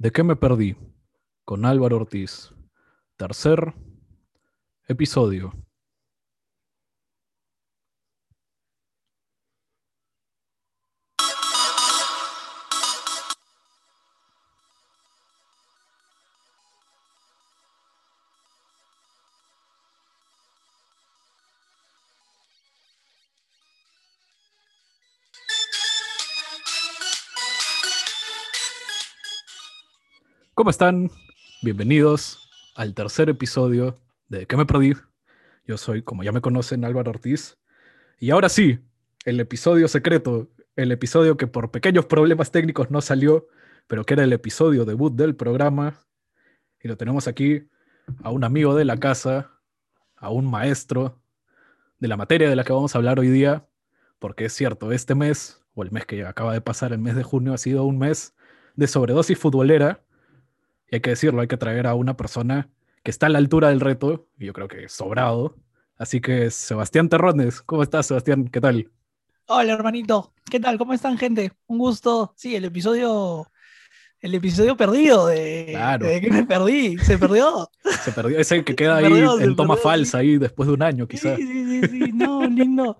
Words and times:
¿De 0.00 0.10
qué 0.10 0.24
me 0.24 0.34
perdí? 0.34 0.78
Con 1.44 1.66
Álvaro 1.66 1.96
Ortiz. 1.96 2.54
Tercer 3.18 3.74
episodio. 4.88 5.52
¿Cómo 30.60 30.68
están? 30.68 31.10
Bienvenidos 31.62 32.50
al 32.74 32.92
tercer 32.92 33.30
episodio 33.30 33.98
de 34.28 34.44
¿Qué 34.44 34.58
me 34.58 34.66
perdí? 34.66 34.92
Yo 35.66 35.78
soy, 35.78 36.02
como 36.02 36.22
ya 36.22 36.32
me 36.32 36.42
conocen, 36.42 36.84
Álvaro 36.84 37.12
Ortiz. 37.12 37.56
Y 38.18 38.28
ahora 38.28 38.50
sí, 38.50 38.78
el 39.24 39.40
episodio 39.40 39.88
secreto, 39.88 40.50
el 40.76 40.92
episodio 40.92 41.38
que 41.38 41.46
por 41.46 41.70
pequeños 41.70 42.04
problemas 42.04 42.50
técnicos 42.50 42.90
no 42.90 43.00
salió, 43.00 43.48
pero 43.86 44.04
que 44.04 44.12
era 44.12 44.24
el 44.24 44.34
episodio 44.34 44.84
debut 44.84 45.14
del 45.14 45.34
programa. 45.34 45.94
Y 46.82 46.88
lo 46.88 46.98
tenemos 46.98 47.26
aquí 47.26 47.66
a 48.22 48.30
un 48.30 48.44
amigo 48.44 48.74
de 48.74 48.84
la 48.84 48.98
casa, 48.98 49.50
a 50.14 50.28
un 50.28 50.44
maestro 50.44 51.22
de 52.00 52.08
la 52.08 52.18
materia 52.18 52.50
de 52.50 52.56
la 52.56 52.64
que 52.64 52.74
vamos 52.74 52.94
a 52.94 52.98
hablar 52.98 53.18
hoy 53.18 53.30
día, 53.30 53.66
porque 54.18 54.44
es 54.44 54.52
cierto, 54.52 54.92
este 54.92 55.14
mes, 55.14 55.64
o 55.72 55.84
el 55.84 55.90
mes 55.90 56.04
que 56.04 56.22
acaba 56.26 56.52
de 56.52 56.60
pasar, 56.60 56.92
el 56.92 56.98
mes 56.98 57.16
de 57.16 57.22
junio, 57.22 57.54
ha 57.54 57.58
sido 57.58 57.84
un 57.84 57.96
mes 57.96 58.34
de 58.76 58.86
sobredosis 58.88 59.38
futbolera 59.38 60.04
y 60.90 60.96
hay 60.96 61.00
que 61.00 61.10
decirlo, 61.10 61.40
hay 61.40 61.48
que 61.48 61.56
traer 61.56 61.86
a 61.86 61.94
una 61.94 62.16
persona 62.16 62.68
que 63.02 63.10
está 63.10 63.26
a 63.26 63.28
la 63.28 63.38
altura 63.38 63.68
del 63.68 63.80
reto, 63.80 64.26
y 64.38 64.46
yo 64.46 64.52
creo 64.52 64.68
que 64.68 64.88
sobrado. 64.88 65.56
Así 65.96 66.20
que 66.20 66.50
Sebastián 66.50 67.08
Terrones, 67.08 67.62
¿cómo 67.62 67.82
estás, 67.82 68.06
Sebastián? 68.06 68.48
¿Qué 68.48 68.60
tal? 68.60 68.90
Hola, 69.46 69.72
hermanito. 69.72 70.32
¿Qué 70.50 70.58
tal? 70.58 70.78
¿Cómo 70.78 70.92
están, 70.92 71.16
gente? 71.16 71.52
Un 71.66 71.78
gusto. 71.78 72.34
Sí, 72.36 72.56
el 72.56 72.64
episodio 72.64 73.46
el 74.20 74.34
episodio 74.34 74.76
perdido 74.76 75.28
de, 75.28 75.68
claro. 75.70 76.06
de 76.06 76.20
que 76.20 76.30
me 76.30 76.44
perdí. 76.44 76.98
Se 76.98 77.18
perdió. 77.18 77.70
Se 78.04 78.12
perdió. 78.12 78.38
Ese 78.38 78.64
que 78.64 78.74
queda 78.76 78.96
ahí 78.96 79.24
en 79.40 79.56
toma 79.56 79.76
falsa, 79.76 80.18
ahí 80.18 80.36
después 80.36 80.66
de 80.66 80.74
un 80.74 80.82
año, 80.82 81.08
quizás. 81.08 81.36
Sí, 81.36 81.46
sí, 81.46 81.80
sí, 81.80 81.88
sí. 81.88 82.12
No, 82.12 82.44
lindo. 82.46 82.98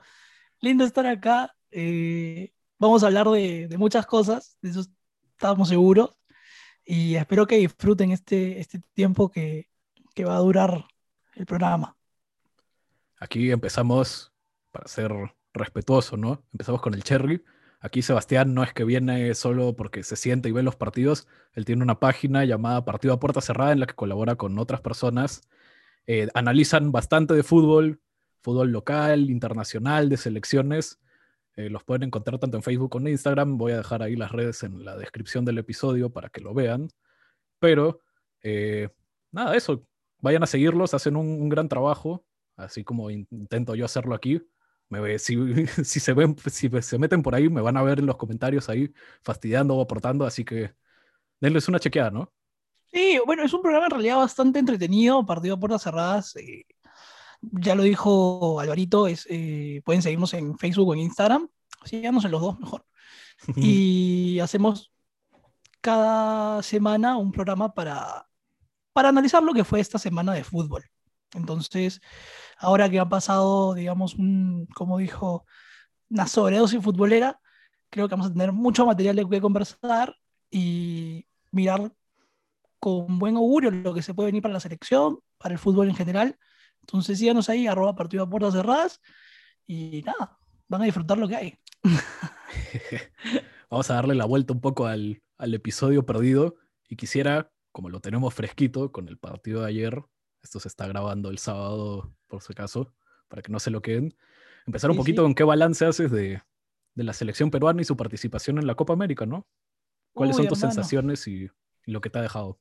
lindo 0.61 0.85
estar 0.85 1.07
acá. 1.07 1.55
Eh, 1.71 2.53
vamos 2.79 3.03
a 3.03 3.09
hablar 3.09 3.29
de, 3.29 3.69
de, 3.69 3.79
muchas 3.79 4.07
cosas, 4.07 4.57
de 4.63 4.71
eso 4.71 4.85
estábamos 5.37 5.69
seguros 5.69 6.20
y 6.91 7.15
espero 7.15 7.47
que 7.47 7.57
disfruten 7.57 8.11
este, 8.11 8.59
este 8.59 8.81
tiempo 8.95 9.31
que, 9.31 9.69
que 10.13 10.25
va 10.25 10.35
a 10.35 10.41
durar 10.41 10.87
el 11.37 11.47
programa. 11.47 11.97
Aquí 13.21 13.53
empezamos, 13.53 14.33
para 14.73 14.89
ser 14.89 15.13
respetuoso, 15.55 16.17
¿no? 16.17 16.43
Empezamos 16.53 16.83
con 16.83 16.95
el 16.95 17.05
Cherry. 17.05 17.45
Aquí 17.79 18.03
Sebastián 18.03 18.55
no 18.55 18.65
es 18.65 18.73
que 18.73 18.83
viene 18.83 19.33
solo 19.37 19.77
porque 19.77 20.03
se 20.03 20.17
siente 20.17 20.49
y 20.49 20.53
ve 20.53 20.65
los 20.65 20.75
partidos, 20.75 21.29
él 21.53 21.65
tiene 21.65 21.85
una 21.85 22.01
página 22.01 22.45
llamada 22.45 22.85
Partido 22.85 23.15
a 23.15 23.21
Puerta 23.21 23.41
Cerrada 23.41 23.71
en 23.71 23.79
la 23.79 23.87
que 23.87 23.95
colabora 23.95 24.35
con 24.35 24.59
otras 24.59 24.81
personas. 24.81 25.43
Eh, 26.09 26.27
analizan 26.35 26.91
bastante 26.91 27.35
de 27.35 27.45
fútbol, 27.45 28.01
fútbol 28.43 28.73
local, 28.73 29.31
internacional, 29.31 30.09
de 30.09 30.17
selecciones, 30.17 30.99
eh, 31.67 31.71
los 31.71 31.85
pueden 31.85 32.05
encontrar 32.05 32.39
tanto 32.39 32.57
en 32.57 32.63
Facebook 32.63 32.91
como 32.91 33.07
en 33.07 33.13
Instagram. 33.13 33.59
Voy 33.59 33.73
a 33.73 33.79
dejar 33.79 34.03
ahí 34.03 34.17
las 34.17 34.33
redes 34.33 34.63
en 34.63 34.85
la 34.85 34.97
descripción 34.97 35.45
del 35.45 35.59
episodio 35.59 36.11
para 36.11 36.31
que 36.31 36.41
lo 36.41 36.55
vean. 36.55 36.89
Pero, 37.59 38.01
eh, 38.43 38.89
nada, 39.33 39.57
eso. 39.57 39.87
Vayan 40.19 40.43
a 40.43 40.47
seguirlos, 40.47 40.95
hacen 40.95 41.17
un, 41.17 41.49
gran 41.49 41.69
trabajo, 41.69 42.25
así 42.57 42.85
como 42.85 43.11
intento 43.11 43.75
yo 43.75 43.85
hacerlo 43.85 44.15
aquí. 44.15 44.43
Me, 44.89 45.19
si, 45.19 45.37
si, 45.85 46.01
se 46.01 46.13
ven, 46.13 46.37
si 46.51 46.69
se 46.83 46.99
meten 46.99 47.23
por 47.23 47.35
ahí, 47.35 47.49
me 47.49 47.61
van 47.61 47.77
a 47.77 47.83
ver 47.83 48.01
en 48.01 48.07
los 48.07 48.17
comentarios 48.17 48.69
ahí 48.69 48.93
fastidiando 49.23 49.77
o 49.77 49.83
aportando, 49.83 50.27
así 50.27 50.45
que 50.45 50.73
denles 51.41 51.69
una 51.69 51.81
chequeada, 51.81 52.11
¿no? 52.11 52.33
Sí, 52.93 53.19
bueno, 53.25 53.45
es 53.45 53.53
un 53.53 53.63
programa 53.63 53.87
en 53.87 53.93
realidad 53.93 54.17
bastante 54.17 54.59
entretenido, 54.59 55.25
partido 55.25 55.55
a 55.55 55.61
puertas 55.61 55.83
cerradas. 55.83 56.35
Eh, 56.37 56.67
ya 57.43 57.75
lo 57.75 57.83
dijo 57.83 58.61
Alvarito, 58.61 59.07
es, 59.07 59.27
eh, 59.31 59.83
pueden 59.85 60.03
seguirnos 60.03 60.35
en 60.35 60.59
Facebook 60.59 60.89
o 60.89 60.95
en 60.95 61.01
Instagram. 61.01 61.49
Síganos 61.85 62.25
en 62.25 62.31
los 62.31 62.41
dos 62.41 62.59
mejor. 62.59 62.85
y 63.57 64.39
hacemos 64.41 64.93
cada 65.81 66.63
semana 66.63 67.17
un 67.17 67.33
programa 67.33 67.73
para, 67.73 68.27
para 68.93 69.09
analizar 69.09 69.43
lo 69.43 69.55
que 69.55 69.65
fue 69.65 69.81
esta 69.81 69.99
semana 69.99 70.35
de 70.35 70.45
fútbol. 70.45 70.85
Entonces, 71.35 72.01
ahora 72.59 72.91
que 72.91 72.99
ha 72.99 73.09
pasado, 73.09 73.75
digamos, 73.75 74.15
un, 74.17 74.67
como 74.75 74.99
dijo, 74.99 75.47
una 76.11 76.27
sobredosis 76.27 76.83
futbolera, 76.83 77.41
creo 77.89 78.09
que 78.09 78.15
vamos 78.15 78.31
a 78.31 78.33
tener 78.33 78.53
mucho 78.53 78.85
material 78.85 79.17
de 79.17 79.29
que 79.29 79.41
conversar 79.41 80.15
y 80.51 81.27
mirar 81.51 81.93
con 82.79 83.19
buen 83.19 83.37
augurio 83.37 83.71
lo 83.71 83.95
que 83.95 84.03
se 84.03 84.13
puede 84.13 84.29
venir 84.29 84.43
para 84.43 84.55
la 84.55 84.61
selección, 84.61 85.21
para 85.39 85.55
el 85.55 85.59
fútbol 85.59 85.89
en 85.89 85.97
general 85.97 86.39
entonces 86.91 87.19
síganos 87.19 87.49
ahí, 87.49 87.67
arroba 87.67 87.95
partido 87.95 88.25
a 88.25 88.31
puertas 88.31 88.55
cerradas 88.55 89.01
y 89.67 90.03
nada, 90.03 90.39
van 90.69 90.83
a 90.83 90.85
disfrutar 90.85 91.19
lo 91.19 91.29
que 91.29 91.37
hay. 91.37 91.59
Vamos 93.71 93.91
a 93.91 93.95
darle 93.95 94.15
la 94.15 94.25
vuelta 94.25 94.53
un 94.53 94.61
poco 94.61 94.87
al, 94.87 95.23
al 95.39 95.55
episodio 95.55 96.05
perdido 96.05 96.57
y 96.89 96.97
quisiera, 96.97 97.53
como 97.73 97.89
lo 97.89 98.01
tenemos 98.01 98.35
fresquito 98.35 98.91
con 98.91 99.09
el 99.09 99.19
partido 99.19 99.63
de 99.63 99.69
ayer, 99.69 100.03
esto 100.43 100.59
se 100.59 100.69
está 100.69 100.87
grabando 100.87 101.31
el 101.31 101.39
sábado 101.39 102.13
por 102.27 102.43
si 102.43 102.53
acaso, 102.53 102.93
para 103.29 103.43
que 103.43 103.53
no 103.53 103.61
se 103.61 103.71
lo 103.71 103.83
queden, 103.83 104.17
empezar 104.67 104.91
un 104.91 104.97
poquito 104.97 105.23
con 105.23 105.35
qué 105.35 105.45
balance 105.45 105.85
haces 105.85 106.11
de, 106.11 106.43
de, 106.95 107.05
la 107.05 107.13
selección 107.13 107.51
peruana 107.51 107.83
y 107.83 107.85
su 107.85 107.97
participación 107.97 108.59
en 108.59 108.67
la 108.67 108.75
Copa 108.75 108.93
América, 108.93 109.27
¿no? 109.27 109.47
¿Cuáles 110.13 110.37
son 110.37 110.49
tus 110.49 110.59
sensaciones 110.59 111.27
y, 111.29 111.49
y, 111.87 111.91
lo 111.93 112.01
que 112.01 112.11
te 112.11 112.19
ha 112.19 112.23
dejado? 112.23 112.61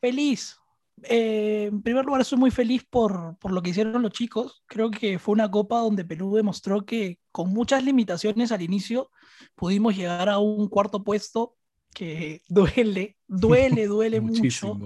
Feliz, 0.00 0.58
eh, 1.02 1.68
en 1.70 1.82
primer 1.82 2.04
lugar, 2.04 2.24
soy 2.24 2.38
muy 2.38 2.50
feliz 2.50 2.84
por, 2.88 3.36
por, 3.38 3.52
lo 3.52 3.62
que 3.62 3.70
hicieron 3.70 4.00
los 4.02 4.12
chicos. 4.12 4.62
Creo 4.66 4.90
que 4.90 5.18
fue 5.18 5.32
una 5.32 5.50
copa 5.50 5.80
donde 5.80 6.04
Perú 6.04 6.34
demostró 6.34 6.86
que 6.86 7.18
con 7.32 7.50
muchas 7.50 7.84
limitaciones 7.84 8.52
al 8.52 8.62
inicio 8.62 9.10
pudimos 9.54 9.96
llegar 9.96 10.28
a 10.28 10.38
un 10.38 10.68
cuarto 10.68 11.02
puesto 11.02 11.56
que 11.92 12.42
duele, 12.48 13.16
duele, 13.26 13.86
duele 13.86 14.20
mucho. 14.20 14.78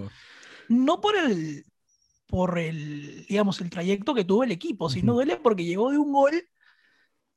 No 0.69 1.01
por 1.01 1.17
el, 1.17 1.65
por 2.27 2.59
el, 2.59 3.27
digamos, 3.27 3.61
el 3.61 3.71
trayecto 3.71 4.15
que 4.15 4.25
tuvo 4.25 4.45
el 4.45 4.53
equipo, 4.53 4.91
sino 4.91 5.15
duele 5.15 5.37
porque 5.37 5.65
llegó 5.65 5.91
de 5.91 5.99
un 5.99 6.13
gol 6.13 6.49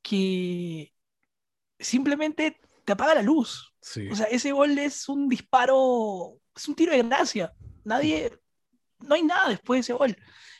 que 0.02 0.92
simplemente 1.78 2.60
te 2.84 2.92
apaga 2.92 3.14
la 3.14 3.22
luz. 3.22 3.74
O 4.10 4.14
sea, 4.14 4.26
ese 4.26 4.52
gol 4.52 4.78
es 4.78 5.08
un 5.08 5.28
disparo, 5.28 6.38
es 6.54 6.68
un 6.68 6.74
tiro 6.74 6.92
de 6.92 7.02
gracia. 7.02 7.52
Nadie, 7.84 8.38
no 9.06 9.14
hay 9.14 9.22
nada 9.22 9.48
después 9.48 9.78
de 9.78 9.80
ese 9.80 9.92
gol. 9.92 10.16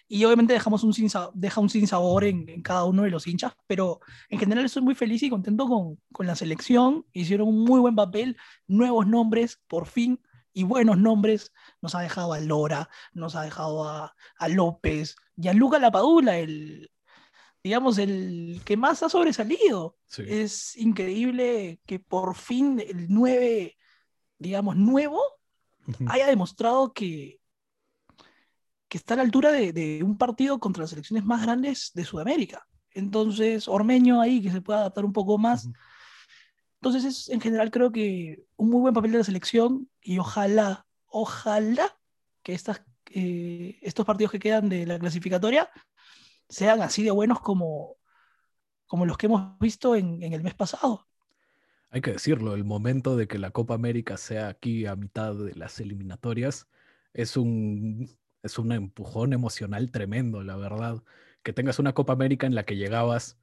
Y 0.09 0.25
obviamente 0.25 0.53
dejamos 0.53 0.85
un 0.85 0.93
sin, 0.93 1.09
deja 1.35 1.61
un 1.61 1.71
sinsabor 1.71 2.25
en, 2.25 2.49
en 2.49 2.63
cada 2.63 2.85
uno 2.85 3.03
de 3.03 3.11
los 3.11 3.27
hinchas, 3.27 3.55
pero 3.67 4.01
en 4.29 4.39
general 4.39 4.65
estoy 4.65 4.83
muy 4.83 4.95
feliz 4.95 5.23
y 5.23 5.31
contento 5.31 5.67
con, 5.67 5.99
con 6.13 6.27
la 6.27 6.37
selección. 6.37 7.07
Hicieron 7.13 7.49
un 7.49 7.65
muy 7.65 7.81
buen 7.81 7.97
papel, 7.97 8.37
nuevos 8.67 9.07
nombres, 9.07 9.61
por 9.69 9.87
fin, 9.87 10.21
y 10.53 10.65
buenos 10.65 10.99
nombres. 10.99 11.53
Nos 11.81 11.95
ha 11.95 12.01
dejado 12.01 12.33
a 12.33 12.41
Lora, 12.41 12.89
nos 13.13 13.35
ha 13.37 13.43
dejado 13.43 13.89
a, 13.89 14.15
a 14.37 14.49
López 14.49 15.17
y 15.37 15.49
a 15.49 15.55
Luca 15.55 15.79
Lapadula, 15.79 16.39
el, 16.39 16.91
digamos, 17.63 17.99
el 17.99 18.61
que 18.65 18.77
más 18.77 19.03
ha 19.03 19.09
sobresalido. 19.09 19.97
Es 20.19 20.77
increíble 20.77 21.81
que 21.87 21.99
por 21.99 22.35
fin 22.35 22.81
el 22.81 23.07
9, 23.09 23.77
digamos, 24.39 24.77
nuevo, 24.77 25.23
haya 26.07 26.27
demostrado 26.27 26.93
que, 26.93 27.41
que 28.93 28.99
está 28.99 29.15
a 29.15 29.17
la 29.17 29.23
altura 29.23 29.53
de, 29.53 30.03
un 30.05 30.19
partido 30.19 30.61
contra 30.61 30.83
las 30.83 30.91
selecciones 30.91 31.25
más 31.25 31.41
grandes 31.41 31.93
de 31.95 32.05
Sudamérica. 32.05 32.69
Entonces, 32.91 33.67
Ormeño 33.67 34.21
ahí, 34.21 34.43
que 34.43 34.51
se 34.51 34.61
pueda 34.61 34.81
adaptar 34.81 35.07
un 35.07 35.15
poco 35.15 35.39
más. 35.39 35.67
Entonces, 36.75 37.05
es 37.07 37.31
en 37.31 37.41
general 37.41 37.71
creo 37.71 37.91
que 37.91 38.45
un 38.57 38.69
muy 38.69 38.83
buen 38.83 38.93
papel 38.93 39.13
de 39.13 39.17
la 39.17 39.25
selección 39.25 39.89
y 40.03 40.19
ojalá, 40.19 40.85
ojalá 41.07 41.99
que 42.43 42.53
estas, 42.53 42.83
eh, 43.13 43.79
estos 43.81 44.05
partidos 44.05 44.31
que 44.31 44.39
quedan 44.39 44.69
de 44.69 44.85
la 44.85 44.99
clasificatoria 44.99 45.71
sean 46.51 46.83
así 46.83 47.03
de 47.03 47.13
buenos 47.13 47.41
como, 47.41 47.97
como 48.87 49.07
los 49.07 49.17
que 49.17 49.25
hemos 49.25 49.59
visto 49.59 49.97
en, 49.97 50.23
en 50.23 50.35
el 50.35 50.43
mes 50.43 50.53
pasado. 50.53 51.09
Hay 51.89 52.03
que 52.03 52.13
decirlo, 52.13 52.55
el 52.55 52.65
momento 52.65 53.17
de 53.17 53.27
que 53.27 53.39
la 53.39 53.53
Copa 53.53 53.73
América 53.73 54.19
sea 54.19 54.49
aquí 54.49 54.85
a 54.85 54.97
mitad 54.97 55.35
de 55.35 55.55
las 55.55 55.81
eliminatorias 55.81 56.69
es 57.15 57.39
un 57.39 58.21
es 58.43 58.59
un 58.59 58.73
empujón 58.73 59.33
emocional 59.33 59.91
tremendo, 59.91 60.43
la 60.43 60.57
verdad. 60.57 61.03
Que 61.43 61.53
tengas 61.53 61.79
una 61.79 61.93
Copa 61.95 62.13
América 62.13 62.47
en 62.47 62.55
la 62.55 62.65
que 62.65 62.77
llegabas 62.77 63.39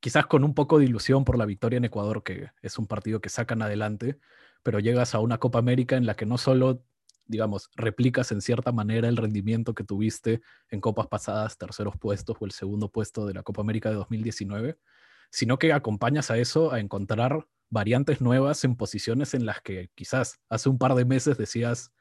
quizás 0.00 0.26
con 0.26 0.44
un 0.44 0.54
poco 0.54 0.78
de 0.78 0.86
ilusión 0.86 1.24
por 1.24 1.38
la 1.38 1.46
victoria 1.46 1.76
en 1.76 1.84
Ecuador, 1.84 2.22
que 2.22 2.50
es 2.62 2.78
un 2.78 2.86
partido 2.86 3.20
que 3.20 3.28
sacan 3.28 3.62
adelante, 3.62 4.18
pero 4.62 4.78
llegas 4.78 5.14
a 5.14 5.20
una 5.20 5.38
Copa 5.38 5.58
América 5.58 5.96
en 5.96 6.06
la 6.06 6.14
que 6.14 6.26
no 6.26 6.38
solo 6.38 6.82
digamos, 7.30 7.70
replicas 7.76 8.32
en 8.32 8.40
cierta 8.40 8.72
manera 8.72 9.08
el 9.08 9.16
rendimiento 9.16 9.72
que 9.72 9.84
tuviste 9.84 10.42
en 10.68 10.80
copas 10.80 11.06
pasadas, 11.06 11.56
terceros 11.56 11.96
puestos 11.96 12.36
o 12.40 12.44
el 12.44 12.50
segundo 12.50 12.90
puesto 12.90 13.24
de 13.24 13.34
la 13.34 13.44
Copa 13.44 13.62
América 13.62 13.88
de 13.88 13.94
2019, 13.94 14.78
sino 15.30 15.56
que 15.56 15.72
acompañas 15.72 16.32
a 16.32 16.38
eso 16.38 16.72
a 16.72 16.80
encontrar 16.80 17.46
variantes 17.68 18.20
nuevas 18.20 18.64
en 18.64 18.74
posiciones 18.74 19.32
en 19.34 19.46
las 19.46 19.60
que 19.60 19.90
quizás 19.94 20.40
hace 20.48 20.68
un 20.68 20.78
par 20.78 20.96
de 20.96 21.04
meses 21.04 21.38
decías, 21.38 21.92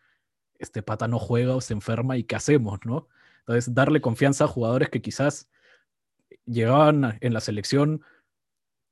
este 0.59 0.83
pata 0.83 1.07
no 1.07 1.19
juega 1.19 1.55
o 1.55 1.61
se 1.61 1.73
enferma 1.73 2.17
y 2.17 2.23
qué 2.23 2.35
hacemos, 2.35 2.79
¿no? 2.85 3.07
Entonces, 3.39 3.73
darle 3.73 4.01
confianza 4.01 4.43
a 4.43 4.47
jugadores 4.47 4.89
que 4.89 5.01
quizás 5.01 5.49
llegaban 6.45 7.17
en 7.21 7.33
la 7.33 7.39
selección 7.39 8.03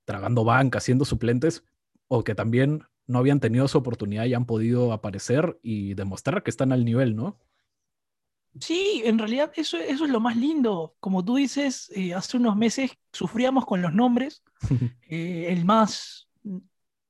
tragando 0.05 0.43
banca, 0.43 0.79
siendo 0.79 1.05
suplentes, 1.05 1.63
o 2.07 2.23
que 2.23 2.33
también 2.33 2.83
no 3.05 3.19
habían 3.19 3.39
tenido 3.39 3.67
su 3.67 3.77
oportunidad 3.77 4.25
y 4.25 4.33
han 4.33 4.45
podido 4.45 4.93
aparecer 4.93 5.59
y 5.61 5.93
demostrar 5.93 6.43
que 6.43 6.49
están 6.49 6.71
al 6.71 6.85
nivel, 6.85 7.15
¿no? 7.15 7.37
Sí, 8.59 9.03
en 9.05 9.19
realidad 9.19 9.51
eso, 9.55 9.77
eso 9.77 10.05
es 10.05 10.11
lo 10.11 10.19
más 10.19 10.35
lindo. 10.35 10.95
Como 10.99 11.23
tú 11.23 11.35
dices, 11.35 11.91
eh, 11.95 12.13
hace 12.13 12.37
unos 12.37 12.55
meses 12.55 12.91
sufríamos 13.11 13.65
con 13.65 13.81
los 13.81 13.93
nombres. 13.93 14.43
Eh, 15.09 15.53
el, 15.53 15.63
más, 15.63 16.27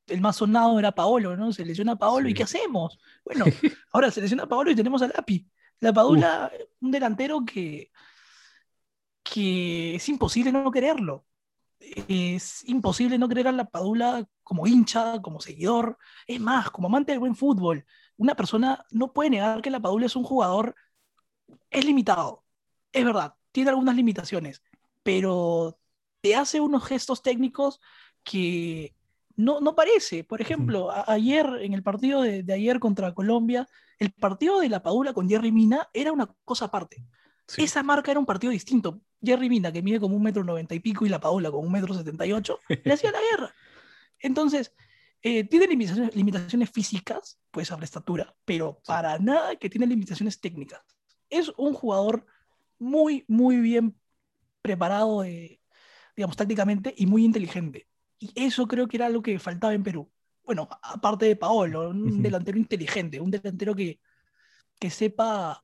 el 0.07 0.21
más 0.21 0.37
sonado 0.37 0.79
era 0.79 0.91
Paolo, 0.91 1.35
¿no? 1.35 1.51
Se 1.51 1.65
lesiona 1.65 1.93
a 1.93 1.97
Paolo 1.97 2.29
y 2.29 2.33
¿qué 2.33 2.43
hacemos? 2.43 2.99
Bueno, 3.23 3.45
ahora 3.91 4.11
se 4.11 4.21
lesiona 4.21 4.43
a 4.43 4.47
Paolo 4.47 4.71
y 4.71 4.75
tenemos 4.75 5.01
a 5.01 5.07
Lapi. 5.07 5.47
La 5.79 5.93
Padula, 5.93 6.51
un 6.81 6.91
delantero 6.91 7.45
que, 7.45 7.91
que 9.23 9.95
es 9.95 10.09
imposible 10.09 10.51
no 10.51 10.71
quererlo. 10.71 11.25
Es 11.79 12.63
imposible 12.67 13.17
no 13.17 13.29
querer 13.29 13.47
a 13.47 13.51
la 13.51 13.65
Padula 13.65 14.27
como 14.43 14.65
hincha, 14.65 15.21
como 15.21 15.39
seguidor. 15.39 15.97
Es 16.25 16.39
más, 16.39 16.71
como 16.71 16.87
amante 16.87 17.11
del 17.11 17.19
buen 17.19 17.35
fútbol. 17.35 17.85
Una 18.17 18.35
persona 18.35 18.83
no 18.89 19.13
puede 19.13 19.29
negar 19.29 19.61
que 19.61 19.69
la 19.69 19.79
Padula 19.79 20.07
es 20.07 20.15
un 20.15 20.23
jugador, 20.23 20.75
es 21.69 21.85
limitado. 21.85 22.43
Es 22.91 23.05
verdad, 23.05 23.35
tiene 23.51 23.69
algunas 23.69 23.95
limitaciones, 23.95 24.63
pero 25.03 25.79
te 26.21 26.35
hace 26.35 26.59
unos 26.59 26.85
gestos 26.85 27.21
técnicos 27.21 27.79
que 28.23 28.96
no, 29.37 29.61
no 29.61 29.75
parece. 29.75 30.23
Por 30.23 30.41
ejemplo, 30.41 30.89
ayer, 31.07 31.47
en 31.61 31.73
el 31.73 31.83
partido 31.83 32.21
de, 32.21 32.43
ayer 32.51 32.79
contra 32.79 33.13
Colombia, 33.13 33.67
el 33.99 34.11
partido 34.11 34.59
de 34.59 34.67
la 34.67 34.83
Padula 34.83 35.13
con 35.13 35.29
Jerry 35.29 35.51
Mina 35.51 35.87
era 35.93 36.11
una 36.11 36.27
cosa 36.43 36.65
aparte. 36.65 37.05
Esa 37.55 37.81
marca 37.83 38.11
era 38.11 38.19
un 38.19 38.25
partido 38.25 38.51
distinto. 38.51 38.99
Jerry 39.21 39.47
Mina, 39.47 39.71
que 39.71 39.81
mide 39.81 39.99
como 39.99 40.15
un 40.15 40.23
metro 40.23 40.43
noventa 40.43 40.75
y 40.75 40.79
pico, 40.79 41.05
y 41.05 41.09
la 41.09 41.19
Padula 41.19 41.51
con 41.51 41.65
un 41.65 41.71
metro 41.71 41.93
setenta 41.93 42.25
y 42.25 42.33
ocho, 42.33 42.59
le 42.67 42.93
hacía 42.93 43.11
la 43.11 43.19
guerra. 43.31 43.53
Entonces, 44.19 44.73
eh, 45.21 45.43
tiene 45.43 45.67
limitaciones, 45.67 46.15
limitaciones, 46.15 46.71
físicas, 46.71 47.39
pues 47.51 47.71
a 47.71 47.77
la 47.77 47.85
estatura, 47.85 48.35
pero 48.43 48.81
para 48.85 49.17
nada 49.19 49.55
que 49.55 49.69
tiene 49.69 49.87
limitaciones 49.87 50.39
técnicas. 50.39 50.81
Es 51.29 51.51
un 51.57 51.73
jugador 51.73 52.25
muy, 52.79 53.23
muy 53.27 53.57
bien 53.57 53.95
preparado, 54.61 55.23
eh, 55.23 55.61
digamos, 56.15 56.35
tácticamente 56.35 56.93
y 56.97 57.05
muy 57.05 57.23
inteligente. 57.23 57.87
Y 58.19 58.31
eso 58.35 58.67
creo 58.67 58.87
que 58.87 58.97
era 58.97 59.09
lo 59.09 59.21
que 59.21 59.39
faltaba 59.39 59.73
en 59.73 59.83
Perú. 59.83 60.09
Bueno, 60.43 60.67
aparte 60.81 61.25
de 61.25 61.35
Paolo, 61.35 61.89
un 61.89 62.21
delantero 62.21 62.57
inteligente, 62.57 63.19
un 63.19 63.31
delantero 63.31 63.75
que, 63.75 63.99
que 64.79 64.89
sepa, 64.89 65.63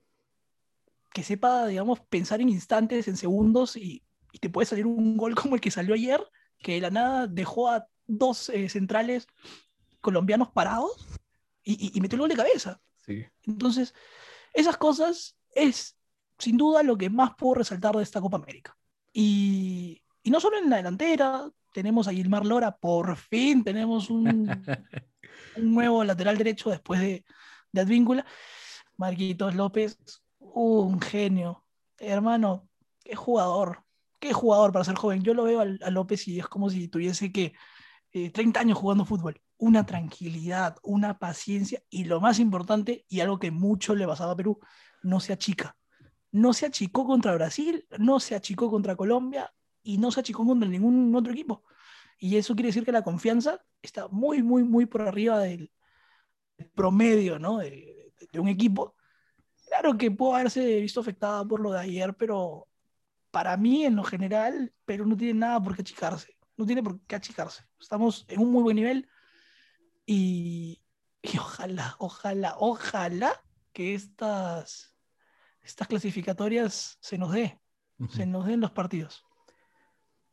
que 1.14 1.24
sepa, 1.24 1.68
digamos, 1.68 2.02
pensar 2.02 2.42
en 2.42 2.50
instantes, 2.50 3.08
en 3.08 3.18
segundos, 3.18 3.78
y, 3.78 4.04
te 4.42 4.50
puede 4.50 4.66
salir 4.66 4.88
un 4.88 5.16
gol 5.16 5.36
como 5.36 5.56
el 5.56 5.62
que 5.62 5.72
salió 5.72 5.94
ayer, 5.94 6.20
que 6.58 6.74
de 6.74 6.82
la 6.82 6.90
nada 6.90 7.28
dejó 7.28 7.70
a 7.70 7.88
dos 8.08 8.50
eh, 8.50 8.68
centrales 8.68 9.28
colombianos 10.02 10.50
parados 10.50 10.92
y, 11.64 11.96
y, 11.96 12.02
metió 12.02 12.16
el 12.16 12.22
gol 12.22 12.30
de 12.30 12.36
cabeza. 12.36 12.82
Sí. 13.06 13.26
Entonces, 13.44 13.94
esas 14.54 14.78
cosas 14.78 15.38
es 15.52 15.96
sin 16.38 16.58
duda 16.58 16.84
lo 16.84 16.98
que 16.98 17.10
más 17.10 17.36
puedo 17.38 17.56
resaltar 17.56 17.96
de 17.96 18.04
esta 18.04 18.20
Copa 18.20 18.38
América. 18.38 18.76
Y, 19.14 20.02
y 20.24 20.32
no 20.32 20.40
solo 20.40 20.58
en 20.58 20.70
la 20.70 20.78
delantera, 20.78 21.50
tenemos 21.74 22.08
a 22.08 22.14
Gilmar 22.14 22.46
Lora, 22.46 22.78
por 22.78 23.18
fin 23.18 23.64
tenemos 23.64 24.10
un, 24.10 24.50
un 25.58 25.74
nuevo 25.74 26.04
lateral 26.04 26.38
derecho 26.38 26.70
después 26.70 27.02
de, 27.02 27.26
de 27.72 27.82
Advíncula. 27.82 28.26
Marquitos 28.98 29.56
López, 29.56 29.98
un 30.40 31.02
genio. 31.02 31.66
Hermano, 31.98 32.70
qué 33.04 33.16
jugador, 33.16 33.84
qué 34.20 34.34
jugador 34.34 34.72
para 34.72 34.86
ser 34.86 34.96
joven. 34.96 35.24
Yo 35.24 35.34
lo 35.34 35.44
veo 35.44 35.62
a, 35.62 35.90
López 35.90 36.28
y 36.28 36.40
es 36.40 36.48
como 36.48 36.70
si 36.70 36.88
tuviese 36.88 37.32
que 37.32 37.54
30 38.12 38.42
eh, 38.42 38.62
años 38.62 38.78
jugando 38.78 39.06
fútbol. 39.06 39.42
Una 39.58 39.86
tranquilidad, 39.86 40.78
una 40.84 41.20
paciencia 41.20 41.82
y 41.90 42.06
lo 42.06 42.20
más 42.20 42.40
importante, 42.40 43.06
y 43.08 43.22
algo 43.22 43.40
que 43.40 43.52
mucho 43.52 43.96
le 43.96 44.08
pasaba 44.08 44.34
a 44.34 44.36
Perú, 44.36 44.60
no 45.02 45.20
se 45.20 45.34
achica. 45.34 45.76
No 46.32 46.54
se 46.54 46.66
achicó 46.66 47.06
contra 47.06 47.36
Brasil, 47.36 47.86
no 48.00 48.20
se 48.20 48.36
achicó 48.36 48.70
contra 48.70 48.96
Colombia, 48.96 49.54
y 49.84 49.98
no 49.98 50.12
se 50.12 50.22
achicó 50.22 50.46
contra 50.46 50.68
ningún 50.68 51.14
otro 51.16 51.32
equipo. 51.32 51.64
Y 52.18 52.38
eso 52.38 52.56
quiere 52.56 52.68
decir 52.68 52.86
que 52.86 52.92
la 52.92 53.04
confianza 53.04 53.64
está 53.82 54.08
muy, 54.08 54.42
muy, 54.42 54.64
muy 54.64 54.86
por 54.86 55.02
arriba 55.02 55.40
del, 55.40 55.72
promedio 56.76 57.40
¿no? 57.40 57.60
de, 57.60 58.14
un 58.36 58.48
equipo. 58.48 58.96
Claro 59.68 59.98
que 59.98 60.12
pudo 60.12 60.36
haberse 60.36 60.80
visto 60.82 61.02
afectada 61.02 61.46
por 61.46 61.60
lo 61.60 61.72
de 61.72 61.80
ayer, 61.80 62.16
pero 62.16 62.68
para 63.32 63.58
mí, 63.58 63.86
en 63.86 63.96
lo 63.96 64.04
general, 64.04 64.74
Perú 64.86 65.06
no 65.06 65.18
tiene 65.18 65.34
nada 65.40 65.62
por 65.62 65.76
qué 65.76 65.82
achicarse. 65.82 66.38
No 66.56 66.66
tiene 66.66 66.84
por 66.84 67.02
qué 67.02 67.16
achicarse. 67.16 67.64
Estamos 67.80 68.26
en 68.28 68.40
un 68.40 68.52
muy 68.52 68.64
buen 68.64 68.76
nivel 68.76 69.10
y, 70.06 70.82
ojalá, 71.38 71.96
ojalá, 72.00 72.56
ojalá 72.58 73.44
que 73.72 73.96
estas, 73.96 74.96
estas 75.62 75.88
clasificatorias 75.88 76.98
se 77.02 77.18
nos 77.18 77.32
dé, 77.32 77.60
se 78.10 78.26
nos 78.26 78.46
den 78.46 78.62
los 78.62 78.72
partidos. 78.72 79.26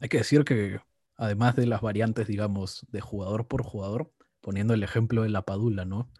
Hay 0.00 0.08
que 0.08 0.18
decir 0.18 0.44
que, 0.44 0.80
además 1.16 1.56
de 1.56 1.66
las 1.66 1.82
variantes, 1.82 2.26
digamos, 2.26 2.86
de 2.90 3.02
jugador 3.02 3.46
por 3.48 3.62
jugador, 3.62 4.10
poniendo 4.40 4.72
el 4.72 4.82
ejemplo 4.82 5.22
de 5.22 5.28
la 5.28 5.42
Padula, 5.42 5.84
¿no? 5.84 6.10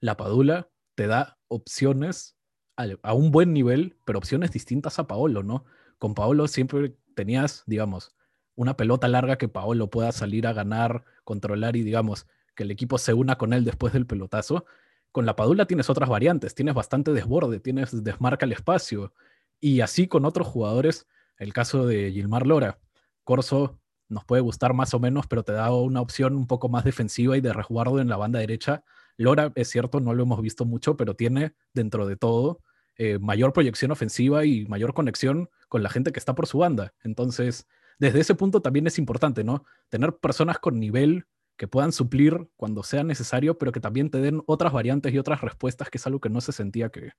La 0.00 0.16
Padula 0.16 0.68
te 0.96 1.06
da 1.06 1.38
opciones 1.46 2.36
a, 2.76 3.14
un 3.14 3.30
buen 3.30 3.52
nivel, 3.52 3.96
pero 4.04 4.18
opciones 4.18 4.50
distintas 4.50 4.98
a 4.98 5.06
Paolo, 5.06 5.44
¿no? 5.44 5.64
Con 5.98 6.14
Paolo 6.14 6.48
siempre 6.48 6.96
tenías, 7.14 7.62
digamos, 7.66 8.16
una 8.56 8.76
pelota 8.76 9.06
larga 9.06 9.38
que 9.38 9.48
Paolo 9.48 9.88
pueda 9.88 10.10
salir 10.10 10.48
a 10.48 10.52
ganar, 10.52 11.04
controlar 11.22 11.76
y, 11.76 11.84
digamos, 11.84 12.26
que 12.56 12.64
el 12.64 12.72
equipo 12.72 12.98
se 12.98 13.14
una 13.14 13.38
con 13.38 13.52
él 13.52 13.64
después 13.64 13.92
del 13.92 14.06
pelotazo. 14.06 14.64
Con 15.12 15.26
la 15.26 15.36
Padula 15.36 15.66
tienes 15.66 15.88
otras 15.90 16.08
variantes, 16.08 16.56
tienes 16.56 16.74
bastante 16.74 17.12
desborde, 17.12 17.60
tienes 17.60 18.02
desmarca 18.02 18.46
el 18.46 18.52
espacio. 18.52 19.12
Y 19.60 19.80
así 19.80 20.08
con 20.08 20.24
otros 20.24 20.48
jugadores, 20.48 21.06
el 21.36 21.52
caso 21.52 21.86
de 21.86 22.10
Gilmar 22.10 22.46
Lora 22.46 22.80
Corso 23.28 23.78
nos 24.08 24.24
puede 24.24 24.40
gustar 24.40 24.72
más 24.72 24.94
o 24.94 24.98
menos, 24.98 25.26
pero 25.26 25.42
te 25.42 25.52
da 25.52 25.70
una 25.70 26.00
opción 26.00 26.34
un 26.34 26.46
poco 26.46 26.70
más 26.70 26.82
defensiva 26.84 27.36
y 27.36 27.42
de 27.42 27.52
resguardo 27.52 28.00
en 28.00 28.08
la 28.08 28.16
banda 28.16 28.38
derecha. 28.38 28.82
Lora, 29.18 29.52
es 29.54 29.68
cierto, 29.68 30.00
no 30.00 30.14
lo 30.14 30.22
hemos 30.22 30.40
visto 30.40 30.64
mucho, 30.64 30.96
pero 30.96 31.14
tiene 31.14 31.52
dentro 31.74 32.06
de 32.06 32.16
todo 32.16 32.60
eh, 32.96 33.18
mayor 33.18 33.52
proyección 33.52 33.90
ofensiva 33.90 34.46
y 34.46 34.64
mayor 34.64 34.94
conexión 34.94 35.50
con 35.68 35.82
la 35.82 35.90
gente 35.90 36.10
que 36.10 36.18
está 36.18 36.34
por 36.34 36.46
su 36.46 36.56
banda. 36.56 36.94
Entonces, 37.02 37.66
desde 37.98 38.20
ese 38.20 38.34
punto 38.34 38.62
también 38.62 38.86
es 38.86 38.98
importante, 38.98 39.44
¿no? 39.44 39.66
Tener 39.90 40.16
personas 40.16 40.58
con 40.58 40.80
nivel 40.80 41.26
que 41.58 41.68
puedan 41.68 41.92
suplir 41.92 42.48
cuando 42.56 42.82
sea 42.82 43.04
necesario, 43.04 43.58
pero 43.58 43.72
que 43.72 43.80
también 43.80 44.08
te 44.08 44.22
den 44.22 44.42
otras 44.46 44.72
variantes 44.72 45.12
y 45.12 45.18
otras 45.18 45.42
respuestas, 45.42 45.90
que 45.90 45.98
es 45.98 46.06
algo 46.06 46.20
que 46.20 46.30
no 46.30 46.40
se 46.40 46.52
sentía 46.52 46.88
que, 46.88 47.12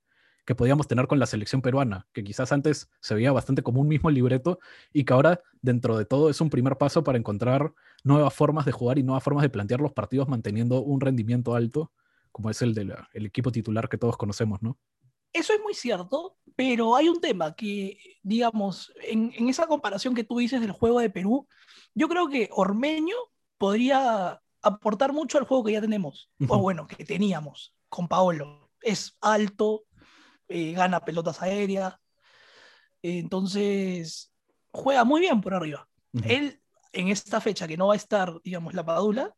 que 0.49 0.55
podíamos 0.55 0.87
tener 0.87 1.05
con 1.05 1.19
la 1.19 1.27
selección 1.27 1.61
peruana, 1.61 2.07
que 2.11 2.23
quizás 2.23 2.51
antes 2.51 2.89
se 3.01 3.13
veía 3.13 3.31
bastante 3.31 3.61
como 3.61 3.81
un 3.81 3.87
mismo 3.87 4.09
libreto 4.09 4.57
y 4.91 5.03
que 5.03 5.13
ahora 5.13 5.43
dentro 5.61 5.95
de 5.95 6.05
todo 6.05 6.27
es 6.27 6.41
un 6.41 6.49
primer 6.49 6.75
paso 6.75 7.03
para 7.03 7.19
encontrar 7.19 7.71
nuevas 8.03 8.33
formas 8.33 8.65
de 8.65 8.71
jugar 8.71 8.97
y 8.97 9.03
nuevas 9.03 9.23
formas 9.23 9.43
de 9.43 9.49
plantear 9.49 9.79
los 9.79 9.93
partidos 9.93 10.27
manteniendo 10.27 10.81
un 10.81 11.01
rendimiento 11.01 11.53
alto, 11.53 11.91
como 12.31 12.49
es 12.49 12.63
el 12.63 12.73
del 12.73 12.95
equipo 13.13 13.51
titular 13.51 13.89
que 13.89 13.99
todos 13.99 14.17
conocemos, 14.17 14.59
¿no? 14.63 14.75
Eso 15.33 15.53
es 15.53 15.61
muy 15.61 15.75
cierto, 15.75 16.35
pero 16.55 16.95
hay 16.95 17.09
un 17.09 17.21
tema 17.21 17.53
que, 17.53 17.99
digamos, 18.23 18.91
en, 19.03 19.31
esa 19.49 19.67
comparación 19.67 20.15
que 20.15 20.23
tú 20.23 20.39
dices 20.39 20.61
del 20.61 20.71
juego 20.71 20.99
de 20.99 21.11
Perú, 21.11 21.47
yo 21.93 22.09
creo 22.09 22.27
que 22.27 22.49
Ormeño 22.51 23.17
podría 23.59 24.41
aportar 24.63 25.13
mucho 25.13 25.37
al 25.37 25.45
juego 25.45 25.63
que 25.63 25.73
ya 25.73 25.81
tenemos, 25.81 26.31
o 26.47 26.57
bueno, 26.57 26.87
que 26.87 27.05
teníamos 27.05 27.75
con 27.87 28.07
Paolo. 28.07 28.71
Es 28.81 29.15
alto, 29.21 29.83
eh, 30.49 30.73
gana 30.73 31.05
pelotas 31.05 31.41
aéreas. 31.41 31.95
entonces, 33.01 34.33
juega 34.71 35.03
muy 35.03 35.21
bien 35.21 35.39
por 35.41 35.53
arriba. 35.53 35.87
Él, 36.23 36.61
en 36.91 37.07
esta 37.09 37.39
fecha 37.39 37.67
que 37.67 37.77
no 37.77 37.87
va 37.87 37.93
a 37.93 37.97
estar, 37.97 38.41
digamos, 38.43 38.73
la 38.73 38.85
Padula, 38.85 39.33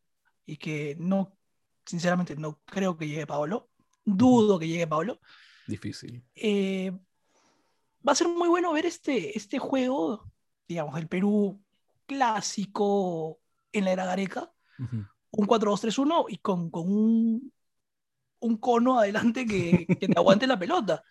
y 0.46 0.56
que 0.56 0.96
no, 0.98 1.36
sinceramente, 1.84 2.36
no 2.36 2.60
creo 2.64 2.96
que 2.96 3.06
llegue 3.06 3.26
Paolo, 3.26 3.70
dudo 4.04 4.58
que 4.58 4.68
llegue 4.68 4.86
Paolo. 4.86 5.20
Difícil. 5.66 6.24
Eh, 6.34 6.90
va 8.06 8.12
a 8.12 8.16
ser 8.16 8.28
muy 8.28 8.48
bueno 8.48 8.72
ver 8.72 8.86
este, 8.86 9.36
este 9.36 9.58
juego, 9.58 10.32
digamos, 10.66 10.98
el 10.98 11.08
Perú 11.08 11.60
clásico 12.06 13.40
en 13.72 13.84
la 13.84 13.92
era 13.92 14.04
Gareca, 14.04 14.52
un 14.78 15.46
4-2-3-1 15.46 16.26
y 16.28 16.38
con, 16.38 16.70
con 16.70 16.92
un 16.92 17.52
un 18.42 18.56
cono 18.58 18.98
adelante 18.98 19.46
que, 19.46 19.86
que 19.86 20.08
te 20.08 20.18
aguante 20.18 20.46
la 20.46 20.58
pelota. 20.58 21.02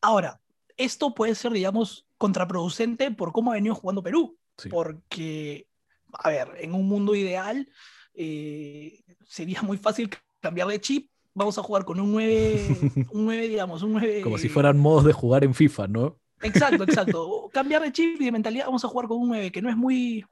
Ahora, 0.00 0.40
esto 0.76 1.14
puede 1.14 1.34
ser, 1.34 1.52
digamos, 1.52 2.06
contraproducente 2.18 3.10
por 3.10 3.32
cómo 3.32 3.50
ha 3.50 3.54
venido 3.54 3.74
jugando 3.74 4.02
Perú. 4.02 4.38
Sí. 4.56 4.68
Porque, 4.68 5.66
a 6.12 6.30
ver, 6.30 6.48
en 6.60 6.74
un 6.74 6.86
mundo 6.86 7.14
ideal 7.14 7.68
eh, 8.14 9.02
sería 9.26 9.62
muy 9.62 9.78
fácil 9.78 10.10
cambiar 10.40 10.68
de 10.68 10.80
chip. 10.80 11.10
Vamos 11.34 11.58
a 11.58 11.62
jugar 11.62 11.84
con 11.84 11.98
un 11.98 12.12
9, 12.12 12.66
un 13.12 13.24
9 13.24 13.48
digamos, 13.48 13.82
un 13.82 13.92
9... 13.94 14.20
Como 14.22 14.38
si 14.38 14.48
fueran 14.48 14.78
modos 14.78 15.04
de 15.04 15.12
jugar 15.12 15.42
en 15.42 15.54
FIFA, 15.54 15.88
¿no? 15.88 16.20
Exacto, 16.42 16.84
exacto. 16.84 17.50
Cambiar 17.52 17.82
de 17.82 17.92
chip 17.92 18.20
y 18.20 18.26
de 18.26 18.32
mentalidad, 18.32 18.66
vamos 18.66 18.84
a 18.84 18.88
jugar 18.88 19.08
con 19.08 19.18
un 19.18 19.28
9 19.28 19.50
que 19.50 19.62
no 19.62 19.68
es 19.68 19.76
muy, 19.76 20.24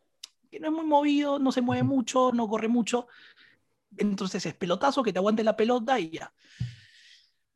que 0.50 0.60
no 0.60 0.68
es 0.68 0.72
muy 0.72 0.84
movido, 0.84 1.38
no 1.38 1.50
se 1.50 1.62
mueve 1.62 1.82
mucho, 1.82 2.30
no 2.32 2.46
corre 2.46 2.68
mucho. 2.68 3.08
Entonces 3.96 4.44
es 4.46 4.54
pelotazo, 4.54 5.02
que 5.02 5.12
te 5.12 5.18
aguante 5.18 5.44
la 5.44 5.56
pelota 5.56 5.98
y 5.98 6.10
ya. 6.10 6.32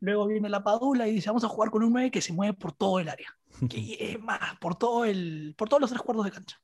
Luego 0.01 0.27
viene 0.27 0.49
la 0.49 0.63
Padula 0.63 1.09
y 1.09 1.13
dice, 1.13 1.31
vamos 1.31 1.45
a 1.45 1.49
jugar 1.49 1.71
con 1.71 1.83
un 1.83 1.93
9 1.93 2.11
que 2.11 2.21
se 2.21 2.33
mueve 2.33 2.53
por 2.55 2.73
todo 2.73 3.01
el 3.01 3.09
área. 3.09 3.37
Que 3.71 4.13
es 4.13 4.21
más, 4.21 4.59
por, 4.61 4.77
todo 4.77 5.05
el, 5.05 5.55
por 5.57 5.69
todos 5.69 5.81
los 5.81 5.91
tres 5.91 6.03
cuartos 6.03 6.27
de 6.27 6.33
cancha. 6.33 6.61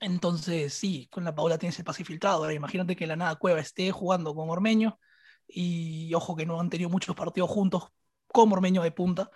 Entonces, 0.00 0.74
sí, 0.74 1.06
con 1.12 1.22
la 1.22 1.32
Paula 1.32 1.58
tienes 1.58 1.78
el 1.78 1.84
pase 1.84 2.04
filtrado. 2.04 2.38
Ahora, 2.38 2.52
imagínate 2.52 2.96
que 2.96 3.06
la 3.06 3.14
nada 3.14 3.36
Cueva 3.36 3.60
esté 3.60 3.92
jugando 3.92 4.34
con 4.34 4.50
Ormeño 4.50 4.98
y 5.46 6.12
ojo 6.14 6.34
que 6.34 6.44
no 6.44 6.58
han 6.60 6.70
tenido 6.70 6.90
muchos 6.90 7.14
partidos 7.14 7.48
juntos 7.50 7.84
con 8.26 8.52
Ormeño 8.52 8.82
de 8.82 8.90
punta 8.90 9.30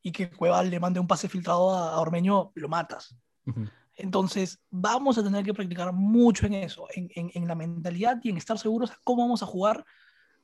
y 0.00 0.12
que 0.12 0.30
Cueva 0.30 0.62
le 0.62 0.78
mande 0.78 1.00
un 1.00 1.08
pase 1.08 1.28
filtrado 1.28 1.70
a, 1.70 2.00
Ormeño, 2.00 2.52
lo 2.54 2.68
matas. 2.68 3.16
Ujú. 3.46 3.66
Entonces, 3.94 4.58
vamos 4.70 5.18
a 5.18 5.22
tener 5.22 5.44
que 5.44 5.52
practicar 5.54 5.92
mucho 5.92 6.46
en 6.46 6.54
eso, 6.54 6.86
en, 6.94 7.10
en- 7.14 7.30
en 7.34 7.46
la 7.46 7.54
mentalidad 7.54 8.18
y 8.22 8.30
en 8.30 8.36
estar 8.38 8.58
seguros 8.58 8.90
de 8.90 8.96
cómo 9.04 9.22
vamos 9.22 9.42
a 9.42 9.46
jugar. 9.46 9.84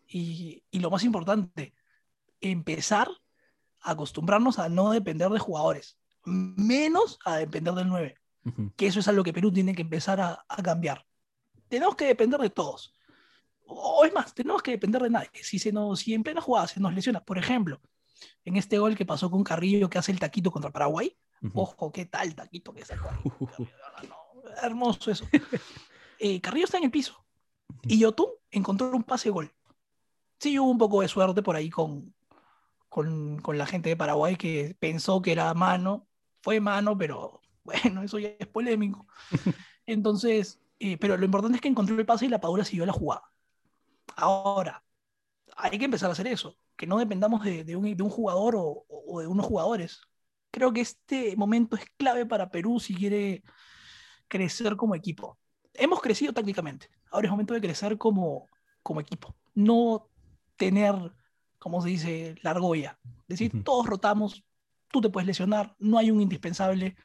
Y, 0.07 0.63
y 0.71 0.79
lo 0.81 0.91
más 0.91 1.05
importante, 1.05 1.75
empezar 2.41 3.09
a 3.81 3.91
acostumbrarnos 3.93 4.59
a 4.59 4.69
no 4.69 4.91
depender 4.91 5.29
de 5.31 5.39
jugadores, 5.39 5.99
menos 6.25 7.19
a 7.25 7.37
depender 7.37 7.75
del 7.75 7.89
9, 7.89 8.15
Ujú. 8.45 8.73
que 8.77 8.87
eso 8.87 9.01
es 9.01 9.09
algo 9.09 9.23
que 9.25 9.33
Perú 9.33 9.53
tiene 9.53 9.75
que 9.75 9.83
empezar 9.83 10.21
a, 10.21 10.45
a 10.49 10.63
cambiar. 10.63 11.05
Tenemos 11.69 11.97
que 11.97 12.07
depender 12.07 12.41
de 12.41 12.51
todos. 12.51 12.95
O 13.67 14.05
es 14.05 14.13
más, 14.15 14.35
tenemos 14.35 14.63
que 14.63 14.71
depender 14.73 15.03
de 15.03 15.11
nadie. 15.11 15.31
Si, 15.43 15.59
se 15.59 15.73
nos, 15.73 16.01
si 16.01 16.15
en 16.15 16.23
plena 16.23 16.41
jugada 16.41 16.67
se 16.67 16.81
nos 16.81 16.95
lesiona, 16.95 17.21
por 17.21 17.37
ejemplo, 17.39 17.81
en 18.45 18.57
este 18.57 18.79
gol 18.79 18.97
que 18.97 19.05
pasó 19.05 19.31
con 19.31 19.45
Carrillo 19.45 19.91
que 19.91 19.99
hace 19.99 20.11
el 20.13 20.19
taquito 20.19 20.51
contra 20.51 20.71
Paraguay. 20.71 21.15
Ojo, 21.55 21.93
qué 21.93 22.07
tal 22.07 22.35
taquito 22.35 22.75
que 22.75 22.85
sacó. 22.85 23.09
hermoso 24.63 25.11
eso. 25.11 25.27
Eh, 26.21 26.41
Carrillo 26.41 26.65
está 26.65 26.79
en 26.79 26.83
el 26.83 26.91
piso. 26.91 27.25
Y 27.85 28.01
Yotun 28.01 28.27
encontró 28.51 28.91
un 28.91 29.05
pase 29.05 29.31
gol. 29.31 29.55
Sí, 30.41 30.59
hubo 30.59 30.69
un 30.69 30.77
poco 30.77 31.01
de 31.01 31.07
suerte 31.07 31.43
por 31.45 31.55
ahí 31.55 31.71
con, 31.71 32.13
con, 32.89 33.39
con 33.39 33.57
la 33.57 33.67
gente 33.67 33.91
de 33.91 33.97
Paraguay 33.97 34.35
que 34.35 34.77
pensó 34.81 35.23
que 35.23 35.31
era 35.31 35.55
mano. 35.55 36.09
Fue 36.43 36.59
mano, 36.59 36.99
pero 36.99 37.41
bueno, 37.63 38.03
eso 38.03 38.19
ya 38.19 38.31
es 38.37 38.49
polémico. 38.49 39.07
Entonces, 39.87 40.61
eh, 40.81 40.97
pero 40.99 41.17
lo 41.17 41.25
importante 41.25 41.55
es 41.55 41.63
que 41.63 41.69
encontró 41.69 41.97
el 41.97 42.05
pase 42.05 42.27
y 42.27 42.31
la 42.31 42.41
Padula 42.41 42.65
siguió 42.65 42.85
la 42.85 42.93
jugada. 42.93 43.31
Ahora, 44.17 44.85
hay 45.57 45.79
que 45.79 45.85
empezar 45.85 46.09
a 46.09 46.15
hacer 46.15 46.27
eso, 46.27 46.59
que 46.77 46.89
no 46.89 46.99
dependamos 46.99 47.45
de, 47.45 47.63
de 47.63 47.77
un, 47.77 47.97
de 47.97 48.03
un 48.03 48.11
jugador 48.11 48.57
o, 48.57 48.87
o 48.89 49.21
de 49.21 49.29
unos 49.29 49.47
jugadores. 49.47 50.01
Creo 50.51 50.73
que 50.73 50.81
este 50.81 51.37
momento 51.37 51.77
es 51.77 51.85
clave 51.97 52.27
para 52.27 52.51
Perú 52.51 52.81
si 52.81 52.95
quiere 52.95 53.43
crecer 54.29 54.77
como 54.77 54.95
equipo. 54.95 55.39
Hemos 55.75 56.01
crecido 56.01 56.33
tácticamente, 56.33 56.89
ahora 57.11 57.27
es 57.27 57.31
momento 57.31 57.55
de 57.55 57.61
crecer 57.61 57.99
como, 57.99 58.49
como 58.83 59.01
equipo. 59.01 59.37
No 59.55 60.09
tener, 60.57 60.95
como 61.59 61.81
se 61.83 61.89
dice, 61.89 62.35
la 62.43 62.51
argolla. 62.51 62.99
Es 63.23 63.39
decir, 63.39 63.55
Ujú. 63.55 63.63
todos 63.63 63.87
rotamos, 63.87 64.45
tú 64.91 65.01
te 65.01 65.09
puedes 65.09 65.27
lesionar, 65.27 65.75
no 65.79 65.99
hay 65.99 66.11
un 66.11 66.21
indispensable. 66.21 66.97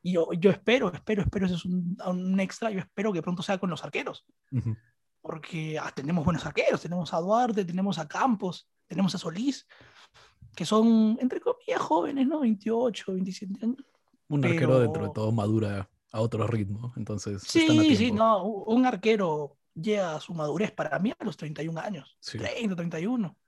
Y 0.00 0.12
yo, 0.12 0.32
yo 0.32 0.50
espero, 0.50 0.92
espero, 0.92 1.22
espero, 1.22 1.46
eso 1.46 1.56
es 1.56 1.64
un, 1.64 1.96
un 2.06 2.38
extra, 2.40 2.70
yo 2.70 2.78
espero 2.78 3.12
que 3.12 3.22
pronto 3.22 3.42
sea 3.42 3.58
con 3.58 3.68
los 3.68 3.82
arqueros 3.82 4.24
Ujú. 4.52 4.76
porque 5.20 5.76
ah, 5.78 5.90
tenemos 5.92 6.24
buenos 6.24 6.46
arqueros, 6.46 6.80
tenemos 6.80 7.12
a 7.12 7.18
Duarte, 7.18 7.64
tenemos 7.64 7.98
a 7.98 8.06
Campos, 8.06 8.68
tenemos 8.86 9.12
a 9.14 9.18
Solís, 9.18 9.66
que 10.58 10.64
son, 10.64 11.16
entre 11.20 11.40
comillas, 11.40 11.80
jóvenes, 11.80 12.26
¿no? 12.26 12.40
28, 12.40 13.12
27 13.12 13.64
años. 13.64 13.76
Un 14.26 14.44
arquero 14.44 14.80
dentro 14.80 15.06
de 15.06 15.12
todo 15.14 15.30
madura 15.30 15.88
a 16.10 16.20
otro 16.20 16.48
ritmo, 16.48 16.92
entonces 16.96 17.44
están 17.44 17.78
a 17.78 17.82
Sí, 17.84 17.94
sí, 17.94 18.10
no, 18.10 18.42
un 18.42 18.84
arquero 18.84 19.56
llega 19.72 20.16
a 20.16 20.20
su 20.20 20.34
madurez 20.34 20.72
para 20.72 20.98
mí 20.98 21.12
a 21.16 21.24
los 21.24 21.36
31 21.36 21.78
años, 21.80 22.18
Sí. 22.18 22.38
30, 22.38 22.74
31. 22.74 23.38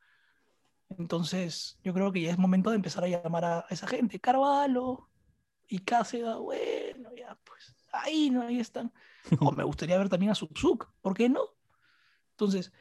Entonces, 0.99 1.81
yo 1.83 1.93
creo 1.93 2.13
que 2.13 2.21
ya 2.21 2.31
es 2.31 2.39
momento 2.39 2.71
de 2.71 2.77
empezar 2.77 3.03
a 3.03 3.09
llamar 3.09 3.45
a 3.45 3.67
esa 3.71 3.89
gente. 3.89 4.21
Carvalho 4.21 5.09
y 5.67 5.81
Cáceres, 5.81 6.37
bueno, 6.37 7.11
ya, 7.17 7.37
pues, 7.43 7.75
ahí, 7.93 8.31
¿no? 8.31 8.43
Ahí 8.43 8.61
están. 8.61 8.93
O 9.41 9.51
me 9.51 9.65
gustaría 9.65 9.99
ver 9.99 10.09
también 10.09 10.31
a 10.31 10.37
Subsuk, 10.37 10.93
¿por 11.01 11.15
qué 11.15 11.29
no? 11.29 11.43
Entonces, 12.35 12.73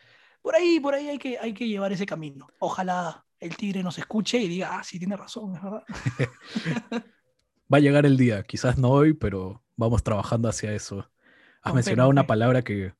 por 0.43 0.53
ahí, 0.53 0.79
por 0.79 0.93
ahí 0.93 1.09
hay 1.09 1.17
que, 1.17 1.39
hay 1.39 1.51
que 1.51 1.67
llevar 1.67 1.91
ese 1.91 2.05
camino. 2.05 2.47
Ojalá 2.59 3.25
el 3.39 3.55
Tigre 3.55 3.83
nos 3.83 3.97
escuche 3.97 4.37
y 4.37 4.47
diga, 4.47 4.77
ah, 4.77 4.83
sí, 4.83 4.99
tiene 4.99 5.15
razón, 5.15 5.55
es 5.55 5.63
verdad. 5.63 5.83
Va 7.71 7.77
a 7.77 7.81
llegar 7.81 8.05
el 8.05 8.17
día, 8.17 8.43
quizás 8.43 8.77
no 8.77 8.89
hoy, 8.89 9.13
pero 9.13 9.63
vamos 9.75 10.03
trabajando 10.03 10.49
hacia 10.49 10.73
eso. 10.73 11.09
Has 11.61 11.73
mencionado 11.73 12.09
una 12.09 12.25
palabra 12.25 12.63
que, 12.63 12.93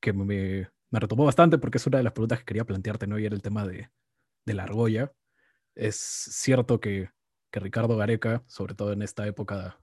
que 0.00 0.12
me, 0.12 0.70
me 0.90 1.00
retomó 1.00 1.24
bastante 1.24 1.58
porque 1.58 1.78
es 1.78 1.86
una 1.86 1.98
de 1.98 2.04
las 2.04 2.12
preguntas 2.12 2.38
que 2.38 2.46
quería 2.46 2.64
plantearte, 2.64 3.06
¿no? 3.06 3.18
Y 3.18 3.26
era 3.26 3.34
el 3.34 3.42
tema 3.42 3.66
de, 3.66 3.90
de 4.46 4.54
la 4.54 4.62
argolla. 4.62 5.12
Es 5.74 5.96
cierto 5.96 6.80
que, 6.80 7.10
que 7.50 7.60
Ricardo 7.60 7.96
Gareca, 7.96 8.42
sobre 8.46 8.74
todo 8.74 8.92
en 8.92 9.02
esta 9.02 9.26
época, 9.26 9.78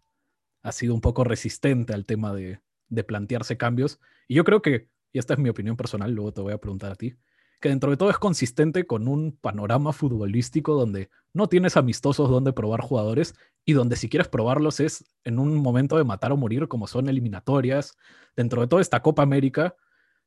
ha 0.64 0.72
sido 0.72 0.96
un 0.96 1.02
poco 1.02 1.24
resistente 1.24 1.94
al 1.94 2.06
tema 2.06 2.34
de, 2.34 2.62
de 2.88 3.04
plantearse 3.04 3.58
cambios. 3.58 4.00
Y 4.28 4.36
yo 4.36 4.44
creo 4.44 4.62
que, 4.62 4.90
y 5.12 5.20
esta 5.20 5.34
es 5.34 5.40
mi 5.40 5.50
opinión 5.50 5.78
personal, 5.78 6.12
luego 6.14 6.34
te 6.34 6.42
voy 6.42 6.54
a 6.54 6.58
preguntar 6.58 6.92
a 6.92 6.96
ti, 6.96 7.16
que 7.64 7.70
dentro 7.70 7.92
de 7.92 7.96
todo 7.96 8.10
es 8.10 8.18
consistente 8.18 8.86
con 8.86 9.08
un 9.08 9.38
panorama 9.40 9.94
futbolístico 9.94 10.74
donde 10.74 11.10
no 11.32 11.48
tienes 11.48 11.78
amistosos 11.78 12.30
donde 12.30 12.52
probar 12.52 12.82
jugadores 12.82 13.36
y 13.64 13.72
donde 13.72 13.96
si 13.96 14.10
quieres 14.10 14.28
probarlos 14.28 14.82
es 14.82 15.06
en 15.24 15.40
un 15.40 15.56
momento 15.56 15.96
de 15.96 16.04
matar 16.04 16.34
o 16.34 16.38
morir 16.38 16.68
como 16.68 16.88
son 16.88 17.08
eliminatorias. 17.08 17.96
Dentro 18.36 18.60
de 18.60 18.68
toda 18.68 18.82
esta 18.82 19.02
Copa 19.02 19.24
América 19.24 19.78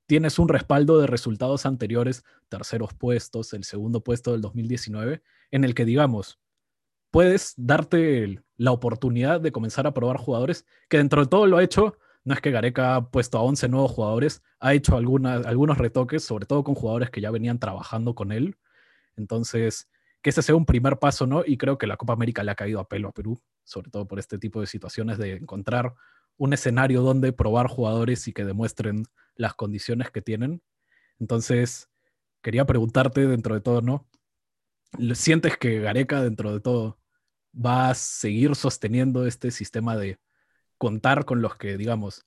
tienes 0.07 0.39
un 0.39 0.49
respaldo 0.49 0.99
de 0.99 1.09
resultados 1.09 1.67
anteriores, 1.67 2.25
terceros 2.49 2.95
puestos, 2.95 3.53
el 3.53 3.65
segundo 3.65 4.03
puesto 4.03 4.33
del 4.33 4.41
2019, 4.41 5.23
en 5.51 5.65
el 5.65 5.75
que 5.75 5.85
digamos, 5.85 6.41
puedes 7.11 7.53
darte 7.59 8.43
la 8.57 8.73
oportunidad 8.73 9.43
de 9.43 9.53
comenzar 9.53 9.87
a 9.87 9.93
probar 9.93 10.17
jugadores 10.17 10.65
que 10.89 10.97
dentro 10.97 11.21
de 11.21 11.29
todo 11.29 11.47
lo 11.47 11.59
ha 11.59 11.63
hecho. 11.63 11.99
No 12.27 12.35
es 12.35 12.43
que 12.43 12.51
Gareca 12.53 12.97
ha 12.97 13.11
puesto 13.11 13.39
a 13.39 13.43
11 13.43 13.69
nuevos 13.71 13.93
jugadores, 13.93 14.43
ha 14.61 14.75
hecho 14.75 14.99
algunos 14.99 15.79
retoques, 15.79 16.25
sobre 16.25 16.47
todo 16.47 16.65
con 16.65 16.75
jugadores 16.75 17.11
que 17.11 17.23
ya 17.23 17.31
venían 17.31 17.59
trabajando 17.61 18.15
con 18.17 18.33
él. 18.33 18.59
Entonces, 19.17 19.89
que 20.23 20.31
ese 20.31 20.43
sea 20.43 20.57
un 20.57 20.67
primer 20.67 20.99
paso, 20.99 21.27
¿no? 21.27 21.45
Y 21.47 21.57
creo 21.59 21.79
que 21.79 21.87
la 21.87 21.97
Copa 21.97 22.15
América 22.15 22.43
le 22.45 22.51
ha 22.51 22.57
caído 22.57 22.81
a 22.81 22.89
pelo 22.89 23.09
a 23.09 23.13
Perú, 23.13 23.41
sobre 23.65 23.91
todo 23.91 24.09
por 24.09 24.19
este 24.19 24.39
tipo 24.39 24.61
de 24.61 24.67
situaciones 24.69 25.19
de 25.19 25.35
encontrar 25.37 25.95
un 26.37 26.53
escenario 26.53 27.03
donde 27.03 27.33
probar 27.33 27.69
jugadores 27.69 28.29
y 28.29 28.35
que 28.35 28.45
demuestren 28.45 29.05
las 29.37 29.55
condiciones 29.55 30.11
que 30.11 30.23
tienen. 30.23 30.63
Entonces, 31.21 31.89
quería 32.43 32.67
preguntarte 32.67 33.27
dentro 33.27 33.55
de 33.55 33.61
todo, 33.63 33.83
¿no? 33.83 34.09
¿Lo- 34.99 35.15
¿Sientes 35.15 35.57
que 35.59 35.81
Gareca 35.81 36.23
dentro 36.23 36.53
de 36.53 36.61
todo 36.61 36.99
va 37.55 37.91
a 37.91 37.95
seguir 37.95 38.55
sosteniendo 38.57 39.27
este 39.27 39.51
sistema 39.51 39.97
de 39.97 40.19
contar 40.79 41.25
con 41.25 41.43
los 41.43 41.57
que, 41.57 41.77
digamos, 41.77 42.27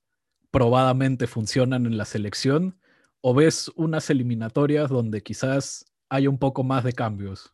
probadamente 0.52 1.28
funcionan 1.28 1.86
en 1.86 1.98
la 1.98 2.06
selección? 2.06 2.80
¿O 3.22 3.34
ves 3.34 3.72
unas 3.76 4.10
eliminatorias 4.10 4.90
donde 4.90 5.24
quizás 5.24 5.86
haya 6.10 6.30
un 6.30 6.40
poco 6.40 6.64
más 6.64 6.84
de 6.84 6.94
cambios? 6.94 7.54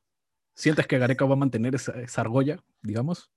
¿Sientes 0.54 0.88
que 0.88 0.98
Gareca 1.00 1.26
va 1.26 1.34
a 1.34 1.38
mantener 1.38 1.76
esa, 1.76 2.00
esa 2.02 2.22
argolla, 2.22 2.64
digamos? 2.82 3.32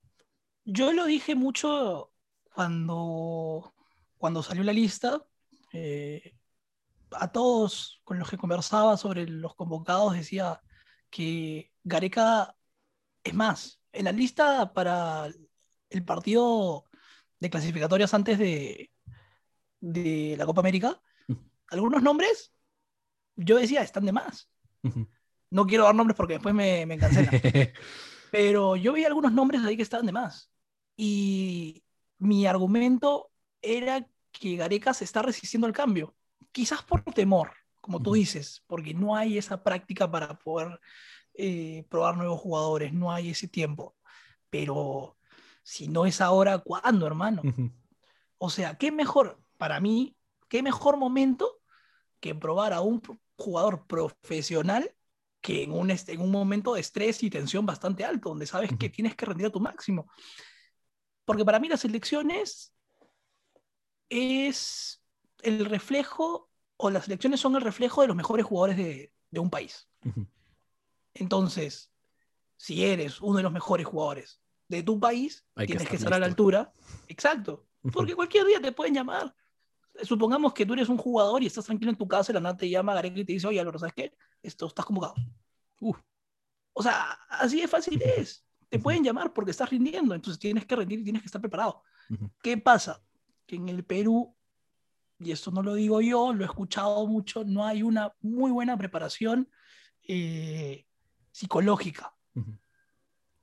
Yo 0.65 0.93
lo 0.93 1.05
dije 1.05 1.35
mucho 1.35 2.11
cuando, 2.53 3.73
cuando 4.17 4.43
salió 4.43 4.63
la 4.63 4.73
lista. 4.73 5.25
eh, 5.73 6.35
a 7.11 7.31
todos 7.31 8.01
con 8.03 8.19
los 8.19 8.29
que 8.29 8.37
conversaba 8.37 8.97
sobre 8.97 9.27
los 9.27 9.55
convocados 9.55 10.13
decía 10.13 10.61
que 11.09 11.71
Gareca, 11.83 12.55
es 13.23 13.33
más, 13.33 13.81
en 13.91 14.05
la 14.05 14.11
lista 14.11 14.73
para 14.73 15.27
el 15.89 16.05
partido 16.05 16.88
de 17.39 17.49
clasificatorias 17.49 18.13
antes 18.13 18.37
de, 18.37 18.91
de 19.79 20.35
la 20.37 20.45
Copa 20.45 20.61
América, 20.61 21.01
algunos 21.69 22.01
nombres 22.03 22.53
yo 23.35 23.57
decía 23.57 23.81
están 23.81 24.05
de 24.05 24.11
más. 24.11 24.49
Ujú. 24.83 25.07
No 25.49 25.65
quiero 25.65 25.85
dar 25.85 25.95
nombres 25.95 26.15
porque 26.15 26.33
después 26.33 26.53
me, 26.53 26.85
me 26.85 26.97
cancelan. 26.97 27.31
Pero 28.31 28.75
yo 28.75 28.93
vi 28.93 29.05
algunos 29.05 29.31
nombres 29.31 29.63
ahí 29.63 29.75
que 29.75 29.83
estaban 29.83 30.05
de 30.05 30.11
más. 30.11 30.51
Y 30.95 31.83
mi 32.19 32.45
argumento 32.45 33.31
era 33.61 34.05
que 34.31 34.57
Gareca 34.57 34.93
se 34.93 35.05
está 35.05 35.21
resistiendo 35.21 35.65
al 35.65 35.73
cambio. 35.73 36.15
Quizás 36.51 36.83
por 36.83 37.01
temor, 37.03 37.51
como 37.81 38.01
tú 38.01 38.13
dices, 38.13 38.63
porque 38.67 38.93
no 38.93 39.15
hay 39.15 39.37
esa 39.37 39.63
práctica 39.63 40.09
para 40.09 40.37
poder 40.37 40.79
eh, 41.33 41.85
probar 41.89 42.17
nuevos 42.17 42.39
jugadores, 42.39 42.93
no 42.93 43.11
hay 43.11 43.29
ese 43.29 43.47
tiempo. 43.47 43.95
Pero 44.49 45.17
si 45.63 45.87
no 45.87 46.05
es 46.05 46.21
ahora, 46.21 46.59
¿cuándo, 46.59 47.05
hermano? 47.07 47.41
O 48.37 48.49
sea, 48.49 48.77
¿qué 48.77 48.91
mejor, 48.91 49.41
para 49.57 49.79
mí, 49.79 50.15
qué 50.47 50.63
mejor 50.63 50.97
momento 50.97 51.59
que 52.19 52.35
probar 52.35 52.73
a 52.73 52.81
un 52.81 53.01
jugador 53.37 53.85
profesional 53.87 54.93
que 55.41 55.63
en 55.63 55.71
un, 55.71 55.89
en 55.89 56.21
un 56.21 56.31
momento 56.31 56.73
de 56.73 56.81
estrés 56.81 57.23
y 57.23 57.29
tensión 57.29 57.65
bastante 57.65 58.03
alto, 58.03 58.29
donde 58.29 58.45
sabes 58.45 58.71
que 58.77 58.89
tienes 58.89 59.15
que 59.15 59.25
rendir 59.25 59.47
a 59.47 59.51
tu 59.51 59.59
máximo. 59.59 60.11
Porque 61.23 61.45
para 61.45 61.59
mí 61.59 61.69
las 61.69 61.85
elecciones 61.85 62.73
es 64.09 65.01
el 65.41 65.65
reflejo, 65.65 66.49
o 66.77 66.89
las 66.89 67.07
elecciones 67.07 67.39
son 67.39 67.55
el 67.55 67.61
reflejo 67.61 68.01
de 68.01 68.07
los 68.07 68.17
mejores 68.17 68.45
jugadores 68.45 68.77
de, 68.77 69.13
de 69.29 69.39
un 69.39 69.49
país. 69.49 69.87
Entonces, 71.13 71.91
si 72.57 72.85
eres 72.85 73.21
uno 73.21 73.37
de 73.37 73.43
los 73.43 73.51
mejores 73.51 73.85
jugadores 73.85 74.41
de 74.69 74.83
tu 74.83 74.99
país, 74.99 75.45
tienes 75.65 75.89
que 75.89 75.97
estar, 75.97 76.13
a 76.13 76.19
la 76.19 76.27
altura. 76.27 76.71
Exacto. 77.07 77.65
Porque 77.91 78.15
cualquier 78.15 78.45
día 78.45 78.61
te 78.61 78.71
pueden 78.71 78.93
llamar. 78.93 79.35
Supongamos 80.03 80.53
que 80.53 80.65
tú 80.65 80.73
eres 80.73 80.87
un 80.87 80.97
jugador 80.97 81.43
y 81.43 81.47
estás 81.47 81.65
tranquilo 81.65 81.91
en 81.91 81.97
tu 81.97 82.07
casa 82.07 82.31
y 82.31 82.35
la 82.35 82.39
nada 82.39 82.55
te 82.55 82.69
llama 82.69 82.93
Gareca 82.93 83.19
y 83.19 83.25
te 83.25 83.33
dice, 83.33 83.47
oye, 83.47 83.59
Álvaro, 83.59 83.79
¿sabes 83.79 83.93
qué? 83.93 84.13
Esto 84.41 84.67
estás 84.67 84.85
convocado. 84.85 85.15
O 86.73 86.83
sea, 86.83 87.11
así 87.29 87.59
de 87.59 87.67
fácil 87.67 88.01
es. 88.01 88.45
Te 88.69 88.79
pueden 88.79 89.03
llamar 89.03 89.33
porque 89.33 89.51
estás 89.51 89.71
rindiendo, 89.71 90.13
entonces 90.13 90.39
tienes 90.39 90.65
que 90.65 90.75
rendir 90.75 90.99
y 90.99 91.03
tienes 91.03 91.23
que 91.23 91.25
estar 91.25 91.41
preparado. 91.41 91.83
¿Qué 92.41 92.57
pasa? 92.57 93.03
Que 93.47 93.55
en 93.55 93.67
el 93.67 93.83
Perú, 93.83 94.35
y 95.17 95.31
esto 95.31 95.49
no 95.49 95.63
lo 95.63 95.73
digo 95.73 95.99
yo, 96.01 96.31
lo 96.31 96.43
he 96.43 96.47
escuchado 96.47 97.07
mucho, 97.07 97.43
no 97.43 97.65
hay 97.65 97.81
una 97.81 98.13
muy 98.21 98.51
buena 98.51 98.77
preparación 98.77 99.49
eh, 100.07 100.85
psicológica. 101.31 102.13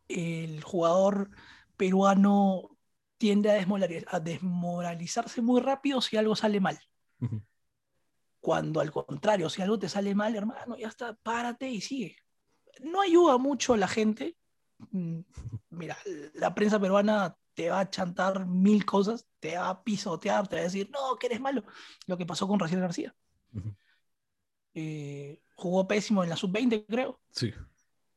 El 0.08 0.62
jugador 0.62 1.30
peruano 1.76 2.76
tiende 3.18 3.50
a, 3.50 4.20
desmoralizarse 4.20 5.42
muy 5.42 5.60
rápido 5.60 6.00
si 6.00 6.16
algo 6.16 6.36
sale 6.36 6.60
mal. 6.60 6.78
Cuando 8.40 8.80
al 8.80 8.92
contrario, 8.92 9.48
si 9.50 9.62
algo 9.62 9.78
te 9.78 9.88
sale 9.88 10.14
mal, 10.14 10.36
hermano, 10.36 10.76
ya 10.76 10.88
está, 10.88 11.14
párate 11.14 11.68
y 11.68 11.80
sigue. 11.80 12.16
No 12.80 13.00
ayuda 13.00 13.38
mucho 13.38 13.76
la 13.76 13.88
gente. 13.88 14.36
Mm, 14.90 15.20
mira, 15.70 15.96
la 16.34 16.54
prensa 16.54 16.78
peruana 16.78 17.36
te 17.54 17.70
va 17.70 17.80
a 17.80 17.90
chantar 17.90 18.46
mil 18.46 18.84
cosas, 18.84 19.26
te 19.40 19.56
va 19.56 19.70
a 19.70 19.82
pisotear, 19.82 20.46
te 20.46 20.56
va 20.56 20.60
a 20.60 20.64
decir, 20.64 20.90
no, 20.90 21.16
que 21.16 21.26
eres 21.26 21.40
malo. 21.40 21.64
Lo 22.06 22.18
que 22.18 22.26
pasó 22.26 22.46
con 22.46 22.60
Raciel 22.60 22.80
García. 22.80 23.14
Eh, 24.74 25.40
jugó 25.54 25.88
pésimo 25.88 26.22
en 26.22 26.28
la 26.28 26.36
sub-20, 26.36 26.84
creo. 26.86 27.18
Sí. 27.30 27.54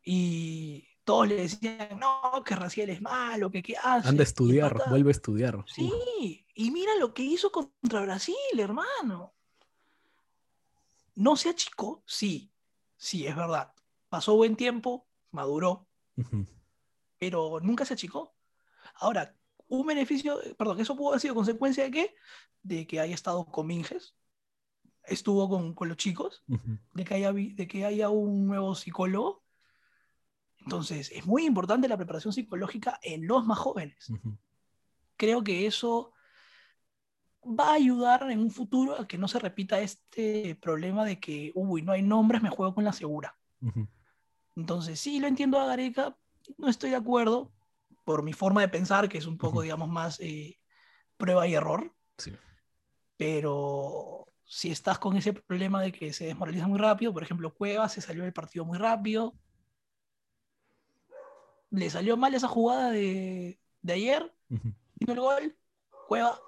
Y 0.03 0.88
todos 1.09 1.27
le 1.27 1.37
decían, 1.37 1.97
no, 1.97 2.43
que 2.45 2.55
Raciel 2.55 2.91
es 2.91 3.01
malo, 3.01 3.49
que 3.49 3.63
qué 3.63 3.75
hace. 3.75 4.07
Anda 4.07 4.21
a 4.21 4.23
estudiar, 4.23 4.79
vuelve 4.89 5.09
a 5.09 5.11
estudiar. 5.11 5.65
Sí, 5.65 6.45
y 6.53 6.69
mira 6.69 6.95
lo 6.97 7.15
que 7.15 7.23
hizo 7.23 7.51
contra 7.51 8.01
Brasil, 8.01 8.35
hermano. 8.55 9.33
No 11.15 11.35
se 11.35 11.49
achicó, 11.49 12.03
sí, 12.05 12.53
sí, 12.95 13.25
es 13.25 13.35
verdad. 13.35 13.73
Pasó 14.07 14.35
buen 14.35 14.55
tiempo, 14.55 15.07
maduró, 15.31 15.87
pero 17.17 17.59
nunca 17.59 17.85
se 17.85 17.95
achicó. 17.95 18.35
Ahora, 18.93 19.35
un 19.67 19.87
beneficio, 19.87 20.39
perdón, 20.59 20.79
eso 20.79 20.95
pudo 20.95 21.09
haber 21.09 21.21
sido 21.21 21.33
consecuencia 21.33 21.85
de 21.85 21.89
qué? 21.89 22.15
De 22.61 22.85
que 22.85 22.99
haya 22.99 23.15
estado 23.15 23.47
con 23.47 23.65
Minges, 23.65 24.13
estuvo 25.05 25.49
con, 25.49 25.73
con 25.73 25.87
los 25.87 25.97
chicos, 25.97 26.43
de, 26.93 27.03
que 27.03 27.15
haya, 27.15 27.33
de 27.33 27.67
que 27.67 27.83
haya 27.83 28.09
un 28.09 28.45
nuevo 28.45 28.75
psicólogo. 28.75 29.43
Entonces, 30.69 31.11
es 31.15 31.25
muy 31.25 31.47
importante 31.47 31.87
la 31.87 31.97
preparación 31.97 32.31
psicológica 32.31 32.99
en 33.01 33.25
los 33.25 33.43
más 33.43 33.57
jóvenes. 33.57 34.13
Creo 35.17 35.43
que 35.43 35.65
eso 35.65 36.13
va 37.43 37.71
a 37.71 37.73
ayudar 37.73 38.29
en 38.29 38.39
un 38.39 38.51
futuro 38.51 39.01
a 39.01 39.07
que 39.07 39.17
no 39.17 39.27
se 39.27 39.39
repita 39.39 39.79
este 39.79 40.53
problema 40.61 41.05
de 41.05 41.19
que, 41.19 41.51
uy, 41.55 41.81
no 41.81 41.91
hay 41.91 42.03
nombres, 42.03 42.43
me 42.43 42.51
juego 42.51 42.75
con 42.75 42.83
la 42.83 42.93
segura. 42.93 43.35
Entonces, 44.55 44.99
sí, 44.99 45.19
lo 45.19 45.25
entiendo 45.25 45.59
a 45.59 45.65
Gareca, 45.65 46.15
no 46.59 46.69
estoy 46.69 46.91
de 46.91 46.97
acuerdo 46.97 47.51
por 48.05 48.21
mi 48.21 48.33
forma 48.33 48.61
de 48.61 48.69
pensar, 48.69 49.09
que 49.09 49.17
es 49.17 49.25
un 49.25 49.39
poco, 49.39 49.63
digamos, 49.63 49.89
más 49.89 50.19
eh, 50.19 50.59
prueba 51.17 51.47
y 51.47 51.55
error. 51.55 51.95
Sí. 52.19 52.31
Pero 53.17 54.27
si 54.45 54.69
estás 54.69 54.99
con 54.99 55.17
ese 55.17 55.33
problema 55.33 55.81
de 55.81 55.91
que 55.91 56.13
se 56.13 56.25
desmoraliza 56.25 56.67
muy 56.67 56.77
rápido, 56.77 57.11
por 57.11 57.23
ejemplo, 57.23 57.55
Cueva 57.55 57.89
se 57.89 58.01
salió 58.01 58.21
del 58.21 58.33
partido 58.33 58.65
muy 58.65 58.77
rápido, 58.77 59.33
le 61.71 61.89
salió 61.89 62.17
mal 62.17 62.33
esa 62.33 62.47
jugada 62.47 62.91
de, 62.91 63.59
de 63.81 63.93
ayer, 63.93 64.33
vino 64.47 65.13
el 65.13 65.19
gol, 65.19 65.57
Cueva, 66.07 66.39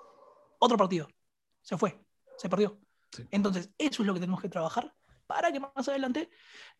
otro 0.60 0.78
partido, 0.78 1.08
se 1.62 1.78
fue, 1.78 2.00
se 2.38 2.50
perdió. 2.50 2.80
Entonces, 3.30 3.70
eso 3.78 4.04
es 4.04 4.08
lo 4.08 4.14
que 4.14 4.20
tenemos 4.20 4.42
que 4.42 4.50
trabajar 4.50 4.94
para 5.28 5.52
que 5.52 5.62
más 5.62 5.88
adelante 5.88 6.30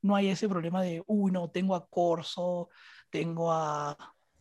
no 0.02 0.16
haya 0.16 0.34
ese 0.34 0.50
problema 0.50 0.82
de, 0.82 1.04
uy, 1.08 1.32
no, 1.32 1.50
tengo 1.50 1.74
a 1.74 1.88
Corso, 1.88 2.70
tengo 3.10 3.52
a, 3.52 3.98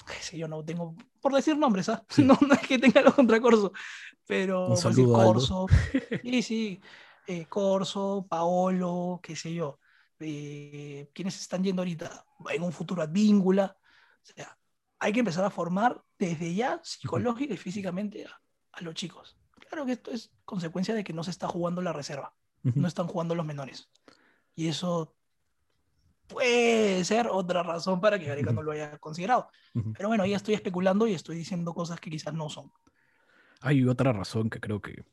qué 0.06 0.20
sé 0.22 0.36
yo, 0.36 0.48
no 0.48 0.64
tengo, 0.64 0.96
por 1.20 1.32
decir 1.32 1.56
nombres, 1.56 1.88
¿ah? 1.88 2.04
No, 2.18 2.36
es 2.60 2.66
que 2.66 2.78
tenga 2.78 3.02
los 3.02 3.14
contra 3.14 3.40
Corso, 3.40 3.72
pero 4.26 4.68
Un 4.68 4.76
saludo 4.76 5.12
Corso, 5.12 5.66
sí, 6.22 6.42
sí, 6.42 6.80
eh, 7.26 7.46
Corso, 7.46 8.26
Paolo, 8.28 9.20
qué 9.22 9.36
sé 9.36 9.54
yo, 9.54 9.78
eh, 10.18 11.08
quienes 11.14 11.40
están 11.40 11.62
yendo 11.62 11.82
ahorita 11.82 12.24
en 12.50 12.62
un 12.62 12.72
futuro 12.72 13.02
a 13.02 13.06
Víngula, 13.06 13.76
o 14.22 14.32
sea, 14.34 14.58
hay 14.98 15.12
que 15.12 15.20
empezar 15.20 15.44
a 15.44 15.50
formar 15.50 16.02
desde 16.18 16.54
ya 16.54 16.80
psicológica 16.82 17.54
y 17.54 17.56
físicamente 17.56 18.26
a, 18.26 18.40
a 18.72 18.80
los 18.82 18.94
chicos. 18.94 19.36
Claro 19.68 19.86
que 19.86 19.92
esto 19.92 20.10
es 20.10 20.32
consecuencia 20.44 20.94
de 20.94 21.04
que 21.04 21.12
no 21.12 21.22
se 21.22 21.30
está 21.30 21.48
jugando 21.48 21.80
la 21.82 21.92
reserva, 21.92 22.34
no 22.62 22.88
están 22.88 23.06
jugando 23.06 23.34
los 23.34 23.46
menores. 23.46 23.88
Y 24.54 24.68
eso 24.68 25.14
puede 26.26 27.04
ser 27.04 27.28
otra 27.28 27.62
razón 27.62 28.00
para 28.00 28.18
que 28.18 28.26
Gareca 28.26 28.52
no 28.52 28.62
lo 28.62 28.72
haya 28.72 28.98
considerado. 28.98 29.48
Pero 29.96 30.08
bueno, 30.08 30.26
ya 30.26 30.36
estoy 30.36 30.54
especulando 30.54 31.06
y 31.06 31.14
estoy 31.14 31.36
diciendo 31.36 31.72
cosas 31.74 32.00
que 32.00 32.10
quizás 32.10 32.34
no 32.34 32.48
son. 32.48 32.72
Hay 33.60 33.84
otra 33.86 34.12
razón 34.12 34.50
que 34.50 34.60
creo 34.60 34.80
que, 34.80 35.04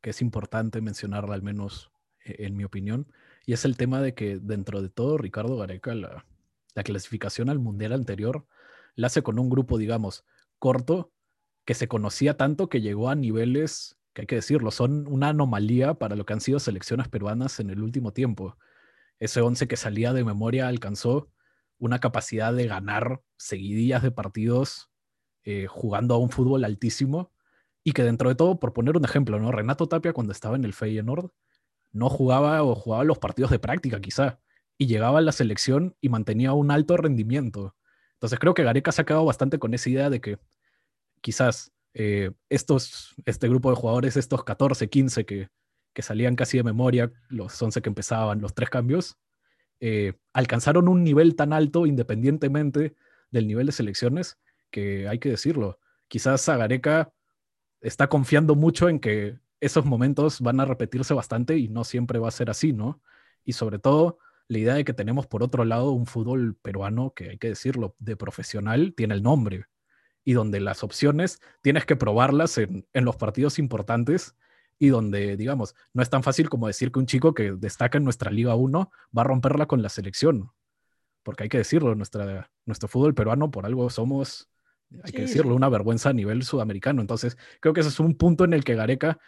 que 0.00 0.10
es 0.10 0.22
importante 0.22 0.80
mencionarla, 0.80 1.34
al 1.34 1.42
menos 1.42 1.90
e, 2.24 2.46
en 2.46 2.56
mi 2.56 2.64
opinión, 2.64 3.06
y 3.46 3.52
es 3.52 3.64
el 3.64 3.76
tema 3.76 4.00
de 4.00 4.14
que 4.14 4.38
dentro 4.38 4.80
de 4.80 4.88
todo, 4.88 5.18
Ricardo 5.18 5.56
Gareca, 5.56 5.94
la, 5.94 6.24
la 6.74 6.82
clasificación 6.82 7.48
al 7.48 7.58
Mundial 7.58 7.92
anterior, 7.92 8.46
la 8.94 9.08
hace 9.08 9.22
con 9.22 9.38
un 9.38 9.50
grupo, 9.50 9.78
digamos, 9.78 10.24
corto, 10.58 11.12
que 11.64 11.74
se 11.74 11.88
conocía 11.88 12.36
tanto 12.36 12.68
que 12.68 12.80
llegó 12.80 13.08
a 13.08 13.14
niveles 13.14 13.96
que 14.14 14.22
hay 14.22 14.26
que 14.26 14.36
decirlo, 14.36 14.70
son 14.70 15.06
una 15.08 15.30
anomalía 15.30 15.94
para 15.94 16.14
lo 16.14 16.24
que 16.24 16.32
han 16.32 16.40
sido 16.40 16.60
selecciones 16.60 17.08
peruanas 17.08 17.58
en 17.58 17.70
el 17.70 17.82
último 17.82 18.12
tiempo. 18.12 18.56
Ese 19.18 19.40
11 19.40 19.66
que 19.66 19.76
salía 19.76 20.12
de 20.12 20.24
memoria 20.24 20.68
alcanzó 20.68 21.28
una 21.78 21.98
capacidad 21.98 22.54
de 22.54 22.68
ganar 22.68 23.22
seguidillas 23.36 24.02
de 24.02 24.12
partidos 24.12 24.90
eh, 25.42 25.66
jugando 25.66 26.14
a 26.14 26.18
un 26.18 26.30
fútbol 26.30 26.64
altísimo 26.64 27.32
y 27.82 27.92
que 27.92 28.04
dentro 28.04 28.28
de 28.28 28.36
todo, 28.36 28.60
por 28.60 28.72
poner 28.72 28.96
un 28.96 29.04
ejemplo, 29.04 29.38
¿no? 29.40 29.50
Renato 29.50 29.88
Tapia 29.88 30.12
cuando 30.12 30.32
estaba 30.32 30.56
en 30.56 30.64
el 30.64 30.72
Feyenoord 30.72 31.30
no 31.92 32.08
jugaba 32.08 32.62
o 32.62 32.74
jugaba 32.74 33.04
los 33.04 33.18
partidos 33.18 33.50
de 33.50 33.58
práctica 33.58 34.00
quizá 34.00 34.40
y 34.78 34.86
llegaba 34.86 35.18
a 35.18 35.22
la 35.22 35.32
selección 35.32 35.96
y 36.00 36.08
mantenía 36.08 36.52
un 36.52 36.70
alto 36.70 36.96
rendimiento. 36.96 37.76
Entonces 38.14 38.38
creo 38.38 38.54
que 38.54 38.64
Gareca 38.64 38.92
se 38.92 39.02
ha 39.02 39.06
quedado 39.06 39.24
bastante 39.24 39.58
con 39.58 39.74
esa 39.74 39.90
idea 39.90 40.10
de 40.10 40.20
que 40.20 40.38
quizás 41.20 41.72
eh, 41.94 42.32
estos, 42.48 43.14
este 43.24 43.48
grupo 43.48 43.70
de 43.70 43.76
jugadores, 43.76 44.16
estos 44.16 44.44
14, 44.44 44.88
15 44.88 45.24
que, 45.24 45.48
que 45.92 46.02
salían 46.02 46.36
casi 46.36 46.56
de 46.56 46.64
memoria, 46.64 47.12
los 47.28 47.60
11 47.60 47.80
que 47.82 47.88
empezaban, 47.88 48.40
los 48.40 48.54
tres 48.54 48.70
cambios, 48.70 49.16
eh, 49.80 50.14
alcanzaron 50.32 50.88
un 50.88 51.04
nivel 51.04 51.36
tan 51.36 51.52
alto 51.52 51.86
independientemente 51.86 52.94
del 53.30 53.46
nivel 53.46 53.66
de 53.66 53.72
selecciones 53.72 54.38
que 54.70 55.08
hay 55.08 55.18
que 55.18 55.28
decirlo. 55.28 55.78
Quizás 56.08 56.44
Zagareca 56.44 57.12
está 57.80 58.08
confiando 58.08 58.54
mucho 58.54 58.88
en 58.88 58.98
que 58.98 59.38
esos 59.60 59.84
momentos 59.84 60.40
van 60.40 60.60
a 60.60 60.64
repetirse 60.64 61.14
bastante 61.14 61.58
y 61.58 61.68
no 61.68 61.84
siempre 61.84 62.18
va 62.18 62.28
a 62.28 62.32
ser 62.32 62.50
así, 62.50 62.72
¿no? 62.72 63.00
Y 63.44 63.52
sobre 63.52 63.78
todo 63.78 64.18
la 64.48 64.58
idea 64.58 64.74
de 64.74 64.84
que 64.84 64.92
tenemos 64.92 65.26
por 65.26 65.42
otro 65.42 65.64
lado 65.64 65.92
un 65.92 66.06
fútbol 66.06 66.56
peruano 66.56 67.12
que 67.14 67.30
hay 67.30 67.38
que 67.38 67.48
decirlo, 67.48 67.96
de 67.98 68.16
profesional, 68.16 68.94
tiene 68.96 69.14
el 69.14 69.22
nombre 69.22 69.66
y 70.24 70.32
donde 70.32 70.60
las 70.60 70.82
opciones 70.82 71.40
tienes 71.62 71.84
que 71.84 71.96
probarlas 71.96 72.58
en, 72.58 72.86
los 72.92 73.16
partidos 73.16 73.58
importantes 73.58 74.34
y 74.78 74.88
donde, 74.88 75.36
digamos, 75.36 75.74
no 75.92 76.02
es 76.02 76.10
tan 76.10 76.22
fácil 76.22 76.48
como 76.48 76.66
decir 76.66 76.90
que 76.90 76.98
un 76.98 77.06
chico 77.06 77.34
que 77.34 77.52
destaca 77.52 77.98
en 77.98 78.04
nuestra 78.04 78.30
Liga 78.30 78.54
1 78.54 78.90
va 79.16 79.22
a 79.22 79.24
romperla 79.24 79.66
con 79.66 79.82
la 79.82 79.88
selección. 79.88 80.50
Porque 81.22 81.44
hay 81.44 81.48
que 81.48 81.58
decirlo, 81.58 81.94
nuestra, 81.94 82.50
nuestro 82.66 82.88
fútbol 82.88 83.14
peruano 83.14 83.50
por 83.50 83.66
algo 83.66 83.88
somos, 83.88 84.50
hay 85.02 85.12
que 85.12 85.22
decirlo, 85.22 85.54
una 85.54 85.68
vergüenza 85.68 86.10
a 86.10 86.12
nivel 86.12 86.42
sudamericano. 86.42 87.00
Entonces, 87.00 87.38
creo 87.60 87.72
que 87.72 87.80
ese 87.80 87.90
es 87.90 88.00
un 88.00 88.16
punto 88.16 88.44
en 88.44 88.52
el 88.52 88.64
que 88.64 88.74
Gareca, 88.74 89.18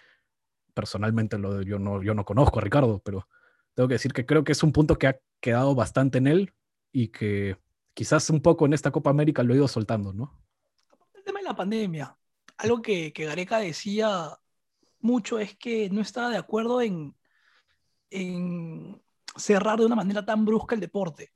personalmente 0.75 1.39
lo, 1.39 1.63
yo, 1.63 1.79
no, 1.79 2.03
yo 2.03 2.13
no 2.15 2.25
conozco 2.25 2.59
a 2.59 2.63
Ricardo, 2.63 3.01
pero 3.05 3.29
tengo 3.77 3.89
que 3.89 3.95
decir 3.95 4.15
que 4.15 4.25
creo 4.25 4.43
que 4.43 4.53
es 4.53 4.63
un 4.63 4.73
punto 4.73 4.97
que 4.97 5.07
ha 5.07 5.21
quedado 5.39 5.75
bastante 5.75 6.17
en 6.17 6.27
él 6.27 6.55
y 6.93 7.09
que 7.09 7.59
quizás 7.93 8.31
un 8.31 8.41
poco 8.41 8.65
en 8.65 8.73
esta 8.73 8.91
Copa 8.91 9.11
América 9.11 9.43
lo 9.43 9.53
ha 9.53 9.57
ido 9.57 9.69
soltando, 9.69 10.15
¿no? 10.15 10.43
El 11.13 11.23
tema 11.23 11.41
de 11.41 11.45
la 11.45 11.55
pandemia, 11.55 12.17
algo 12.57 12.81
que, 12.81 13.13
que 13.13 13.27
Gareca 13.27 13.59
decía 13.59 14.31
mucho 15.01 15.39
es 15.39 15.57
que 15.59 15.91
no 15.91 16.01
estaba 16.01 16.31
de 16.31 16.39
acuerdo 16.39 16.81
en, 16.81 17.15
en 18.09 19.03
cerrar 19.37 19.79
de 19.79 19.85
una 19.85 19.95
manera 19.95 20.25
tan 20.25 20.47
brusca 20.47 20.75
el 20.75 20.81
deporte. 20.81 21.35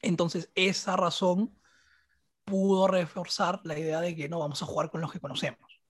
Entonces, 0.00 0.50
esa 0.54 0.94
razón 0.94 1.58
pudo 2.44 2.86
reforzar 2.86 3.62
la 3.64 3.78
idea 3.78 4.02
de 4.02 4.14
que 4.14 4.28
no 4.28 4.40
vamos 4.40 4.62
a 4.62 4.66
jugar 4.66 4.90
con 4.90 5.00
los 5.00 5.10
que 5.10 5.20
conocemos. 5.20 5.80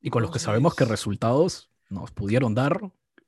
Y 0.00 0.08
con 0.08 0.22
los 0.22 0.30
que 0.30 0.38
sabemos 0.38 0.74
que 0.74 0.86
resultados 0.86 1.70
nos 1.90 2.12
pudieron 2.12 2.54
dar 2.54 2.80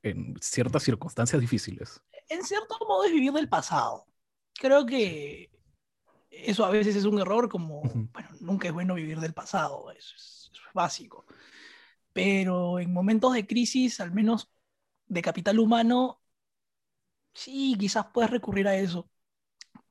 en 0.03 0.35
ciertas 0.41 0.83
circunstancias 0.83 1.39
difíciles. 1.39 2.01
En 2.29 2.43
cierto 2.43 2.77
modo 2.87 3.03
es 3.05 3.11
vivir 3.11 3.31
del 3.33 3.49
pasado. 3.49 4.05
Creo 4.53 4.85
que 4.85 5.51
eso 6.29 6.65
a 6.65 6.69
veces 6.69 6.95
es 6.95 7.05
un 7.05 7.19
error, 7.19 7.49
como, 7.49 7.81
bueno, 7.81 8.29
nunca 8.39 8.67
es 8.67 8.73
bueno 8.73 8.95
vivir 8.95 9.19
del 9.19 9.33
pasado, 9.33 9.91
eso 9.91 10.15
es, 10.15 10.49
eso 10.53 10.63
es 10.67 10.73
básico. 10.73 11.25
Pero 12.13 12.79
en 12.79 12.91
momentos 12.91 13.33
de 13.33 13.45
crisis, 13.45 13.99
al 13.99 14.11
menos 14.11 14.49
de 15.07 15.21
capital 15.21 15.59
humano, 15.59 16.21
sí, 17.33 17.75
quizás 17.77 18.07
puedes 18.13 18.31
recurrir 18.31 18.67
a 18.67 18.75
eso. 18.75 19.09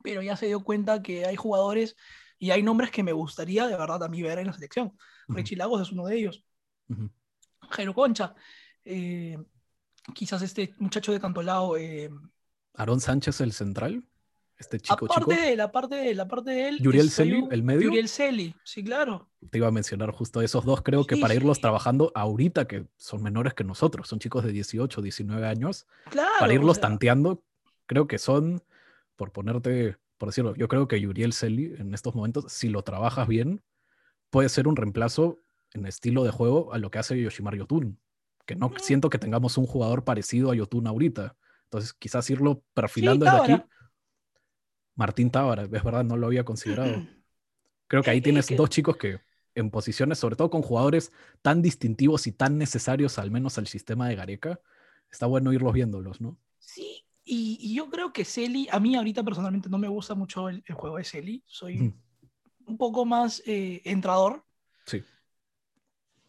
Pero 0.03 0.23
ya 0.23 0.37
se 0.37 0.47
dio 0.47 0.65
cuenta 0.65 1.03
que 1.03 1.27
hay 1.27 1.37
jugadores 1.37 1.97
y 2.39 2.51
hay 2.51 2.63
nombres 2.63 2.91
que 2.91 3.03
me 3.03 3.13
gustaría 3.13 3.67
de 3.67 3.77
verdad 3.77 4.03
a 4.03 4.09
mí 4.09 4.23
ver 4.23 4.39
en 4.39 4.47
la 4.47 4.53
selección. 4.53 4.97
Richie 5.29 5.57
Lagos 5.57 5.83
es 5.83 5.93
uno 5.93 6.07
de 6.07 6.17
ellos. 6.17 6.45
Jairo 7.71 7.95
Concha. 7.95 8.35
Eh, 8.85 9.37
quizás 10.15 10.43
este 10.43 10.75
muchacho 10.79 11.13
de 11.13 11.21
Cantolao. 11.21 11.77
Eh, 11.77 12.11
Aarón 12.75 13.01
Sánchez, 13.01 13.41
el 13.41 13.53
central. 13.53 14.05
Este 14.57 14.79
chico 14.79 15.07
aparte 15.07 15.31
chico. 15.31 15.31
De 15.31 15.53
él, 15.55 15.61
aparte 15.61 15.95
de 15.95 16.11
él, 16.11 16.21
aparte 16.21 16.51
de 16.51 16.69
él. 16.69 16.79
Yuriel 16.81 17.11
Celi, 17.11 17.43
el 17.51 17.63
medio. 17.63 17.81
Yuriel 17.81 18.09
Celi, 18.11 18.55
sí, 18.63 18.85
claro. 18.85 19.31
Te 19.49 19.57
iba 19.57 19.69
a 19.69 19.71
mencionar 19.71 20.11
justo 20.11 20.43
esos 20.43 20.67
dos, 20.67 20.83
creo 20.83 21.07
que 21.07 21.15
Sí, 21.15 21.21
para 21.23 21.35
irlos 21.35 21.63
trabajando 21.63 22.13
ahorita, 22.15 22.69
que 22.69 22.85
son 22.99 23.23
menores 23.23 23.55
que 23.55 23.65
nosotros, 23.65 24.07
son 24.07 24.19
chicos 24.19 24.45
de 24.45 24.53
18, 24.53 25.01
19 25.01 25.47
años, 25.47 25.87
Claro. 26.11 26.29
para 26.39 26.53
irlos 26.53 26.79
tanteando, 26.79 27.43
creo 27.87 28.07
que 28.07 28.19
son, 28.19 28.63
por 29.17 29.33
ponerte, 29.33 29.97
por 30.19 30.29
decirlo, 30.29 30.55
yo 30.55 30.69
creo 30.69 30.87
que 30.89 31.01
Yuriel 31.01 31.33
Celi 31.33 31.75
en 31.79 31.95
estos 31.95 32.15
momentos, 32.15 32.45
si 32.53 32.69
lo 32.69 32.83
trabajas 32.83 33.27
bien, 33.27 33.63
puede 34.29 34.51
ser 34.51 34.69
un 34.69 34.77
reemplazo 34.77 35.39
en 35.73 35.87
estilo 35.87 36.23
de 36.23 36.33
juego 36.33 36.75
a 36.75 36.79
lo 36.79 36.91
que 36.91 36.99
hace 36.99 37.19
Yoshimar 37.19 37.57
Yotun, 37.57 37.99
que 38.51 38.57
no 38.57 38.73
siento 38.81 39.11
que 39.11 39.19
tengamos 39.19 39.57
un 39.59 39.67
jugador 39.67 40.03
parecido 40.03 40.51
a 40.51 40.57
Yotun 40.57 40.89
ahorita. 40.89 41.37
Entonces, 41.65 41.93
quizás 41.93 42.29
irlo 42.31 42.65
perfilando 42.75 43.25
Sí, 43.25 43.31
desde 43.31 43.53
aquí. 43.55 43.63
Martín 44.97 45.31
Tábara, 45.31 45.63
es 45.63 45.71
verdad, 45.71 46.03
no 46.03 46.17
lo 46.17 46.27
había 46.27 46.45
considerado. 46.45 47.07
Creo 47.87 48.03
que 48.03 48.11
ahí 48.11 48.21
tienes 48.21 48.49
que- 48.49 48.57
dos 48.57 48.69
chicos 48.69 48.97
que 48.97 49.21
en 49.55 49.71
posiciones, 49.71 50.19
sobre 50.19 50.35
todo 50.35 50.51
con 50.51 50.63
jugadores 50.63 51.13
tan 51.43 51.63
distintivos 51.63 52.27
y 52.27 52.33
tan 52.33 52.59
necesarios 52.59 53.19
al 53.21 53.31
menos 53.31 53.57
al 53.57 53.69
sistema 53.69 54.09
de 54.09 54.17
Gareca, 54.17 54.61
está 55.13 55.27
bueno 55.27 55.53
irlos 55.53 55.73
viéndolos, 55.73 56.21
¿no? 56.21 56.37
Sí, 56.59 57.05
y, 57.25 57.57
y 57.61 57.77
yo 57.77 57.89
creo 57.89 58.13
que 58.13 58.25
Celi, 58.25 58.67
a 58.73 58.81
mí 58.81 58.97
ahorita 58.97 59.23
personalmente 59.23 59.69
no 59.69 59.79
me 59.79 59.89
gusta 59.89 60.17
mucho 60.17 60.49
el, 60.49 60.65
el 60.67 60.75
juego 60.75 60.97
de 60.97 61.05
Celi, 61.05 61.45
soy 61.47 61.95
un 62.67 62.77
poco 62.77 63.05
más 63.05 63.43
eh, 63.47 63.81
entrador, 63.85 64.45
Sí. 64.87 65.05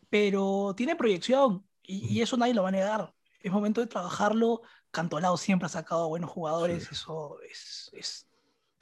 pero 0.09 0.73
tiene 0.77 0.95
proyección 0.95 1.63
y, 1.91 2.21
eso 2.21 2.37
nadie 2.37 2.53
lo 2.53 2.63
va 2.63 2.69
a 2.69 2.71
negar. 2.71 3.13
Es 3.39 3.51
momento 3.51 3.81
de 3.81 3.87
trabajarlo. 3.87 4.61
Cantolao 4.91 5.37
siempre 5.37 5.65
ha 5.65 5.69
sacado 5.69 6.09
buenos 6.09 6.29
jugadores, 6.29 6.83
Sí. 6.83 6.89
eso 6.91 7.37
es, 7.49 7.89
es- 7.93 8.27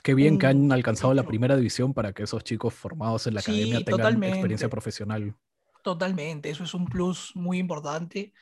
Qué 0.02 0.14
bien 0.14 0.38
que 0.40 0.48
han 0.48 0.72
alcanzado 0.72 1.14
la 1.14 1.24
primera 1.24 1.56
división 1.58 1.94
para 1.94 2.14
que 2.14 2.24
esos 2.24 2.44
chicos 2.44 2.74
formados 2.74 3.28
en 3.28 3.34
la 3.34 3.42
Sí, 3.42 3.52
academia 3.52 3.80
tengan 3.84 3.98
totalmente. 4.00 4.38
experiencia 4.38 4.70
profesional. 4.70 5.36
totalmente, 5.82 6.50
eso 6.50 6.64
es 6.64 6.74
un 6.74 6.86
plus 6.86 7.32
muy 7.36 7.58
importante 7.58 8.34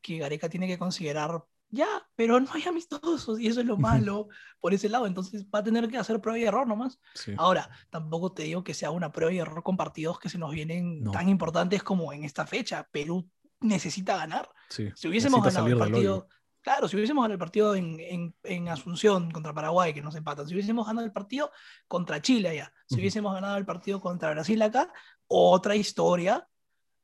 que 0.00 0.18
Gareca 0.18 0.48
tiene 0.48 0.66
que 0.66 0.78
considerar 0.78 1.44
ya, 1.70 1.88
pero 2.14 2.38
no 2.38 2.48
hay 2.52 2.62
amistosos 2.64 3.40
y 3.40 3.48
eso 3.48 3.60
es 3.60 3.66
lo 3.66 3.76
malo 3.76 4.28
por 4.60 4.72
ese 4.74 4.88
lado, 4.88 5.06
entonces 5.08 5.44
va 5.52 5.58
a 5.58 5.64
tener 5.64 5.88
que 5.88 5.98
hacer 5.98 6.20
prueba 6.20 6.38
y 6.38 6.44
error 6.44 6.66
nomás. 6.68 7.00
Sí. 7.14 7.34
Ahora, 7.36 7.68
tampoco 7.90 8.32
te 8.32 8.44
digo 8.44 8.62
que 8.62 8.74
sea 8.74 8.90
una 8.92 9.10
prueba 9.10 9.32
y 9.32 9.38
error 9.38 9.62
con 9.64 9.76
partidos 9.76 10.20
que 10.20 10.28
se 10.28 10.38
nos 10.38 10.52
vienen 10.52 11.02
No. 11.02 11.10
tan 11.10 11.28
importantes 11.28 11.82
como 11.82 12.12
en 12.12 12.22
esta 12.24 12.46
fecha. 12.46 12.88
Perú 12.92 13.28
necesita 13.64 14.16
ganar. 14.16 14.48
sí. 14.68 14.90
Si 14.94 15.08
hubiésemos 15.08 15.40
ganado 15.42 15.66
el 15.66 15.72
partido, 15.90 16.28
claro, 16.62 16.88
si 16.88 16.96
hubiésemos 16.96 17.22
ganado 17.22 17.34
el 17.34 17.38
partido 17.38 17.74
en, 17.74 17.98
en- 18.00 18.34
en 18.44 18.68
Asunción 18.68 19.30
contra 19.30 19.52
Paraguay, 19.52 19.92
que 19.92 20.02
nos 20.02 20.14
empatan, 20.14 20.46
si 20.46 20.54
hubiésemos 20.54 20.86
ganado 20.86 21.04
el 21.06 21.12
partido 21.12 21.50
contra 21.88 22.20
Chile 22.22 22.48
allá, 22.50 22.72
si 22.88 22.96
hubiésemos 22.96 23.34
ganado 23.34 23.56
el 23.56 23.64
partido 23.66 24.00
contra 24.00 24.30
Brasil 24.30 24.60
acá, 24.62 24.92
otra 25.26 25.74
historia 25.76 26.48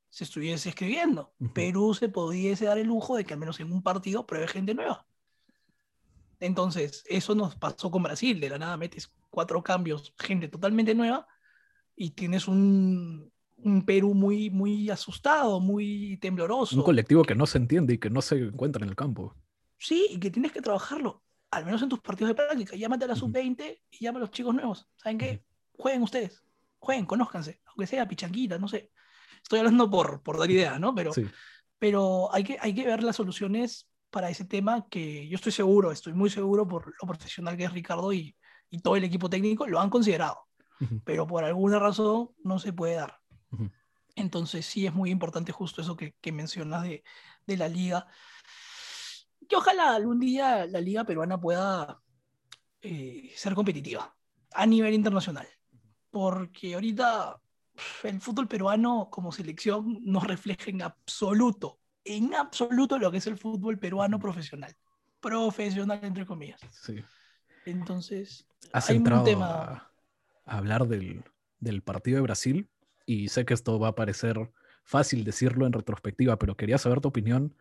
se 0.09 0.25
estuviese 0.25 0.69
escribiendo. 0.71 1.35
Perú 1.53 1.95
se 1.95 2.09
pudiese 2.09 2.65
dar 2.65 2.79
el 2.79 2.87
lujo 2.89 3.17
de 3.17 3.25
que 3.25 3.33
al 3.35 3.41
menos 3.41 3.61
en 3.61 3.71
un 3.73 3.83
partido 3.83 4.27
pruebe 4.27 4.49
gente 4.49 4.75
nueva. 4.75 5.07
Entonces, 6.41 7.05
eso 7.09 7.35
nos 7.35 7.55
pasó 7.57 7.91
con 7.91 8.03
Brasil. 8.03 8.41
De 8.41 8.49
la 8.49 8.59
nada 8.59 8.77
metes 8.77 9.13
cuatro 9.29 9.63
cambios, 9.63 10.15
gente 10.19 10.49
totalmente 10.49 10.95
nueva, 10.95 11.27
y 11.95 12.11
tienes 12.11 12.49
un, 12.49 13.31
un 13.65 13.85
Perú 13.85 14.15
muy, 14.15 14.51
muy 14.51 14.91
asustado, 14.91 15.61
muy 15.61 16.19
tembloroso. 16.21 16.77
Un 16.77 16.83
colectivo 16.83 17.23
que 17.25 17.35
no 17.35 17.47
se 17.47 17.59
entiende 17.59 17.95
y 17.95 17.99
que 17.99 18.11
no 18.11 18.23
se 18.23 18.37
encuentra 18.37 18.83
en 18.85 18.91
el 18.91 18.97
campo. 18.97 19.35
Sí, 19.79 20.07
y 20.11 20.19
que 20.21 20.31
tienes 20.31 20.53
que 20.53 20.61
trabajarlo, 20.61 21.23
al 21.51 21.65
menos 21.65 21.83
en 21.83 21.89
tus 21.89 22.01
partidos 22.01 22.29
de 22.29 22.35
práctica. 22.35 22.77
Llámate 22.77 23.05
a 23.05 23.09
la 23.09 23.15
Ujú. 23.15 23.27
sub-20 23.27 23.81
y 23.91 24.05
llama 24.05 24.19
a 24.19 24.21
los 24.21 24.31
chicos 24.31 24.55
nuevos. 24.55 24.87
¿Saben 24.97 25.19
qué? 25.19 25.43
Jueguen 25.73 26.03
ustedes, 26.03 26.43
jueguen, 26.79 27.07
conózcanse, 27.07 27.61
aunque 27.67 27.87
sea 27.87 28.07
pichanguita, 28.07 28.59
no 28.59 28.69
sé. 28.69 28.91
Estoy 29.43 29.61
hablando 29.61 29.91
por, 29.91 30.23
por 30.23 30.39
dar 30.39 30.51
ideas, 30.51 30.79
¿no? 30.79 30.95
Pero, 30.95 31.13
Sí. 31.13 31.25
pero 31.79 32.33
hay, 32.35 32.45
que, 32.45 32.59
hay 32.61 32.75
que 32.75 32.85
ver 32.85 33.03
las 33.03 33.17
soluciones 33.17 33.89
para 34.11 34.29
ese 34.29 34.45
tema 34.45 34.87
que 34.91 35.29
yo 35.29 35.37
estoy 35.37 35.53
seguro, 35.53 35.93
estoy 35.93 36.13
muy 36.13 36.29
seguro 36.29 36.67
por 36.67 36.93
lo 37.01 37.07
profesional 37.09 37.57
que 37.57 37.65
es 37.65 37.73
Ricardo 37.73 38.13
y, 38.13 38.37
y 38.69 38.81
todo 38.81 38.97
el 38.97 39.05
equipo 39.05 39.31
técnico, 39.31 39.67
lo 39.67 39.81
han 39.81 39.89
considerado, 39.89 40.41
Ujú. 40.81 41.01
pero 41.05 41.27
por 41.27 41.45
alguna 41.45 41.79
razón 41.79 42.31
no 42.43 42.59
se 42.59 42.73
puede 42.73 42.97
dar. 42.97 43.20
Entonces 44.17 44.67
sí 44.67 44.87
es 44.87 44.93
muy 44.93 45.11
importante 45.11 45.53
justo 45.53 45.81
eso 45.83 45.97
que, 45.97 46.15
que 46.21 46.33
mencionas 46.33 46.83
de, 46.83 47.03
de 47.47 47.57
la 47.57 47.69
liga. 47.69 48.07
Que 49.49 49.57
ojalá 49.57 49.95
algún 49.95 50.21
día 50.21 50.67
la 50.67 50.81
liga 50.81 51.05
peruana 51.05 51.41
pueda 51.41 52.01
eh, 52.83 53.33
ser 53.37 53.55
competitiva 53.55 54.15
a 54.53 54.67
nivel 54.67 54.95
internacional. 54.95 55.49
Porque 56.11 56.75
ahorita 56.75 57.41
el 58.03 58.21
fútbol 58.21 58.49
peruano 58.49 59.09
como 59.11 59.33
selección 59.33 59.99
no 60.03 60.21
refleja 60.21 60.71
en 60.71 60.83
absoluto, 60.83 61.79
en 62.05 62.35
absoluto 62.35 62.99
lo 62.99 63.11
que 63.11 63.19
es 63.19 63.27
el 63.27 63.39
fútbol 63.39 63.79
peruano 63.79 64.19
profesional. 64.19 64.77
Profesional, 65.21 66.01
entre 66.03 66.27
comillas. 66.27 66.61
Sí. 66.73 67.03
Entonces, 67.65 68.47
Has 68.73 68.91
hay 68.91 68.99
un 68.99 69.25
tema... 69.25 69.47
a, 69.47 69.91
a 70.47 70.59
hablar 70.59 70.89
del, 70.89 71.25
del 71.59 71.83
partido 71.83 72.17
de 72.17 72.23
Brasil 72.23 72.69
y 73.11 73.29
sé 73.29 73.45
que 73.45 73.55
esto 73.55 73.81
va 73.81 73.89
a 73.89 73.95
parecer 73.97 74.53
fácil 74.85 75.25
decirlo 75.25 75.67
en 75.67 75.73
retrospectiva, 75.73 76.39
pero 76.39 76.57
quería 76.57 76.79
saber 76.79 77.01
tu 77.01 77.09
opinión 77.09 77.57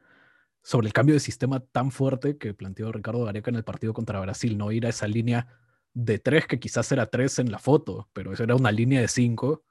sobre 0.62 0.86
el 0.86 0.94
cambio 0.94 1.16
de 1.16 1.20
sistema 1.20 1.60
tan 1.60 1.90
fuerte 1.90 2.38
que 2.38 2.54
planteó 2.54 2.92
Ricardo 2.92 3.26
Gareca 3.26 3.50
en 3.50 3.56
el 3.56 3.64
partido 3.64 3.94
contra 3.94 4.20
Brasil, 4.20 4.60
no 4.60 4.72
ir 4.72 4.86
a 4.86 4.90
esa 4.90 5.08
línea 5.08 5.48
de 5.94 6.20
tres 6.20 6.46
que 6.46 6.60
quizás 6.60 6.92
era 6.92 7.08
tres 7.08 7.40
en 7.40 7.52
la 7.52 7.58
foto, 7.58 8.10
pero 8.14 8.32
eso 8.32 8.44
era 8.44 8.56
una 8.56 8.72
línea 8.72 9.02
de 9.02 9.08
cinco 9.08 9.64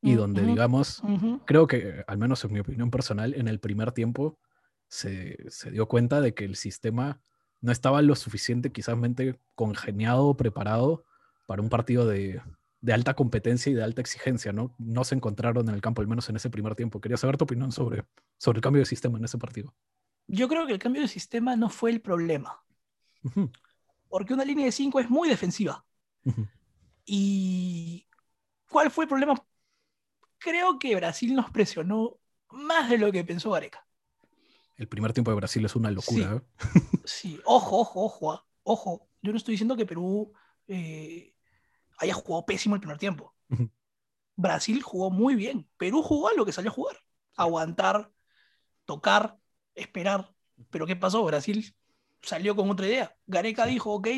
y 0.00 0.12
Mm, 0.12 0.16
donde 0.16 0.46
digamos, 0.46 1.02
creo 1.46 1.66
que, 1.66 2.04
al 2.06 2.18
menos 2.18 2.44
en 2.44 2.52
mi 2.52 2.60
opinión 2.60 2.92
personal, 2.92 3.34
en 3.34 3.48
el 3.48 3.58
primer 3.58 3.90
tiempo 3.90 4.38
se, 4.86 5.50
se 5.50 5.72
dio 5.72 5.88
cuenta 5.88 6.20
de 6.20 6.32
que 6.32 6.44
el 6.44 6.54
sistema 6.54 7.20
no 7.60 7.72
estaba 7.72 8.02
lo 8.02 8.14
suficiente 8.14 8.70
quizásmente 8.70 9.40
congeniado 9.56 10.26
o 10.26 10.36
preparado 10.36 11.04
para 11.46 11.60
un 11.60 11.70
partido 11.70 12.06
de, 12.06 12.40
de 12.84 12.92
alta 12.92 13.14
competencia 13.14 13.72
y 13.72 13.74
de 13.74 13.82
alta 13.82 14.02
exigencia, 14.02 14.52
¿no? 14.52 14.74
No 14.76 15.04
se 15.04 15.14
encontraron 15.14 15.66
en 15.70 15.74
el 15.74 15.80
campo, 15.80 16.02
al 16.02 16.06
menos 16.06 16.28
en 16.28 16.36
ese 16.36 16.50
primer 16.50 16.74
tiempo. 16.74 17.00
Quería 17.00 17.16
saber 17.16 17.38
tu 17.38 17.44
opinión 17.44 17.72
sobre, 17.72 18.04
sobre 18.36 18.58
el 18.58 18.62
cambio 18.62 18.80
de 18.80 18.86
sistema 18.86 19.16
en 19.16 19.24
ese 19.24 19.38
partido. 19.38 19.74
Yo 20.26 20.48
creo 20.48 20.66
que 20.66 20.74
el 20.74 20.78
cambio 20.78 21.00
de 21.00 21.08
sistema 21.08 21.56
no 21.56 21.70
fue 21.70 21.92
el 21.92 22.02
problema. 22.02 22.62
Porque 24.10 24.34
una 24.34 24.44
línea 24.44 24.66
de 24.66 24.72
5 24.72 25.00
es 25.00 25.08
muy 25.08 25.30
defensiva. 25.30 25.82
¿Y 27.06 28.06
cuál 28.68 28.90
fue 28.90 29.04
el 29.04 29.08
problema? 29.08 29.34
Creo 30.36 30.78
que 30.78 30.94
Brasil 30.94 31.34
nos 31.34 31.50
presionó 31.50 32.18
más 32.50 32.90
de 32.90 32.98
lo 32.98 33.10
que 33.10 33.24
pensó 33.24 33.52
Gareca. 33.52 33.86
El 34.76 34.88
primer 34.88 35.14
tiempo 35.14 35.30
de 35.30 35.36
Brasil 35.36 35.64
es 35.64 35.74
una 35.74 35.90
locura. 35.90 36.34
¿eh? 36.36 36.80
Sí, 37.06 37.40
ojo, 37.46 37.78
ojo, 37.78 38.04
ojo, 38.04 38.32
ah, 38.32 38.46
ojo. 38.62 39.08
Yo 39.22 39.32
no 39.32 39.38
estoy 39.38 39.52
diciendo 39.52 39.74
que 39.74 39.86
Perú 39.86 40.34
eh, 40.68 41.33
haya 41.98 42.14
jugado 42.14 42.46
pésimo 42.46 42.74
el 42.74 42.80
primer 42.80 42.98
tiempo. 42.98 43.34
Brasil 44.36 44.82
jugó 44.82 45.10
muy 45.10 45.34
bien. 45.34 45.68
Perú 45.76 46.02
jugó 46.02 46.28
a 46.28 46.34
lo 46.34 46.44
que 46.44 46.52
salió 46.52 46.70
a 46.70 46.74
jugar. 46.74 46.96
Aguantar, 47.36 48.10
tocar, 48.84 49.38
esperar. 49.74 50.32
Pero 50.70 50.86
¿qué 50.86 50.96
pasó? 50.96 51.24
Brasil 51.24 51.74
salió 52.22 52.56
con 52.56 52.70
otra 52.70 52.86
idea. 52.86 53.16
Gareca 53.26 53.66
dijo, 53.66 53.92
ok, 53.92 54.08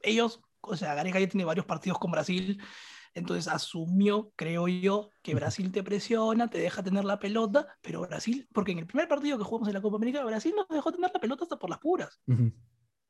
ellos, 0.00 0.40
o 0.60 0.76
sea, 0.76 0.94
Gareca 0.94 1.20
ya 1.20 1.28
tiene 1.28 1.44
varios 1.44 1.66
partidos 1.66 1.98
con 1.98 2.10
Brasil, 2.10 2.62
entonces 3.14 3.48
asumió, 3.48 4.32
creo 4.36 4.68
yo, 4.68 5.10
que 5.22 5.34
Brasil 5.34 5.72
te 5.72 5.82
presiona, 5.82 6.48
te 6.48 6.58
deja 6.58 6.82
tener 6.82 7.04
la 7.04 7.18
pelota, 7.18 7.66
pero 7.80 8.02
Brasil, 8.02 8.48
porque 8.52 8.72
en 8.72 8.78
el 8.78 8.86
primer 8.86 9.08
partido 9.08 9.38
que 9.38 9.44
jugamos 9.44 9.68
en 9.68 9.74
la 9.74 9.80
Copa 9.80 9.96
América, 9.96 10.24
Brasil 10.24 10.54
nos 10.54 10.68
dejó 10.68 10.92
tener 10.92 11.10
la 11.12 11.20
pelota 11.20 11.44
hasta 11.44 11.58
por 11.58 11.70
las 11.70 11.78
puras. 11.78 12.20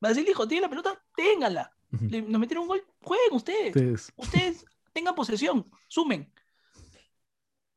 Brasil 0.00 0.24
dijo, 0.24 0.46
tiene 0.46 0.62
la 0.62 0.68
pelota, 0.68 1.02
téngala. 1.14 1.75
Nos 1.90 2.40
metieron 2.40 2.62
un 2.62 2.68
gol, 2.68 2.84
jueguen 3.02 3.32
ustedes. 3.32 4.12
Ustedes 4.16 4.64
tengan 4.92 5.14
posesión, 5.14 5.70
sumen. 5.88 6.32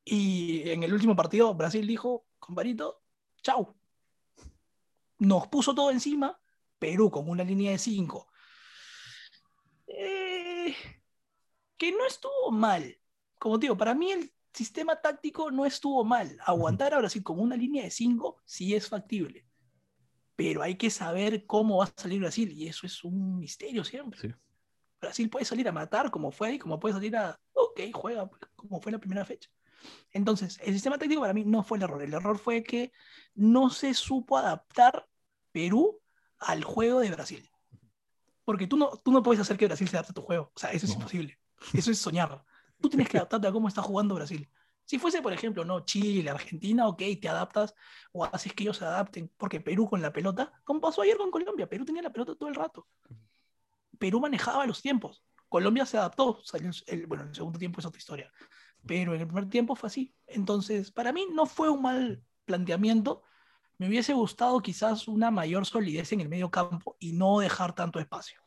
Y 0.03 0.69
en 0.69 0.83
el 0.83 0.93
último 0.93 1.15
partido, 1.15 1.53
Brasil 1.53 1.85
dijo, 1.85 2.25
comparito, 2.39 3.03
chau. 3.41 3.75
Nos 5.19 5.47
puso 5.47 5.75
todo 5.75 5.91
encima, 5.91 6.39
Perú 6.79 7.11
con 7.11 7.29
una 7.29 7.43
línea 7.43 7.71
de 7.71 7.77
5. 7.77 8.27
Eh, 9.87 10.75
que 11.77 11.91
no 11.91 12.05
estuvo 12.05 12.51
mal. 12.51 12.97
Como 13.37 13.57
digo, 13.57 13.77
para 13.77 13.93
mí 13.93 14.11
el 14.11 14.33
sistema 14.53 14.95
táctico 14.95 15.51
no 15.51 15.65
estuvo 15.65 16.03
mal. 16.03 16.37
Aguantar 16.45 16.93
a 16.93 16.99
Brasil 16.99 17.23
con 17.23 17.39
una 17.39 17.55
línea 17.55 17.83
de 17.83 17.91
5 17.91 18.41
sí 18.45 18.73
es 18.73 18.87
factible. 18.87 19.48
Pero 20.39 20.63
hay 20.63 20.75
que 20.75 20.89
saber 20.89 21.45
cómo 21.45 21.79
va 21.79 21.83
a 21.83 21.93
salir 21.97 22.21
Brasil 22.21 22.49
y 22.53 22.69
eso 22.69 22.87
es 22.87 23.03
un 23.03 23.39
misterio 23.39 23.83
siempre. 23.83 24.37
Brasil 25.01 25.29
puede 25.29 25.43
salir 25.43 25.67
a 25.67 25.73
matar 25.73 26.09
como 26.09 26.31
fue 26.31 26.53
y 26.53 26.59
como 26.59 26.79
puede 26.79 26.95
salir 26.95 27.17
a, 27.17 27.37
ok, 27.51 27.81
juega 27.91 28.29
pues, 28.29 28.41
como 28.55 28.79
fue 28.79 28.93
la 28.93 28.99
primera 28.99 29.25
fecha. 29.25 29.49
Entonces, 30.13 30.57
el 30.63 30.71
sistema 30.71 30.97
táctico 30.97 31.19
para 31.19 31.33
mí 31.33 31.43
no 31.43 31.61
fue 31.61 31.77
el 31.77 31.83
error. 31.83 32.01
El 32.01 32.13
error 32.13 32.37
fue 32.37 32.63
que 32.63 32.93
no 33.35 33.69
se 33.69 33.93
supo 33.93 34.37
adaptar 34.37 35.09
Perú 35.51 35.99
al 36.37 36.63
juego 36.63 37.01
de 37.01 37.11
Brasil. 37.11 37.51
Porque 38.45 38.65
tú 38.65 38.77
no, 38.77 38.91
tú 39.03 39.11
no 39.11 39.21
puedes 39.21 39.41
hacer 39.41 39.57
que 39.57 39.67
Brasil 39.67 39.89
se 39.89 39.97
adapte 39.97 40.11
a 40.11 40.15
tu 40.15 40.21
juego. 40.21 40.53
O 40.55 40.57
sea, 40.57 40.71
eso 40.71 40.85
es 40.85 40.93
imposible. 40.93 41.37
Eso 41.73 41.91
es 41.91 41.99
soñar. 41.99 42.45
Tú 42.79 42.87
tienes 42.87 43.09
que 43.09 43.17
adaptarte 43.17 43.45
a 43.45 43.51
cómo 43.51 43.67
está 43.67 43.81
jugando 43.81 44.15
Brasil. 44.15 44.49
Si 44.89 44.97
fuese, 44.97 45.21
por 45.21 45.31
ejemplo, 45.31 45.63
no 45.63 45.81
Chile, 45.81 46.31
Argentina, 46.31 46.87
ok, 46.87 47.03
te 47.21 47.29
adaptas 47.29 47.75
o 48.11 48.25
haces 48.25 48.53
que 48.53 48.63
ellos 48.63 48.77
se 48.77 48.85
adapten. 48.85 49.31
Porque 49.37 49.61
Perú 49.61 49.87
con 49.87 50.01
la 50.01 50.11
pelota, 50.11 50.51
como 50.63 50.81
pasó 50.81 51.03
ayer 51.03 51.15
con 51.15 51.29
Colombia, 51.29 51.69
Perú 51.69 51.85
tenía 51.85 52.01
la 52.01 52.09
pelota 52.09 52.33
todo 52.33 52.49
el 52.49 52.55
rato. 52.55 52.87
Perú 53.99 54.19
manejaba 54.19 54.65
los 54.65 54.81
tiempos. 54.81 55.23
Colombia 55.47 55.85
se 55.85 55.99
adaptó. 55.99 56.41
el, 56.87 57.05
bueno, 57.05 57.21
en 57.21 57.29
el 57.29 57.35
segundo 57.35 57.59
tiempo 57.59 57.79
es 57.79 57.85
otra 57.85 57.99
historia. 57.99 58.31
Pero 58.83 59.13
en 59.13 59.21
el 59.21 59.27
primer 59.27 59.47
tiempo 59.47 59.75
fue 59.75 59.85
así. 59.85 60.15
Entonces, 60.25 60.89
para 60.89 61.13
mí 61.13 61.27
no 61.31 61.45
fue 61.45 61.69
un 61.69 61.83
mal 61.83 62.23
planteamiento. 62.45 63.21
Me 63.77 63.89
hubiese 63.89 64.13
gustado 64.13 64.59
quizás 64.59 65.07
una 65.07 65.29
mayor 65.29 65.67
solidez 65.67 66.13
en 66.13 66.21
el 66.21 66.29
medio 66.29 66.49
campo 66.49 66.97
y 66.97 67.11
no 67.11 67.37
dejar 67.37 67.75
tanto 67.75 67.99
espacio. 67.99 68.41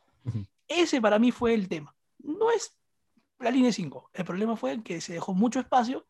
Ese 0.67 1.01
para 1.01 1.21
mí 1.21 1.31
fue 1.31 1.55
el 1.55 1.69
tema. 1.69 1.95
No 2.19 2.51
es 2.51 2.77
la 3.39 3.53
línea 3.53 3.73
5. 3.73 4.11
El 4.13 4.25
problema 4.25 4.57
fue 4.57 4.83
que 4.83 5.01
se 5.01 5.13
dejó 5.13 5.35
mucho 5.35 5.61
espacio 5.61 6.05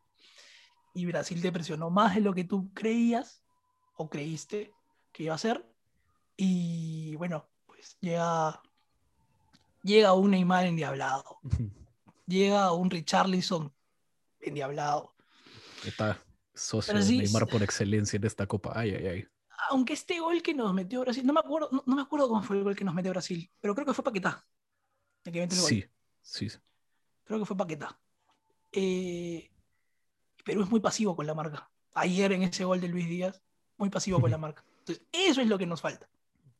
y 0.93 1.05
Brasil 1.05 1.41
te 1.41 1.51
presionó 1.51 1.89
más 1.89 2.15
de 2.15 2.21
lo 2.21 2.33
que 2.33 2.43
tú 2.43 2.71
creías 2.73 3.43
o 3.95 4.09
creíste 4.09 4.71
que 5.11 5.23
iba 5.23 5.35
a 5.35 5.39
ser. 5.39 5.65
Y 6.37 7.15
bueno, 7.15 7.49
pues 7.65 7.97
llega, 7.99 8.61
llega 9.81 10.13
un 10.13 10.31
Neymar 10.31 10.65
endiablado. 10.65 11.39
llega 12.27 12.71
un 12.73 12.89
Richarlison 12.89 13.73
endiablado. 14.39 15.13
Está 15.85 16.19
socio 16.53 16.93
de 16.93 17.17
Neymar 17.17 17.47
por 17.47 17.63
excelencia 17.63 18.17
en 18.17 18.25
esta 18.25 18.47
copa. 18.47 18.73
Ay, 18.75 18.91
ay, 18.91 19.07
ay. 19.07 19.27
Aunque 19.69 19.93
este 19.93 20.19
gol 20.19 20.41
que 20.41 20.53
nos 20.53 20.73
metió 20.73 21.01
Brasil, 21.01 21.25
no 21.25 21.33
me 21.33 21.39
acuerdo, 21.39 21.69
no, 21.71 21.95
me 21.95 22.01
acuerdo 22.01 22.27
cómo 22.27 22.43
fue 22.43 22.57
el 22.57 22.63
gol 22.63 22.75
que 22.75 22.83
nos 22.83 22.93
metió 22.93 23.11
Brasil, 23.11 23.49
pero 23.61 23.73
creo 23.73 23.87
que 23.87 23.93
fue 23.93 24.03
Paquetá. 24.03 24.45
sí, 25.49 25.85
sí. 26.21 26.47
Creo 27.23 27.39
que 27.39 27.45
fue 27.45 27.55
Paquetá. 27.55 27.97
Eh, 28.71 29.52
Perú 30.43 30.63
es 30.63 30.69
muy 30.69 30.79
pasivo 30.79 31.15
con 31.15 31.25
la 31.25 31.33
marca. 31.33 31.69
Ayer 31.93 32.31
en 32.33 32.43
ese 32.43 32.65
gol 32.65 32.81
de 32.81 32.87
Luis 32.87 33.07
Díaz, 33.07 33.41
muy 33.77 33.89
pasivo 33.89 34.19
con 34.19 34.31
la 34.31 34.37
marca. 34.39 34.63
Entonces, 34.79 35.05
eso 35.11 35.41
es 35.41 35.47
lo 35.47 35.57
que 35.57 35.65
nos 35.65 35.81
falta. 35.81 36.09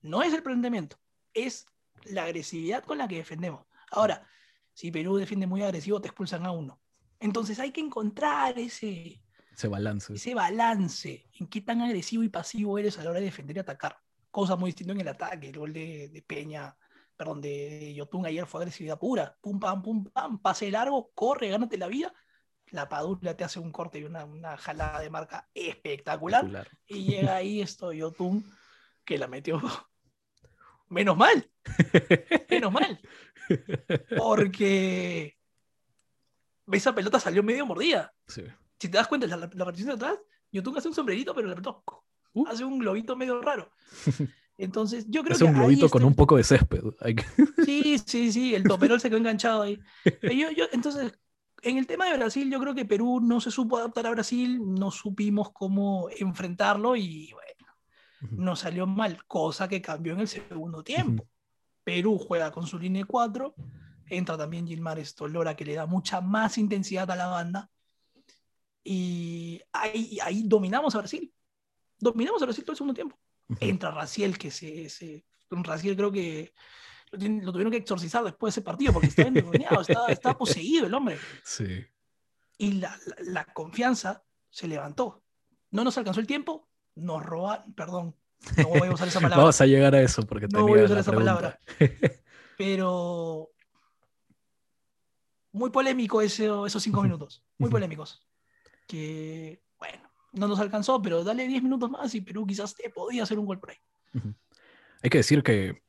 No 0.02 0.22
es 0.22 0.34
el 0.34 0.44
planteamiento, 0.44 0.98
es 1.34 1.66
la 2.06 2.24
agresividad 2.24 2.84
con 2.84 2.98
la 2.98 3.08
que 3.08 3.18
defendemos. 3.18 3.66
Ahora, 3.92 4.28
si 4.74 4.92
Perú 4.92 5.18
defiende 5.18 5.48
muy 5.48 5.62
agresivo, 5.62 6.02
te 6.02 6.08
expulsan 6.08 6.46
a 6.46 6.52
uno. 6.52 6.80
Entonces 7.20 7.60
hay 7.60 7.72
que 7.72 7.80
encontrar 7.80 8.58
ese, 8.60 9.22
ese 9.54 9.68
balance. 9.68 10.14
Ese 10.14 10.34
balance 10.34 11.30
en 11.40 11.48
qué 11.48 11.62
tan 11.62 11.82
agresivo 11.82 12.24
y 12.24 12.30
pasivo 12.30 12.78
eres 12.78 12.98
a 13.00 13.04
la 13.04 13.12
hora 13.12 13.20
de 13.20 13.26
defender 13.28 13.58
y 13.58 13.60
atacar. 13.60 13.98
Cosa 14.30 14.56
muy 14.56 14.70
distinta 14.70 14.94
en 14.94 15.02
el 15.02 15.08
ataque. 15.08 15.50
El 15.50 15.58
gol 15.58 15.72
de, 15.72 16.24
Peña, 16.28 16.76
perdón, 17.16 17.40
de 17.40 17.94
Yotun 17.94 18.26
ayer 18.26 18.46
fue 18.46 18.62
agresividad 18.62 19.00
pura. 19.00 19.38
Pum, 19.40 19.60
pam, 19.60 19.82
pum, 19.82 20.06
pam, 20.06 20.40
pase 20.40 20.70
largo, 20.72 21.12
corre, 21.14 21.50
gánate 21.50 21.78
la 21.78 21.88
vida 21.88 22.14
la 22.74 22.90
Padula 22.90 23.38
te 23.38 23.44
hace 23.44 23.60
un 23.60 23.72
corte 23.72 24.00
y 24.00 24.04
una, 24.04 24.26
una 24.26 24.58
jalada 24.58 25.00
de 25.00 25.12
marca 25.12 25.48
espectacular. 25.54 26.68
Y 26.88 27.06
llega 27.06 27.36
ahí 27.36 27.62
esto 27.62 27.94
Yotun, 27.94 28.44
que 29.06 29.18
la 29.20 29.28
metió. 29.28 29.62
Menos 30.90 31.16
mal. 31.16 31.50
Menos 32.50 32.74
mal. 32.74 33.00
Porque 34.18 35.38
esa 36.72 36.96
pelota 36.96 37.20
salió 37.20 37.44
medio 37.44 37.66
mordida. 37.66 38.12
Si 38.28 38.42
te 38.80 38.98
das 38.98 39.08
cuenta, 39.08 39.28
la, 39.28 39.38
la 39.38 39.72
de 39.72 39.92
atrás, 39.92 40.18
Yotun 40.52 40.78
hace 40.78 40.88
un 40.88 40.96
sombrerito, 40.96 41.36
pero 41.36 41.48
la 41.48 41.56
pelota 41.56 41.78
uh. 42.34 42.48
hace 42.48 42.64
un 42.64 42.80
globito 42.80 43.16
medio 43.16 43.40
raro. 43.40 43.72
Entonces, 44.58 45.06
yo 45.10 45.24
creo 45.24 45.38
que. 45.38 45.44
un 45.44 45.54
globito 45.54 45.90
con 45.90 46.04
un 46.04 46.16
poco 46.16 46.38
de 46.38 46.44
césped. 46.44 46.82
Sí, 47.66 48.00
sí, 48.00 48.32
sí, 48.32 48.56
el 48.56 48.64
toperol 48.64 49.00
se 49.00 49.10
quedó 49.10 49.18
enganchado 49.18 49.62
ahí. 49.62 49.80
Yo, 50.24 50.52
yo, 50.52 50.66
entonces, 50.72 51.14
en 51.64 51.78
el 51.78 51.88
tema 51.88 52.06
de 52.06 52.18
Brasil, 52.18 52.52
yo 52.52 52.60
creo 52.60 52.76
que 52.76 52.86
Perú 52.86 53.20
no 53.22 53.40
se 53.40 53.50
supo 53.50 53.78
adaptar 53.78 54.06
a 54.08 54.12
Brasil, 54.12 54.60
no 54.62 54.92
supimos 54.92 55.52
cómo 55.52 56.10
enfrentarlo 56.18 56.96
y 56.96 57.32
bueno, 57.32 57.74
no 58.32 58.56
salió 58.56 58.86
mal, 58.86 59.26
cosa 59.26 59.68
que 59.68 59.82
cambió 59.82 60.14
en 60.14 60.20
el 60.20 60.28
segundo 60.28 60.84
tiempo. 60.84 61.28
Perú 61.84 62.18
juega 62.18 62.52
con 62.52 62.68
su 62.68 62.78
línea 62.78 63.06
4, 63.06 63.56
entra 64.08 64.38
también 64.38 64.68
Gilmar 64.68 65.00
Estolora 65.00 65.56
que 65.56 65.66
le 65.66 65.76
da 65.76 65.86
mucha 65.86 66.22
más 66.22 66.58
intensidad 66.58 67.10
a 67.10 67.16
la 67.16 67.28
banda 67.28 67.70
y 68.84 69.62
ahí, 69.72 70.18
ahí 70.22 70.44
dominamos 70.44 70.94
a 70.96 71.00
Brasil. 71.00 71.34
Dominamos 71.98 72.42
a 72.42 72.46
Brasil 72.46 72.64
todo 72.66 72.74
el 72.74 72.78
segundo 72.78 72.94
tiempo. 72.94 73.18
Entra 73.60 73.92
Raciel, 73.92 74.38
que 74.38 74.52
se, 74.52 74.90
se 74.90 75.26
Raciel 75.50 75.96
creo 75.96 76.12
que 76.12 76.54
lo, 77.14 77.52
tuvieron 77.52 77.72
que 77.72 77.78
exorcizar 77.78 78.24
después 78.24 78.54
de 78.54 78.60
ese 78.60 78.66
partido 78.66 78.94
porque 78.94 79.08
estaba 79.08 79.28
endemoniado, 79.28 79.82
estaba, 80.08 80.38
poseído 80.38 80.88
el 80.88 80.94
hombre. 80.94 81.18
Sí. 81.44 81.86
Y 82.58 82.74
la, 82.74 82.98
la, 83.20 83.46
confianza 83.46 84.24
se 84.50 84.68
levantó. 84.68 85.24
No 85.72 85.84
nos 85.84 85.98
alcanzó 85.98 86.20
el 86.20 86.28
tiempo, 86.28 86.70
nos 86.96 87.24
robaron, 87.24 87.74
perdón, 87.74 88.16
no 88.58 88.68
voy 88.68 88.88
a 88.88 88.92
usar 88.92 89.08
esa 89.08 89.20
palabra. 89.22 89.38
Vamos 89.38 89.62
a 89.62 89.66
llegar 89.66 89.96
a 89.96 90.02
eso 90.02 90.24
porque 90.24 90.48
no 90.48 90.68
voy 90.68 90.82
a 90.82 90.86
usar 90.86 90.98
esa 90.98 91.12
palabra. 91.12 91.60
Pero 92.58 93.50
muy 95.52 95.70
polémico 95.70 96.22
esos 96.22 96.84
cinco 96.84 97.02
minutos, 97.02 97.44
muy 97.58 97.70
polémicos. 97.70 98.26
Que, 98.88 99.64
bueno, 99.80 100.10
no 100.34 100.48
nos 100.48 100.60
alcanzó, 100.60 101.02
pero 101.02 101.24
dale 101.24 101.48
diez 101.48 101.64
minutos 101.64 101.90
más 101.90 102.14
y 102.16 102.22
Perú 102.22 102.46
quizás 102.46 102.76
te 102.76 102.90
podía 102.90 103.24
hacer 103.24 103.40
un 103.40 103.46
gol 103.46 103.60
por 103.60 103.72
ahí. 103.72 103.78
Hay 105.02 105.10
que 105.10 105.20
decir 105.20 105.42
que 105.42 105.83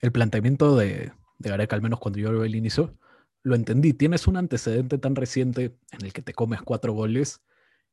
el 0.00 0.12
planteamiento 0.12 0.76
de, 0.76 1.12
Gareca, 1.38 1.76
al 1.76 1.82
menos 1.82 2.00
cuando 2.00 2.18
yo 2.18 2.32
lo 2.32 2.44
el 2.44 2.54
inicio, 2.54 2.96
lo 3.42 3.54
entendí. 3.54 3.92
Tienes 3.92 4.26
un 4.26 4.36
antecedente 4.36 4.98
tan 4.98 5.14
reciente 5.16 5.76
en 5.92 6.04
el 6.04 6.12
que 6.12 6.22
te 6.22 6.32
comes 6.34 6.62
cuatro 6.62 6.92
goles 6.92 7.42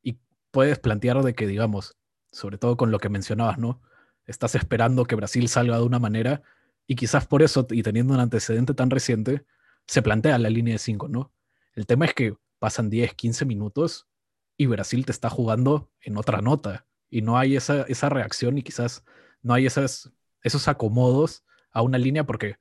y 0.02 0.18
puedes 0.50 0.78
plantear 0.78 1.22
de 1.22 1.34
que, 1.34 1.46
digamos, 1.46 1.96
sobre 2.32 2.58
todo 2.58 2.76
con 2.76 2.90
lo 2.90 2.98
que 2.98 3.08
mencionabas, 3.08 3.58
¿no? 3.58 3.80
Estás 4.26 4.54
esperando 4.54 5.04
que 5.04 5.14
Brasil 5.14 5.48
salga 5.48 5.78
de 5.78 5.84
una 5.84 5.98
manera 5.98 6.42
y 6.86 6.96
quizás 6.96 7.26
por 7.26 7.42
eso, 7.42 7.66
y 7.70 7.82
teniendo 7.82 8.14
un 8.14 8.20
antecedente 8.20 8.74
tan 8.74 8.90
reciente, 8.90 9.44
se 9.86 10.02
plantea 10.02 10.38
la 10.38 10.50
línea 10.50 10.74
de 10.74 10.78
cinco, 10.78 11.08
¿no? 11.08 11.32
El 11.74 11.86
tema 11.86 12.06
es 12.06 12.14
que 12.14 12.36
pasan 12.58 12.90
10, 12.90 13.14
15 13.14 13.44
minutos 13.44 14.08
y 14.56 14.66
Brasil 14.66 15.04
te 15.04 15.12
está 15.12 15.28
jugando 15.30 15.90
en 16.00 16.16
otra 16.16 16.40
nota 16.40 16.86
y 17.10 17.22
no 17.22 17.38
hay 17.38 17.56
esa, 17.56 17.82
esa 17.82 18.08
reacción 18.08 18.58
y 18.58 18.62
quizás 18.62 19.04
no 19.42 19.54
hay 19.54 19.66
esos 19.66 20.68
acomodos 20.68 21.44
a 21.74 21.82
una 21.82 21.98
línea 21.98 22.24
porque 22.24 22.56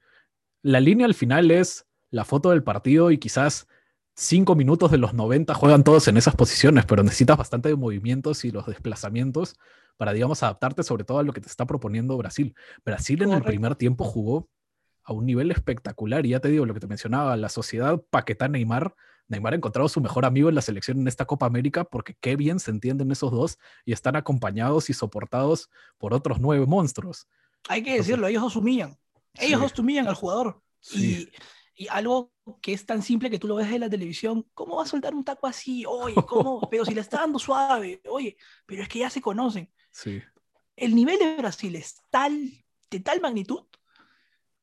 la 0.62 0.82
línea 0.82 1.06
al 1.06 1.14
final 1.14 1.52
es 1.52 1.86
la 2.10 2.26
foto 2.26 2.50
del 2.50 2.64
partido 2.64 3.12
y 3.12 3.18
quizás 3.18 3.68
cinco 4.16 4.56
minutos 4.56 4.92
de 4.92 4.98
los 4.98 5.14
90 5.14 5.54
juegan 5.54 5.84
todos 5.84 6.08
en 6.08 6.18
esas 6.18 6.36
posiciones, 6.36 6.86
pero 6.86 7.04
necesitas 7.04 7.38
bastante 7.38 7.70
de 7.70 7.76
movimientos 7.76 8.44
y 8.44 8.52
los 8.52 8.66
desplazamientos 8.66 9.58
para, 9.98 10.14
digamos, 10.14 10.44
adaptarte 10.44 10.84
sobre 10.84 11.04
todo 11.04 11.20
a 11.20 11.24
lo 11.24 11.34
que 11.34 11.42
te 11.42 11.48
está 11.48 11.66
proponiendo 11.66 12.18
Brasil. 12.18 12.56
Brasil 12.84 13.22
en 13.22 13.32
el 13.32 13.44
primer 13.44 13.76
tiempo 13.76 14.04
jugó 14.04 14.50
a 15.04 15.14
un 15.14 15.26
nivel 15.26 15.52
espectacular 15.52 16.26
y 16.26 16.30
ya 16.30 16.40
te 16.40 16.50
digo 16.50 16.66
lo 16.66 16.74
que 16.74 16.80
te 16.80 16.88
mencionaba, 16.88 17.36
la 17.38 17.50
sociedad 17.50 18.02
Paquetá 18.10 18.48
Neymar. 18.48 18.96
Neymar 19.28 19.54
ha 19.54 19.58
encontrado 19.58 19.88
su 19.90 20.02
mejor 20.02 20.26
amigo 20.26 20.50
en 20.50 20.56
la 20.56 20.62
selección 20.62 21.00
en 21.00 21.08
esta 21.08 21.26
Copa 21.26 21.46
América 21.46 21.84
porque 21.84 22.16
qué 22.20 22.36
bien 22.36 22.60
se 22.60 22.72
entienden 22.72 23.12
esos 23.12 23.32
dos 23.32 23.58
y 23.86 23.94
están 23.94 24.16
acompañados 24.16 24.90
y 24.90 24.94
soportados 24.94 25.70
por 25.98 26.14
otros 26.14 26.40
nueve 26.40 26.66
monstruos. 26.66 27.28
Hay 27.70 27.84
que 27.84 27.96
decirlo, 27.96 28.28
ellos 28.28 28.44
dos 28.44 28.56
humillan. 28.56 28.98
Ellos 29.40 29.62
dos 29.62 29.80
humillan 29.80 30.08
al 30.08 30.16
jugador. 30.16 30.62
Y, 30.92 31.30
y, 31.76 31.88
algo 31.88 32.32
que 32.62 32.74
es 32.74 32.86
tan 32.86 33.02
simple 33.02 33.30
que 33.30 33.40
tú 33.40 33.48
lo 33.48 33.56
ves 33.56 33.72
en 33.72 33.82
la 33.82 33.90
televisión, 33.90 34.48
¿cómo 34.54 34.76
va 34.76 34.84
a 34.84 34.88
soltar 34.88 35.14
un 35.16 35.24
taco 35.24 35.48
así? 35.48 35.86
Oye, 35.86 36.16
¿cómo? 36.28 36.62
pero 36.70 36.86
si 36.86 36.94
le 36.94 37.02
está 37.02 37.22
dando 37.22 37.40
suave, 37.40 38.02
oye, 38.10 38.38
pero 38.66 38.84
es 38.84 38.90
que 38.90 39.00
ya 39.00 39.10
se 39.10 39.22
conocen. 39.22 39.72
Sí. 39.92 40.22
El 40.76 40.96
nivel 40.96 41.20
de 41.20 41.38
Brasil 41.38 41.76
es 41.76 42.02
tal, 42.10 42.66
de 42.90 43.00
tal 43.00 43.22
magnitud 43.22 43.66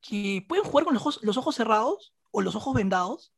que 0.01 0.45
pueden 0.49 0.65
jugar 0.65 0.85
con 0.85 0.95
los 0.95 1.03
ojos, 1.03 1.21
los 1.23 1.37
ojos 1.37 1.55
cerrados 1.55 2.15
o 2.31 2.43
los 2.43 2.55
ojos 2.55 2.75
vendados. 2.75 3.33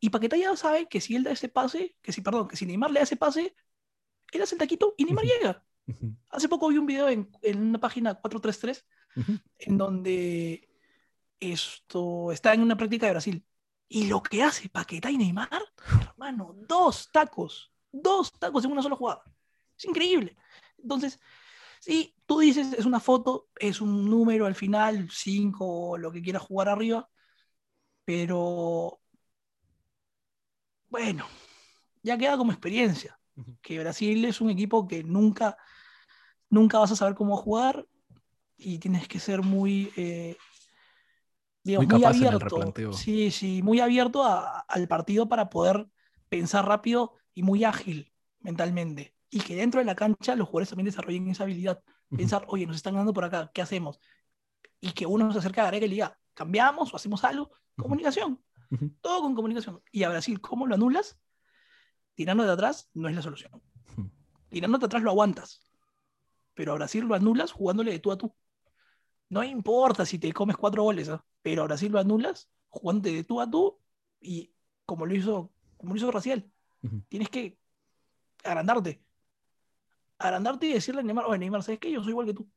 Y 0.00 0.10
Paquetá 0.10 0.36
ya 0.36 0.54
sabe 0.56 0.88
que 0.88 1.00
si 1.00 1.16
él 1.16 1.24
da 1.24 1.32
ese 1.32 1.48
pase, 1.48 1.96
que 2.02 2.12
si, 2.12 2.20
perdón, 2.20 2.48
que 2.48 2.56
si 2.56 2.66
Neymar 2.66 2.90
le 2.90 3.00
da 3.00 3.04
ese 3.04 3.16
pase, 3.16 3.56
él 4.32 4.42
hace 4.42 4.54
el 4.54 4.58
taquito 4.58 4.94
y 4.96 5.04
Neymar 5.04 5.24
llega. 5.24 5.64
Hace 6.30 6.48
poco 6.48 6.68
vi 6.68 6.78
un 6.78 6.86
video 6.86 7.08
en, 7.08 7.30
en 7.42 7.62
una 7.62 7.78
página 7.78 8.14
433 8.14 8.84
en 9.58 9.78
donde 9.78 10.68
esto 11.40 12.32
está 12.32 12.54
en 12.54 12.62
una 12.62 12.76
práctica 12.76 13.06
de 13.06 13.12
Brasil. 13.12 13.46
Y 13.88 14.06
lo 14.06 14.22
que 14.22 14.42
hace 14.42 14.68
Paquetá 14.68 15.10
y 15.10 15.18
Neymar, 15.18 15.62
hermano, 16.00 16.54
dos 16.56 17.10
tacos, 17.12 17.72
dos 17.92 18.32
tacos 18.32 18.64
en 18.64 18.72
una 18.72 18.82
sola 18.82 18.96
jugada. 18.96 19.22
Es 19.78 19.84
increíble. 19.84 20.36
Entonces, 20.78 21.20
si 21.80 22.14
tú 22.26 22.40
dices, 22.40 22.72
es 22.72 22.84
una 22.84 23.00
foto, 23.00 23.48
es 23.56 23.80
un 23.80 24.08
número 24.08 24.46
al 24.46 24.54
final, 24.54 25.08
cinco, 25.10 25.96
lo 25.98 26.10
que 26.10 26.22
quieras 26.22 26.42
jugar 26.42 26.68
arriba, 26.68 27.08
pero 28.04 29.00
bueno, 30.88 31.26
ya 32.02 32.16
queda 32.16 32.36
como 32.36 32.52
experiencia, 32.52 33.18
que 33.60 33.78
Brasil 33.78 34.24
es 34.24 34.40
un 34.40 34.50
equipo 34.50 34.88
que 34.88 35.04
nunca, 35.04 35.56
nunca 36.48 36.78
vas 36.78 36.92
a 36.92 36.96
saber 36.96 37.14
cómo 37.14 37.36
jugar 37.36 37.86
y 38.56 38.78
tienes 38.78 39.06
que 39.08 39.20
ser 39.20 39.42
muy, 39.42 39.92
eh, 39.96 40.36
muy, 41.64 42.04
abierto. 42.04 42.72
Sí, 42.92 43.30
sí, 43.30 43.62
muy 43.62 43.80
abierto 43.80 44.24
al 44.24 44.88
partido 44.88 45.28
para 45.28 45.50
poder 45.50 45.88
pensar 46.28 46.66
rápido 46.66 47.14
y 47.34 47.42
muy 47.42 47.64
ágil 47.64 48.12
mentalmente. 48.40 49.14
Y 49.30 49.40
que 49.40 49.56
dentro 49.56 49.80
de 49.80 49.84
la 49.84 49.96
cancha 49.96 50.36
los 50.36 50.48
jugadores 50.48 50.70
también 50.70 50.86
desarrollen 50.86 51.28
esa 51.28 51.42
habilidad. 51.42 51.82
Pensar, 52.08 52.44
oye, 52.48 52.66
nos 52.66 52.76
están 52.76 52.94
ganando 52.94 53.12
por 53.12 53.24
acá, 53.24 53.50
¿qué 53.52 53.60
hacemos? 53.60 54.00
Y 54.80 54.92
que 54.92 55.06
uno 55.06 55.32
se 55.32 55.40
acerque 55.40 55.60
a 55.60 55.64
Gareca 55.64 55.86
y 55.86 55.88
le 55.88 55.94
diga, 55.96 56.18
¿cambiamos 56.34 56.92
o 56.92 56.96
hacemos 56.96 57.24
algo? 57.24 57.50
Comunicación. 57.76 58.40
Todo 59.00 59.22
con 59.22 59.34
comunicación. 59.34 59.82
Y 59.90 60.04
a 60.04 60.08
Brasil, 60.08 60.40
¿cómo 60.40 60.66
lo 60.66 60.76
anulas? 60.76 61.18
Tirando 62.14 62.44
de 62.44 62.52
atrás 62.52 62.88
no 62.94 63.08
es 63.08 63.14
la 63.14 63.22
solución. 63.22 63.60
Tirando 64.48 64.78
de 64.78 64.86
atrás 64.86 65.02
lo 65.02 65.10
aguantas. 65.10 65.62
Pero 66.54 66.72
a 66.72 66.76
Brasil 66.76 67.04
lo 67.04 67.14
anulas 67.14 67.52
jugándole 67.52 67.92
de 67.92 67.98
tú 67.98 68.12
a 68.12 68.18
tú. 68.18 68.34
No 69.28 69.42
importa 69.42 70.06
si 70.06 70.18
te 70.18 70.32
comes 70.32 70.56
cuatro 70.56 70.82
goles, 70.82 71.08
¿eh? 71.08 71.18
pero 71.42 71.62
a 71.62 71.66
Brasil 71.66 71.90
lo 71.90 71.98
anulas 71.98 72.48
jugando 72.68 73.08
de 73.08 73.24
tú 73.24 73.40
a 73.40 73.50
tú 73.50 73.78
y 74.20 74.52
como 74.84 75.06
lo 75.06 75.14
hizo, 75.14 75.50
como 75.76 75.92
lo 75.92 75.96
hizo 75.96 76.10
Raciel. 76.10 76.50
Tienes 77.08 77.28
que 77.28 77.58
agrandarte. 78.44 79.02
Agrandarte 80.18 80.66
y 80.66 80.72
decirle 80.74 81.00
a 81.00 81.04
Neymar, 81.04 81.24
oye 81.26 81.38
Neymar, 81.38 81.62
¿sabes 81.62 81.80
qué? 81.80 81.90
Yo 81.90 82.02
soy 82.02 82.10
igual 82.10 82.26
que 82.26 82.34
tú. 82.34 82.48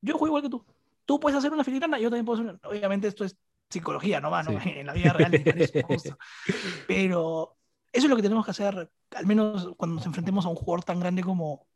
Yo 0.00 0.16
juego 0.16 0.38
igual 0.38 0.42
que 0.42 0.50
tú. 0.50 0.64
Tú 1.04 1.18
puedes 1.18 1.36
hacer 1.36 1.52
una 1.52 1.64
filigrana, 1.64 1.98
yo 1.98 2.08
también 2.08 2.24
puedo 2.24 2.40
hacer 2.40 2.50
una... 2.52 2.68
Obviamente 2.68 3.08
esto 3.08 3.24
es 3.24 3.36
psicología 3.68 4.20
nomás, 4.20 4.48
¿no? 4.48 4.58
En 4.64 4.86
la 4.86 4.92
vida 4.92 5.12
real 5.12 5.32
Pero 6.86 7.56
eso 7.92 8.06
es 8.06 8.10
lo 8.10 8.16
que 8.16 8.22
tenemos 8.22 8.44
que 8.44 8.50
hacer, 8.52 8.90
al 9.14 9.26
menos 9.26 9.74
cuando 9.76 9.96
nos 9.96 10.06
enfrentemos 10.06 10.46
a 10.46 10.48
un 10.48 10.56
jugador 10.56 10.84
tan 10.84 11.00
grande 11.00 11.22
como, 11.22 11.66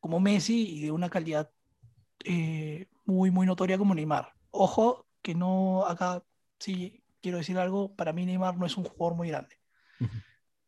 como 0.00 0.20
Messi 0.20 0.76
y 0.76 0.82
de 0.82 0.92
una 0.92 1.08
calidad 1.08 1.50
eh, 2.24 2.88
muy, 3.08 3.30
muy 3.30 3.46
notoria 3.46 3.78
como 3.78 3.94
Neymar. 3.94 4.34
Ojo, 4.50 5.06
que 5.22 5.34
no, 5.34 5.86
acá 5.86 6.22
sí 6.58 7.02
quiero 7.20 7.38
decir 7.38 7.58
algo, 7.58 7.94
para 7.96 8.12
mí 8.12 8.26
Neymar 8.26 8.56
no 8.56 8.66
es 8.66 8.76
un 8.76 8.84
jugador 8.84 9.16
muy 9.16 9.28
grande. 9.28 9.56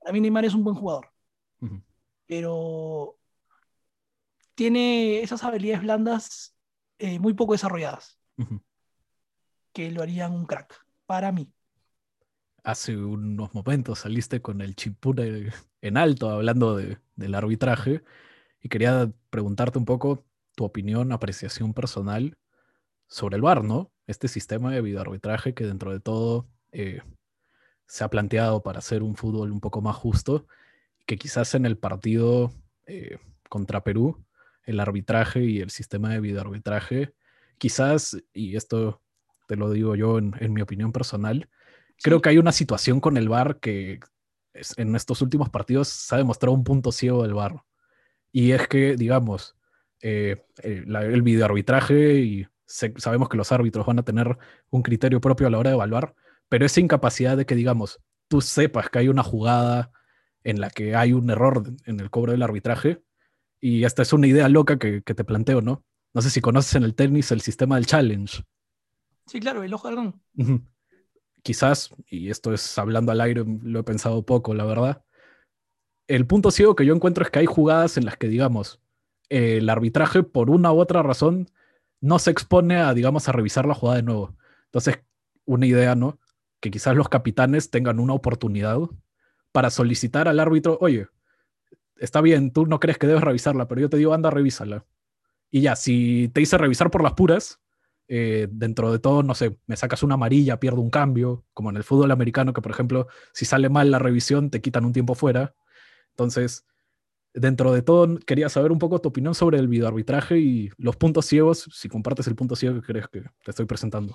Para 0.00 0.12
mí 0.12 0.20
Neymar 0.20 0.46
es 0.46 0.55
un 0.55 0.64
buen 0.64 0.74
jugador, 0.74 1.12
pero 2.26 3.18
tiene 4.55 5.20
esas 5.20 5.44
habilidades 5.44 5.83
blandas 5.83 6.57
eh, 6.98 7.18
muy 7.18 7.35
poco 7.35 7.53
desarrolladas 7.53 8.18
que 9.72 9.90
lo 9.90 10.03
harían 10.03 10.33
un 10.33 10.46
crack, 10.46 10.85
para 11.07 11.31
mí. 11.31 11.53
Hace 12.64 12.96
unos 12.96 13.55
momentos 13.55 14.00
saliste 14.00 14.42
con 14.42 14.61
el 14.61 14.74
chipura 14.74 15.24
en 15.83 15.96
alto 15.96 16.31
hablando 16.31 16.76
de, 16.76 16.98
del 17.16 17.35
arbitraje 17.35 18.03
y 18.62 18.68
quería 18.68 19.12
preguntarte 19.31 19.79
un 19.79 19.85
poco 19.85 20.24
tu 20.61 20.66
opinión, 20.66 21.11
apreciación 21.11 21.73
personal 21.73 22.37
sobre 23.07 23.37
el 23.37 23.40
VAR, 23.40 23.64
¿no? 23.64 23.90
Este 24.07 24.29
sistema 24.29 24.70
de 24.70 24.83
videoarbitraje 24.83 25.55
que 25.55 25.64
dentro 25.64 25.90
de 25.90 26.01
todo 26.01 26.51
eh, 26.70 27.01
se 27.87 28.05
ha 28.05 28.11
planteado 28.11 28.62
para 28.62 28.81
hacer 28.81 29.03
un 29.03 29.16
fútbol 29.16 29.53
un 29.53 29.61
poco 29.61 29.81
más 29.81 29.96
justo, 29.96 30.46
que 31.07 31.16
quizás 31.16 31.55
en 31.55 31.64
el 31.64 31.79
partido 31.79 32.53
eh, 32.87 33.16
contra 33.49 33.83
Perú, 33.83 34.23
el 34.64 34.81
arbitraje 34.81 35.42
y 35.44 35.61
el 35.61 35.70
sistema 35.70 36.11
de 36.11 36.20
videoarbitraje, 36.20 37.14
quizás, 37.57 38.18
y 38.35 38.55
esto 38.55 39.01
te 39.49 39.57
lo 39.57 39.70
digo 39.70 39.96
yo 39.96 40.18
en, 40.18 40.53
mi 40.53 40.61
opinión 40.61 40.92
personal, 40.92 41.49
creo 42.03 42.20
que 42.20 42.29
hay 42.29 42.37
una 42.37 42.53
situación 42.53 43.01
con 43.01 43.16
el 43.16 43.31
VAR 43.31 43.61
que 43.61 43.99
en 44.77 44.94
estos 44.94 45.23
últimos 45.23 45.49
partidos 45.49 45.88
se 45.88 46.14
ha 46.14 46.18
demostrado 46.18 46.53
un 46.53 46.64
punto 46.64 46.92
ciego 46.92 47.23
del 47.23 47.33
VAR. 47.33 47.62
Y 48.31 48.53
es 48.53 48.68
que, 48.68 48.96
digamos, 48.96 49.57
eh, 50.03 50.37
el, 50.63 50.95
el 50.95 51.23
videoarbitraje 51.23 52.15
y 52.21 52.47
sabemos 52.67 53.29
que 53.29 53.37
los 53.37 53.53
árbitros 53.53 53.87
van 53.87 53.99
a 53.99 54.05
tener 54.05 54.39
un 54.71 54.83
criterio 54.83 55.21
propio 55.21 55.47
a 55.47 55.51
la 55.51 55.59
hora 55.59 55.71
de 55.71 55.77
evaluar, 55.77 56.15
pero 56.49 56.65
esa 56.65 56.81
incapacidad 56.81 57.37
de 57.37 57.47
que, 57.47 57.55
digamos, 57.55 58.01
tú 58.29 58.41
sepas 58.41 58.91
que 58.91 59.01
hay 59.01 59.09
una 59.09 59.23
jugada 59.23 59.91
en 60.45 60.61
la 60.61 60.71
que 60.71 60.95
hay 60.95 61.13
un 61.13 61.29
error 61.31 61.65
en 61.85 62.01
el 62.01 62.11
cobro 62.11 62.33
del 62.33 62.43
arbitraje, 62.43 63.03
y 63.61 63.85
esta 63.85 64.03
es 64.03 64.13
una 64.13 64.27
idea 64.27 64.49
loca 64.49 64.79
que, 64.79 65.03
que 65.03 65.15
te 65.15 65.25
planteo, 65.25 65.61
¿no? 65.61 65.85
No 66.15 66.23
sé 66.23 66.31
si 66.31 66.41
conoces 66.41 66.75
en 66.75 66.83
el 66.83 66.95
tenis 66.95 67.31
el 67.31 67.41
sistema 67.41 67.77
del 67.77 67.87
challenge. 67.87 68.43
Sí, 69.27 69.39
claro, 69.39 69.63
el 69.63 69.75
ojo 69.75 69.91
Quizás, 71.43 71.95
y 72.09 72.31
esto 72.31 72.53
es 72.53 72.79
hablando 72.79 73.13
al 73.13 73.21
aire, 73.21 73.45
lo 73.63 73.81
he 73.81 73.85
pensado 73.85 74.25
poco, 74.25 74.55
la 74.55 74.65
verdad. 74.65 75.05
El 76.07 76.27
punto 76.27 76.51
ciego 76.51 76.75
que 76.75 76.85
yo 76.85 76.95
encuentro 76.95 77.25
es 77.25 77.31
que 77.31 77.39
hay 77.39 77.47
jugadas 77.47 77.97
en 77.97 78.05
las 78.05 78.17
que, 78.17 78.29
digamos, 78.29 78.81
el 79.31 79.69
arbitraje, 79.71 80.23
por 80.23 80.51
una 80.51 80.73
u 80.73 80.81
otra 80.81 81.03
razón, 81.03 81.49
no 82.01 82.19
se 82.19 82.31
expone 82.31 82.77
a, 82.77 82.93
digamos, 82.93 83.29
a 83.29 83.33
revisar 83.33 83.66
la 83.66 83.75
jugada 83.75 83.97
de 83.97 84.03
nuevo. 84.03 84.37
Entonces, 84.66 85.01
una 85.45 85.66
idea, 85.66 85.95
¿no? 85.95 86.19
Que 86.61 86.71
quizás 86.71 86.95
los 86.97 87.09
capitanes 87.09 87.71
tengan 87.71 87.99
una 88.01 88.12
oportunidad 88.12 88.79
para 89.53 89.71
solicitar 89.71 90.29
al 90.29 90.40
árbitro, 90.40 90.79
oye, 90.81 91.07
está 91.97 92.21
bien, 92.21 92.53
tú 92.53 92.66
no 92.66 92.81
crees 92.81 92.99
que 92.99 93.07
debes 93.07 93.23
revisarla, 93.23 93.69
pero 93.69 93.81
yo 93.81 93.90
te 93.90 93.97
digo, 93.97 94.14
anda, 94.14 94.31
revísala. 94.31 94.85
Y 95.51 95.62
ya, 95.62 95.77
si 95.77 96.31
te 96.33 96.40
hice 96.40 96.59
revisar 96.59 96.90
por 96.90 97.03
las 97.03 97.14
puras, 97.14 97.61
eh, 98.09 98.49
dentro 98.51 98.90
de 98.90 98.99
todo, 98.99 99.23
no 99.23 99.35
sé, 99.35 99.57
me 99.66 99.77
sacas 99.77 100.03
una 100.03 100.14
amarilla, 100.14 100.59
pierdo 100.61 100.81
un 100.81 100.90
cambio, 100.90 101.45
como 101.55 101.71
en 101.71 101.77
el 101.77 101.85
fútbol 101.85 102.11
americano, 102.11 102.53
que 102.53 102.62
por 102.62 102.73
ejemplo, 102.73 103.07
si 103.33 103.45
sale 103.45 103.69
mal 103.69 103.90
la 103.90 103.99
revisión, 103.99 104.51
te 104.51 104.61
quitan 104.61 104.85
un 104.85 104.93
tiempo 104.93 105.14
fuera. 105.14 105.55
Entonces, 106.11 106.66
dentro 107.35 107.73
de 107.73 107.83
todo, 107.83 108.19
quería 108.19 108.49
saber 108.49 108.73
un 108.73 108.79
poco 108.79 109.01
tu 109.01 109.09
opinión 109.09 109.35
sobre 109.35 109.59
el 109.59 109.69
videoarbitraje 109.69 110.38
y 110.38 110.71
los 110.79 110.97
puntos 110.97 111.27
ciegos, 111.27 111.69
si 111.73 111.88
compartes 111.88 112.27
el 112.27 112.37
punto 112.37 112.57
ciego 112.57 112.81
que 112.81 112.87
crees 112.87 113.09
que 113.09 113.21
te 113.21 113.51
estoy 113.51 113.66
presentando. 113.66 114.14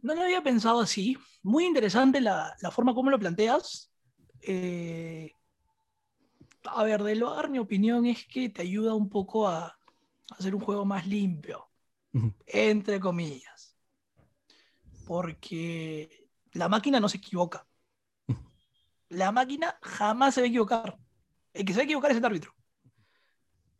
No 0.00 0.14
lo 0.14 0.22
había 0.22 0.42
pensado 0.42 0.80
así. 0.80 1.16
Muy 1.42 1.64
interesante 1.64 2.20
la, 2.20 2.54
la 2.60 2.70
forma 2.70 2.94
como 2.94 3.10
lo 3.10 3.18
planteas. 3.18 3.90
Eh, 4.40 5.32
a 6.64 6.84
ver, 6.84 7.02
de 7.02 7.16
lo 7.16 7.36
mi 7.48 7.58
opinión 7.58 8.06
es 8.06 8.26
que 8.26 8.48
te 8.48 8.62
ayuda 8.62 8.94
un 8.94 9.08
poco 9.08 9.48
a 9.48 9.76
hacer 10.30 10.54
un 10.54 10.60
juego 10.60 10.84
más 10.84 11.06
limpio 11.06 11.68
entre 12.46 13.00
comillas. 13.00 13.76
Porque 15.06 16.28
la 16.52 16.68
máquina 16.68 17.00
no 17.00 17.08
se 17.08 17.18
equivoca. 17.18 17.66
La 19.08 19.32
máquina 19.32 19.78
jamás 19.82 20.34
se 20.34 20.42
va 20.42 20.46
a 20.46 20.48
equivocar. 20.48 20.98
El 21.52 21.64
que 21.64 21.72
se 21.72 21.78
va 21.78 21.82
a 21.82 21.84
equivocar 21.84 22.10
es 22.10 22.16
el 22.16 22.24
árbitro. 22.24 22.54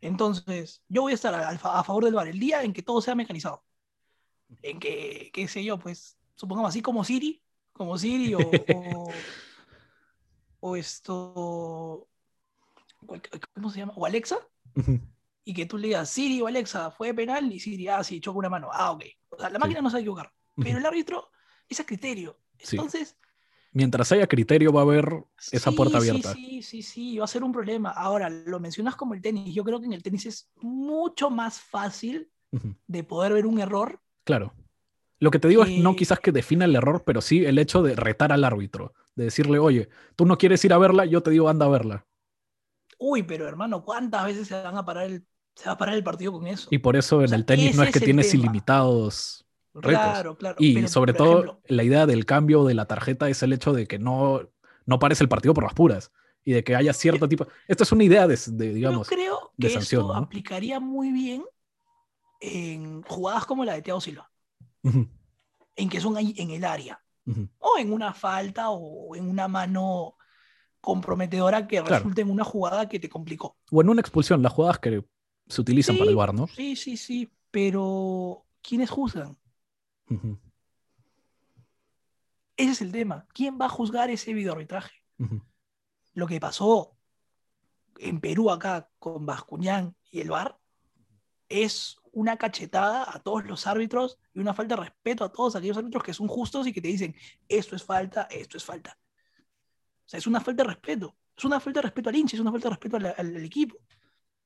Entonces, 0.01 0.83
yo 0.89 1.03
voy 1.03 1.13
a 1.13 1.15
estar 1.15 1.35
a, 1.35 1.59
favor 1.59 2.05
del 2.05 2.15
bar 2.15 2.29
el 2.29 2.39
día 2.39 2.63
en 2.63 2.73
que 2.73 2.83
todo 2.83 3.01
sea 3.01 3.15
mecanizado. 3.15 3.65
En 4.63 4.79
que, 4.79 5.31
qué 5.33 5.49
sé 5.49 5.65
yo, 5.65 5.79
pues, 5.79 6.19
supongamos 6.35 6.71
así 6.71 6.81
como 6.81 7.05
Siri, 7.05 7.43
como 7.73 7.99
Siri 7.99 8.35
o, 8.35 8.39
o, 10.61 10.77
esto, 10.77 12.09
¿cómo 13.55 13.71
se 13.71 13.79
llama? 13.79 13.93
O 13.97 14.07
Alexa, 14.07 14.39
y 15.45 15.55
que 15.55 15.67
tú 15.67 15.79
le 15.79 15.89
digas, 15.89 16.09
Siri 16.11 16.41
o 16.41 16.47
Alexa, 16.47 16.91
fue 16.91 17.13
penal, 17.13 17.53
y 17.53 17.59
Siri, 17.59 17.89
ah, 17.89 18.05
sí, 18.05 18.21
choca 18.21 18.39
una 18.39 18.49
mano. 18.49 18.69
Ah, 18.73 18.93
ok. 18.93 19.05
O 19.31 19.39
sea, 19.39 19.51
la 19.51 19.59
máquina 19.59 19.81
no 19.81 19.91
se 19.91 19.95
va 19.95 19.99
a 19.99 20.01
equivocar. 20.01 20.33
Pero 20.57 20.79
el 20.79 20.87
árbitro 20.87 21.31
es 21.69 21.81
a 21.81 21.87
criterio. 21.87 22.41
Entonces. 22.59 23.17
Mientras 23.79 24.11
haya 24.11 24.27
criterio, 24.27 24.73
va 24.73 24.81
a 24.81 24.83
haber 24.83 25.25
esa 25.53 25.71
puerta 25.71 25.99
abierta. 25.99 26.35
Sí, 26.35 26.63
sí, 26.63 26.83
sí, 26.83 27.17
va 27.17 27.27
a 27.27 27.29
ser 27.29 27.45
un 27.45 27.53
problema. 27.53 27.91
Ahora, 27.91 28.29
lo 28.29 28.59
mencionas 28.59 28.97
como 28.97 29.15
el 29.15 29.23
tenis. 29.23 29.55
Yo 29.55 29.63
creo 29.63 29.79
que 29.79 29.87
en 29.87 29.93
el 29.93 30.03
tenis 30.03 30.27
es 30.27 30.51
mucho 30.57 31.31
más 31.31 31.61
fácil 31.61 32.29
de 32.89 33.05
poder 33.05 33.35
ver 33.35 33.47
un 33.47 33.61
error. 33.61 34.01
Claro. 34.25 34.53
Lo 35.21 35.31
que 35.31 35.39
te 35.39 35.47
digo 35.47 35.63
es 35.63 35.79
no 35.79 35.95
quizás 35.95 36.19
que 36.19 36.33
defina 36.33 36.65
el 36.65 36.75
error, 36.75 37.05
pero 37.07 37.21
sí 37.21 37.45
el 37.45 37.57
hecho 37.57 37.81
de 37.81 37.95
retar 37.95 38.33
al 38.33 38.43
árbitro, 38.43 38.95
de 39.15 39.27
decirle, 39.27 39.61
oye, 39.61 39.89
tú 40.17 40.27
no 40.27 40.39
quieres 40.39 40.65
ir 40.65 40.73
a 40.73 40.79
verla, 40.79 41.05
yo 41.05 41.23
te 41.23 41.31
digo, 41.31 41.49
anda 41.49 41.67
a 41.67 41.69
verla. 41.69 42.05
Uy, 42.99 43.23
pero 43.23 43.47
hermano, 43.47 43.85
¿cuántas 43.85 44.25
veces 44.25 44.49
se 44.49 44.61
van 44.61 44.77
a 44.77 44.85
parar 44.85 45.05
el, 45.05 45.25
se 45.55 45.67
va 45.67 45.73
a 45.75 45.79
parar 45.79 45.95
el 45.95 46.03
partido 46.03 46.33
con 46.33 46.49
eso? 46.49 46.67
Y 46.73 46.79
por 46.79 46.97
eso 46.97 47.23
en 47.23 47.29
sea, 47.29 47.39
el 47.39 47.45
tenis 47.45 47.77
no 47.77 47.85
es 47.85 47.93
que 47.93 48.01
es 48.01 48.05
tienes 48.05 48.29
tema. 48.29 48.43
ilimitados 48.43 49.48
retos. 49.75 49.91
Claro, 50.01 50.37
claro. 50.37 50.57
Y 50.59 50.75
pero, 50.75 50.89
sobre 50.89 51.13
todo 51.13 51.33
ejemplo, 51.33 51.61
la 51.67 51.83
idea 51.85 52.07
del 52.07 52.25
cambio 52.27 52.65
de 52.65 52.75
la 52.75 52.87
tarjeta 52.87 53.29
es 53.29 53.43
el 53.43 53.53
hecho 53.53 53.73
de 53.73 53.87
que 53.87 53.99
no, 53.99 54.41
no 54.87 54.99
pares 54.99 55.21
el 55.21 55.29
partido 55.29 55.55
por 55.55 55.65
las 55.65 55.75
puras 55.75 56.13
y 56.45 56.53
de 56.53 56.65
que 56.65 56.75
haya 56.77 56.93
cierto 56.93 57.29
tipo... 57.29 57.47
Esto 57.67 57.85
es 57.85 57.93
una 57.93 58.05
idea 58.05 58.27
de, 58.27 58.39
de, 58.53 58.75
digamos... 58.75 59.09
yo 59.11 59.17
creo 59.17 59.53
de 59.57 59.69
que 59.69 59.75
sanción, 59.75 60.03
esto 60.03 60.15
¿no? 60.15 60.19
aplicaría 60.21 60.81
muy 60.81 61.13
bien 61.13 61.45
en 62.41 63.03
jugadas 63.03 63.45
como 63.45 63.65
la 63.65 63.75
de 63.75 63.83
Thiago 63.83 64.01
Silva, 64.01 64.31
en 64.83 65.89
que 65.89 66.01
son 66.01 66.17
ahí 66.17 66.35
en 66.39 66.51
el 66.51 66.65
área, 66.65 67.03
o 67.59 67.79
en 67.79 67.93
una 67.93 68.15
falta 68.15 68.71
o 68.71 69.15
en 69.17 69.29
una 69.29 69.49
mano 69.49 70.15
comprometedora 70.81 71.67
que 71.67 71.79
Claro. 71.81 71.97
resulte 71.97 72.23
en 72.23 72.31
una 72.31 72.45
jugada 72.45 72.89
que 72.89 72.99
te 73.01 73.09
complicó. 73.09 73.57
O 73.71 73.83
en 73.83 73.89
una 73.91 74.01
expulsión, 74.01 74.41
las 74.43 74.53
jugadas 74.53 74.79
que 74.79 75.05
se 75.49 75.61
utilizan 75.61 75.97
Sí, 75.97 75.99
para 75.99 76.11
el 76.11 76.17
bar, 76.17 76.33
¿no? 76.33 76.47
Sí, 76.47 76.77
sí, 76.77 76.97
sí, 76.97 77.29
pero 77.51 78.47
¿quiénes 78.63 78.89
juzgan? 78.89 79.37
Ese 82.57 82.71
es 82.73 82.81
el 82.83 82.93
tema. 82.93 83.27
¿Quién 83.33 83.59
va 83.61 83.67
a 83.67 83.71
juzgar 83.71 84.11
ese 84.11 84.33
videoarbitraje? 84.33 84.93
ujú. 85.19 85.43
Lo 86.15 86.27
que 86.27 86.41
pasó 86.41 86.97
en 87.99 88.21
Perú 88.21 88.51
acá 88.51 88.91
con 88.99 89.25
Bascuñán 89.25 89.95
y 90.11 90.21
el 90.21 90.31
VAR 90.31 90.59
es 91.49 91.97
una 92.13 92.37
cachetada 92.37 93.05
a 93.15 93.21
todos 93.23 93.45
los 93.45 93.67
árbitros 93.67 94.19
y 94.35 94.41
una 94.41 94.53
falta 94.55 94.75
de 94.75 94.83
respeto 94.83 95.25
a 95.25 95.31
todos 95.33 95.55
aquellos 95.55 95.77
árbitros 95.79 96.03
que 96.03 96.13
son 96.15 96.27
justos 96.27 96.67
y 96.67 96.73
que 96.73 96.81
te 96.81 96.89
dicen 96.89 97.15
esto 97.49 97.77
es 97.77 97.85
falta, 97.85 98.23
esto 98.31 98.57
es 98.57 98.65
falta. 98.65 98.99
O 100.05 100.09
sea, 100.09 100.19
es 100.19 100.27
una 100.27 100.41
falta 100.41 100.63
de 100.65 100.69
respeto. 100.71 101.17
Es 101.37 101.45
una 101.45 101.61
falta 101.61 101.79
de 101.79 101.83
respeto 101.83 102.09
al 102.09 102.17
hincha, 102.17 102.35
es 102.37 102.41
una 102.41 102.51
falta 102.51 102.69
de 102.69 102.75
respeto 102.75 102.97
al, 102.97 103.07
al- 103.07 103.15
al 103.37 103.45
equipo. 103.45 103.77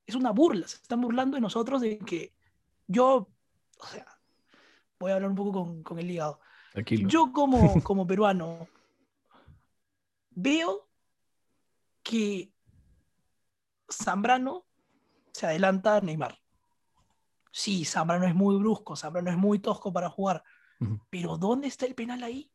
Es 0.05 0.15
una 0.15 0.31
burla. 0.33 0.69
Se 0.69 0.77
están 0.77 1.01
burlando 1.01 1.37
de 1.37 1.41
nosotros 1.41 1.81
de 1.81 1.99
que 1.99 2.35
yo, 2.87 3.31
o 3.79 3.87
sea, 3.87 4.12
voy 5.03 5.13
a 5.13 5.17
hablar 5.17 5.31
un 5.31 5.37
poco 5.37 5.53
con, 5.53 5.83
con 5.83 5.99
el 5.99 6.11
hígado. 6.11 6.41
Tranquilo. 6.73 7.09
Yo 7.09 7.33
como, 7.33 7.59
como 7.83 8.07
peruano 8.07 8.67
veo 10.31 10.89
que 12.03 12.53
Zambrano 13.91 14.65
se 15.33 15.47
adelanta 15.47 15.97
a 15.97 16.01
Neymar. 16.01 16.39
Sí, 17.51 17.85
Zambrano 17.85 18.27
es 18.27 18.35
muy 18.35 18.57
brusco, 18.57 18.97
Zambrano 18.97 19.31
es 19.31 19.37
muy 19.37 19.59
tosco 19.59 19.93
para 19.93 20.09
jugar, 20.09 20.43
pero 21.11 21.37
¿dónde 21.37 21.69
está 21.69 21.85
el 21.87 21.95
penal 21.95 22.23
ahí? 22.23 22.51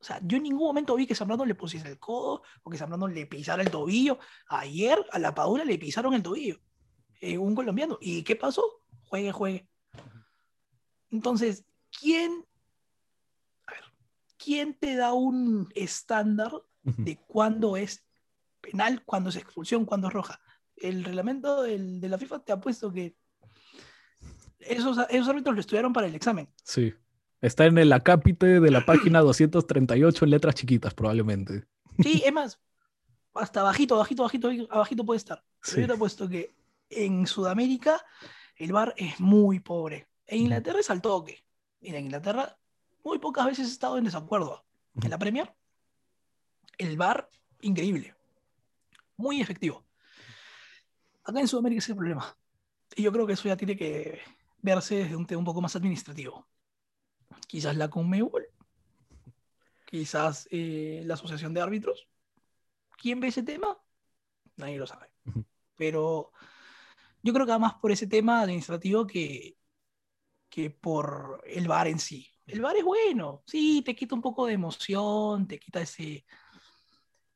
O 0.00 0.04
sea, 0.04 0.20
yo 0.22 0.36
en 0.36 0.42
ningún 0.44 0.66
momento 0.66 0.94
vi 0.96 1.06
que 1.06 1.14
Zambrano 1.14 1.44
le 1.44 1.54
pusiese 1.54 1.88
el 1.88 1.98
codo 1.98 2.42
o 2.62 2.70
que 2.70 2.78
Zambrano 2.78 3.08
le 3.08 3.26
pisara 3.26 3.62
el 3.62 3.70
tobillo. 3.70 4.18
Ayer 4.48 5.04
a 5.12 5.18
la 5.18 5.34
Padula 5.34 5.64
le 5.64 5.78
pisaron 5.78 6.14
el 6.14 6.22
tobillo. 6.22 6.58
eh, 7.20 7.36
un 7.38 7.54
colombiano. 7.54 7.98
¿Y 8.00 8.22
qué 8.22 8.36
pasó? 8.36 8.62
Juegue, 9.04 9.32
juegue. 9.32 9.68
Entonces, 11.10 11.64
¿quién, 12.00 12.44
a 13.66 13.72
ver, 13.72 13.82
¿quién 14.36 14.74
te 14.74 14.96
da 14.96 15.12
un 15.12 15.68
estándar 15.74 16.52
de 16.82 17.16
cuándo 17.26 17.76
es 17.76 18.04
penal, 18.60 19.02
cuándo 19.04 19.30
es 19.30 19.36
expulsión, 19.36 19.84
cuándo 19.84 20.08
es 20.08 20.12
roja? 20.14 20.40
El 20.76 21.04
reglamento 21.04 21.62
del- 21.62 22.00
de 22.00 22.08
la 22.08 22.18
FIFA 22.18 22.38
te 22.40 22.52
ha 22.52 22.60
puesto 22.60 22.92
que 22.92 23.16
esos, 24.60 24.98
esos 25.10 25.28
árbitros 25.28 25.54
lo 25.54 25.60
estudiaron 25.60 25.92
para 25.92 26.06
el 26.06 26.14
examen. 26.14 26.48
Sí. 26.64 26.94
Está 27.40 27.66
en 27.66 27.78
el 27.78 27.92
acápite 27.92 28.58
de 28.60 28.70
la 28.70 28.84
página 28.84 29.20
238 29.20 30.24
en 30.24 30.30
letras 30.32 30.56
chiquitas, 30.56 30.92
probablemente. 30.92 31.64
Sí, 32.02 32.20
es 32.24 32.32
más, 32.32 32.60
hasta 33.34 33.62
bajito, 33.62 33.96
bajito, 33.96 34.24
bajito, 34.24 34.48
abajito 34.70 35.04
puede 35.04 35.18
estar. 35.18 35.44
Pero 35.62 35.74
Sí. 35.74 35.80
yo 35.82 35.86
te 35.86 35.92
apuesto 35.92 36.28
que 36.28 36.54
en 36.90 37.26
Sudamérica 37.28 38.04
el 38.56 38.72
bar 38.72 38.92
es 38.96 39.20
muy 39.20 39.60
pobre. 39.60 40.07
En 40.28 40.40
Inglaterra 40.42 40.78
es 40.80 40.90
al 40.90 41.00
toque. 41.00 41.42
Mira, 41.80 41.98
en 41.98 42.04
Inglaterra 42.04 42.58
muy 43.02 43.18
pocas 43.18 43.46
veces 43.46 43.66
he 43.66 43.72
estado 43.72 43.96
en 43.98 44.04
desacuerdo. 44.04 44.64
En 45.02 45.10
la 45.10 45.18
Premier, 45.18 45.54
el 46.76 46.96
bar, 46.96 47.30
increíble. 47.62 48.14
Muy 49.16 49.40
efectivo. 49.40 49.84
Acá 51.24 51.40
en 51.40 51.48
Sudamérica 51.48 51.78
es 51.78 51.88
el 51.88 51.96
problema. 51.96 52.36
Y 52.94 53.02
yo 53.02 53.12
creo 53.12 53.26
que 53.26 53.32
eso 53.32 53.48
ya 53.48 53.56
tiene 53.56 53.76
que 53.76 54.20
verse 54.60 54.96
desde 54.96 55.16
un 55.16 55.26
tema 55.26 55.38
un 55.38 55.44
poco 55.44 55.62
más 55.62 55.74
administrativo. 55.76 56.46
Quizás 57.46 57.76
la 57.76 57.88
Conmebol, 57.88 58.46
quizás 59.86 60.46
eh, 60.50 61.02
la 61.06 61.14
Asociación 61.14 61.54
de 61.54 61.62
Árbitros. 61.62 62.08
¿Quién 62.98 63.20
ve 63.20 63.28
ese 63.28 63.42
tema? 63.42 63.78
Nadie 64.56 64.78
lo 64.78 64.86
sabe. 64.86 65.10
Pero 65.76 66.32
yo 67.22 67.32
creo 67.32 67.46
que 67.46 67.52
va 67.52 67.58
más 67.58 67.74
por 67.74 67.92
ese 67.92 68.06
tema 68.06 68.42
administrativo 68.42 69.06
que, 69.06 69.56
que 70.48 70.70
por 70.70 71.42
el 71.46 71.68
bar 71.68 71.88
en 71.88 71.98
sí. 71.98 72.26
El 72.46 72.62
bar 72.62 72.76
es 72.76 72.84
bueno, 72.84 73.42
sí, 73.46 73.82
te 73.84 73.94
quita 73.94 74.14
un 74.14 74.22
poco 74.22 74.46
de 74.46 74.54
emoción, 74.54 75.46
te 75.46 75.58
quita 75.58 75.80
ese, 75.82 76.24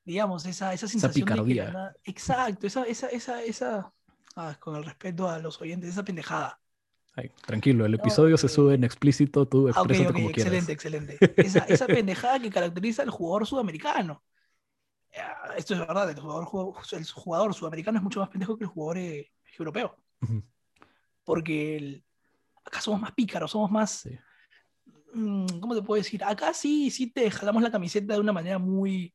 digamos, 0.04 0.44
esa, 0.46 0.72
esa 0.72 0.88
sensación 0.88 1.28
de 1.28 1.34
que 1.34 1.40
la 1.40 1.44
picardía. 1.44 1.72
nada- 1.72 1.96
exacto, 2.04 2.66
esa, 2.66 2.84
esa, 2.84 3.08
esa, 3.08 3.42
esa, 3.42 3.92
ah, 4.36 4.56
con 4.58 4.76
el 4.76 4.84
respeto 4.84 5.28
a 5.28 5.38
los 5.38 5.60
oyentes, 5.60 5.90
esa 5.90 6.04
pendejada. 6.04 6.58
Ay, 7.14 7.30
tranquilo, 7.46 7.84
el 7.84 7.94
episodio 7.94 8.38
se 8.38 8.46
eh, 8.46 8.48
sube 8.48 8.74
en 8.74 8.84
explícito, 8.84 9.46
tú 9.46 9.68
Ah, 9.68 9.72
exprésate 9.72 10.08
ok, 10.08 10.14
como 10.14 10.32
quieras. 10.32 10.54
excelente, 10.54 10.72
excelente. 10.72 11.18
Esa, 11.36 11.58
esa 11.66 11.86
pendejada 11.86 12.40
que 12.40 12.50
caracteriza 12.50 13.02
al 13.02 13.10
jugador 13.10 13.46
sudamericano. 13.46 14.24
Ah, 15.14 15.52
Esto 15.58 15.74
es 15.74 15.80
verdad, 15.80 16.08
el 16.10 16.18
jugador, 16.18 16.44
ju- 16.46 16.96
el 16.96 17.06
jugador 17.06 17.52
sudamericano 17.54 17.98
es 17.98 18.02
mucho 18.04 18.20
más 18.20 18.30
pendejo 18.30 18.56
que 18.56 18.64
el 18.64 18.70
jugador 18.70 18.98
eh, 18.98 19.30
europeo. 19.58 19.94
Ujú. 20.22 20.42
Porque 21.24 21.76
el- 21.76 22.04
acá 22.64 22.80
somos 22.80 23.00
más 23.00 23.12
pícaros, 23.12 23.50
somos 23.50 23.70
más. 23.70 23.90
Sí. 23.90 24.18
mm, 25.14 25.60
¿Cómo 25.60 25.74
te 25.74 25.82
puedo 25.82 26.02
decir? 26.02 26.22
Acá 26.24 26.54
sí, 26.54 26.90
sí 26.90 27.08
te 27.08 27.30
jalamos 27.30 27.62
la 27.62 27.70
camiseta 27.70 28.14
de 28.14 28.20
una 28.20 28.32
manera 28.32 28.58
muy 28.58 29.14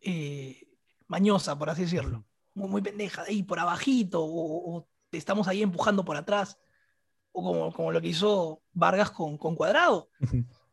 eh, 0.00 0.68
mañosa, 1.06 1.58
por 1.58 1.70
así 1.70 1.82
decirlo. 1.82 2.24
Muy, 2.54 2.68
muy 2.68 2.82
pendeja, 2.82 3.22
ahí 3.22 3.42
por 3.42 3.58
abajito, 3.58 4.22
o, 4.22 4.76
o 4.76 4.88
te 5.10 5.18
estamos 5.18 5.48
ahí 5.48 5.62
empujando 5.62 6.04
por 6.04 6.16
atrás. 6.16 6.58
O 7.32 7.44
como, 7.44 7.72
como 7.72 7.92
lo 7.92 8.00
que 8.00 8.08
hizo 8.08 8.62
Vargas 8.72 9.10
con, 9.10 9.38
con 9.38 9.54
Cuadrado. 9.54 10.10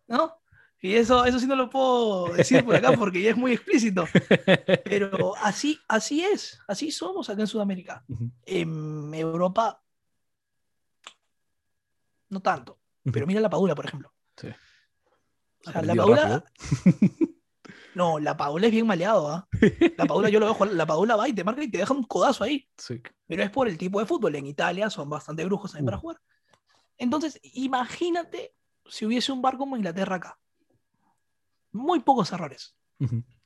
¿no? 0.08 0.34
Y 0.80 0.96
eso, 0.96 1.26
eso 1.26 1.40
sí 1.40 1.48
no 1.48 1.56
lo 1.56 1.70
puedo 1.70 2.34
decir 2.34 2.64
por 2.64 2.76
acá 2.76 2.92
porque 2.94 3.22
ya 3.22 3.32
es 3.32 3.38
muy 3.38 3.54
explícito. 3.54 4.06
Pero 4.86 5.36
así, 5.38 5.80
así 5.88 6.24
es, 6.24 6.60
así 6.68 6.92
somos 6.92 7.30
acá 7.30 7.42
en 7.42 7.48
Sudamérica. 7.48 8.06
En 8.46 9.14
Europa, 9.14 9.82
no 12.30 12.42
tanto. 12.42 12.80
Pero 13.12 13.26
mira 13.26 13.40
la 13.40 13.50
Padula, 13.50 13.74
por 13.76 13.86
ejemplo. 13.86 14.14
Sí. 14.36 14.48
O 15.66 15.72
sea, 15.72 15.82
la 15.82 15.96
Padula, 15.96 16.44
no, 17.96 18.20
la 18.20 18.36
Padula 18.36 18.68
es 18.68 18.72
bien 18.72 18.86
maleado, 18.86 19.30
¿ah? 19.30 19.48
La 19.98 20.06
Padula 20.06 20.30
yo 20.30 20.40
lo 20.40 20.48
veo 20.48 20.56
jugar, 20.56 20.74
la 20.74 20.86
Padula 20.86 21.16
va 21.16 21.28
y 21.30 21.34
te 21.34 21.44
marca 21.44 21.64
y 21.64 21.72
te 21.72 21.78
deja 21.78 21.94
un 21.94 22.04
codazo 22.04 22.44
ahí. 22.44 22.68
Sí. 22.78 23.02
Pero 23.28 23.44
es 23.44 23.50
por 23.50 23.68
el 23.68 23.78
tipo 23.78 24.00
de 24.00 24.06
fútbol. 24.06 24.36
En 24.36 24.46
Italia 24.46 24.90
son 24.90 25.10
bastante 25.10 25.46
brujos 25.46 25.72
también 25.72 25.86
Uh. 25.86 25.88
para 25.88 25.98
jugar. 25.98 26.22
Entonces, 26.98 27.40
imagínate 27.44 28.54
si 28.86 29.06
hubiese 29.06 29.32
un 29.32 29.42
bar 29.42 29.58
como 29.58 29.78
Inglaterra 29.78 30.16
acá. 30.18 30.40
Muy 31.72 32.00
pocos 32.00 32.32
errores. 32.32 32.76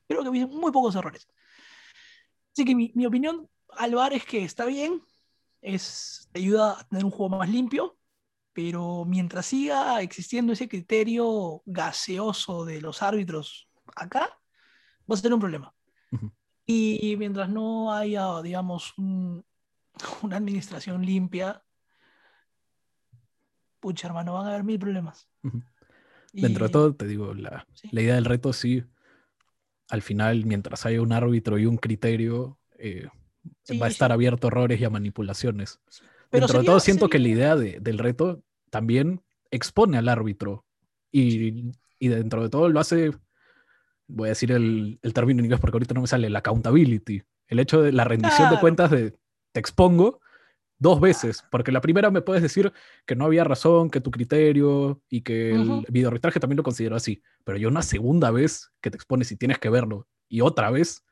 Creo 0.08 0.24
que 0.24 0.30
hubiese 0.30 0.48
muy 0.48 0.72
pocos 0.72 0.96
errores. 0.96 1.28
Así 2.54 2.66
que 2.66 2.76
mi, 2.76 2.92
mi 2.96 3.06
opinión 3.06 3.50
al 3.78 3.96
bar 3.96 4.14
es 4.14 4.26
que 4.26 4.44
está 4.44 4.66
bien, 4.66 5.02
es, 5.62 6.30
te 6.32 6.40
ayuda 6.40 6.80
a 6.80 6.88
tener 6.88 7.06
un 7.06 7.12
juego 7.12 7.38
más 7.38 7.50
limpio, 7.50 7.98
pero 8.54 9.06
mientras 9.06 9.46
siga 9.46 10.02
existiendo 10.02 10.54
ese 10.54 10.68
criterio 10.68 11.62
gaseoso 11.66 12.66
de 12.66 12.82
los 12.82 13.02
árbitros 13.02 13.70
acá, 13.96 14.30
va 15.10 15.16
a 15.16 15.18
ser 15.18 15.34
un 15.34 15.40
problema. 15.40 15.74
Y 16.66 17.16
mientras 17.18 17.50
no 17.50 17.94
haya, 17.94 18.42
digamos, 18.42 18.98
un- 18.98 19.44
una 20.22 20.38
administración 20.38 21.06
limpia, 21.06 21.64
pucha, 23.80 24.08
hermano, 24.08 24.34
van 24.34 24.46
a 24.46 24.50
haber 24.50 24.64
mil 24.64 24.80
problemas. 24.80 25.28
Y- 26.34 26.42
Dentro 26.42 26.66
de 26.66 26.72
todo, 26.72 26.96
te 26.96 27.08
digo, 27.08 27.34
la, 27.34 27.66
Sí. 27.74 27.90
la 27.92 28.02
idea 28.02 28.16
del 28.16 28.26
reto 28.26 28.54
sí, 28.54 28.84
al 29.90 30.02
final, 30.02 30.46
mientras 30.46 30.86
haya 30.86 31.02
un 31.02 31.12
árbitro 31.12 31.58
y 31.58 31.66
un 31.66 31.78
criterio, 31.78 32.60
eh, 32.78 33.08
Sí, 33.64 33.78
va 33.80 33.88
a 33.88 33.90
estar 33.90 34.10
sí. 34.12 34.14
abierto 34.14 34.48
a 34.48 34.50
errores 34.50 34.80
y 34.80 34.86
a 34.86 34.90
manipulaciones. 34.90 35.80
Pero 36.32 36.42
Dentro 36.42 36.60
de 36.60 36.66
todo, 36.66 36.80
siento 36.80 37.10
que 37.10 37.20
la 37.20 37.28
idea 37.28 37.56
de- 37.56 37.80
del 37.82 37.98
reto 37.98 38.44
también 38.70 39.22
expone 39.52 39.98
al 39.98 40.08
árbitro 40.10 40.66
y, 41.12 41.72
y 42.00 42.08
dentro 42.08 42.42
de 42.44 42.50
todo 42.50 42.70
lo 42.70 42.80
hace, 42.80 43.12
voy 44.08 44.28
a 44.28 44.30
decir 44.30 44.52
el, 44.52 45.00
el 45.02 45.14
término 45.14 45.40
en 45.40 45.46
inglés 45.46 45.60
porque 45.60 45.76
ahorita 45.76 45.94
no 45.94 46.02
me 46.02 46.08
sale, 46.08 46.30
la 46.30 46.40
accountability. 46.40 47.22
El 47.48 47.60
hecho 47.60 47.82
de 47.82 47.92
la 47.92 48.04
rendición 48.04 48.50
de 48.50 48.60
cuentas 48.60 48.92
de 48.92 49.12
te 49.52 49.60
expongo, 49.60 50.22
dos 50.80 51.02
veces, 51.02 51.44
porque 51.52 51.72
la 51.72 51.82
primera 51.82 52.12
me 52.12 52.22
puedes 52.22 52.44
decir 52.44 52.74
que 53.06 53.16
no 53.16 53.26
había 53.26 53.44
razón, 53.44 53.90
que 53.90 54.02
tu 54.02 54.12
criterio 54.12 55.02
y 55.10 55.22
que 55.22 55.56
el 55.56 55.82
Ujú. 55.82 55.86
videoarbitraje 55.90 56.40
también 56.40 56.58
lo 56.58 56.64
consideró 56.64 56.96
así, 56.96 57.22
pero 57.46 57.58
yo 57.58 57.70
una 57.70 57.82
segunda 57.84 58.32
vez 58.32 58.72
que 58.82 58.92
te 58.92 58.98
expones 58.98 59.32
y 59.32 59.38
tienes 59.38 59.60
que 59.60 59.70
verlo 59.70 60.08
y 60.30 60.42
otra 60.42 60.72
vez 60.72 61.04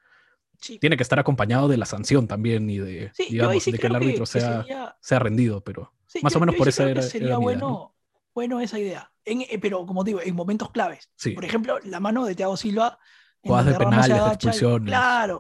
Sí, 0.62 0.78
tiene 0.80 0.98
que 0.98 1.04
estar 1.04 1.20
acompañado 1.20 1.68
de 1.68 1.78
la 1.78 1.86
sanción 1.86 2.28
también 2.28 2.70
y 2.70 2.78
de, 2.80 3.12
Sí, 3.14 3.28
digamos, 3.30 3.64
sí 3.64 3.72
de 3.72 3.80
que 3.80 3.88
el 3.88 3.96
árbitro 3.96 4.26
que 4.26 4.32
sea, 4.40 4.62
sería- 4.64 4.98
sea 5.00 5.20
rendido, 5.20 5.62
pero 5.64 5.94
más 6.22 6.36
o 6.36 6.40
menos 6.40 6.56
por 6.56 6.68
esa 6.68 6.84
creo 6.84 6.96
que 6.96 7.00
era, 7.00 7.02
sería 7.10 7.28
era 7.30 7.38
mi 7.40 7.46
idea, 7.46 7.54
bueno, 7.60 7.68
¿no? 7.70 7.96
bueno 8.34 8.60
esa 8.60 8.78
idea. 8.80 9.12
En- 9.26 9.42
eh, 9.42 9.60
pero 9.62 9.86
como 9.86 10.04
digo, 10.04 10.20
en 10.22 10.36
momentos 10.36 10.72
claves. 10.72 11.10
Por 11.34 11.46
ejemplo, 11.46 11.80
la 11.84 12.00
mano 12.00 12.26
de 12.26 12.36
Thiago 12.36 12.58
Silva. 12.58 13.00
Jugadas 13.42 13.68
de 13.68 13.76
penales, 13.76 14.08
de 14.22 14.28
expulsiones. 14.34 14.90
claro, 14.90 15.40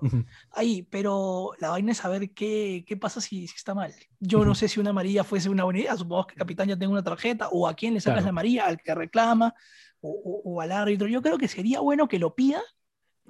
ahí, 0.51 0.83
pero 0.83 1.51
la 1.59 1.71
vaina 1.71 1.91
es 1.91 1.97
saber 1.97 2.31
qué, 2.33 2.85
qué 2.87 2.95
pasa 2.95 3.19
si, 3.19 3.45
si 3.45 3.55
está 3.57 3.75
mal. 3.75 3.93
Yo 4.21 4.45
no 4.45 4.55
sé 4.55 4.69
si 4.69 4.79
una 4.79 4.91
amarilla 4.91 5.25
fuese 5.25 5.49
una 5.49 5.65
buena 5.65 5.79
idea, 5.79 5.97
supongo 5.97 6.27
que 6.27 6.35
el 6.35 6.39
capitán 6.39 6.69
ya 6.69 6.77
tenga 6.79 6.93
una 6.93 7.03
tarjeta, 7.03 7.49
o 7.51 7.67
a 7.67 7.73
quién 7.73 7.93
le 7.95 7.99
sacas 7.99 8.19
Claro. 8.19 8.25
la 8.27 8.29
amarilla, 8.29 8.67
al 8.67 8.77
que 8.81 8.95
reclama, 8.95 9.53
o, 9.99 10.11
o- 10.11 10.41
o 10.49 10.61
al 10.61 10.71
árbitro. 10.71 11.09
Yo 11.09 11.21
creo 11.21 11.37
que 11.37 11.49
sería 11.49 11.81
bueno 11.81 12.07
que 12.07 12.19
lo 12.19 12.33
pida 12.35 12.61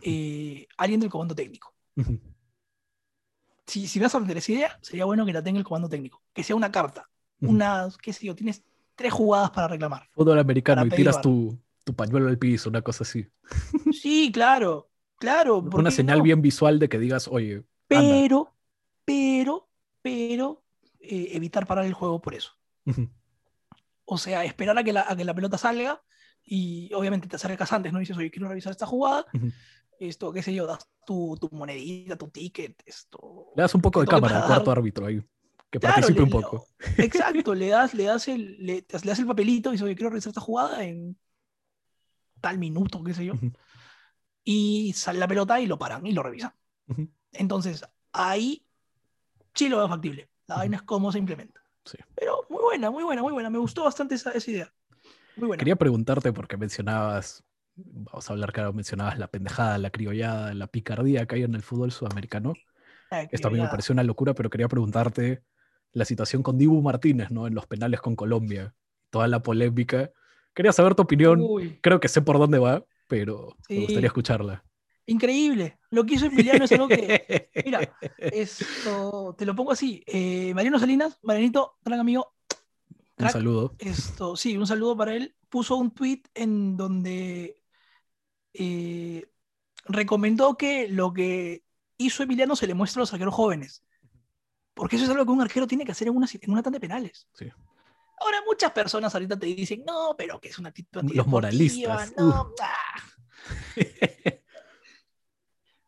eh, 0.01 0.67
alguien 0.77 0.99
del 0.99 1.09
comando 1.09 1.33
técnico. 1.35 1.73
Si, 3.65 3.87
si 3.87 3.99
vas 3.99 4.15
a 4.15 4.19
vender 4.19 4.37
esa 4.37 4.51
idea, 4.51 4.79
sería 4.81 5.05
bueno 5.05 5.25
que 5.25 5.33
la 5.33 5.43
tenga 5.43 5.59
el 5.59 5.63
comando 5.63 5.87
técnico, 5.87 6.23
que 6.33 6.43
sea 6.43 6.55
una 6.55 6.71
carta, 6.71 7.07
unas, 7.41 7.97
qué 7.97 8.13
sé 8.13 8.25
yo, 8.25 8.35
tienes 8.35 8.63
tres 8.95 9.13
jugadas 9.13 9.51
para 9.51 9.67
reclamar. 9.67 10.09
Fútbol 10.11 10.39
americano 10.39 10.85
y 10.85 10.89
tiras 10.89 11.21
tu, 11.21 11.57
tu 11.83 11.93
pañuelo 11.93 12.27
al 12.27 12.37
piso, 12.37 12.69
una 12.69 12.81
cosa 12.81 13.03
así. 13.03 13.27
Sí, 13.91 14.31
claro, 14.33 14.89
claro. 15.17 15.63
¿por 15.63 15.79
Una 15.79 15.91
señal 15.91 16.17
no? 16.17 16.23
bien 16.23 16.41
visual 16.41 16.79
de 16.79 16.89
que 16.89 16.99
digas, 16.99 17.27
oye, 17.27 17.55
anda. 17.55 17.67
Pero, 17.87 18.53
pero, 19.05 19.69
pero, 20.01 20.63
eh, 20.99 21.29
evitar 21.33 21.65
parar 21.67 21.85
el 21.85 21.93
juego 21.93 22.21
por 22.21 22.33
eso. 22.33 22.53
O 24.05 24.17
sea, 24.17 24.43
esperar 24.43 24.77
a 24.77 24.83
que 24.83 24.93
la, 24.93 25.05
a 25.07 25.15
que 25.15 25.23
la 25.23 25.35
pelota 25.35 25.57
salga 25.57 26.01
y 26.43 26.91
obviamente 26.93 27.27
te 27.27 27.35
acercas 27.35 27.71
antes, 27.73 27.91
¿no? 27.93 27.99
Dices, 27.99 28.17
oye, 28.17 28.31
quiero 28.31 28.47
revisar 28.47 28.71
esta 28.71 28.85
jugada. 28.85 29.25
Ujú. 29.33 29.51
Esto, 29.99 30.31
qué 30.31 30.41
sé 30.41 30.53
yo, 30.53 30.65
das 30.65 30.87
tu, 31.05 31.37
tu 31.39 31.49
monedita, 31.51 32.15
tu 32.17 32.29
ticket, 32.29 32.81
esto. 32.85 33.51
Le 33.55 33.61
das 33.63 33.75
un 33.75 33.81
poco 33.81 33.99
de 34.01 34.07
cámara 34.07 34.39
al 34.39 34.45
cuarto 34.47 34.71
árbitro 34.71 35.05
ahí, 35.05 35.21
que 35.69 35.79
Claro, 35.79 35.95
participe 35.95 36.19
le- 36.19 36.23
un 36.23 36.29
poco. 36.31 36.67
Exacto, 36.97 37.53
le 37.53 37.67
das, 37.67 37.93
le 37.93 38.03
das 38.05 38.27
el, 38.29 38.57
le, 38.65 38.75
le 38.75 38.85
das 39.09 39.19
el 39.19 39.25
papelito 39.27 39.69
y 39.69 39.71
dices, 39.73 39.85
oye, 39.85 39.95
quiero 39.95 40.09
revisar 40.09 40.29
esta 40.31 40.41
jugada 40.41 40.83
en 40.85 41.17
tal 42.41 42.57
minuto, 42.57 43.03
qué 43.03 43.13
sé 43.13 43.25
yo. 43.25 43.33
Ujú. 43.33 43.51
Y 44.43 44.93
sale 44.93 45.19
la 45.19 45.27
pelota 45.27 45.59
y 45.59 45.65
lo 45.67 45.77
paran 45.77 46.05
y 46.07 46.13
lo 46.13 46.23
revisan. 46.23 46.53
Ujú. 46.87 47.09
Entonces, 47.33 47.83
ahí 48.13 48.65
sí 49.53 49.67
lo 49.69 49.77
veo 49.77 49.89
factible. 49.89 50.29
La 50.47 50.55
vaina 50.55 50.77
es 50.77 50.83
cómo 50.83 51.11
se 51.11 51.19
implementa. 51.19 51.61
Sí. 51.85 51.97
Pero 52.15 52.45
muy 52.49 52.61
buena, 52.63 52.89
muy 52.89 53.03
buena, 53.03 53.21
muy 53.21 53.33
buena. 53.33 53.49
Me 53.49 53.59
gustó 53.59 53.83
bastante 53.83 54.15
esa, 54.15 54.31
esa 54.31 54.49
idea. 54.49 54.73
Muy. 55.39 55.57
Quería 55.57 55.75
preguntarte 55.75 56.33
porque 56.33 56.57
mencionabas, 56.57 57.43
vamos 57.75 58.29
a 58.29 58.33
hablar 58.33 58.51
claro, 58.51 58.73
mencionabas 58.73 59.17
la 59.17 59.27
pendejada, 59.27 59.77
la 59.77 59.89
criollada, 59.89 60.53
la 60.53 60.67
picardía 60.67 61.25
que 61.25 61.35
hay 61.35 61.43
en 61.43 61.55
el 61.55 61.61
fútbol 61.63 61.91
sudamericano. 61.91 62.53
Esto 63.31 63.47
a 63.47 63.51
mí 63.51 63.59
me 63.59 63.67
pareció 63.67 63.93
una 63.93 64.03
locura, 64.03 64.33
pero 64.33 64.49
quería 64.49 64.67
preguntarte 64.67 65.41
la 65.91 66.05
situación 66.05 66.43
con 66.43 66.57
Dibu 66.57 66.81
Martínez, 66.81 67.31
¿no? 67.31 67.47
En 67.47 67.55
los 67.55 67.65
penales 67.65 68.01
con 68.01 68.15
Colombia, 68.15 68.75
toda 69.09 69.27
la 69.27 69.41
polémica. 69.41 70.11
Quería 70.53 70.71
saber 70.71 70.93
tu 70.95 71.03
opinión. 71.03 71.41
Uy, 71.41 71.79
Creo 71.81 71.99
que 71.99 72.07
sé 72.07 72.21
por 72.21 72.37
dónde 72.37 72.59
va, 72.59 72.85
pero 73.07 73.55
me 73.69 73.79
gustaría 73.79 74.07
escucharla. 74.07 74.63
increíble. 75.05 75.79
Lo 75.89 76.05
que 76.05 76.15
hizo 76.15 76.27
Emiliano 76.27 76.65
es 76.65 76.71
algo 76.71 76.87
que. 76.87 77.49
Mira, 77.65 77.97
esto. 78.19 79.35
Te 79.37 79.45
lo 79.45 79.55
pongo 79.55 79.71
así. 79.71 80.03
eh, 80.05 80.53
Mariano 80.53 80.77
Salinas, 80.77 81.17
Marianito, 81.23 81.77
gran 81.83 81.99
amigo. 81.99 82.33
Un 83.19 83.29
saludo. 83.29 83.75
Esto, 83.79 84.35
sí, 84.37 84.55
un 84.57 84.65
saludo 84.65 84.95
para 84.95 85.13
él. 85.13 85.35
Puso 85.49 85.75
un 85.75 85.91
tweet 85.91 86.23
en 86.33 86.77
donde 86.77 87.61
eh, 88.53 89.29
recomendó 89.85 90.55
que 90.55 90.87
lo 90.87 91.11
que 91.11 91.65
hizo 91.97 92.23
Emiliano 92.23 92.55
se 92.55 92.65
le 92.65 92.73
muestra 92.73 92.99
a 92.99 93.03
los 93.03 93.11
arqueros 93.13 93.35
jóvenes. 93.35 93.83
Porque 94.73 94.95
eso 94.95 95.03
es 95.03 95.11
algo 95.11 95.25
que 95.25 95.31
un 95.31 95.41
arquero 95.41 95.67
tiene 95.67 95.83
que 95.83 95.91
hacer 95.91 96.07
en 96.07 96.15
una, 96.15 96.27
en 96.31 96.51
una 96.51 96.63
tanda 96.63 96.77
de 96.77 96.81
penales. 96.81 97.27
Sí. 97.33 97.51
Ahora, 98.21 98.37
muchas 98.45 98.71
personas 98.71 99.13
ahorita 99.13 99.37
te 99.37 99.47
dicen, 99.47 99.83
no, 99.85 100.15
pero 100.17 100.39
que 100.39 100.47
es 100.49 100.57
una 100.57 100.69
actitud 100.69 101.03
Los 101.13 101.27
moralistas, 101.27 102.13
No, 102.17 102.53
ah". 102.61 103.03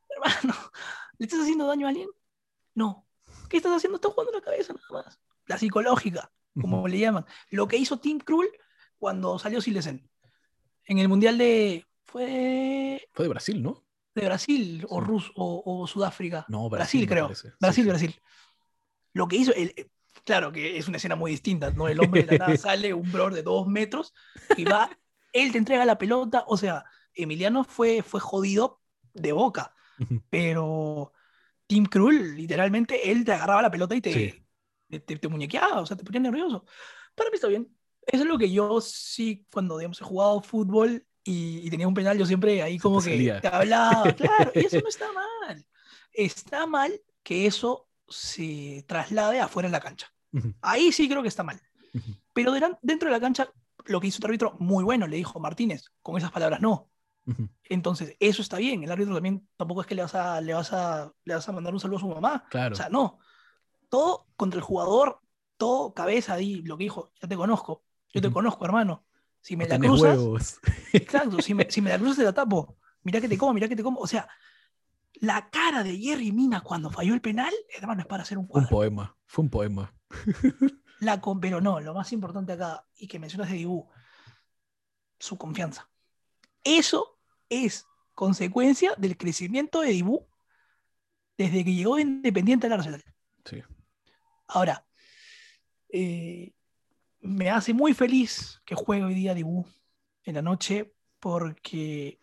Hermano, 0.09 0.53
¿le 1.17 1.25
estás 1.25 1.41
haciendo 1.41 1.65
daño 1.65 1.87
a 1.87 1.89
alguien? 1.89 2.09
No. 2.75 3.07
¿Qué 3.49 3.57
estás 3.57 3.73
haciendo? 3.73 3.95
Estás 3.95 4.11
jugando 4.11 4.33
la 4.33 4.41
cabeza 4.41 4.73
nada 4.73 5.03
más. 5.03 5.19
La 5.45 5.57
psicológica 5.57 6.31
como 6.59 6.87
le 6.87 6.99
llaman. 6.99 7.25
Lo 7.49 7.67
que 7.67 7.77
hizo 7.77 7.99
Tim 7.99 8.19
Krul 8.19 8.47
cuando 8.97 9.39
salió 9.39 9.61
Silesen. 9.61 10.09
En 10.85 10.97
el 10.99 11.07
Mundial 11.07 11.37
de. 11.37 11.85
Fue 12.03 13.07
Fue 13.13 13.25
de 13.25 13.29
Brasil, 13.29 13.61
¿no? 13.63 13.85
de 14.13 14.25
Brasil 14.25 14.85
o. 14.89 14.99
Rus, 14.99 15.31
o, 15.35 15.63
o 15.65 15.87
Sudáfrica. 15.87 16.45
No, 16.49 16.69
Brasil, 16.69 17.05
Brasil, 17.05 17.07
creo. 17.07 17.33
Sí, 17.35 17.47
Brasil, 17.59 17.83
sí. 17.83 17.89
Brasil. 17.89 18.21
Lo 19.13 19.27
que 19.27 19.37
hizo. 19.37 19.53
el- 19.53 19.73
eh, 19.77 19.87
claro 20.25 20.51
que 20.51 20.77
es 20.77 20.87
una 20.87 20.97
escena 20.97 21.15
muy 21.15 21.31
distinta, 21.31 21.71
¿no? 21.71 21.87
El 21.87 21.99
hombre 22.01 22.23
de 22.23 22.37
la 22.37 22.45
nada 22.47 22.57
sale, 22.57 22.93
un 22.93 23.09
brother 23.11 23.35
de 23.35 23.43
dos 23.43 23.67
metros, 23.67 24.13
y 24.57 24.65
va. 24.65 24.89
Él 25.33 25.51
te 25.53 25.57
entrega 25.57 25.85
la 25.85 25.97
pelota. 25.97 26.43
O 26.47 26.57
sea, 26.57 26.83
Emiliano 27.13 27.63
fue, 27.63 28.01
fue 28.03 28.19
jodido 28.19 28.81
de 29.13 29.31
boca. 29.31 29.73
Pero 30.29 31.13
Tim 31.67 31.85
Krul, 31.85 32.35
literalmente, 32.35 33.11
él 33.11 33.23
te 33.23 33.31
agarraba 33.33 33.61
la 33.61 33.71
pelota 33.71 33.95
y 33.95 34.01
te, 34.01 34.11
Sí. 34.13 34.45
Te, 34.99 35.17
te- 35.17 35.27
muñequeaba, 35.27 35.81
o 35.81 35.85
sea, 35.85 35.95
te 35.97 36.03
ponía 36.03 36.21
nervioso. 36.21 36.65
Para 37.15 37.29
mí 37.29 37.35
está 37.35 37.47
bien. 37.47 37.67
Eso 38.05 38.23
es 38.23 38.29
lo 38.29 38.37
que 38.37 38.51
yo 38.51 38.81
sí, 38.81 39.45
cuando 39.51 39.77
digamos, 39.77 40.01
he 40.01 40.03
jugado 40.03 40.41
fútbol 40.41 41.05
y, 41.23 41.59
y 41.65 41.69
tenía 41.69 41.87
un 41.87 41.93
penal, 41.93 42.17
yo 42.17 42.25
siempre 42.25 42.61
ahí 42.63 42.79
como 42.79 43.01
te 43.01 43.15
que 43.17 43.39
te 43.41 43.47
hablaba, 43.47 44.03
claro, 44.15 44.51
y 44.55 44.59
eso 44.65 44.79
no 44.81 44.87
está 44.89 45.05
mal. 45.11 45.65
Está 46.11 46.65
mal 46.65 46.99
que 47.23 47.45
eso 47.45 47.87
se 48.07 48.83
traslade 48.87 49.39
afuera 49.39 49.67
en 49.67 49.71
la 49.71 49.79
cancha. 49.79 50.11
Ujú. 50.33 50.53
Ahí 50.61 50.91
sí 50.91 51.07
creo 51.07 51.21
que 51.21 51.27
está 51.27 51.43
mal. 51.43 51.61
Ujú. 51.93 52.11
Pero 52.33 52.53
delan- 52.53 52.79
dentro 52.81 53.07
de 53.09 53.13
la 53.13 53.19
cancha, 53.21 53.49
lo 53.85 54.01
que 54.01 54.07
hizo 54.07 54.19
el 54.19 54.25
árbitro, 54.25 54.55
muy 54.59 54.83
bueno, 54.83 55.07
le 55.07 55.17
dijo 55.17 55.39
Martínez, 55.39 55.85
con 56.01 56.17
esas 56.17 56.31
palabras 56.31 56.59
no. 56.61 56.89
Entonces, 57.65 58.17
eso 58.19 58.41
está 58.41 58.57
bien. 58.57 58.83
El 58.83 58.91
árbitro 58.91 59.13
también 59.13 59.47
tampoco 59.55 59.81
es 59.81 59.87
que 59.87 59.95
le 59.95 60.01
vas 60.01 60.15
a, 60.15 60.41
le 60.41 60.53
vas 60.53 60.73
a, 60.73 61.13
le 61.23 61.35
vas 61.35 61.47
a 61.47 61.51
mandar 61.51 61.73
un 61.73 61.79
saludo 61.79 61.97
a 61.97 62.01
su 62.01 62.07
mamá. 62.09 62.45
Claro. 62.49 62.73
O 62.73 62.75
sea, 62.75 62.89
no. 62.89 63.19
Todo 63.91 64.25
contra 64.37 64.57
el 64.57 64.63
jugador, 64.63 65.19
todo 65.57 65.93
cabeza 65.93 66.35
ahí, 66.35 66.61
lo 66.61 66.77
que 66.77 66.85
dijo, 66.85 67.11
ya 67.21 67.27
te 67.27 67.35
conozco. 67.35 67.83
Yo 68.13 68.21
te 68.21 68.31
conozco, 68.31 68.63
hermano. 68.63 69.05
Si 69.41 69.57
me 69.57 69.65
No 69.65 69.71
la 69.71 69.79
cruzas, 69.79 70.17
huevos. 70.17 70.59
exacto, 70.93 71.41
si 71.41 71.53
me, 71.53 71.69
si 71.69 71.81
me 71.81 71.89
la 71.89 71.97
cruzas 71.97 72.17
te 72.17 72.23
la 72.23 72.33
tapo. 72.33 72.77
Mirá 73.03 73.19
que 73.19 73.27
te 73.27 73.37
como, 73.37 73.53
mirá 73.53 73.67
que 73.67 73.75
te 73.75 73.83
como. 73.83 73.99
O 73.99 74.07
sea, 74.07 74.29
la 75.15 75.49
cara 75.49 75.83
de 75.83 75.97
Jerry 75.97 76.31
Mina 76.31 76.61
cuando 76.61 76.89
falló 76.89 77.13
el 77.13 77.19
penal, 77.21 77.53
hermano, 77.77 77.99
es 78.01 78.07
para 78.07 78.23
hacer 78.23 78.37
un 78.37 78.45
Un 78.45 78.47
cuadro. 78.47 78.69
poema. 78.69 79.17
Fue 79.25 79.43
un 79.43 79.49
poema. 79.49 79.93
La 81.01 81.19
con- 81.19 81.41
pero 81.41 81.59
no, 81.59 81.79
lo 81.81 81.93
más 81.93 82.13
importante 82.13 82.53
acá, 82.53 82.85
y 82.95 83.07
que 83.07 83.19
mencionas 83.19 83.49
de 83.49 83.57
Dibu, 83.57 83.89
su 85.19 85.37
confianza. 85.37 85.89
Eso 86.63 87.19
es 87.49 87.85
consecuencia 88.13 88.93
del 88.97 89.17
crecimiento 89.17 89.81
de 89.81 89.89
Dibu 89.89 90.27
desde 91.37 91.65
que 91.65 91.73
llegó 91.73 91.95
de 91.97 92.03
Independiente 92.03 92.67
al 92.67 92.73
Arsenal. 92.73 93.03
Sí. 93.45 93.63
Ahora, 94.53 94.85
eh, 95.89 96.51
me 97.21 97.49
hace 97.49 97.73
muy 97.73 97.93
feliz 97.93 98.61
que 98.65 98.75
juegue 98.75 99.03
hoy 99.05 99.13
día 99.13 99.33
Dibu 99.33 99.65
en 100.23 100.35
la 100.35 100.41
noche 100.41 100.93
porque 101.19 102.19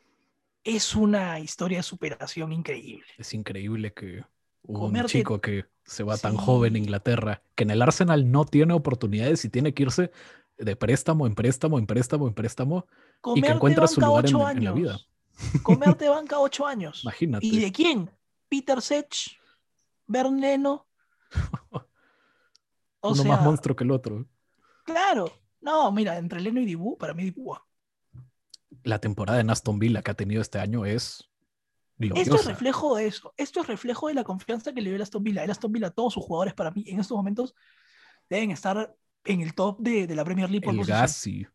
es 0.65 0.95
una 0.95 1.39
historia 1.41 1.79
de 1.79 1.83
superación 1.85 2.53
increíble. 2.53 3.07
Es 3.17 3.33
increíble 3.33 3.93
que 3.95 4.25
un 4.63 4.77
Comerte- 4.77 5.09
chico 5.13 5.41
que 5.41 5.65
se 5.85 6.03
va 6.03 6.19
tan 6.19 6.33
Sí. 6.33 6.39
joven 6.45 6.75
a 6.75 6.79
Inglaterra, 6.79 7.43
que 7.55 7.65
en 7.65 7.71
el 7.71 7.81
Arsenal 7.81 8.31
no 8.31 8.45
tiene 8.45 8.75
oportunidades 8.75 9.45
y 9.45 9.49
tiene 9.49 9.73
que 9.73 9.85
irse 9.85 10.11
de 10.59 10.77
préstamo 10.77 11.27
en 11.27 11.35
préstamo 11.35 11.79
en 11.79 11.87
préstamo 11.87 12.27
en 12.29 12.35
préstamo. 12.35 12.87
Comerte 13.21 13.53
encuentra 13.53 13.87
su 13.87 14.01
lugar 14.01 14.27
en- 14.27 14.65
la 14.65 14.73
vida. 14.73 14.99
Comerte 15.63 16.09
banca 16.11 16.39
ocho 16.41 16.67
años. 16.67 17.03
Imagínate. 17.05 17.47
¿Y 17.47 17.61
de 17.61 17.73
quién? 17.73 18.11
Peter 18.49 18.83
Sech, 18.83 19.39
Berneno. 20.07 20.87
O 23.01 23.13
Uno 23.13 23.23
sea, 23.23 23.33
más 23.33 23.43
monstruo 23.43 23.77
que 23.77 23.85
el 23.85 23.91
otro. 23.91 24.27
claro. 24.85 25.31
No, 25.61 25.91
mira, 25.91 26.17
entre 26.19 26.41
Leno 26.41 26.61
y 26.61 26.65
Dibu, 26.67 26.97
para 26.97 27.15
mí 27.15 27.25
Dibu. 27.25 27.57
La 28.85 29.01
temporada 29.01 29.41
en 29.41 29.51
Aston 29.51 29.79
Villa 29.81 30.03
que 30.03 30.11
ha 30.13 30.15
tenido 30.15 30.41
este 30.41 30.61
año 30.61 30.85
es 30.87 31.29
gloriosa. 31.97 32.23
Esto 32.23 32.37
es 32.37 32.47
reflejo 32.47 32.95
de 32.97 33.07
eso. 33.09 33.35
Esto 33.37 33.61
es 33.63 33.67
reflejo 33.67 34.07
de 34.09 34.15
la 34.15 34.23
confianza 34.23 34.73
que 34.73 34.81
le 34.81 34.91
dio 34.91 34.97
el 34.97 35.03
Aston 35.03 35.23
Villa. 35.25 35.43
El 35.43 35.51
Aston 35.51 35.73
Villa, 35.73 35.91
todos 35.91 36.15
sus 36.15 36.25
jugadores 36.25 36.55
para 36.55 36.71
mí 36.71 36.85
en 36.87 37.01
estos 37.01 37.17
momentos 37.17 37.55
deben 38.31 38.53
estar 38.53 38.95
en 39.25 39.41
el 39.41 39.53
top 39.55 39.81
de, 39.81 40.07
de 40.07 40.15
la 40.15 40.25
Premier 40.25 40.49
League 40.49 40.65
por 40.65 40.73
el 40.75 40.79
posición. 40.79 41.01
Gassi, 41.01 41.47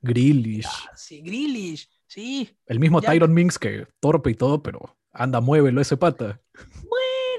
Grealish, 0.00 0.66
Ah, 0.66 0.90
sí, 0.96 1.20
Grealish, 1.20 1.88
sí. 2.08 2.58
el 2.66 2.80
mismo 2.80 3.00
Ya- 3.00 3.10
Tyron 3.12 3.32
Minks 3.32 3.58
que 3.60 3.86
torpe 4.00 4.30
y 4.30 4.34
todo, 4.34 4.60
pero 4.62 4.96
anda, 5.12 5.40
muévelo 5.40 5.80
ese 5.80 5.96
pata. 5.96 6.40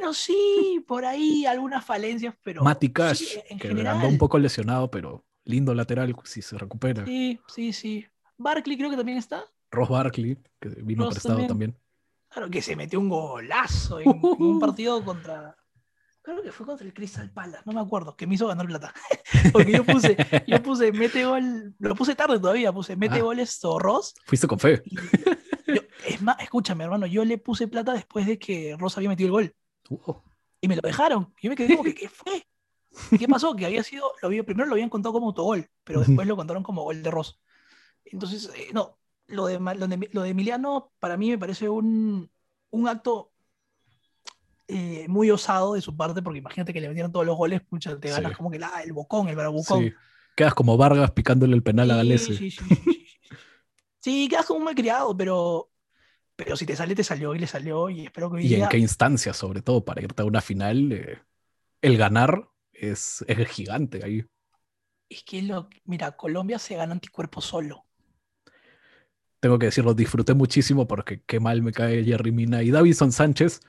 Bueno, 0.08 0.14
sí, 0.14 0.84
por 0.88 1.03
ahí 1.05 1.45
algunas 1.45 1.84
falencias, 1.84 2.34
pero. 2.43 2.64
Mati 2.64 2.89
Cash, 2.91 3.18
sí, 3.18 3.39
en 3.49 3.60
que 3.60 3.68
general. 3.68 3.97
andó 3.97 4.08
un 4.08 4.18
poco 4.18 4.38
lesionado, 4.39 4.89
pero 4.89 5.26
lindo 5.43 5.74
lateral 5.74 6.16
si 6.24 6.41
se 6.41 6.58
recupera. 6.58 7.05
Sí, 7.05 7.39
sí, 7.47 7.74
sí. 7.74 8.05
Barkley 8.38 8.78
creo 8.78 8.89
que 8.89 8.95
también 8.97 9.18
está. 9.18 9.43
Ross 9.72 9.89
Barkley, 9.89 10.38
que 10.62 10.70
vino 10.84 11.03
Ross 11.05 11.16
prestado 11.16 11.36
también. 11.39 11.47
también. 11.49 11.78
Claro 12.30 12.49
que 12.49 12.62
se 12.62 12.76
metió 12.76 12.99
un 12.99 13.10
golazo 13.10 13.99
en, 13.99 14.10
en 14.10 14.20
un 14.39 14.60
partido 14.60 15.03
contra. 15.03 15.58
Creo 16.22 16.41
que 16.43 16.51
fue 16.51 16.66
contra 16.66 16.86
el 16.86 16.93
Crystal 16.93 17.30
Palace, 17.32 17.64
no 17.66 17.72
me 17.74 17.80
acuerdo, 17.82 18.16
que 18.16 18.28
me 18.28 18.36
hizo 18.36 18.47
ganar 18.47 18.66
plata. 18.68 18.93
Porque 19.53 19.72
yo 19.72 19.86
puse, 19.86 20.16
yo 20.45 20.62
puse 20.62 20.91
mete 20.91 21.26
gol, 21.26 21.74
lo 21.80 21.95
puse 21.95 22.16
tarde 22.16 22.38
todavía, 22.39 22.72
puse 22.74 22.95
mete 22.97 23.20
Ah. 23.20 23.24
goles 23.24 23.60
Ross. 23.80 24.14
Fuiste 24.26 24.45
con 24.47 24.60
fe. 24.60 24.84
Yo- 25.68 25.82
es 26.05 26.22
más, 26.22 26.38
escúchame, 26.39 26.84
hermano, 26.86 27.05
yo 27.08 27.24
le 27.26 27.38
puse 27.38 27.68
plata 27.68 27.93
después 27.93 28.26
de 28.26 28.38
que 28.39 28.76
Ross 28.78 28.97
había 28.97 29.10
metido 29.10 29.28
el 29.28 29.32
gol. 29.32 29.55
Wow. 29.89 30.23
Y 30.61 30.67
me 30.67 30.75
lo 30.75 30.81
dejaron. 30.81 31.33
Y 31.39 31.45
yo 31.45 31.49
me 31.51 31.55
quedé 31.55 31.69
como 31.75 31.83
que, 31.83 31.95
¿qué 31.95 32.09
fue? 32.09 32.47
¿Qué 33.17 33.27
pasó? 33.27 33.55
Que 33.55 33.65
había 33.65 33.83
sido, 33.83 34.11
lo 34.21 34.27
había, 34.27 34.43
primero 34.43 34.67
lo 34.67 34.73
habían 34.73 34.89
contado 34.89 35.13
como 35.13 35.27
autogol, 35.27 35.69
pero 35.83 35.99
después 36.01 36.27
lo 36.27 36.35
contaron 36.35 36.63
como 36.63 36.83
gol 36.83 37.03
de 37.03 37.11
Ross. 37.11 37.39
Entonces, 38.05 38.49
eh, 38.55 38.69
no, 38.73 38.97
lo 39.27 39.47
de, 39.47 39.59
lo, 39.59 39.88
de, 39.88 40.09
lo 40.11 40.21
de 40.23 40.29
Emiliano 40.29 40.91
para 40.99 41.17
mí 41.17 41.29
me 41.29 41.38
parece 41.38 41.69
un, 41.69 42.29
un 42.69 42.88
acto 42.88 43.31
eh, 44.67 45.05
muy 45.07 45.31
osado 45.31 45.73
de 45.75 45.81
su 45.81 45.95
parte, 45.95 46.21
porque 46.21 46.39
imagínate 46.39 46.73
que 46.73 46.81
le 46.81 46.89
metieron 46.89 47.11
todos 47.11 47.25
los 47.25 47.38
goles, 47.38 47.61
pucha, 47.61 47.99
te 47.99 48.09
ganas 48.09 48.31
Sí. 48.31 48.38
como 48.38 48.51
que 48.51 48.59
la, 48.59 48.81
el 48.83 48.93
bocón, 48.93 49.29
el 49.29 49.35
bravucón. 49.35 49.83
Sí. 49.83 49.93
Quedas 50.35 50.53
como 50.53 50.77
Vargas 50.77 51.11
picándole 51.11 51.55
el 51.55 51.63
penal 51.63 51.89
a 51.91 51.95
Galese. 51.97 52.35
Sí, 52.35 52.51
sí, 52.51 52.65
sí, 52.67 52.75
sí, 52.75 52.81
sí. 52.83 53.07
Sí, 53.99 54.27
quedas 54.29 54.45
como 54.45 54.59
un 54.59 54.65
malcriado, 54.65 55.15
pero, 55.17 55.69
pero 56.38 56.55
si 56.55 56.65
te 56.65 56.75
sale, 56.75 56.95
te 56.95 57.03
salió 57.03 57.35
y 57.35 57.39
le 57.39 57.47
salió. 57.47 57.89
Y 57.89 58.05
espero 58.05 58.29
que 58.31 58.38
hoy 58.38 58.47
Y 58.47 58.55
en 58.55 58.69
qué 58.69 58.77
instancia, 58.77 59.33
sobre 59.33 59.61
todo, 59.61 59.83
para 59.83 60.01
irte 60.01 60.21
a 60.21 60.25
una 60.25 60.41
final, 60.41 60.91
eh, 60.93 61.19
el 61.81 61.97
ganar 61.97 62.49
es, 62.73 63.25
es 63.27 63.49
gigante 63.49 64.03
ahí. 64.05 64.25
Es 65.09 65.23
que 65.23 65.41
lo, 65.41 65.69
mira, 65.83 66.15
Colombia 66.15 66.59
se 66.59 66.77
gana 66.77 66.93
anticuerpos 66.93 67.43
solo. 67.43 67.85
Tengo 69.39 69.59
que 69.59 69.67
decirlo, 69.67 69.93
disfruté 69.93 70.33
muchísimo 70.33 70.88
porque 70.88 71.21
qué 71.25 71.39
mal 71.39 71.61
me 71.61 71.71
cae 71.71 72.03
Jerry 72.03 72.31
Mina. 72.31 72.63
Y 72.63 72.71
Davison 72.71 73.11
Sánchez 73.11 73.61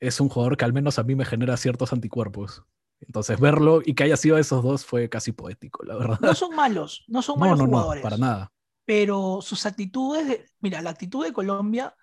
es 0.00 0.20
un 0.20 0.28
jugador 0.28 0.56
que 0.56 0.64
al 0.66 0.72
menos 0.74 0.98
a 0.98 1.04
mí 1.04 1.14
me 1.16 1.24
genera 1.26 1.56
ciertos 1.56 1.92
anticuerpos. 1.92 2.64
Entonces 3.00 3.40
verlo 3.40 3.82
y 3.84 3.94
que 3.94 4.04
haya 4.04 4.16
sido 4.16 4.38
esos 4.38 4.62
dos 4.64 4.86
fue 4.86 5.08
casi 5.10 5.32
poético, 5.32 5.84
la 5.84 5.96
verdad. 5.96 6.20
No 6.20 6.34
son 6.34 6.54
malos, 6.54 7.04
no 7.08 7.22
son 7.22 7.36
No, 7.40 7.40
malos 7.40 7.58
no, 7.58 7.66
no, 7.66 7.68
jugadores. 7.68 8.02
para 8.02 8.16
nada. 8.18 8.52
Pero 8.86 9.40
sus 9.42 9.66
actitudes, 9.66 10.26
de- 10.26 10.46
mira, 10.60 10.80
la 10.80 10.90
actitud 10.90 11.22
de 11.24 11.32
Colombia 11.34 11.94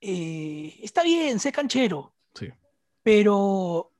eh, 0.00 0.78
está 0.82 1.02
bien, 1.02 1.38
sé 1.40 1.52
canchero, 1.52 2.14
Sí. 2.34 2.48
pero 3.02 3.92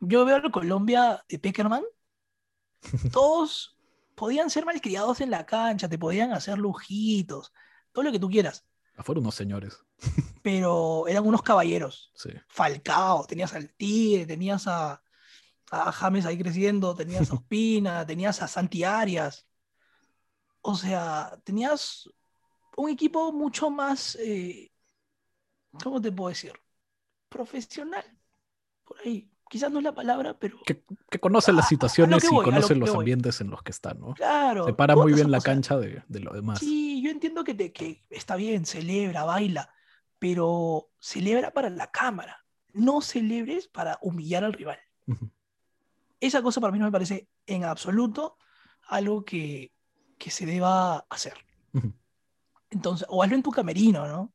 yo 0.00 0.24
veo 0.24 0.36
a 0.36 0.40
la 0.40 0.50
Colombia 0.50 1.24
de 1.28 1.38
Peckerman, 1.38 1.82
todos 3.12 3.76
podían 4.14 4.50
ser 4.50 4.64
malcriados 4.66 5.20
en 5.20 5.30
la 5.30 5.46
cancha, 5.46 5.88
te 5.88 5.98
podían 5.98 6.32
hacer 6.32 6.58
lujitos, 6.58 7.52
todo 7.92 8.04
lo 8.04 8.12
que 8.12 8.18
tú 8.18 8.28
quieras, 8.30 8.64
Fueron 8.98 9.24
unos 9.24 9.34
señores. 9.34 9.82
pero 10.42 11.08
eran 11.08 11.26
unos 11.26 11.42
caballeros. 11.42 12.12
Sí. 12.14 12.28
Falcao, 12.46 13.26
tenías 13.26 13.52
al 13.54 13.70
Tigre, 13.74 14.24
tenías 14.24 14.68
a, 14.68 15.02
a 15.72 15.90
James 15.90 16.24
ahí 16.26 16.38
creciendo, 16.38 16.94
tenías 16.94 17.28
a 17.30 17.34
Ospina, 17.34 18.06
tenías 18.06 18.40
a 18.40 18.46
Santi 18.46 18.84
Arias. 18.84 19.48
O 20.66 20.74
sea, 20.74 21.38
tenías 21.44 22.08
un 22.78 22.88
equipo 22.88 23.30
mucho 23.32 23.68
más, 23.68 24.16
eh, 24.16 24.72
¿cómo 25.82 26.00
te 26.00 26.10
puedo 26.10 26.30
decir? 26.30 26.52
Profesional. 27.28 28.02
Por 28.82 28.98
ahí. 29.00 29.30
Quizás 29.50 29.70
no 29.70 29.78
es 29.78 29.84
la 29.84 29.94
palabra, 29.94 30.38
pero 30.38 30.58
Que, 30.64 30.82
que 31.10 31.18
A- 31.22 31.28
a- 31.28 31.52
las 31.52 31.66
a 31.66 31.66
lo 31.66 31.68
situaciones 31.68 32.24
y 32.24 32.34
lo 32.34 32.42
que 32.42 32.50
los 32.76 32.94
ambientes 32.94 33.42
en 33.42 33.50
los 33.50 33.62
que 33.62 33.72
están, 33.72 34.00
¿no? 34.00 34.14
claro. 34.14 34.64
Separa 34.64 34.94
tú 34.94 35.02
muy 35.02 35.12
bien 35.12 35.30
la 35.30 35.42
cancha 35.42 35.76
de, 35.76 36.02
de 36.08 36.20
lo 36.20 36.32
demás. 36.32 36.60
Sí, 36.60 37.02
yo 37.02 37.10
entiendo 37.10 37.44
que, 37.44 37.52
te, 37.52 37.70
que 37.70 38.02
está 38.08 38.36
bien, 38.36 38.64
celebra, 38.64 39.24
baila, 39.24 39.70
pero 40.18 40.88
celebra 40.98 41.52
para 41.52 41.68
la 41.68 41.90
cámara. 41.90 42.42
No 42.72 43.02
celebres 43.02 43.68
para 43.68 43.98
humillar 44.00 44.44
al 44.44 44.54
rival. 44.54 44.78
Esa 46.20 46.42
cosa 46.42 46.58
para 46.62 46.72
mí 46.72 46.78
no 46.78 46.86
me 46.86 46.92
parece 46.92 47.28
en 47.46 47.64
absoluto 47.64 48.38
algo 48.88 49.26
que, 49.26 49.73
que 50.18 50.30
se 50.30 50.46
deba 50.46 50.98
hacer. 51.10 51.34
Entonces, 52.70 53.06
o 53.10 53.22
hazlo 53.22 53.36
en 53.36 53.42
tu 53.42 53.50
camerino, 53.50 54.06
¿no? 54.08 54.32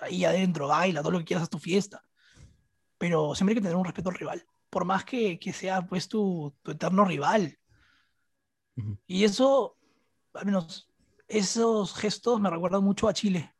Ahí 0.00 0.24
adentro, 0.24 0.68
baila, 0.68 1.00
todo 1.02 1.12
lo 1.12 1.18
que 1.18 1.24
quieras, 1.26 1.44
haz 1.44 1.50
tu 1.50 1.58
fiesta. 1.58 2.02
Pero 2.98 3.34
siempre 3.34 3.52
hay 3.52 3.56
que 3.56 3.62
tener 3.62 3.76
un 3.76 3.84
respeto 3.84 4.08
al 4.10 4.16
rival. 4.16 4.44
Por 4.70 4.84
más 4.84 5.04
que, 5.04 5.38
que 5.38 5.52
sea 5.52 5.82
pues 5.86 6.08
tu, 6.08 6.54
tu 6.62 6.70
eterno 6.72 7.04
rival. 7.04 7.56
Y 9.06 9.24
eso, 9.24 9.76
al 10.34 10.46
menos, 10.46 10.88
esos 11.28 11.94
gestos 11.94 12.40
me 12.40 12.48
recuerdan 12.50 12.82
mucho 12.82 13.08
a 13.08 13.12
Chile. 13.12 13.54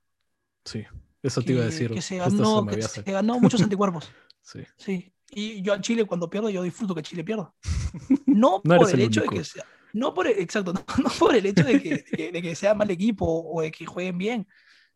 Sí, 0.64 0.84
eso 1.22 1.42
te 1.42 1.52
iba 1.52 1.60
a 1.62 1.66
que- 1.66 1.70
decir. 1.72 1.92
Que 1.92 2.00
se 2.02 2.16
ganó, 2.16 2.66
que 2.66 2.82
se 2.82 3.02
ganó 3.02 3.38
muchos 3.40 3.62
anticuerpos. 3.62 4.10
Sí. 4.42 4.64
Sí. 4.78 5.12
Y 5.30 5.62
yo 5.62 5.74
a 5.74 5.80
Chile 5.80 6.06
cuando 6.06 6.28
pierdo, 6.28 6.48
yo 6.48 6.62
disfruto 6.62 6.94
que 6.94 7.02
Chile 7.02 7.22
pierda. 7.22 7.54
No, 8.26 8.60
No 8.64 8.76
por 8.78 8.88
el, 8.88 8.94
el 9.00 9.06
hecho 9.06 9.20
de 9.20 9.28
que 9.28 9.44
sea. 9.44 9.64
No 9.92 10.14
por 10.14 10.26
el, 10.26 10.38
exacto, 10.38 10.72
no, 10.74 10.84
no 11.02 11.10
por 11.18 11.34
el 11.34 11.46
hecho 11.46 11.64
de 11.64 11.80
que, 11.82 11.90
de 11.96 12.04
que- 12.04 12.32
de 12.32 12.42
que 12.42 12.54
sea 12.54 12.74
mal 12.74 12.90
equipo 12.90 13.24
o 13.26 13.60
de 13.62 13.70
que 13.72 13.86
jueguen 13.86 14.18
bien. 14.18 14.48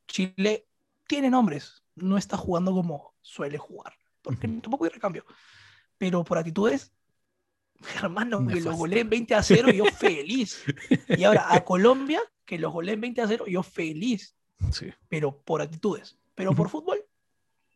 Chile 0.07 0.67
tiene 1.07 1.31
nombres, 1.31 1.83
no 1.95 2.17
está 2.19 2.37
jugando 2.37 2.73
como 2.73 3.15
suele 3.23 3.59
jugar, 3.59 3.95
porque 4.23 4.47
Ujú. 4.47 4.61
tampoco 4.61 4.85
hay 4.85 4.91
recambio. 4.91 5.25
Pero 5.99 6.25
por 6.25 6.39
actitudes, 6.39 6.93
hermano, 8.03 8.47
que 8.47 8.61
los 8.61 8.77
goleen 8.77 9.09
20 9.11 9.35
a 9.35 9.43
0, 9.43 9.71
yo 9.73 9.85
feliz. 9.99 10.63
Y 11.09 11.25
ahora 11.25 11.53
a 11.53 11.65
Colombia, 11.65 12.21
que 12.45 12.59
los 12.59 12.73
goleen 12.73 13.01
20 13.01 13.21
a 13.23 13.29
0, 13.29 13.47
yo 13.49 13.63
feliz 13.63 14.37
Sí. 14.71 14.87
pero 15.09 15.43
por 15.43 15.61
actitudes. 15.63 16.17
Pero 16.35 16.55
por 16.55 16.69
fútbol, 16.71 17.05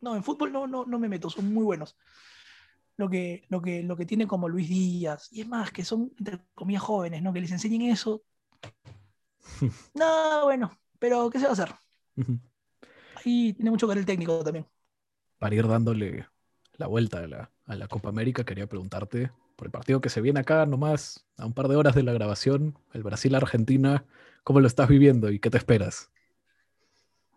no, 0.01 0.15
en 0.15 0.23
fútbol 0.23 0.51
no, 0.51 0.65
no, 0.67 0.85
no 0.85 0.99
me 0.99 1.07
meto, 1.09 1.29
son 1.29 1.53
muy 1.53 1.63
buenos. 1.63 1.95
Lo 2.99 3.09
que, 3.09 3.45
lo, 3.47 3.61
que, 3.61 3.81
lo 3.81 3.95
que 3.95 4.05
tiene 4.05 4.27
como 4.27 4.49
Luis 4.49 4.67
Díaz, 4.67 5.29
y 5.31 5.39
es 5.39 5.47
más, 5.47 5.71
que 5.71 5.85
son, 5.85 6.11
entre 6.19 6.37
comillas, 6.53 6.81
jóvenes, 6.81 7.21
¿no? 7.21 7.31
Que 7.31 7.39
les 7.39 7.51
enseñen 7.51 7.83
eso. 7.83 8.23
No, 9.93 10.43
bueno, 10.43 10.69
pero 10.99 11.29
¿qué 11.29 11.39
se 11.39 11.45
va 11.45 11.51
a 11.51 11.53
hacer? 11.53 11.73
Ahí 13.15 13.53
tiene 13.53 13.71
mucho 13.71 13.87
que 13.87 13.91
ver 13.91 13.99
el 13.99 14.05
técnico 14.05 14.43
también. 14.43 14.65
Para 15.37 15.55
ir 15.55 15.65
dándole 15.65 16.27
la 16.73 16.87
vuelta 16.87 17.19
a 17.19 17.27
la, 17.27 17.51
a 17.67 17.75
la 17.77 17.87
Copa 17.87 18.09
América, 18.09 18.43
quería 18.43 18.67
preguntarte 18.67 19.31
por 19.55 19.67
el 19.67 19.71
partido 19.71 20.01
que 20.01 20.09
se 20.09 20.19
viene 20.19 20.41
acá 20.41 20.65
nomás, 20.65 21.25
a 21.37 21.45
un 21.45 21.53
par 21.53 21.69
de 21.69 21.77
horas 21.77 21.95
de 21.95 22.03
la 22.03 22.11
grabación, 22.11 22.77
el 22.91 23.03
Brasil-Argentina, 23.03 24.03
¿cómo 24.43 24.59
lo 24.59 24.67
estás 24.67 24.89
viviendo 24.89 25.31
y 25.31 25.39
qué 25.39 25.49
te 25.49 25.57
esperas? 25.57 26.11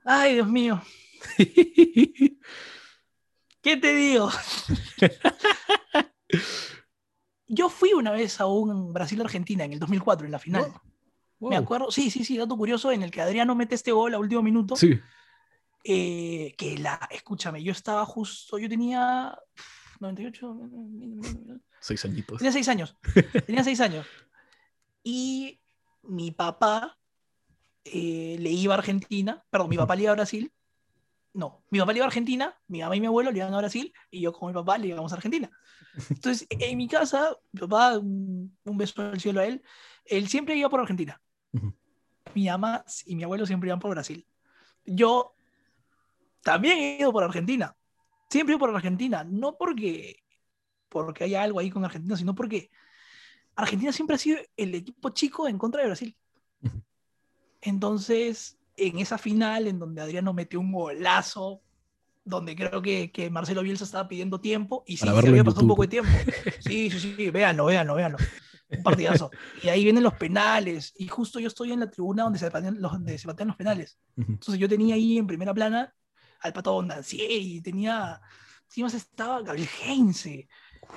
Ay, 0.04 0.34
Dios 0.34 0.48
mío, 0.48 0.82
¿qué 3.62 3.76
te 3.76 3.94
digo? 3.94 4.30
Yo 7.48 7.68
fui 7.68 7.92
una 7.92 8.10
vez 8.10 8.40
a 8.40 8.46
un 8.46 8.92
Brasil-Argentina 8.92 9.64
en 9.64 9.72
el 9.74 9.78
2004, 9.78 10.26
en 10.26 10.32
la 10.32 10.38
final. 10.38 10.72
Wow. 11.38 11.50
Me 11.50 11.56
acuerdo, 11.56 11.90
sí, 11.90 12.10
sí, 12.10 12.24
sí, 12.24 12.38
dato 12.38 12.56
curioso, 12.56 12.92
en 12.92 13.02
el 13.02 13.10
que 13.10 13.20
Adriano 13.20 13.54
mete 13.54 13.74
este 13.74 13.92
gol 13.92 14.14
a 14.14 14.18
último 14.18 14.42
minuto. 14.42 14.76
Sí, 14.76 14.98
eh, 15.84 16.54
que 16.56 16.78
la, 16.78 17.08
escúchame, 17.10 17.62
yo 17.62 17.72
estaba 17.72 18.04
justo, 18.06 18.56
yo 18.58 18.68
tenía 18.68 19.36
uf, 19.56 20.00
98, 20.00 20.56
seis 21.80 22.04
añitos. 22.04 22.38
tenía 22.38 22.52
seis 22.52 22.68
años, 22.68 22.96
tenía 23.46 23.64
seis 23.64 23.80
años. 23.80 24.06
Y 25.02 25.60
mi 26.04 26.30
papá 26.30 26.96
eh, 27.84 28.36
le 28.38 28.50
iba 28.50 28.74
a 28.74 28.78
Argentina, 28.78 29.44
perdón, 29.50 29.70
mi 29.70 29.76
papá 29.76 29.96
le 29.96 30.04
iba 30.04 30.12
a 30.12 30.14
Brasil. 30.14 30.52
No, 31.34 31.64
mi 31.70 31.78
papá 31.78 31.92
le 31.92 31.98
iba 31.98 32.04
a 32.04 32.08
Argentina, 32.08 32.54
mi 32.68 32.80
mamá 32.80 32.94
y 32.94 33.00
mi 33.00 33.06
abuelo 33.06 33.30
le 33.30 33.38
iban 33.38 33.54
a 33.54 33.58
Brasil 33.58 33.92
y 34.10 34.20
yo 34.20 34.32
con 34.32 34.48
mi 34.48 34.54
papá 34.54 34.76
le 34.76 34.88
íbamos 34.88 35.12
a 35.12 35.16
Argentina. 35.16 35.50
Entonces, 36.10 36.46
en 36.50 36.76
mi 36.76 36.88
casa, 36.88 37.36
mi 37.52 37.60
papá, 37.60 37.98
un, 37.98 38.58
beso 38.64 39.00
al 39.02 39.20
cielo 39.20 39.40
a 39.40 39.46
él, 39.46 39.62
él 40.04 40.28
siempre 40.28 40.56
iba 40.56 40.68
por 40.68 40.80
Argentina. 40.80 41.20
Mi 42.34 42.46
mamá 42.46 42.84
y 43.06 43.16
mi 43.16 43.24
abuelo 43.24 43.46
siempre 43.46 43.68
iban 43.68 43.78
por 43.78 43.90
Brasil. 43.90 44.26
Yo 44.84 45.34
también 46.42 46.78
he 46.78 46.98
ido 46.98 47.12
por 47.12 47.24
Argentina. 47.24 47.76
Siempre 48.28 48.52
he 48.52 48.56
ido 48.56 48.66
por 48.66 48.74
Argentina. 48.74 49.24
No 49.24 49.56
porque, 49.56 50.22
porque 50.88 51.24
haya 51.24 51.42
algo 51.42 51.60
ahí 51.60 51.70
con 51.70 51.84
Argentina, 51.84 52.16
sino 52.16 52.34
porque 52.34 52.70
Argentina 53.54 53.92
siempre 53.92 54.16
ha 54.16 54.18
sido 54.18 54.38
el 54.56 54.74
equipo 54.74 55.10
chico 55.10 55.48
en 55.48 55.58
contra 55.58 55.82
de 55.82 55.88
Brasil. 55.88 56.16
Entonces, 57.60 58.58
en 58.88 58.98
esa 58.98 59.18
final, 59.18 59.66
en 59.66 59.78
donde 59.78 60.00
Adriano 60.00 60.32
metió 60.32 60.60
un 60.60 60.72
golazo, 60.72 61.62
donde 62.24 62.54
creo 62.54 62.80
que, 62.82 63.10
que 63.10 63.30
Marcelo 63.30 63.62
Bielsa 63.62 63.84
estaba 63.84 64.08
pidiendo 64.08 64.40
tiempo, 64.40 64.84
y 64.86 64.96
sí, 64.96 65.06
se 65.06 65.10
había 65.10 65.44
pasado 65.44 65.62
un 65.62 65.68
poco 65.68 65.82
de 65.82 65.88
tiempo. 65.88 66.10
Sí, 66.60 66.90
sí, 66.90 66.98
sí, 66.98 67.30
véanlo, 67.30 67.64
véanlo, 67.64 67.94
véanlo. 67.94 68.18
Un 68.68 68.82
partidazo. 68.82 69.30
Y 69.62 69.68
ahí 69.68 69.84
vienen 69.84 70.02
los 70.02 70.14
penales, 70.14 70.94
y 70.96 71.08
justo 71.08 71.40
yo 71.40 71.48
estoy 71.48 71.72
en 71.72 71.80
la 71.80 71.90
tribuna 71.90 72.22
donde 72.22 72.38
se 72.38 72.50
patean 72.50 72.80
los, 72.80 72.92
donde 72.92 73.18
se 73.18 73.26
patean 73.26 73.48
los 73.48 73.56
penales. 73.56 73.98
Entonces 74.16 74.58
yo 74.58 74.68
tenía 74.68 74.94
ahí 74.94 75.18
en 75.18 75.26
primera 75.26 75.52
plana 75.52 75.94
al 76.40 76.52
Pato 76.52 76.72
Bondancier 76.72 77.30
y 77.30 77.60
tenía, 77.60 78.20
encima 78.64 78.88
estaba 78.88 79.42
Gabriel 79.42 79.68
Heinze, 79.84 80.48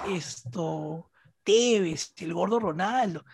esto, 0.09 1.11
Tevez, 1.43 2.13
el 2.17 2.33
gordo 2.33 2.59
Ronaldo. 2.59 3.25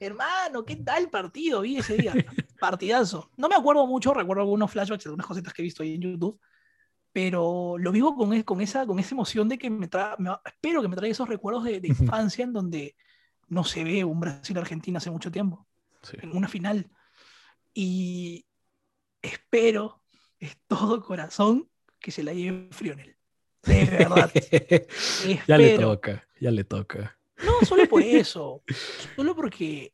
Hermano, 0.00 0.64
¿qué 0.64 0.76
tal 0.76 1.10
partido 1.10 1.62
vi 1.62 1.78
ese 1.78 1.96
día? 1.96 2.14
Partidazo. 2.58 3.30
No 3.36 3.48
me 3.48 3.54
acuerdo 3.54 3.86
mucho, 3.86 4.12
recuerdo 4.12 4.42
algunos 4.42 4.70
flashbacks, 4.70 5.06
algunas 5.06 5.26
cositas 5.26 5.52
que 5.52 5.62
he 5.62 5.64
visto 5.64 5.82
ahí 5.82 5.94
en 5.94 6.02
YouTube, 6.02 6.40
pero 7.12 7.76
lo 7.78 7.92
vivo 7.92 8.14
con, 8.16 8.42
con, 8.42 8.60
esa, 8.60 8.86
con 8.86 8.98
esa 8.98 9.14
emoción 9.14 9.48
de 9.48 9.58
que 9.58 9.70
me 9.70 9.88
trae, 9.88 10.16
espero 10.44 10.82
que 10.82 10.88
me 10.88 10.96
traiga 10.96 11.12
esos 11.12 11.28
recuerdos 11.28 11.64
de, 11.64 11.80
infancia 11.84 12.44
en 12.44 12.52
donde 12.52 12.96
no 13.48 13.64
se 13.64 13.84
ve 13.84 14.04
un 14.04 14.20
Brasil-Argentina 14.20 14.98
hace 14.98 15.10
mucho 15.10 15.30
tiempo, 15.30 15.66
en 16.12 16.36
una 16.36 16.48
final. 16.48 16.90
Y 17.72 18.46
espero, 19.22 20.02
es 20.38 20.56
todo 20.66 21.02
corazón, 21.02 21.68
que 22.00 22.10
se 22.10 22.22
la 22.22 22.32
lleve 22.32 22.68
Frionel. 22.70 23.16
De 23.64 23.84
verdad. 23.84 24.30
ya 25.48 25.58
le 25.58 25.78
toca, 25.78 26.26
ya 26.40 26.50
le 26.50 26.64
toca. 26.64 27.18
No, 27.44 27.64
solo 27.66 27.88
por 27.88 28.02
eso. 28.02 28.62
solo 29.16 29.34
porque 29.34 29.92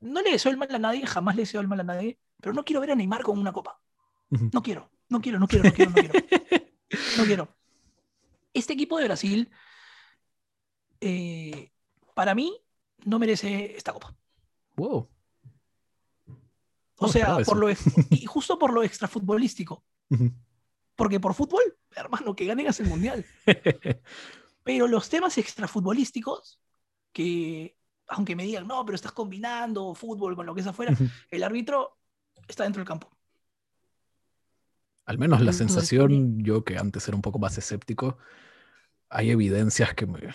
no 0.00 0.22
le 0.22 0.32
deseo 0.32 0.50
el 0.52 0.58
mal 0.58 0.74
a 0.74 0.78
nadie, 0.78 1.06
jamás 1.06 1.36
le 1.36 1.42
deseo 1.42 1.60
el 1.60 1.68
mal 1.68 1.80
a 1.80 1.84
nadie, 1.84 2.18
pero 2.40 2.54
no 2.54 2.64
quiero 2.64 2.80
ver 2.80 2.92
a 2.92 2.94
Neymar 2.94 3.22
con 3.22 3.38
una 3.38 3.52
copa. 3.52 3.80
No 4.28 4.62
quiero, 4.62 4.90
no 5.08 5.20
quiero, 5.20 5.38
no 5.38 5.46
quiero, 5.46 5.64
no 5.64 5.72
quiero, 5.72 5.90
no 5.90 5.94
quiero. 5.94 6.14
No 7.18 7.24
quiero. 7.24 7.56
Este 8.52 8.72
equipo 8.72 8.98
de 8.98 9.04
Brasil, 9.04 9.50
eh, 11.00 11.72
para 12.14 12.34
mí, 12.34 12.56
no 13.04 13.18
merece 13.18 13.76
esta 13.76 13.92
copa. 13.92 14.16
Wow. 14.76 15.08
O 16.98 17.08
sea, 17.08 17.38
por 17.44 17.58
lo, 17.58 17.68
y 17.70 18.26
justo 18.26 18.58
por 18.58 18.72
lo 18.72 18.82
extrafutbolístico. 18.82 19.84
Porque 20.94 21.20
por 21.20 21.34
fútbol, 21.34 21.62
hermano, 21.94 22.34
que 22.34 22.46
ganen 22.46 22.66
el 22.66 22.86
mundial. 22.86 23.26
Pero 24.62 24.88
los 24.88 25.08
temas 25.08 25.36
extrafutbolísticos, 25.38 26.58
que 27.12 27.76
aunque 28.08 28.36
me 28.36 28.44
digan, 28.44 28.66
no, 28.66 28.84
pero 28.84 28.96
estás 28.96 29.12
combinando 29.12 29.94
fútbol 29.94 30.36
con 30.36 30.46
lo 30.46 30.54
que 30.54 30.60
es 30.60 30.66
afuera, 30.66 30.96
el 31.30 31.42
árbitro 31.42 31.98
está 32.46 32.64
dentro 32.64 32.80
del 32.80 32.88
campo. 32.88 33.10
Al 35.04 35.18
menos 35.18 35.40
la 35.40 35.52
sensación, 35.52 36.42
yo 36.42 36.64
que 36.64 36.78
antes 36.78 37.06
era 37.06 37.16
un 37.16 37.22
poco 37.22 37.38
más 37.38 37.56
escéptico, 37.58 38.18
hay 39.08 39.30
evidencias 39.30 39.94
que 39.94 40.06
me, 40.06 40.34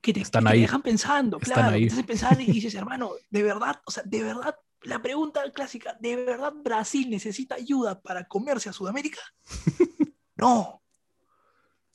que 0.00 0.12
te, 0.12 0.20
están 0.20 0.46
ahí. 0.46 0.60
dejan 0.60 0.82
pensando, 0.82 1.38
claro, 1.38 1.76
te 1.76 1.86
hacen 1.86 2.06
pensar 2.06 2.40
y 2.40 2.46
dices, 2.52 2.74
hermano, 2.74 3.12
de 3.30 3.42
verdad, 3.42 3.80
o 3.84 3.90
sea, 3.90 4.02
de 4.04 4.22
verdad, 4.22 4.56
la 4.82 5.00
pregunta 5.00 5.42
clásica, 5.52 5.96
¿de 6.00 6.16
verdad 6.16 6.52
Brasil 6.52 7.10
necesita 7.10 7.56
ayuda 7.56 8.00
para 8.00 8.24
comerse 8.24 8.68
a 8.68 8.72
Sudamérica? 8.72 9.20
no, 10.36 10.82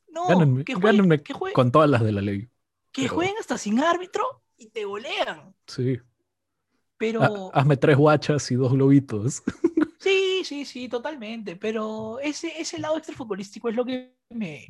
no, 0.09 0.63
que 0.63 0.73
jueguen, 0.73 1.23
con 1.53 1.71
todas 1.71 1.89
las 1.89 2.01
de 2.01 2.11
la 2.11 2.21
ley. 2.21 2.49
Que 2.91 3.07
jueguen 3.07 3.35
hasta 3.39 3.57
sin 3.57 3.79
árbitro 3.79 4.43
y 4.57 4.69
te 4.69 4.85
golean. 4.85 5.53
Sí. 5.67 5.99
Pero. 6.97 7.51
hazme 7.53 7.77
tres 7.77 7.97
guachas 7.97 8.49
y 8.51 8.55
dos 8.55 8.73
globitos. 8.73 9.43
Sí, 9.99 10.43
sí, 10.45 10.63
sí, 10.63 10.87
totalmente. 10.87 11.55
Pero 11.55 12.19
ese, 12.19 12.61
ese 12.61 12.79
lado 12.79 12.97
extrafutbolístico 12.97 13.67
es 13.67 13.75
lo 13.75 13.83
que 13.83 14.15
me. 14.29 14.67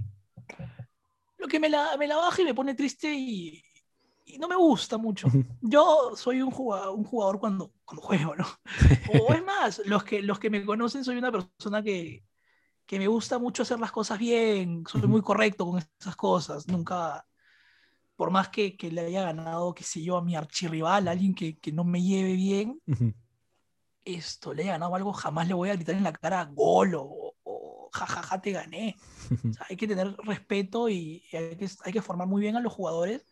Lo 1.37 1.47
que 1.47 1.59
me 1.59 1.69
la, 1.69 1.95
me 1.97 2.07
la 2.07 2.15
baja 2.15 2.41
y 2.41 2.45
me 2.45 2.55
pone 2.55 2.73
triste 2.73 3.13
y, 3.13 3.61
y 4.27 4.37
no 4.37 4.47
me 4.47 4.55
gusta 4.55 4.97
mucho. 4.97 5.27
Yo 5.61 6.13
soy 6.15 6.41
un 6.41 6.51
jugador, 6.51 6.95
un 6.95 7.03
jugador 7.03 7.39
cuando, 7.39 7.71
cuando 7.85 8.01
juego, 8.01 8.35
¿no? 8.35 8.45
O 9.21 9.33
es 9.33 9.43
más, 9.43 9.81
los 9.85 10.03
que, 10.03 10.21
los 10.21 10.39
que 10.39 10.49
me 10.49 10.65
conocen, 10.65 11.03
soy 11.03 11.17
una 11.17 11.31
persona 11.31 11.81
que, 11.81 12.23
que 12.85 12.99
me 12.99 13.07
gusta 13.07 13.37
mucho 13.39 13.63
hacer 13.63 13.79
las 13.79 13.91
cosas 13.91 14.19
bien, 14.19 14.83
soy 14.87 15.01
muy 15.03 15.21
correcto 15.21 15.65
con 15.65 15.83
esas 15.99 16.15
cosas, 16.15 16.67
nunca, 16.67 17.25
por 18.17 18.31
más 18.31 18.49
que, 18.49 18.75
que 18.75 18.91
le 18.91 19.01
haya 19.01 19.23
ganado, 19.23 19.73
qué 19.73 19.83
sé 19.83 20.01
yo, 20.01 20.17
a 20.17 20.23
mi 20.23 20.35
archirrival, 20.35 21.07
a 21.07 21.11
alguien 21.11 21.33
que, 21.33 21.57
que 21.57 21.71
no 21.71 21.85
me 21.85 22.01
lleve 22.01 22.33
bien, 22.33 22.81
esto, 24.03 24.53
le 24.53 24.63
haya 24.63 24.73
ganado 24.73 24.95
algo, 24.95 25.13
jamás 25.13 25.47
le 25.47 25.53
voy 25.53 25.69
a 25.69 25.75
gritar 25.75 25.95
en 25.95 26.03
la 26.03 26.11
cara 26.11 26.43
gol 26.45 26.95
o, 26.95 27.35
o 27.43 27.89
jajaja, 27.93 28.41
te 28.41 28.51
gané. 28.51 28.97
hay 29.69 29.77
que 29.77 29.87
tener 29.87 30.15
respeto 30.17 30.89
y, 30.89 31.23
hay, 31.31 31.55
que, 31.55 31.69
hay 31.83 31.93
que 31.93 32.01
formar 32.01 32.27
muy 32.27 32.41
bien 32.41 32.55
a 32.55 32.59
los 32.59 32.73
jugadores 32.73 33.23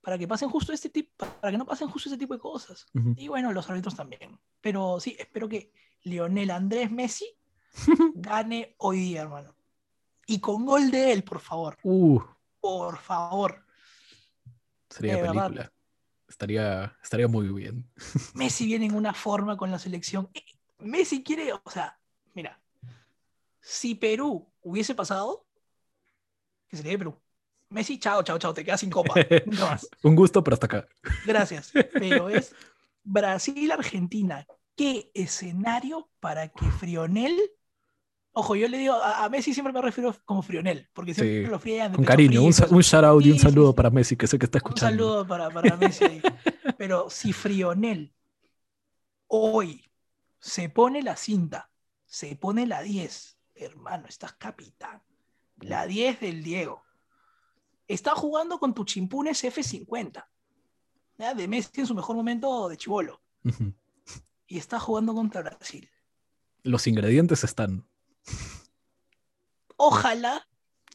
para 0.00 0.16
que 0.16 0.26
pasen 0.26 0.48
justo 0.48 0.72
este 0.72 0.88
tipo, 0.88 1.26
para 1.40 1.50
que 1.50 1.58
no 1.58 1.66
pasen 1.66 1.88
justo 1.88 2.08
ese 2.08 2.16
tipo 2.16 2.32
de 2.32 2.40
cosas. 2.40 2.86
Y 3.16 3.28
bueno, 3.28 3.52
los 3.52 3.68
árbitros 3.68 3.96
también. 3.96 4.38
Pero 4.62 4.98
sí, 5.00 5.16
espero 5.18 5.48
que 5.48 5.72
Lionel 6.02 6.52
Andrés 6.52 6.90
Messi 6.90 7.26
gane 8.14 8.76
hoy 8.78 8.98
día, 8.98 9.22
hermano. 9.22 9.54
Y 10.26 10.40
con 10.40 10.64
gol 10.64 10.90
de 10.90 11.12
él, 11.12 11.24
por 11.24 11.40
favor. 11.40 11.76
Uh. 11.82 12.20
Por 12.60 12.96
favor. 12.98 13.65
Sería 14.88 15.20
película. 15.20 15.72
Estaría, 16.28 16.96
estaría 17.02 17.28
muy 17.28 17.48
bien. 17.48 17.88
Messi 18.34 18.66
viene 18.66 18.86
en 18.86 18.94
una 18.94 19.14
forma 19.14 19.56
con 19.56 19.70
la 19.70 19.78
selección. 19.78 20.28
Eh, 20.34 20.42
Messi 20.78 21.22
quiere, 21.22 21.52
o 21.52 21.70
sea, 21.70 21.98
mira, 22.34 22.60
si 23.60 23.94
Perú 23.94 24.52
hubiese 24.62 24.94
pasado, 24.94 25.46
que 26.68 26.76
sería 26.76 26.92
de 26.92 26.98
Perú. 26.98 27.20
Messi, 27.68 27.98
chao, 27.98 28.22
chao, 28.22 28.38
chao, 28.38 28.54
te 28.54 28.64
quedas 28.64 28.80
sin 28.80 28.90
copa. 28.90 29.14
Nunca 29.46 29.66
más. 29.66 29.88
Un 30.02 30.14
gusto, 30.14 30.42
pero 30.42 30.54
hasta 30.54 30.66
acá. 30.66 30.88
Gracias. 31.24 31.72
Pero 31.92 32.28
es 32.30 32.54
Brasil-Argentina. 33.04 34.46
¿Qué 34.76 35.10
escenario 35.14 36.10
para 36.20 36.48
que 36.48 36.66
Frionel 36.66 37.40
Ojo, 38.38 38.54
yo 38.54 38.68
le 38.68 38.76
digo, 38.76 38.92
a, 38.92 39.26
Messi 39.30 39.54
siempre 39.54 39.72
me 39.72 39.80
refiero 39.80 40.14
como 40.26 40.42
Frionel, 40.42 40.86
porque 40.92 41.14
siempre 41.14 41.46
lo 41.46 41.58
frían. 41.58 41.94
Con 41.94 42.04
cariño, 42.04 42.42
un, 42.42 42.52
un, 42.68 42.82
shout 42.82 43.02
out 43.02 43.24
y 43.24 43.30
un 43.30 43.38
saludo 43.38 43.74
para 43.74 43.88
Messi, 43.88 44.14
que 44.14 44.26
sé 44.26 44.38
que 44.38 44.44
está 44.44 44.58
escuchando. 44.58 44.92
Un 44.92 44.98
saludo 44.98 45.26
para, 45.26 45.48
para 45.48 45.74
Messi. 45.78 46.04
Pero 46.76 47.08
si 47.08 47.32
Frionel 47.32 48.12
hoy 49.28 49.82
se 50.38 50.68
pone 50.68 51.02
la 51.02 51.16
cinta, 51.16 51.70
se 52.04 52.36
pone 52.36 52.66
la 52.66 52.82
10, 52.82 53.38
hermano, 53.54 54.04
estás 54.06 54.34
capitán. 54.34 55.00
La 55.62 55.86
10 55.86 56.20
del 56.20 56.42
Diego. 56.42 56.82
Está 57.88 58.14
jugando 58.14 58.58
con 58.58 58.74
tu 58.74 58.84
chimpunes 58.84 59.42
F50. 59.44 60.26
De 61.34 61.48
Messi 61.48 61.80
en 61.80 61.86
su 61.86 61.94
mejor 61.94 62.14
momento 62.14 62.68
de 62.68 62.76
chivolo. 62.76 63.22
Y 64.46 64.58
está 64.58 64.78
jugando 64.78 65.14
contra 65.14 65.40
Brasil. 65.40 65.88
Los 66.64 66.86
ingredientes 66.86 67.42
están. 67.42 67.88
Ojalá 69.76 70.46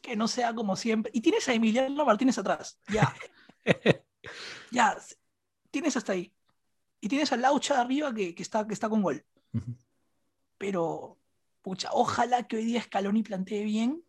que 0.02 0.16
no 0.16 0.28
sea 0.28 0.54
como 0.54 0.76
siempre. 0.76 1.12
Y 1.14 1.20
tienes 1.20 1.48
a 1.48 1.54
Emiliano 1.54 2.04
Martínez 2.04 2.36
atrás. 2.36 2.78
Ya. 2.88 3.14
ya. 4.70 4.96
Tienes 5.70 5.96
hasta 5.96 6.12
ahí. 6.12 6.34
Y 7.00 7.08
tienes 7.08 7.32
a 7.32 7.36
Laucha 7.36 7.80
arriba 7.80 8.12
que, 8.12 8.34
está, 8.36 8.66
que 8.66 8.74
está 8.74 8.88
con 8.88 9.02
gol. 9.02 9.24
Pero, 10.58 11.18
pucha, 11.62 11.88
ojalá 11.92 12.46
que 12.46 12.56
hoy 12.56 12.64
día 12.64 12.82
Scaloni 12.82 13.22
plantee 13.22 13.64
bien 13.64 14.04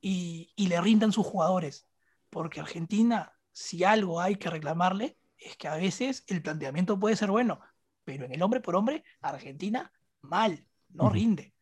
y, 0.00 0.52
y 0.56 0.68
le 0.68 0.80
rindan 0.80 1.12
sus 1.12 1.26
jugadores. 1.26 1.86
Porque 2.30 2.60
Argentina, 2.60 3.32
si 3.52 3.84
algo 3.84 4.20
hay 4.20 4.36
que 4.36 4.50
reclamarle, 4.50 5.18
es 5.38 5.56
que 5.56 5.68
a 5.68 5.76
veces 5.76 6.24
el 6.26 6.42
planteamiento 6.42 6.98
puede 6.98 7.16
ser 7.16 7.30
bueno, 7.30 7.60
pero 8.04 8.24
en 8.24 8.32
el 8.32 8.42
hombre 8.42 8.60
por 8.60 8.76
hombre, 8.76 9.04
Argentina 9.20 9.92
mal, 10.22 10.66
no 10.88 11.10
rinde 11.10 11.53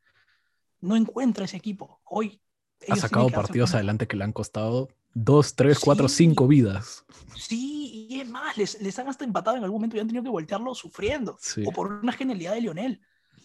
no 0.82 0.96
encuentra 0.96 1.46
ese 1.46 1.56
equipo. 1.56 2.02
Hoy. 2.04 2.42
Ha 2.88 2.96
sacado 2.96 3.28
partidos 3.30 3.74
adelante 3.74 4.06
que 4.08 4.16
le 4.16 4.24
han 4.24 4.32
costado 4.32 4.88
dos, 5.14 5.54
tres, 5.54 5.78
cuatro, 5.78 6.08
cinco 6.08 6.48
vidas. 6.48 7.04
Sí, 7.36 8.08
y 8.10 8.20
es 8.20 8.28
más, 8.28 8.56
les, 8.56 8.98
han 8.98 9.08
hasta 9.08 9.24
empatado 9.24 9.56
en 9.56 9.62
algún 9.62 9.78
momento 9.78 9.96
y 9.96 10.00
han 10.00 10.08
tenido 10.08 10.24
que 10.24 10.30
voltearlo 10.30 10.74
sufriendo. 10.74 11.38
O 11.64 11.72
por 11.72 11.92
una 11.92 12.12
genialidad 12.12 12.54
de 12.54 12.60
Lionel. 12.60 13.00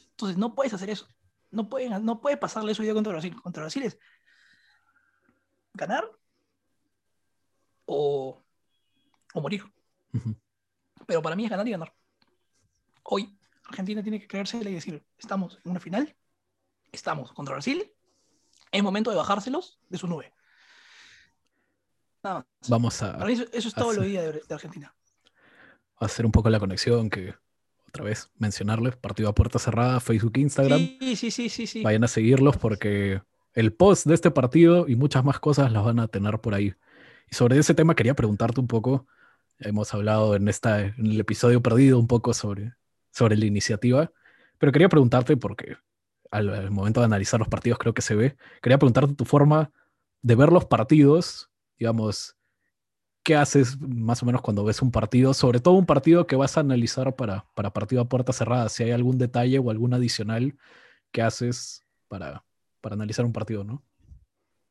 Entonces 0.10 0.38
no 0.38 0.56
puedes 0.56 0.74
hacer 0.74 0.90
eso. 0.90 1.08
No, 1.52 1.70
pueden, 1.70 2.04
no 2.04 2.20
puede 2.20 2.36
pasarle 2.36 2.72
eso 2.72 2.82
hoy 2.82 2.88
día 2.88 2.96
contra 2.96 3.14
Brasil. 3.14 3.40
Contra 3.42 3.64
Brasil 3.64 3.84
es 3.84 4.00
ganar 5.74 6.10
o, 7.86 8.44
o 9.34 9.42
morir. 9.42 9.64
Pero 11.06 11.22
para 11.22 11.36
mí 11.36 11.46
es 11.46 11.52
ganar 11.52 11.68
y 11.68 11.72
ganar. 11.72 11.94
Hoy 13.04 13.38
Argentina 13.66 14.02
tiene 14.02 14.20
que 14.20 14.28
creerse 14.28 14.58
y 14.58 14.74
decir, 14.74 15.06
estamos 15.20 15.60
en 15.64 15.72
una 15.72 15.80
final 15.80 16.16
estamos 16.92 17.32
contra 17.34 17.56
Brasil, 17.56 17.92
es 18.72 18.84
momento 18.84 19.12
de 19.12 19.18
bajárselos 19.18 19.80
de 19.90 19.98
su 19.98 20.08
nube. 20.08 20.34
Vamos 22.68 23.02
a. 23.04 23.18
eso, 23.30 23.46
es 23.54 23.74
todo 23.74 23.94
lo 23.94 24.02
día 24.02 24.22
de, 24.22 24.42
Argentina. 24.50 24.94
Va 25.94 26.02
a 26.02 26.06
hacer 26.06 26.26
un 26.26 26.32
poco 26.32 26.50
la 26.50 26.60
conexión 26.60 27.10
que, 27.10 27.36
otra 27.88 28.04
vez, 28.04 28.32
mencionarles: 28.38 28.96
partido 28.98 29.30
a 29.30 29.36
puerta 29.36 29.60
cerrada, 29.60 30.00
Facebook, 30.00 30.38
Instagram. 30.38 30.80
Sí, 30.80 31.16
sí, 31.16 31.32
sí, 31.32 31.50
sí, 31.50 31.68
sí. 31.68 31.84
Vayan 31.84 32.04
a 32.04 32.08
seguirlos 32.08 32.58
porque 32.58 33.22
el 33.54 33.74
post 33.74 34.06
de 34.06 34.14
este 34.14 34.32
partido 34.32 34.88
y 34.88 34.96
muchas 34.96 35.24
más 35.24 35.40
cosas 35.40 35.72
las 35.72 35.84
van 35.84 36.00
a 36.00 36.08
tener 36.08 36.40
por 36.40 36.54
ahí. 36.54 36.76
Y 37.30 37.36
sobre 37.36 37.58
ese 37.58 37.74
tema 37.74 37.96
quería 37.96 38.16
preguntarte 38.16 38.60
un 38.60 38.68
poco. 38.68 39.08
hemos 39.60 39.94
hablado 39.94 40.36
en, 40.36 40.48
esta, 40.48 40.82
en 40.82 41.06
el 41.08 41.20
episodio 41.20 41.62
perdido 41.62 41.98
un 41.98 42.08
poco 42.08 42.34
sobre, 42.34 42.74
sobre 43.12 43.36
la 43.38 43.46
iniciativa, 43.46 44.12
pero 44.60 44.72
quería 44.72 44.90
preguntarte 44.90 45.38
porque 45.38 45.78
al, 46.32 46.72
momento 46.72 47.00
de 47.00 47.06
analizar 47.06 47.40
los 47.40 47.50
partidos 47.50 47.80
creo 47.80 47.94
que 47.94 48.02
se 48.02 48.16
ve. 48.16 48.38
Quería 48.62 48.78
preguntarte 48.78 49.16
tu 49.16 49.26
forma 49.26 49.72
de 50.22 50.36
ver 50.36 50.52
los 50.52 50.66
partidos, 50.66 51.50
digamos, 51.78 52.36
¿qué 53.24 53.36
haces 53.36 53.80
más 53.80 54.24
o 54.24 54.26
menos 54.26 54.42
cuando 54.42 54.64
ves 54.64 54.82
un 54.82 54.92
partido? 54.92 55.34
Sobre 55.34 55.60
todo 55.60 55.76
un 55.76 55.86
partido 55.86 56.28
que 56.28 56.36
vas 56.36 56.58
a 56.58 56.62
analizar 56.62 57.16
para, 57.16 57.46
para 57.54 57.74
partido 57.74 58.02
a 58.02 58.10
puerta 58.10 58.34
cerrada, 58.34 58.70
si 58.70 58.84
hay 58.84 58.92
algún 58.92 59.18
detalle 59.18 59.60
o 59.60 59.70
algún 59.70 59.94
adicional 59.94 60.58
que 61.12 61.22
haces 61.22 61.86
para, 62.08 62.44
para 62.82 62.96
analizar 62.96 63.26
un 63.26 63.34
partido, 63.34 63.64
¿no? 63.64 63.84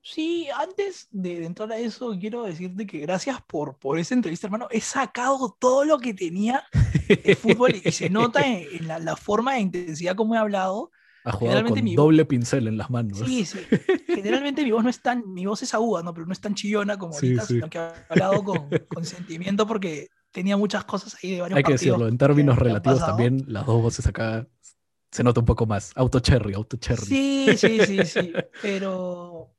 Sí, 0.08 0.46
antes 0.56 1.08
de, 1.10 1.44
entrar 1.44 1.72
a 1.72 1.78
eso, 1.78 2.16
quiero 2.20 2.44
decirte 2.44 2.86
que 2.86 3.00
gracias 3.00 3.42
por, 3.42 3.76
por 3.76 3.98
esa 3.98 4.14
entrevista, 4.14 4.46
hermano. 4.46 4.68
He 4.70 4.80
sacado 4.80 5.56
todo 5.58 5.84
lo 5.84 5.98
que 5.98 6.14
tenía 6.14 6.64
de 7.08 7.34
fútbol 7.34 7.74
y, 7.74 7.90
se 7.90 8.08
nota 8.08 8.46
en, 8.46 8.86
la, 8.86 9.16
forma 9.16 9.54
de 9.54 9.60
intensidad 9.62 10.14
como 10.14 10.36
he 10.36 10.38
hablado. 10.38 10.92
Ha 11.26 11.32
jugado 11.32 11.64
con 11.64 11.94
doble 11.96 12.24
pincel 12.24 12.68
en 12.68 12.78
las 12.78 12.88
manos. 12.88 13.18
Sí, 13.18 13.44
sí. 13.44 13.58
Generalmente 14.06 14.62
mi 14.62 14.70
voz 14.70 14.84
no 14.84 14.90
es 14.90 15.02
tan, 15.02 15.32
mi 15.32 15.44
voz 15.44 15.60
es 15.60 15.74
aguda, 15.74 16.04
¿no? 16.04 16.14
pero 16.14 16.24
no 16.24 16.32
es 16.32 16.40
tan 16.40 16.54
chillona 16.54 16.96
como 16.96 17.14
ahorita, 17.14 17.44
sino 17.44 17.68
que 17.68 17.78
he 17.78 17.90
hablado 18.10 18.44
con, 18.44 18.68
con, 18.86 19.04
sentimiento 19.04 19.66
porque 19.66 20.06
tenía 20.30 20.56
muchas 20.56 20.84
cosas 20.84 21.16
ahí 21.20 21.32
de 21.32 21.40
varios 21.40 21.56
Hay 21.56 21.64
que 21.64 21.72
decirlo, 21.72 22.06
en 22.06 22.16
términos 22.16 22.56
relativos 22.56 23.00
también, 23.00 23.44
las 23.48 23.66
dos 23.66 23.82
voces 23.82 24.06
acá 24.06 24.46
se 25.10 25.24
nota 25.24 25.40
un 25.40 25.46
poco 25.46 25.66
más. 25.66 25.90
Auto 25.96 26.20
cherry, 26.20 26.54
auto 26.54 26.76
cherry. 26.76 27.06
Sí, 27.06 27.48
sí, 27.56 27.80
sí, 27.84 28.04
sí. 28.04 28.32
Pero 28.62 29.50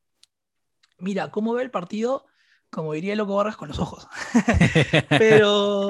mira, 1.00 1.32
¿cómo 1.32 1.54
ve 1.54 1.64
el 1.64 1.72
partido? 1.72 2.28
Como 2.70 2.94
diría 2.94 3.18
Loco 3.18 3.36
Barras, 3.36 3.58
con 3.58 3.68
los 3.68 3.80
ojos. 3.80 4.08
Pero 5.10 5.90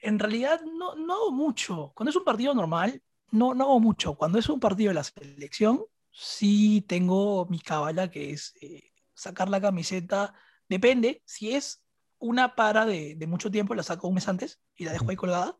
en 0.00 0.18
realidad 0.18 0.62
no, 0.62 0.94
no 0.94 1.12
hago 1.12 1.32
mucho. 1.32 1.92
Cuando 1.94 2.08
es 2.08 2.16
un 2.16 2.24
partido 2.24 2.54
normal, 2.54 3.02
no, 3.32 3.54
no 3.54 3.64
hago 3.64 3.80
mucho. 3.80 4.14
Cuando 4.14 4.38
es 4.38 4.48
un 4.48 4.60
partido 4.60 4.90
de 4.90 4.94
la 4.94 5.04
selección, 5.04 5.84
sí 6.10 6.84
tengo 6.88 7.46
mi 7.46 7.58
cabala, 7.60 8.10
que 8.10 8.32
es 8.32 8.54
eh, 8.60 8.92
sacar 9.14 9.48
la 9.48 9.60
camiseta. 9.60 10.34
Depende, 10.68 11.22
si 11.26 11.52
es 11.54 11.82
una 12.18 12.54
para 12.54 12.86
de, 12.86 13.14
de, 13.16 13.26
mucho 13.26 13.50
tiempo, 13.50 13.74
la 13.74 13.82
saco 13.82 14.08
un 14.08 14.14
mes 14.14 14.28
antes 14.28 14.60
y 14.76 14.84
la 14.84 14.92
dejo 14.92 15.10
ahí 15.10 15.16
colgada. 15.16 15.58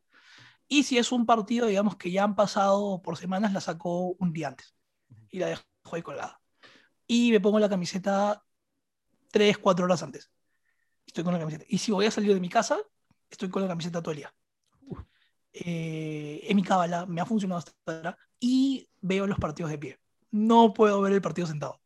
Y 0.68 0.84
si 0.84 0.98
es 0.98 1.12
un 1.12 1.26
partido, 1.26 1.66
digamos, 1.66 1.96
que 1.96 2.10
ya 2.10 2.24
han 2.24 2.36
pasado 2.36 3.02
por 3.02 3.16
semanas, 3.16 3.52
la 3.52 3.60
saco 3.60 4.10
un 4.18 4.32
día 4.32 4.48
antes 4.48 4.74
y 5.30 5.38
la 5.40 5.48
dejo 5.48 5.62
ahí 5.92 6.02
colgada 6.02 6.40
y 7.12 7.32
me 7.32 7.40
pongo 7.40 7.58
la 7.58 7.68
camiseta 7.68 8.44
3, 9.32 9.58
4 9.58 9.84
horas 9.84 10.00
antes. 10.04 10.30
Estoy 11.04 11.24
con 11.24 11.32
la 11.32 11.40
camiseta. 11.40 11.64
Y 11.68 11.78
si 11.78 11.90
voy 11.90 12.06
a 12.06 12.10
salir 12.12 12.32
de 12.32 12.38
mi 12.38 12.48
casa, 12.48 12.78
estoy 13.28 13.50
con 13.50 13.62
la 13.62 13.68
camiseta 13.68 14.00
todo 14.00 14.12
el 14.12 14.18
día. 14.18 14.34
Eh, 15.52 16.40
en 16.44 16.56
mi 16.56 16.62
cábala, 16.62 17.06
me 17.06 17.20
ha 17.20 17.26
funcionado 17.26 17.58
hasta 17.58 17.72
ahora. 17.86 18.18
Y 18.38 18.88
veo 19.00 19.26
los 19.26 19.38
partidos 19.38 19.70
de 19.70 19.78
pie. 19.78 19.98
No 20.30 20.72
puedo 20.72 21.00
ver 21.00 21.12
el 21.12 21.22
partido 21.22 21.46
sentado. 21.46 21.80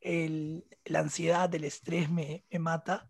El, 0.00 0.64
la 0.84 1.00
ansiedad, 1.00 1.54
el 1.54 1.64
estrés 1.64 2.10
me, 2.10 2.44
me 2.50 2.58
mata. 2.58 3.08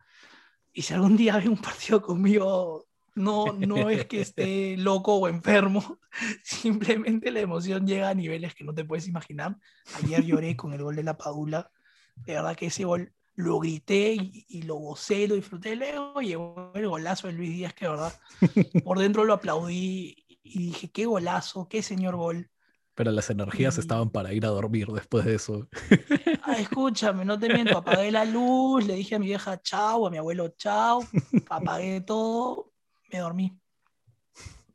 Y 0.73 0.83
si 0.83 0.95
algún 0.95 1.17
día 1.17 1.37
veo 1.39 1.51
un 1.51 1.61
partido 1.61 2.03
conmigo 2.03 2.87
no, 3.15 3.53
no 3.53 3.91
es 3.91 4.07
que 4.07 4.21
esté 4.21 4.77
loco 4.79 5.15
o 5.17 5.29
enfermo, 5.29 5.99
simplemente 6.43 7.31
la 7.31 7.41
emoción 7.41 7.87
llega 7.87 8.09
a 8.09 8.15
niveles 8.15 8.55
que 8.55 8.65
no 8.65 8.75
te 8.75 8.85
puedes 8.85 9.07
imaginar. 9.09 9.57
Ayer 10.03 10.25
lloré 10.25 10.57
con 10.57 10.73
el 10.73 10.83
gol 10.83 10.97
de 10.97 11.05
la 11.05 11.17
Padula. 11.17 11.71
De 12.17 12.35
verdad 12.35 12.57
que 12.57 12.67
ese 12.67 12.85
gol 12.85 13.13
lo 13.41 13.59
grité 13.59 14.17
y, 14.19 14.63
lo 14.63 14.77
gocé, 14.77 15.27
lo 15.29 15.35
disfruté. 15.35 15.77
Luego 15.77 16.21
llegó 16.21 16.73
el 16.75 16.89
golazo 16.89 17.27
de 17.27 17.33
Luis 17.33 17.51
Díaz, 17.51 17.75
que 17.75 17.87
de 17.87 17.91
verdad 17.91 18.21
por 18.85 18.99
dentro 18.99 19.25
lo 19.25 19.35
aplaudí 19.35 20.17
y 20.43 20.67
dije, 20.67 20.91
qué 20.91 21.07
golazo, 21.07 21.69
qué 21.69 21.83
señor 21.83 22.17
gol. 22.17 22.51
Pero 22.95 23.13
las 23.13 23.31
energías 23.31 23.79
estaban 23.79 24.11
para 24.11 24.33
ir 24.33 24.45
a 24.45 24.49
dormir 24.51 24.89
después 24.89 25.25
de 25.25 25.35
eso. 25.35 25.69
Ah, 26.43 26.55
escúchame, 26.55 27.25
no 27.25 27.39
te 27.39 27.53
miento, 27.53 27.77
apagué 27.77 28.11
la 28.11 28.25
luz, 28.25 28.87
le 28.87 28.95
dije 28.95 29.15
a 29.15 29.19
mi 29.19 29.27
vieja 29.27 29.61
chao, 29.61 30.07
a 30.07 30.11
mi 30.11 30.17
abuelo 30.17 30.49
chao, 30.57 31.07
apagué 31.49 32.01
todo, 32.01 32.73
me 33.13 33.19
dormí. 33.19 33.59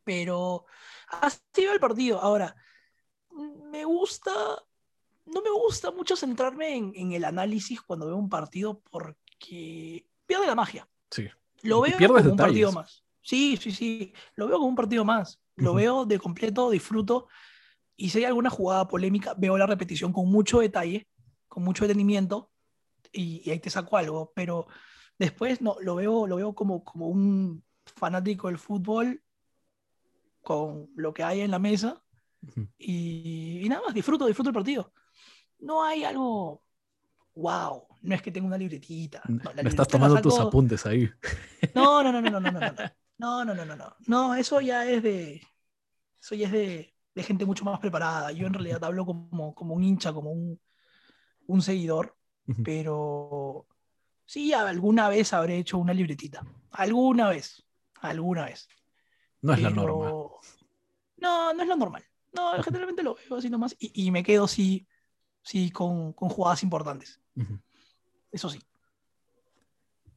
Pero 0.04 0.66
así 1.10 1.66
va 1.66 1.74
el 1.74 1.80
partido. 1.80 2.22
Ahora, 2.22 2.56
me 3.72 3.84
gusta, 3.84 4.32
no 5.26 5.42
me 5.42 5.50
gusta 5.52 5.92
mucho 5.92 6.16
centrarme 6.16 6.76
en, 6.76 7.12
el 7.12 7.26
análisis 7.26 7.82
cuando 7.82 8.08
veo 8.08 8.16
un 8.16 8.30
partido 8.30 8.82
porque 8.92 10.08
pierde 10.26 10.48
la 10.48 10.56
magia. 10.56 10.88
Sí. 11.10 11.28
Lo 11.64 11.82
veo 11.82 11.98
como 11.98 12.32
un 12.32 12.38
partido 12.38 12.72
más. 12.72 13.04
Sí, 13.22 13.58
sí, 13.58 13.72
sí. 13.72 14.14
Lo 14.36 14.48
veo 14.48 14.58
como 14.58 14.70
un 14.70 14.76
partido 14.76 15.04
más. 15.04 15.40
Lo 15.56 15.74
veo 15.74 16.06
de 16.06 16.20
completo, 16.20 16.70
disfruto. 16.70 17.28
Y 17.98 18.10
si 18.10 18.20
hay 18.20 18.26
alguna 18.26 18.50
jugada 18.50 18.88
polémica, 18.88 19.34
veo 19.36 19.58
la 19.58 19.66
repetición 19.66 20.12
con 20.14 20.30
mucho 20.30 20.60
detalle, 20.60 21.08
con 21.48 21.64
mucho 21.64 21.86
detenimiento, 21.86 22.52
y, 23.12 23.42
y 23.46 23.52
ahí 23.52 23.60
te 23.60 23.70
saco 23.70 23.98
algo. 23.98 24.32
Pero 24.36 24.68
después 25.18 25.62
no, 25.62 25.78
lo 25.82 25.96
veo, 25.96 26.28
lo 26.28 26.36
veo 26.36 26.54
como, 26.54 26.84
como 26.84 27.08
un 27.08 27.64
fanático 27.86 28.48
del 28.48 28.58
fútbol 28.58 29.22
con 30.42 30.90
lo 30.96 31.14
que 31.14 31.24
hay 31.24 31.42
en 31.42 31.52
la 31.52 31.60
mesa 31.60 32.02
y, 32.78 33.66
nada 33.68 33.82
más, 33.82 33.94
disfruto, 33.94 34.28
disfruto 34.28 34.50
el 34.50 34.54
partido. 34.54 34.94
No 35.60 35.84
hay 35.84 36.04
algo, 36.04 36.62
wow, 37.36 37.88
no 38.02 38.16
es 38.16 38.22
que 38.22 38.32
tenga 38.32 38.48
una 38.48 38.58
libretita. 38.58 39.22
Me 39.28 39.70
estás 39.70 39.88
tomando 39.88 40.22
tus 40.22 40.40
apuntes 40.40 40.86
ahí. 40.86 41.10
No, 41.74 42.04
no, 42.04 42.12
no, 42.12 42.22
no, 42.22 42.30
no, 42.30 42.40
no, 42.40 42.52
no, 42.52 42.60
no, 42.60 43.46
no, 43.46 43.56
no, 43.56 43.66
no, 43.66 43.76
no, 43.76 43.96
no, 44.08 44.36
eso 44.36 44.62
ya 44.62 44.86
es 44.86 45.02
de, 45.02 45.42
eso 46.20 46.36
ya 46.36 46.48
es 46.48 46.52
de, 46.52 46.96
de 47.14 47.24
gente 47.24 47.46
mucho 47.46 47.66
más 47.66 47.80
preparada. 47.80 48.32
Yo 48.32 48.46
en 48.48 48.54
realidad 48.54 48.84
hablo 48.84 49.06
como, 49.06 49.56
como 49.56 49.74
un 49.74 49.84
hincha, 49.84 50.14
como 50.14 50.32
un, 50.32 50.60
un 51.48 51.62
seguidor, 51.62 52.16
pero 52.64 53.68
sí, 54.26 54.54
alguna 54.54 55.10
vez 55.10 55.34
habré 55.34 55.58
hecho 55.58 55.78
una 55.78 55.94
libretita, 55.94 56.46
alguna 56.72 57.30
vez, 57.30 57.66
alguna 58.02 58.46
vez. 58.46 58.68
No 59.42 59.54
es 59.54 59.62
la 59.62 59.70
norma. 59.70 60.10
No, 61.18 61.54
no 61.54 61.62
es 61.62 61.68
lo 61.68 61.76
normal. 61.76 62.04
No, 62.34 62.62
generalmente 62.62 63.02
lo 63.02 63.16
veo 63.16 63.38
así 63.38 63.50
nomás 63.50 63.76
y, 63.80 64.08
y 64.08 64.12
me 64.12 64.22
quedo 64.22 64.48
sí, 64.48 64.86
sí 65.46 65.72
con, 65.72 66.12
con 66.12 66.28
jugadas 66.28 66.64
importantes. 66.64 67.22
Eso 68.32 68.50
sí. 68.50 68.60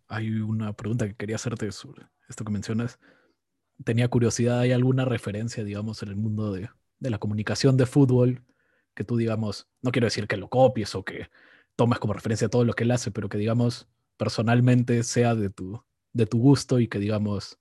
Hay 0.08 0.40
una 0.40 0.72
pregunta 0.72 1.06
que 1.06 1.14
quería 1.14 1.36
hacerte 1.36 1.70
sobre 1.70 2.06
esto 2.28 2.44
que 2.44 2.50
mencionas. 2.50 2.98
Tenía 3.84 4.08
curiosidad, 4.08 4.58
¿hay 4.58 4.72
alguna 4.72 5.04
referencia, 5.04 5.62
digamos, 5.62 6.02
en 6.02 6.08
el 6.08 6.16
mundo 6.16 6.52
de, 6.52 6.68
de 6.98 7.10
la 7.10 7.18
comunicación 7.18 7.76
de 7.76 7.86
fútbol 7.86 8.42
que 8.94 9.04
tú, 9.04 9.16
digamos, 9.16 9.68
no 9.82 9.92
quiero 9.92 10.06
decir 10.06 10.26
que 10.26 10.36
lo 10.36 10.48
copies 10.48 10.94
o 10.96 11.04
que 11.04 11.30
tomes 11.76 12.00
como 12.00 12.14
referencia 12.14 12.48
todo 12.48 12.64
lo 12.64 12.72
que 12.72 12.82
él 12.82 12.90
hace, 12.90 13.12
pero 13.12 13.28
que, 13.28 13.38
digamos, 13.38 13.86
personalmente 14.16 15.04
sea 15.04 15.36
de 15.36 15.50
tu, 15.50 15.84
de 16.12 16.26
tu 16.26 16.38
gusto 16.40 16.80
y 16.80 16.88
que, 16.88 16.98
digamos, 16.98 17.60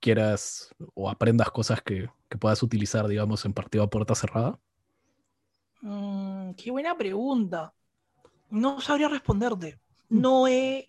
quieras 0.00 0.74
o 0.94 1.08
aprendas 1.08 1.50
cosas 1.50 1.80
que, 1.82 2.10
puedas 2.38 2.62
utilizar, 2.62 3.08
digamos, 3.08 3.46
en 3.46 3.54
partido 3.54 3.82
a 3.84 3.88
puerta 3.88 4.14
cerrada? 4.14 4.60
Mm, 5.80 6.52
qué 6.52 6.70
buena 6.70 6.96
pregunta. 6.96 7.72
No 8.50 8.80
sabría 8.80 9.08
responderte. 9.08 9.80
Mm. 10.08 10.20
No 10.20 10.48
he, 10.48 10.88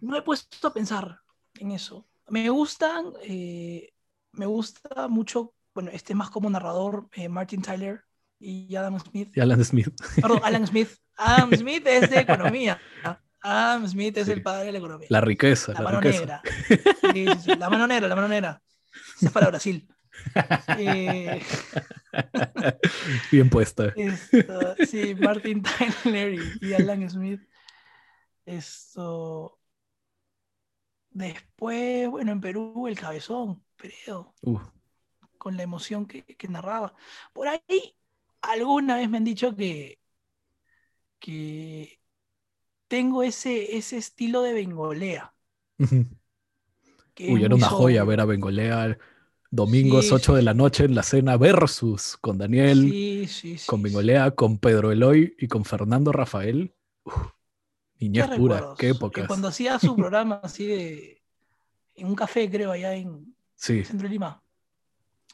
no 0.00 0.16
he 0.16 0.22
puesto 0.22 0.68
a 0.68 0.72
pensar 0.72 1.20
en 1.58 1.72
eso. 1.72 2.06
Me 2.28 2.48
gustan, 2.50 3.12
eh, 3.22 3.92
me 4.32 4.46
gusta 4.46 5.08
mucho, 5.08 5.54
bueno, 5.74 5.90
este 5.92 6.14
más 6.14 6.30
como 6.30 6.50
narrador, 6.50 7.08
eh, 7.12 7.28
Martin 7.28 7.62
Tyler 7.62 8.02
y 8.38 8.74
Adam 8.74 8.98
Smith. 8.98 9.30
Y 9.34 9.40
Alan 9.40 9.64
Smith. 9.64 9.94
Perdón, 10.20 10.40
Alan 10.42 10.66
Smith. 10.66 10.90
Adam 11.16 11.50
Smith 11.56 11.86
es 11.86 12.10
de 12.10 12.20
economía. 12.20 12.80
Adam 13.40 13.86
Smith 13.86 14.16
es 14.16 14.28
el 14.28 14.42
padre 14.42 14.66
de 14.66 14.72
la 14.72 14.78
economía. 14.78 15.06
La 15.08 15.20
riqueza. 15.20 15.72
La, 15.72 15.80
la 15.80 15.84
mano 15.84 16.00
negra. 16.00 16.42
La 17.58 17.70
mano 17.70 17.86
negra, 17.86 18.08
la 18.08 18.16
mano 18.16 18.28
negra. 18.28 18.62
es 19.20 19.30
para 19.30 19.46
Brasil. 19.50 19.88
Eh, 20.78 21.40
Bien 23.32 23.48
puesta. 23.48 23.94
sí, 24.86 25.14
Martin 25.14 25.62
Tyler 26.04 26.38
y, 26.60 26.74
Alan 26.74 27.08
Smith. 27.08 27.40
Esto. 28.44 29.58
Después, 31.10 32.08
bueno, 32.10 32.32
en 32.32 32.40
Perú, 32.40 32.86
el 32.86 32.98
cabezón. 32.98 33.62
Uh. 34.42 34.58
Con 35.38 35.56
la 35.56 35.62
emoción 35.62 36.06
que, 36.06 36.24
que 36.24 36.48
narraba. 36.48 36.94
Por 37.32 37.48
ahí, 37.48 37.96
alguna 38.42 38.96
vez 38.96 39.08
me 39.08 39.18
han 39.18 39.24
dicho 39.24 39.54
que, 39.54 39.98
que 41.18 42.00
tengo 42.88 43.22
ese, 43.22 43.76
ese 43.76 43.96
estilo 43.96 44.42
de 44.42 44.52
Bengolea. 44.52 45.34
Uy, 45.78 47.44
era 47.44 47.54
una 47.54 47.68
joya 47.68 48.04
ver 48.04 48.20
a 48.20 48.24
Bengolea 48.24 48.98
domingos 49.50 50.12
8 50.12 50.34
de 50.34 50.42
la 50.42 50.54
noche 50.54 50.84
en 50.84 50.94
la 50.94 51.02
cena 51.02 51.36
versus 51.36 52.16
con 52.16 52.38
Daniel, 52.38 53.28
con 53.66 53.82
Bengolea, 53.82 54.32
con 54.32 54.58
Pedro 54.58 54.92
Eloy 54.92 55.34
y 55.38 55.48
con 55.48 55.64
Fernando 55.64 56.12
Rafael. 56.12 56.74
niñez 57.98 58.28
pura, 58.36 58.74
qué 58.78 58.90
época. 58.90 59.26
cuando 59.26 59.48
hacía 59.48 59.78
su 59.78 59.94
programa 59.96 60.40
así 60.42 60.66
de 60.66 61.22
en 61.96 62.06
un 62.06 62.14
café, 62.14 62.50
creo, 62.50 62.70
allá 62.70 62.94
en 62.94 63.34
Centro 63.54 64.02
de 64.02 64.10
Lima. 64.10 64.42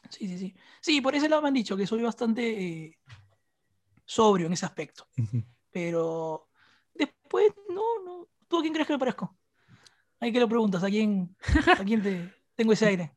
Sí, 0.09 0.27
sí, 0.27 0.37
sí. 0.37 0.55
Sí, 0.81 1.01
por 1.01 1.15
ese 1.15 1.29
lado 1.29 1.41
me 1.41 1.49
han 1.49 1.53
dicho 1.53 1.75
que 1.75 1.87
soy 1.87 2.01
bastante 2.01 2.85
eh, 2.85 2.99
sobrio 4.05 4.47
en 4.47 4.53
ese 4.53 4.65
aspecto. 4.65 5.07
Pero 5.71 6.49
después, 6.93 7.53
no, 7.69 8.03
no. 8.03 8.27
¿Tú 8.47 8.59
a 8.59 8.61
quién 8.61 8.73
crees 8.73 8.87
que 8.87 8.93
me 8.93 8.99
parezco? 8.99 9.35
Ahí 10.19 10.31
que 10.31 10.39
lo 10.39 10.47
preguntas, 10.47 10.83
¿a 10.83 10.89
quién, 10.89 11.35
a 11.77 11.83
quién 11.83 12.01
te 12.01 12.33
tengo 12.55 12.71
ese 12.71 12.85
aire? 12.85 13.13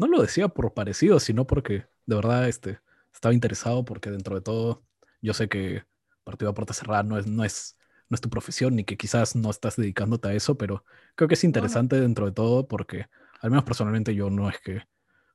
No 0.00 0.06
lo 0.06 0.22
decía 0.22 0.48
por 0.48 0.72
parecido, 0.72 1.20
sino 1.20 1.46
porque 1.46 1.84
de 2.06 2.16
verdad 2.16 2.48
este, 2.48 2.80
estaba 3.12 3.34
interesado 3.34 3.84
porque 3.84 4.10
dentro 4.10 4.34
de 4.34 4.40
todo 4.40 4.82
yo 5.20 5.34
sé 5.34 5.50
que 5.50 5.84
partido 6.24 6.50
a 6.50 6.54
puerta 6.54 6.72
cerrada 6.72 7.02
no 7.02 7.18
es, 7.18 7.26
no 7.26 7.44
es, 7.44 7.76
no 8.08 8.14
es 8.14 8.22
tu 8.22 8.30
profesión 8.30 8.76
ni 8.76 8.84
que 8.84 8.96
quizás 8.96 9.36
no 9.36 9.50
estás 9.50 9.76
dedicándote 9.76 10.28
a 10.28 10.32
eso, 10.32 10.56
pero 10.56 10.86
creo 11.16 11.28
que 11.28 11.34
es 11.34 11.44
interesante 11.44 12.00
dentro 12.00 12.24
de 12.24 12.32
todo 12.32 12.66
porque 12.66 13.08
al 13.42 13.50
menos 13.50 13.64
personalmente 13.64 14.14
yo 14.14 14.30
no 14.30 14.48
es 14.48 14.58
que, 14.60 14.84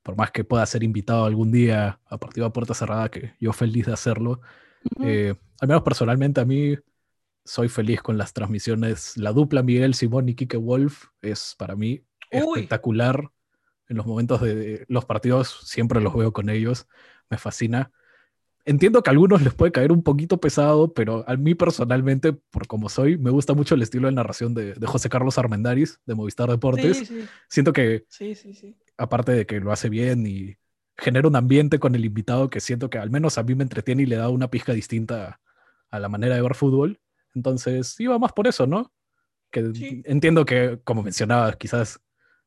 por 0.01 0.17
más 0.17 0.31
que 0.31 0.43
pueda 0.43 0.65
ser 0.65 0.81
invitado 0.81 1.25
algún 1.25 1.51
día 1.51 1.99
a 2.07 2.17
partido 2.17 2.47
a 2.47 2.53
puerta 2.53 2.73
cerrada, 2.73 3.09
que 3.09 3.35
yo 3.39 3.53
feliz 3.53 3.85
de 3.85 3.93
hacerlo, 3.93 4.41
eh, 5.03 5.35
al 5.61 5.67
menos 5.67 5.83
personalmente 5.83 6.41
a 6.41 6.45
mí 6.45 6.75
soy 7.43 7.69
feliz 7.69 8.01
con 8.01 8.17
las 8.17 8.33
transmisiones. 8.33 9.15
La 9.15 9.31
dupla 9.31 9.61
Miguel 9.61 9.93
Simón 9.93 10.27
y 10.27 10.33
Kike 10.33 10.57
Wolf 10.57 11.09
es 11.21 11.53
para 11.55 11.75
mí 11.75 12.03
espectacular 12.31 13.29
en 13.87 13.97
los 13.97 14.05
momentos 14.05 14.41
de 14.41 14.85
los 14.87 15.05
partidos, 15.05 15.61
siempre 15.65 16.01
los 16.01 16.15
veo 16.15 16.33
con 16.33 16.49
ellos, 16.49 16.87
me 17.29 17.37
fascina. 17.37 17.91
Entiendo 18.67 19.03
que 19.03 19.09
a 19.09 19.13
algunos 19.13 19.43
les 19.43 19.53
puede 19.53 19.71
caer 19.71 19.91
un 19.91 20.01
poquito 20.01 20.39
pesado, 20.39 20.91
pero 20.93 21.23
a 21.27 21.35
mí 21.35 21.53
personalmente, 21.53 22.33
por 22.33 22.65
como 22.65 22.89
soy, 22.89 23.15
me 23.17 23.29
gusta 23.29 23.53
mucho 23.53 23.75
el 23.75 23.83
estilo 23.83 24.07
de 24.07 24.13
narración 24.13 24.55
de, 24.55 24.73
José 24.85 25.07
Carlos 25.07 25.37
Armendáriz, 25.37 25.99
de 26.05 26.15
Movistar 26.15 26.49
Deportes. 26.49 27.13
Siento 27.47 27.73
que, 27.73 28.05
aparte 28.97 29.33
de 29.33 29.45
que 29.45 29.59
lo 29.59 29.71
hace 29.71 29.89
bien 29.89 30.25
y 30.25 30.55
genera 30.97 31.27
un 31.27 31.35
ambiente 31.35 31.77
con 31.77 31.93
el 31.93 32.05
invitado 32.05 32.49
que 32.49 32.59
siento 32.59 32.89
que 32.89 32.97
al 32.97 33.11
menos 33.11 33.37
a 33.37 33.43
mí 33.43 33.53
me 33.53 33.63
entretiene 33.63 34.03
y 34.03 34.05
le 34.07 34.15
da 34.15 34.29
una 34.29 34.49
pizca 34.49 34.73
distinta 34.73 35.41
a 35.91 35.99
la 35.99 36.09
manera 36.09 36.35
de 36.35 36.41
ver 36.41 36.55
fútbol. 36.55 36.99
Entonces, 37.35 37.99
iba 37.99 38.17
más 38.17 38.33
por 38.33 38.47
eso, 38.47 38.65
¿no? 38.65 38.91
Que 39.51 40.03
entiendo 40.05 40.43
que, 40.43 40.79
como 40.83 41.03
mencionabas, 41.03 41.55
quizás 41.57 41.99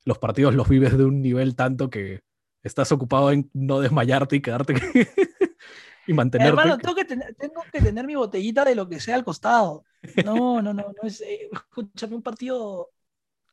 los 0.09 0.19
partidos 0.19 0.55
los 0.55 0.67
vives 0.67 0.97
de 0.97 1.05
un 1.05 1.21
nivel 1.21 1.55
tanto 1.55 1.91
que 1.91 2.23
estás 2.63 2.91
ocupado 2.93 3.31
en 3.31 3.51
no 3.53 3.79
desmayarte 3.79 4.37
y 4.37 4.41
quedarte 4.41 4.73
y 6.07 6.15
mantenerte. 6.15 6.49
Hermano, 6.49 6.79
tengo 6.79 6.95
que, 6.95 7.05
tener, 7.05 7.35
tengo 7.35 7.63
que 7.71 7.83
tener 7.83 8.07
mi 8.07 8.15
botellita 8.15 8.65
de 8.65 8.75
lo 8.75 8.89
que 8.89 9.01
sea 9.01 9.17
al 9.17 9.25
costado. 9.25 9.85
No, 10.25 10.63
no, 10.63 10.73
no, 10.73 10.87
no 11.03 11.07
es, 11.07 11.21
eh, 11.21 11.51
escúchame, 11.53 12.17
un 12.17 12.23
partido, 12.23 12.91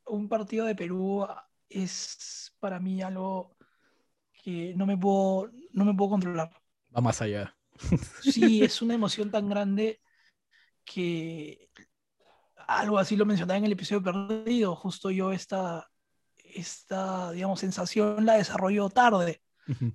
un 0.06 0.30
partido 0.30 0.64
de 0.64 0.74
Perú 0.74 1.26
es 1.68 2.54
para 2.58 2.80
mí 2.80 3.02
algo 3.02 3.54
que 4.42 4.72
no 4.76 4.86
me 4.86 4.96
puedo, 4.96 5.50
no 5.72 5.84
me 5.84 5.92
puedo 5.92 6.12
controlar. 6.12 6.50
Va 6.96 7.02
más 7.02 7.20
allá. 7.20 7.54
Sí, 8.22 8.62
es 8.64 8.80
una 8.80 8.94
emoción 8.94 9.30
tan 9.30 9.46
grande 9.50 10.00
que 10.86 11.68
algo 12.66 12.98
así 12.98 13.14
lo 13.14 13.26
mencionaba 13.26 13.58
en 13.58 13.66
el 13.66 13.72
episodio 13.72 14.02
perdido, 14.02 14.74
justo 14.74 15.10
yo 15.10 15.32
esta, 15.32 15.86
esta, 16.56 17.32
digamos, 17.32 17.60
sensación 17.60 18.24
la 18.24 18.34
desarrollo 18.34 18.88
tarde, 18.90 19.42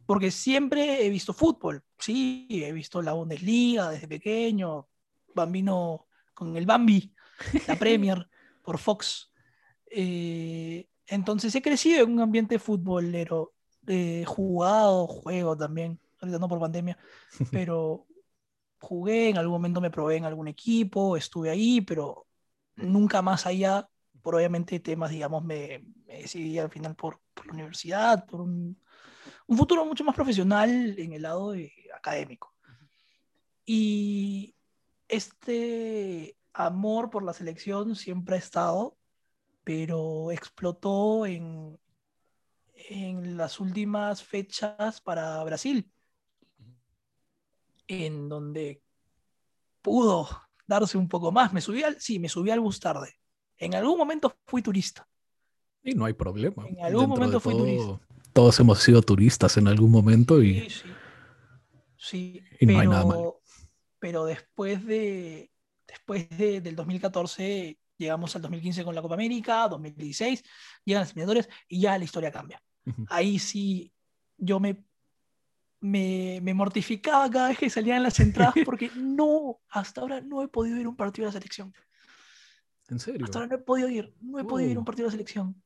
porque 0.05 0.31
siempre 0.31 1.05
he 1.05 1.09
visto 1.09 1.33
fútbol, 1.33 1.83
sí, 1.97 2.47
he 2.49 2.71
visto 2.73 3.01
la 3.01 3.13
Bundesliga 3.13 3.89
desde 3.89 4.07
pequeño, 4.07 4.87
Bambino 5.33 6.07
con 6.33 6.57
el 6.57 6.65
Bambi, 6.65 7.13
la 7.67 7.75
Premier, 7.79 8.29
por 8.63 8.77
Fox. 8.77 9.31
Eh, 9.89 10.87
entonces 11.07 11.53
he 11.55 11.61
crecido 11.61 12.03
en 12.03 12.11
un 12.11 12.19
ambiente 12.19 12.59
futbolero, 12.59 13.53
eh, 13.87 14.23
jugado, 14.27 15.07
juego 15.07 15.57
también, 15.57 15.99
ahorita 16.19 16.39
no 16.39 16.47
por 16.47 16.59
pandemia, 16.59 16.97
pero 17.51 18.05
jugué, 18.79 19.29
en 19.29 19.37
algún 19.37 19.53
momento 19.53 19.81
me 19.81 19.91
probé 19.91 20.17
en 20.17 20.25
algún 20.25 20.47
equipo, 20.47 21.15
estuve 21.15 21.49
ahí, 21.49 21.81
pero 21.81 22.27
nunca 22.75 23.21
más 23.21 23.45
allá 23.45 23.87
por 24.21 24.35
obviamente 24.35 24.79
temas, 24.79 25.11
digamos, 25.11 25.43
me, 25.43 25.83
decidí 26.05 26.59
al 26.59 26.69
final 26.69 26.95
por, 26.95 27.19
la 27.45 27.53
universidad, 27.53 28.25
por 28.25 28.41
un, 28.41 28.79
futuro 29.47 29.85
mucho 29.85 30.03
más 30.03 30.15
profesional 30.15 30.95
en 30.97 31.13
el 31.13 31.21
lado 31.21 31.53
académico. 31.95 32.55
Y 33.65 34.55
este 35.07 36.37
amor 36.53 37.09
por 37.09 37.23
la 37.23 37.33
selección 37.33 37.95
siempre 37.95 38.35
ha 38.35 38.39
estado, 38.39 38.97
pero 39.63 40.31
explotó 40.31 41.25
en, 41.25 41.79
en 42.89 43.37
las 43.37 43.59
últimas 43.59 44.23
fechas 44.23 45.01
para 45.01 45.43
Brasil, 45.43 45.91
en 47.87 48.29
donde 48.29 48.81
pudo 49.81 50.27
darse 50.65 50.97
un 50.97 51.07
poco 51.07 51.31
más. 51.31 51.53
Me 51.53 51.61
subí 51.61 51.83
al, 51.83 51.99
sí, 51.99 52.19
me 52.19 52.29
subí 52.29 52.51
al 52.51 52.59
bus 52.59 52.79
tarde. 52.79 53.20
En 53.61 53.75
algún 53.75 53.97
momento 53.97 54.35
fui 54.47 54.61
turista. 54.61 55.07
Y 55.83 55.93
no 55.93 56.05
hay 56.05 56.13
problema. 56.13 56.67
En 56.67 56.83
algún 56.83 57.07
momento 57.07 57.39
fui 57.39 57.55
turista. 57.55 57.99
Todos 58.33 58.59
hemos 58.59 58.79
sido 58.79 59.01
turistas 59.01 59.55
en 59.57 59.67
algún 59.67 59.91
momento 59.91 60.41
y. 60.41 60.69
Sí, 60.69 60.83
sí. 61.95 62.43
y 62.59 62.65
no 62.65 62.79
hay 62.79 62.87
nada 62.87 63.05
malo. 63.05 63.41
Pero 63.99 64.25
después 64.25 64.85
de. 64.85 65.51
Después 65.87 66.29
de, 66.29 66.61
del 66.61 66.75
2014 66.75 67.77
llegamos 67.97 68.35
al 68.35 68.41
2015 68.41 68.83
con 68.83 68.95
la 68.95 69.01
Copa 69.01 69.13
América, 69.13 69.67
2016, 69.67 70.43
llegan 70.85 71.01
los 71.01 71.09
eliminadores 71.09 71.49
y 71.67 71.81
ya 71.81 71.97
la 71.97 72.03
historia 72.03 72.31
cambia. 72.31 72.63
Ahí 73.09 73.37
sí 73.37 73.91
yo 74.37 74.59
me, 74.59 74.83
me, 75.81 76.39
me, 76.41 76.53
mortificaba 76.53 77.29
cada 77.29 77.49
vez 77.49 77.59
que 77.59 77.69
salían 77.69 78.01
las 78.01 78.19
entradas 78.19 78.55
porque 78.65 78.89
no, 78.95 79.59
hasta 79.69 80.01
ahora 80.01 80.19
no 80.21 80.41
he 80.41 80.47
podido 80.47 80.77
ir 80.79 80.87
a 80.87 80.89
un 80.89 80.95
partido 80.95 81.27
de 81.27 81.33
la 81.33 81.39
selección. 81.39 81.73
¿En 82.89 82.99
serio? 82.99 83.25
Hasta 83.25 83.39
ahora 83.39 83.47
no 83.47 83.55
he 83.55 83.59
podido 83.59 83.89
ir, 83.89 84.13
no 84.21 84.39
he 84.39 84.43
podido 84.43 84.69
ir 84.69 84.75
a 84.77 84.79
un 84.79 84.83
uh. 84.83 84.85
partido 84.85 85.05
de 85.05 85.09
la 85.09 85.11
selección. 85.11 85.61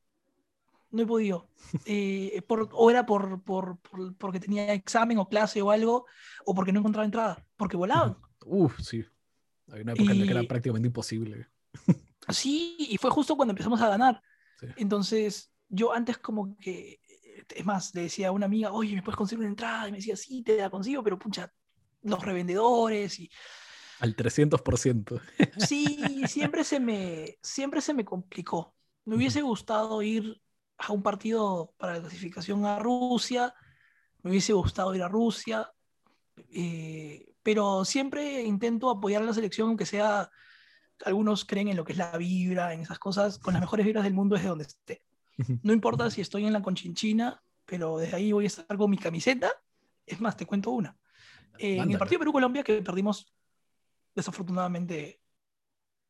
No 0.92 1.02
he 1.02 1.06
podido. 1.06 1.50
Eh, 1.86 2.42
por, 2.48 2.70
o 2.72 2.90
era 2.90 3.06
por, 3.06 3.42
por, 3.44 3.80
porque 4.18 4.40
tenía 4.40 4.74
examen 4.74 5.18
o 5.18 5.28
clase 5.28 5.62
o 5.62 5.72
algo, 5.72 6.06
o 6.46 6.54
porque 6.54 6.72
no 6.72 6.80
encontraba 6.80 7.06
entrada, 7.06 7.46
porque 7.58 7.76
volaban. 7.76 8.18
Uf, 8.46 8.80
sí. 8.80 9.04
Hay 9.72 9.82
una 9.82 9.94
época 9.94 10.12
en 10.12 10.20
la 10.20 10.26
que 10.26 10.32
era 10.32 10.44
prácticamente 10.44 10.88
imposible. 10.88 11.48
Sí, 12.30 12.76
y 12.78 12.98
fue 12.98 13.10
justo 13.12 13.36
cuando 13.36 13.52
empezamos 13.52 13.82
a 13.82 13.90
ganar. 13.90 14.22
Entonces, 14.78 15.52
yo 15.68 15.92
antes 15.92 16.18
como 16.18 16.56
que, 16.58 17.00
es 17.50 17.66
más, 17.66 17.94
le 17.94 18.04
decía 18.04 18.30
a 18.30 18.32
una 18.32 18.46
amiga, 18.46 18.72
oye, 18.72 18.96
¿me 18.96 19.02
puedes 19.02 19.18
conseguir 19.18 19.42
una 19.42 19.50
entrada? 19.50 19.88
Y 19.88 19.92
me 19.92 19.98
decía, 19.98 20.16
sí, 20.16 20.44
te 20.44 20.58
la 20.58 20.70
consigo, 20.70 21.04
pero 21.04 21.20
pucha, 21.20 21.52
los 22.04 22.24
revendedores 22.24 23.20
y 23.20 23.30
al 24.00 24.16
300%. 24.16 25.22
Sí, 25.58 26.24
siempre 26.28 26.64
se 26.64 26.80
me, 26.80 27.38
siempre 27.42 27.82
se 27.82 27.94
me 27.94 28.06
complicó. 28.06 28.76
Me 29.06 29.16
hubiese 29.16 29.42
gustado 29.42 30.02
ir 30.02 30.42
a 30.78 30.92
un 30.92 31.02
partido 31.02 31.74
para 31.78 31.94
la 31.94 32.02
clasificación 32.02 32.66
a 32.66 32.80
Rusia, 32.80 33.54
me 34.24 34.32
hubiese 34.32 34.54
gustado 34.54 34.94
ir 34.96 35.04
a 35.04 35.08
Rusia, 35.08 35.72
eh, 36.52 37.34
pero 37.44 37.86
siempre 37.86 38.42
intento 38.44 38.90
apoyar 38.90 39.22
a 39.22 39.26
la 39.26 39.34
selección, 39.34 39.70
aunque 39.70 39.86
sea, 39.86 40.30
algunos 41.06 41.46
creen 41.46 41.68
en 41.68 41.78
lo 41.78 41.86
que 41.86 41.94
es 41.94 41.98
la 41.98 42.18
vibra, 42.18 42.74
en 42.74 42.82
esas 42.82 43.00
cosas, 43.00 43.40
con 43.40 43.54
las 43.54 43.62
mejores 43.62 43.86
vibras 43.86 44.04
del 44.04 44.14
mundo 44.14 44.36
desde 44.36 44.50
donde 44.50 44.66
esté. 44.66 45.04
No 45.64 45.74
importa 45.74 46.10
si 46.10 46.22
estoy 46.22 46.46
en 46.46 46.54
la 46.54 46.62
Conchinchina, 46.62 47.42
pero 47.66 47.98
desde 47.98 48.16
ahí 48.16 48.32
voy 48.32 48.46
a 48.46 48.48
estar 48.48 48.78
con 48.78 48.90
mi 48.90 48.98
camiseta. 48.98 49.52
Es 50.06 50.22
más, 50.22 50.38
te 50.38 50.46
cuento 50.46 50.72
una. 50.72 50.98
Eh, 51.58 51.78
en 51.78 51.92
el 51.92 51.98
partido 51.98 52.20
Perú-Colombia, 52.20 52.64
que 52.64 52.82
perdimos 52.82 53.34
desafortunadamente 54.16 55.22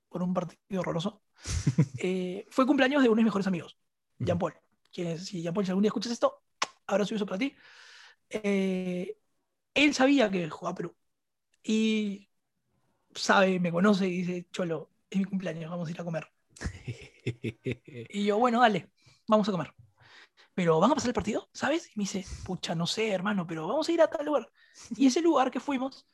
por 0.09 0.21
un 0.21 0.33
partido 0.33 0.81
horroroso, 0.81 1.23
eh, 1.97 2.45
fue 2.49 2.65
cumpleaños 2.65 3.03
de 3.03 3.09
uno 3.09 3.17
de 3.17 3.23
mis 3.23 3.29
mejores 3.29 3.47
amigos, 3.47 3.77
Jean 4.19 4.39
Paul. 4.39 4.53
Quien, 4.93 5.19
si 5.19 5.41
Jean 5.41 5.53
Paul, 5.53 5.65
si 5.65 5.71
algún 5.71 5.81
día 5.81 5.89
escuchas 5.89 6.13
esto, 6.13 6.43
ahora 6.87 7.05
soy 7.05 7.17
eso 7.17 7.25
para 7.25 7.39
ti. 7.39 7.53
Eh, 8.29 9.17
él 9.73 9.93
sabía 9.93 10.29
que 10.31 10.49
jugaba 10.49 10.75
Perú 10.75 10.95
y 11.63 12.29
sabe, 13.13 13.59
me 13.59 13.71
conoce 13.71 14.07
y 14.07 14.21
dice, 14.21 14.47
Cholo, 14.51 14.91
es 15.09 15.19
mi 15.19 15.25
cumpleaños, 15.25 15.71
vamos 15.71 15.87
a 15.87 15.91
ir 15.91 15.99
a 15.99 16.03
comer. 16.03 16.31
y 18.09 18.25
yo, 18.25 18.37
bueno, 18.37 18.61
dale, 18.61 18.91
vamos 19.27 19.49
a 19.49 19.51
comer. 19.51 19.73
Pero 20.53 20.79
¿van 20.79 20.91
a 20.91 20.95
pasar 20.95 21.09
el 21.09 21.13
partido? 21.13 21.49
¿Sabes? 21.51 21.87
Y 21.87 21.99
me 21.99 22.03
dice, 22.03 22.25
pucha, 22.45 22.75
no 22.75 22.87
sé, 22.87 23.09
hermano, 23.09 23.45
pero 23.45 23.67
vamos 23.67 23.89
a 23.89 23.91
ir 23.91 24.01
a 24.01 24.07
tal 24.07 24.25
lugar. 24.25 24.49
Y 24.95 25.07
ese 25.07 25.21
lugar 25.21 25.51
que 25.51 25.59
fuimos 25.59 26.05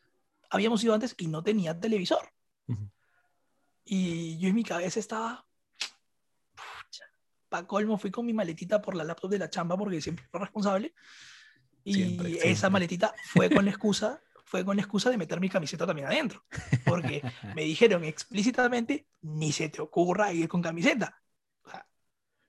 habíamos 0.52 0.84
ido 0.84 0.94
antes 0.94 1.16
y 1.18 1.28
no 1.28 1.42
tenía 1.42 1.80
televisor. 1.80 2.32
Y 3.84 4.38
yo 4.38 4.50
en 4.50 4.56
mi 4.56 4.64
cabeza 4.64 5.00
estaba, 5.00 5.46
para 7.50 7.66
colmo, 7.66 7.98
fui 7.98 8.12
con 8.12 8.26
mi 8.26 8.34
maletita 8.34 8.82
por 8.82 8.96
la 8.96 9.04
laptop 9.04 9.32
de 9.32 9.40
la 9.40 9.50
chamba 9.50 9.76
porque 9.76 10.02
siempre 10.02 10.26
fui 10.30 10.40
responsable. 10.40 10.94
Y 11.84 12.38
esa 12.44 12.70
maletita 12.70 13.14
fue 13.24 13.50
con 13.50 13.66
la 13.66 13.72
excusa, 13.72 14.22
fue 14.46 14.64
con 14.64 14.76
la 14.76 14.84
excusa 14.84 15.10
de 15.10 15.18
meter 15.18 15.40
mi 15.40 15.50
camiseta 15.50 15.88
también 15.88 16.08
adentro. 16.08 16.44
Porque 16.86 17.24
me 17.56 17.64
dijeron 17.64 18.04
explícitamente, 18.04 19.08
ni 19.22 19.52
se 19.52 19.70
te 19.70 19.82
ocurra 19.82 20.32
ir 20.32 20.48
con 20.48 20.62
camiseta. 20.62 21.22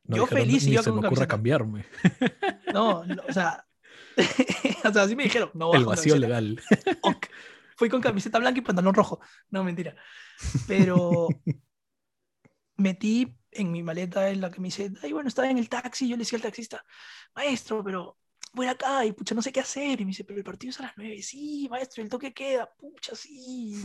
yo 0.04 0.26
feliz 0.26 0.64
y 0.66 0.72
yo 0.72 0.82
se 0.82 0.90
con 0.90 1.00
me 1.00 1.06
ocurra 1.06 1.26
cambiarme. 1.26 1.86
No, 2.72 3.04
o 3.26 3.32
sea, 3.32 3.66
o 4.84 4.92
sea, 4.92 5.02
así 5.02 5.16
me 5.16 5.24
dijeron, 5.24 5.50
no. 5.54 5.72
El 5.74 5.84
vacío 5.84 6.16
legal. 6.16 6.60
Fui 7.76 7.88
con 7.88 8.00
camiseta 8.00 8.38
blanca 8.38 8.58
y 8.58 8.62
pantalón 8.62 8.94
rojo. 8.94 9.20
No, 9.50 9.64
mentira. 9.64 9.94
Pero 10.66 11.28
metí 12.76 13.36
en 13.50 13.70
mi 13.70 13.82
maleta 13.82 14.30
en 14.30 14.40
la 14.40 14.50
camiseta 14.50 15.06
y 15.06 15.12
bueno, 15.12 15.28
estaba 15.28 15.50
en 15.50 15.58
el 15.58 15.68
taxi 15.68 16.08
yo 16.08 16.16
le 16.16 16.22
decía 16.22 16.38
al 16.38 16.42
taxista, 16.42 16.84
maestro, 17.34 17.84
pero 17.84 18.18
voy 18.54 18.66
acá 18.66 19.04
y 19.04 19.12
pucha, 19.12 19.34
no 19.34 19.42
sé 19.42 19.52
qué 19.52 19.60
hacer. 19.60 20.00
Y 20.00 20.04
me 20.04 20.10
dice, 20.10 20.24
pero 20.24 20.38
el 20.38 20.44
partido 20.44 20.70
es 20.70 20.80
a 20.80 20.84
las 20.84 20.92
nueve. 20.96 21.22
Sí, 21.22 21.68
maestro, 21.70 22.02
el 22.02 22.08
toque 22.08 22.32
queda, 22.32 22.72
pucha, 22.74 23.14
sí. 23.14 23.82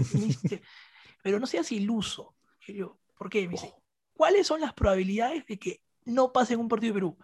pero 1.24 1.40
no 1.40 1.48
seas 1.48 1.72
iluso. 1.72 2.36
Y 2.68 2.76
yo, 2.76 3.00
¿por 3.18 3.30
qué? 3.30 3.46
Me 3.46 3.54
dice. 3.54 3.74
¿cuáles 4.18 4.48
son 4.48 4.60
las 4.60 4.74
probabilidades 4.74 5.46
de 5.46 5.58
que 5.58 5.84
no 6.06 6.34
pasen 6.34 6.60
un 6.60 6.68
partido 6.68 6.94
de 6.94 7.00
Perú? 7.00 7.18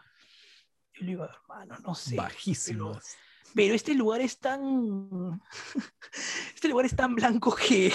Yo 0.94 1.02
le 1.02 1.08
digo, 1.08 1.26
hermano, 1.26 1.76
no 1.80 1.96
sé. 1.96 2.16
Bajísimas. 2.16 3.18
Pero, 3.54 3.76
este 3.76 3.94
lugar 3.94 4.22
es 4.22 4.40
tan. 4.40 5.42
este 6.56 6.68
lugar 6.68 6.86
es 6.86 6.96
tan 6.96 7.16
blanco 7.16 7.56
que, 7.56 7.92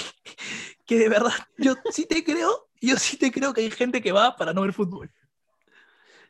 que 0.86 0.98
de 0.98 1.08
verdad, 1.08 1.32
yo 1.56 1.74
sí 1.90 2.06
te 2.06 2.24
creo, 2.24 2.68
yo 2.80 2.96
sí 2.96 3.16
te 3.16 3.30
creo 3.30 3.52
que 3.52 3.62
hay 3.62 3.70
gente 3.70 4.00
que 4.00 4.12
va 4.12 4.36
para 4.36 4.52
no 4.52 4.62
ver 4.62 4.72
fútbol. 4.72 5.10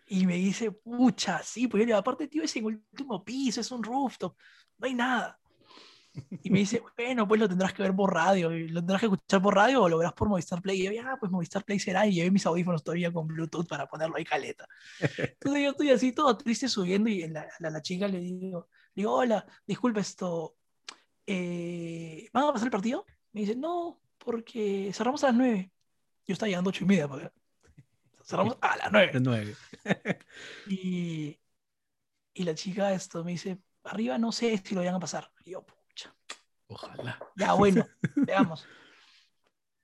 Y 0.07 0.25
me 0.25 0.37
dice, 0.37 0.71
pucha, 0.71 1.43
sí, 1.43 1.69
pues 1.69 1.81
yo 1.81 1.85
le 1.85 1.87
digo, 1.87 1.99
aparte, 1.99 2.29
tío, 2.29 2.43
es 2.43 2.57
en 2.57 2.65
último 2.65 3.23
piso, 3.23 3.61
es 3.61 3.71
un 3.71 3.83
rooftop, 3.83 4.35
no 4.79 4.87
hay 4.87 4.95
nada. 4.95 5.39
Y 6.43 6.51
me 6.51 6.61
dice, 6.61 6.83
bueno, 6.97 7.27
pues 7.29 7.41
lo 7.41 7.49
tendrás 7.49 7.73
que 7.73 7.83
ver 7.83 7.95
por 7.95 8.13
radio, 8.13 8.51
lo 8.51 8.81
tendrás 8.81 9.01
que 9.01 9.07
escuchar 9.07 9.43
por 9.43 9.55
radio 9.55 9.83
o 9.83 9.89
lo 9.89 9.99
verás 9.99 10.13
por 10.13 10.29
Movistar 10.29 10.61
Play. 10.63 10.81
Y 10.81 10.85
yo, 10.85 10.93
ya, 10.93 11.17
pues 11.19 11.31
Movistar 11.31 11.65
Play 11.65 11.79
será. 11.79 12.07
Y 12.07 12.15
llevé 12.15 12.31
mis 12.31 12.47
audífonos 12.47 12.83
todavía 12.83 13.13
con 13.13 13.27
Bluetooth 13.27 13.67
para 13.67 13.87
ponerlo 13.87 14.17
ahí 14.17 14.25
caleta. 14.25 14.67
Entonces 15.01 15.63
yo 15.63 15.71
estoy 15.71 15.91
así 15.91 16.13
todo 16.13 16.37
triste 16.37 16.69
subiendo 16.69 17.09
y 17.09 17.29
la, 17.29 17.47
la, 17.61 17.71
la 17.71 17.83
chica 17.83 18.09
le 18.09 18.21
digo, 18.21 18.69
digo, 18.99 19.15
hola, 19.15 19.47
disculpe 19.67 20.01
esto, 20.01 20.57
eh, 21.27 22.29
¿van 22.33 22.45
a 22.45 22.53
pasar 22.53 22.67
el 22.67 22.73
partido? 22.73 23.07
Me 23.33 23.43
dice, 23.43 23.55
no, 23.55 24.01
porque 24.19 24.91
cerramos 24.93 25.23
a 25.25 25.29
las 25.29 25.37
nueve. 25.37 25.73
Yo 26.27 26.33
estaba 26.33 26.49
llegando 26.49 26.71
ocho 26.71 26.85
y 26.85 26.89
media, 26.89 27.07
porque 27.07 27.31
cerramos 28.25 28.57
a 28.61 28.77
las 28.77 28.93
nueve. 28.93 29.21
nueve. 29.21 29.57
y, 30.67 31.39
y 32.35 32.43
la 32.43 32.55
chica 32.55 32.93
esto 32.93 33.23
me 33.25 33.33
dice, 33.33 33.59
arriba 33.85 34.19
no 34.19 34.33
sé 34.33 34.59
si 34.59 34.75
lo 34.75 34.81
vayan 34.81 34.97
a 34.97 35.01
pasar. 35.01 35.31
Y 35.45 35.53
yo, 35.53 35.65
pucha. 35.65 36.15
Ojalá. 36.67 37.19
Ya, 37.37 37.53
bueno, 37.55 37.87
veamos. 38.17 38.67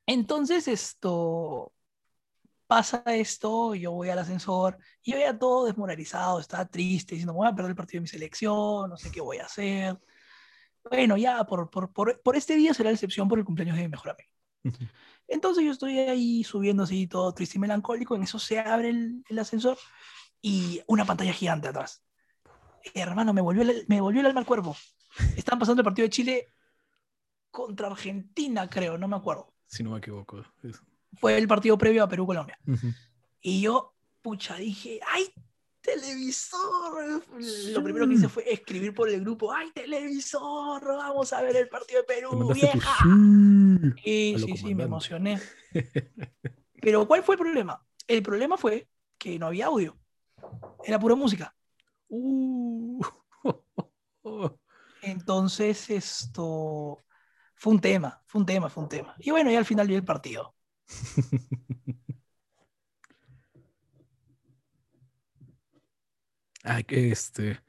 Entonces 0.06 0.68
esto 0.68 1.74
pasa 2.66 3.02
esto, 3.06 3.74
yo 3.74 3.92
voy 3.92 4.08
al 4.08 4.18
ascensor 4.18 4.78
y 5.02 5.12
yo 5.12 5.18
ya 5.18 5.38
todo 5.38 5.66
desmoralizado, 5.66 6.40
estaba 6.40 6.66
triste, 6.66 7.14
diciendo, 7.14 7.34
voy 7.34 7.48
a 7.48 7.54
perder 7.54 7.70
el 7.70 7.76
partido 7.76 7.98
de 7.98 8.02
mi 8.02 8.08
selección, 8.08 8.90
no 8.90 8.96
sé 8.96 9.10
qué 9.10 9.20
voy 9.20 9.38
a 9.38 9.44
hacer. 9.44 9.98
Bueno, 10.90 11.16
ya 11.16 11.44
por, 11.44 11.70
por, 11.70 11.92
por, 11.92 12.20
por 12.22 12.36
este 12.36 12.56
día 12.56 12.74
será 12.74 12.90
la 12.90 12.94
excepción 12.94 13.28
por 13.28 13.38
el 13.38 13.44
cumpleaños 13.44 13.76
de 13.76 13.82
mi 13.82 13.88
mejor 13.88 14.10
amigo. 14.10 14.30
Entonces 15.26 15.64
yo 15.64 15.72
estoy 15.72 15.98
ahí 15.98 16.44
subiendo 16.44 16.82
así 16.82 17.06
todo 17.06 17.32
triste 17.32 17.58
y 17.58 17.60
melancólico, 17.60 18.14
en 18.14 18.22
eso 18.22 18.38
se 18.38 18.58
abre 18.58 18.90
el, 18.90 19.24
el 19.28 19.38
ascensor 19.38 19.78
y 20.40 20.82
una 20.86 21.04
pantalla 21.04 21.32
gigante 21.32 21.68
atrás. 21.68 22.04
hermano, 22.94 23.32
me 23.32 23.40
volvió, 23.40 23.62
el, 23.62 23.84
me 23.88 24.00
volvió 24.00 24.20
el 24.20 24.26
alma 24.26 24.40
al 24.40 24.46
cuerpo. 24.46 24.76
Estaban 25.36 25.58
pasando 25.58 25.80
el 25.80 25.84
partido 25.84 26.04
de 26.04 26.10
Chile 26.10 26.52
contra 27.50 27.86
Argentina, 27.86 28.68
creo, 28.68 28.98
no 28.98 29.08
me 29.08 29.16
acuerdo. 29.16 29.54
Si 29.66 29.82
no 29.82 29.90
me 29.90 29.98
equivoco. 29.98 30.44
Fue 31.18 31.36
el 31.36 31.48
partido 31.48 31.76
previo 31.78 32.02
a 32.04 32.08
Perú-Colombia. 32.08 32.58
Y 33.40 33.60
yo, 33.60 33.94
pucha, 34.22 34.56
dije, 34.56 35.00
¡ay, 35.06 35.32
televisor! 35.80 37.22
Lo 37.72 37.82
primero 37.82 38.08
que 38.08 38.14
hice 38.14 38.28
fue 38.28 38.50
escribir 38.50 38.94
por 38.94 39.08
el 39.08 39.20
grupo, 39.20 39.52
¡ay, 39.52 39.70
televisor! 39.72 40.82
Vamos 40.84 41.32
a 41.32 41.42
ver 41.42 41.56
el 41.56 41.68
partido 41.68 42.00
de 42.00 42.06
Perú, 42.06 42.52
vieja. 42.52 42.96
Sí, 44.02 44.36
sí, 44.38 44.56
sí, 44.56 44.74
me 44.74 44.84
emocioné. 44.84 45.40
Pero 46.80 47.06
¿cuál 47.06 47.22
fue 47.22 47.34
el 47.34 47.40
problema? 47.40 47.84
El 48.06 48.22
problema 48.22 48.56
fue 48.56 48.88
que 49.18 49.38
no 49.38 49.46
había 49.46 49.66
audio. 49.66 49.96
Era 50.84 50.98
pura 50.98 51.14
música. 51.14 51.54
Uh. 52.08 53.02
Entonces, 55.02 55.90
esto 55.90 57.04
fue 57.54 57.72
un 57.72 57.80
tema, 57.80 58.22
fue 58.26 58.40
un 58.40 58.46
tema, 58.46 58.68
fue 58.68 58.82
un 58.82 58.88
tema. 58.88 59.14
Y 59.18 59.30
bueno, 59.30 59.50
y 59.50 59.56
al 59.56 59.64
final 59.64 59.86
vi 59.86 59.94
el 59.94 60.04
partido. 60.04 60.54
Ay, 66.64 66.85
que 66.85 67.11
este. 67.11 67.61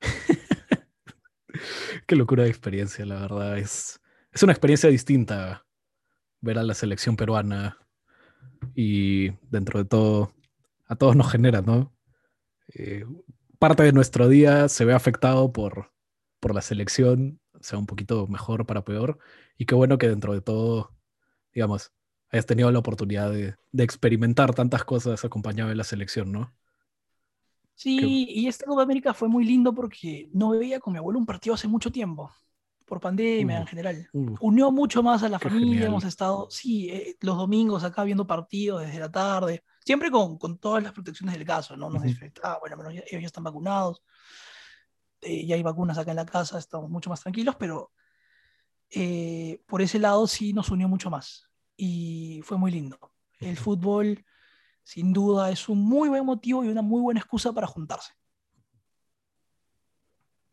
Qué 2.06 2.16
locura 2.16 2.44
de 2.44 2.50
experiencia, 2.50 3.04
la 3.06 3.20
verdad. 3.20 3.58
Es, 3.58 4.00
es 4.32 4.42
una 4.42 4.52
experiencia 4.52 4.88
distinta 4.90 5.66
ver 6.40 6.58
a 6.58 6.62
la 6.62 6.74
selección 6.74 7.16
peruana 7.16 7.78
y 8.74 9.30
dentro 9.50 9.78
de 9.80 9.84
todo, 9.86 10.32
a 10.86 10.96
todos 10.96 11.16
nos 11.16 11.30
genera, 11.30 11.62
¿no? 11.62 11.94
Eh, 12.74 13.04
parte 13.58 13.82
de 13.82 13.92
nuestro 13.92 14.28
día 14.28 14.68
se 14.68 14.84
ve 14.84 14.94
afectado 14.94 15.52
por, 15.52 15.92
por 16.40 16.54
la 16.54 16.62
selección, 16.62 17.40
sea 17.60 17.78
un 17.78 17.86
poquito 17.86 18.26
mejor 18.28 18.66
para 18.66 18.84
peor, 18.84 19.18
y 19.58 19.66
qué 19.66 19.74
bueno 19.74 19.98
que 19.98 20.08
dentro 20.08 20.32
de 20.34 20.40
todo, 20.42 20.94
digamos, 21.52 21.92
hayas 22.30 22.46
tenido 22.46 22.70
la 22.70 22.78
oportunidad 22.78 23.30
de, 23.30 23.56
de 23.72 23.84
experimentar 23.84 24.54
tantas 24.54 24.84
cosas 24.84 25.24
acompañado 25.24 25.70
de 25.70 25.76
la 25.76 25.84
selección, 25.84 26.32
¿no? 26.32 26.54
Sí, 27.74 28.26
y 28.28 28.48
esta 28.48 28.66
Copa 28.66 28.82
América 28.82 29.14
fue 29.14 29.28
muy 29.28 29.44
lindo 29.44 29.72
porque 29.72 30.28
no 30.32 30.50
veía 30.50 30.80
con 30.80 30.92
mi 30.92 30.98
abuelo 30.98 31.20
un 31.20 31.26
partido 31.26 31.54
hace 31.54 31.68
mucho 31.68 31.92
tiempo, 31.92 32.32
por 32.84 32.98
pandemia 32.98 33.58
en 33.58 33.66
general. 33.68 34.08
Unió 34.40 34.72
mucho 34.72 35.00
más 35.00 35.22
a 35.22 35.28
la 35.28 35.38
familia, 35.38 35.86
hemos 35.86 36.02
estado, 36.02 36.48
sí, 36.50 36.90
eh, 36.90 37.16
los 37.20 37.36
domingos 37.36 37.84
acá 37.84 38.02
viendo 38.02 38.26
partidos 38.26 38.80
desde 38.84 38.98
la 38.98 39.12
tarde, 39.12 39.62
siempre 39.84 40.10
con, 40.10 40.38
con 40.38 40.58
todas 40.58 40.82
las 40.82 40.92
protecciones 40.92 41.36
del 41.36 41.46
caso, 41.46 41.76
¿no? 41.76 41.88
Nos 41.88 42.02
uh 42.02 42.30
bueno, 42.60 42.90
ellos 42.90 43.06
ya 43.10 43.26
están 43.26 43.44
vacunados, 43.44 44.02
eh, 45.20 45.46
ya 45.46 45.54
hay 45.54 45.62
vacunas 45.62 45.98
acá 45.98 46.10
en 46.10 46.16
la 46.16 46.26
casa, 46.26 46.58
estamos 46.58 46.90
mucho 46.90 47.10
más 47.10 47.20
tranquilos, 47.20 47.54
pero 47.56 47.92
eh, 48.90 49.62
por 49.66 49.82
ese 49.82 50.00
lado 50.00 50.26
sí 50.26 50.52
nos 50.52 50.68
unió 50.70 50.88
mucho 50.88 51.10
más 51.10 51.47
y 51.78 52.42
fue 52.44 52.58
muy 52.58 52.70
lindo. 52.72 52.98
El 53.38 53.56
fútbol 53.56 54.26
sin 54.82 55.12
duda 55.12 55.50
es 55.50 55.68
un 55.68 55.78
muy 55.78 56.08
buen 56.08 56.26
motivo 56.26 56.64
y 56.64 56.68
una 56.68 56.82
muy 56.82 57.00
buena 57.00 57.20
excusa 57.20 57.52
para 57.52 57.66
juntarse. 57.66 58.12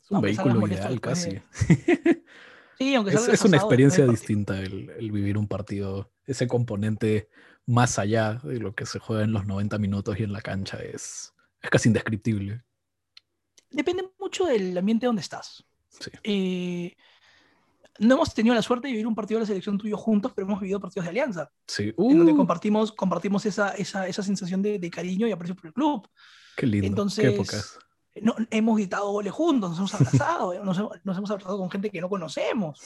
Es 0.03 0.11
un 0.11 0.21
vehículo 0.21 0.65
ideal 0.67 1.01
casi. 1.01 1.41
Sí, 2.77 2.93
aunque 2.93 3.13
es, 3.13 3.27
es 3.29 3.41
una 3.45 3.55
experiencia 3.55 4.05
distinta 4.05 4.59
el, 4.59 4.89
el, 4.97 5.09
vivir 5.09 5.37
un 5.37 5.47
partido, 5.47 6.11
ese 6.25 6.45
componente 6.45 7.29
más 7.65 7.97
allá 7.99 8.41
de 8.43 8.59
lo 8.59 8.75
que 8.75 8.85
se 8.85 8.99
juega 8.99 9.23
en 9.23 9.31
los 9.31 9.45
90 9.45 9.77
minutos 9.77 10.19
y 10.19 10.23
en 10.23 10.33
la 10.33 10.41
cancha 10.41 10.79
es, 10.79 11.33
es 11.61 11.69
casi 11.69 11.87
indescriptible. 11.87 12.65
Depende 13.69 14.03
mucho 14.19 14.43
del 14.43 14.77
ambiente 14.77 15.05
donde 15.05 15.21
estás. 15.21 15.65
Sí. 15.87 16.11
Eh, 16.23 16.95
no 17.99 18.15
hemos 18.15 18.33
tenido 18.33 18.53
la 18.55 18.61
suerte 18.61 18.87
de 18.87 18.91
vivir 18.93 19.07
un 19.07 19.15
partido 19.15 19.39
de 19.39 19.43
la 19.43 19.47
selección 19.47 19.77
tuyo 19.77 19.97
juntos, 19.97 20.31
pero 20.35 20.47
hemos 20.47 20.59
vivido 20.59 20.79
partidos 20.79 21.05
de 21.05 21.09
alianza. 21.11 21.49
Sí. 21.67 21.93
En 21.97 22.17
donde 22.17 22.33
Uh, 22.33 22.37
compartimos, 22.37 22.91
compartimos 22.91 23.45
esa, 23.45 23.69
esa, 23.75 24.07
esa 24.07 24.21
sensación 24.23 24.61
de, 24.61 24.79
de 24.79 24.89
cariño 24.89 25.27
y 25.27 25.31
aprecio 25.31 25.55
por 25.55 25.67
el 25.67 25.73
club. 25.73 26.07
qué 26.57 26.65
lindo. 26.67 26.87
Entonces, 26.87 27.23
qué 27.29 27.33
épocas. 27.35 27.79
no- 28.21 28.35
hemos 28.51 28.77
gritado 28.77 29.09
goles 29.11 29.31
juntos, 29.33 29.69
nos 29.71 29.79
hemos 29.79 29.93
abrazado, 29.95 30.53
eh, 30.53 30.59
nos, 30.63 30.77
hemos- 30.77 30.97
nos 31.03 31.17
hemos 31.17 31.31
abrazado 31.31 31.57
con 31.57 31.69
gente 31.71 31.89
que 31.89 32.01
no 32.01 32.09
conocemos. 32.09 32.81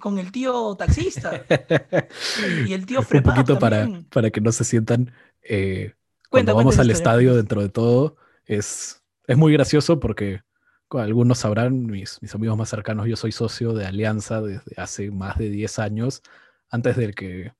Con 0.00 0.18
el 0.18 0.32
tío 0.32 0.74
taxista 0.76 1.44
y 2.66 2.72
el 2.72 2.84
tío 2.84 2.98
un 3.00 3.04
Frepap 3.06 3.36
poquito 3.36 3.58
para, 3.58 3.80
también. 3.82 4.04
para 4.06 4.30
que 4.30 4.40
no 4.40 4.50
se 4.52 4.64
sientan 4.64 5.12
eh, 5.42 5.94
cuando 6.28 6.54
vamos 6.54 6.78
al 6.78 6.90
estadio 6.90 7.36
dentro 7.36 7.62
de 7.62 7.68
todo 7.68 8.16
es, 8.44 9.02
es 9.28 9.36
muy 9.36 9.52
gracioso 9.52 10.00
porque 10.00 10.42
algunos 10.90 11.38
sabrán, 11.38 11.86
mis, 11.86 12.20
mis 12.22 12.34
amigos 12.34 12.56
más 12.56 12.68
cercanos, 12.68 13.06
yo 13.06 13.16
soy 13.16 13.32
socio 13.32 13.72
de 13.72 13.86
Alianza 13.86 14.40
desde 14.40 14.74
hace 14.76 15.10
más 15.10 15.38
de 15.38 15.50
10 15.50 15.78
años, 15.78 16.22
antes 16.70 16.96
de 16.96 17.12
que 17.12 17.52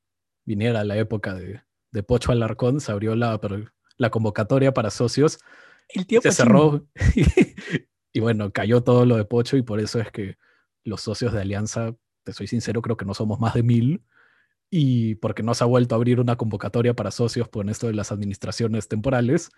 viniera 0.44 0.84
la 0.84 0.96
época 0.96 1.34
de, 1.34 1.62
de 1.90 2.02
Pocho 2.02 2.32
Alarcón, 2.32 2.80
se 2.80 2.92
abrió 2.92 3.16
la, 3.16 3.40
la 3.96 4.10
convocatoria 4.10 4.72
para 4.74 4.90
socios, 4.90 5.38
El 5.88 6.06
se 6.06 6.32
cerró 6.32 6.86
y 8.12 8.20
bueno, 8.20 8.52
cayó 8.52 8.82
todo 8.82 9.06
lo 9.06 9.16
de 9.16 9.24
Pocho 9.24 9.56
y 9.56 9.62
por 9.62 9.80
eso 9.80 10.00
es 10.00 10.10
que 10.10 10.36
los 10.84 11.00
socios 11.00 11.32
de 11.32 11.40
Alianza, 11.40 11.94
te 12.22 12.32
soy 12.32 12.46
sincero, 12.46 12.82
creo 12.82 12.96
que 12.96 13.04
no 13.04 13.14
somos 13.14 13.40
más 13.40 13.54
de 13.54 13.62
mil 13.62 14.04
y 14.70 15.16
porque 15.16 15.42
no 15.42 15.54
se 15.54 15.64
ha 15.64 15.66
vuelto 15.66 15.94
a 15.94 15.96
abrir 15.96 16.20
una 16.20 16.36
convocatoria 16.36 16.94
para 16.94 17.10
socios 17.10 17.48
por 17.48 17.68
esto 17.68 17.86
de 17.86 17.94
las 17.94 18.12
administraciones 18.12 18.88
temporales. 18.88 19.50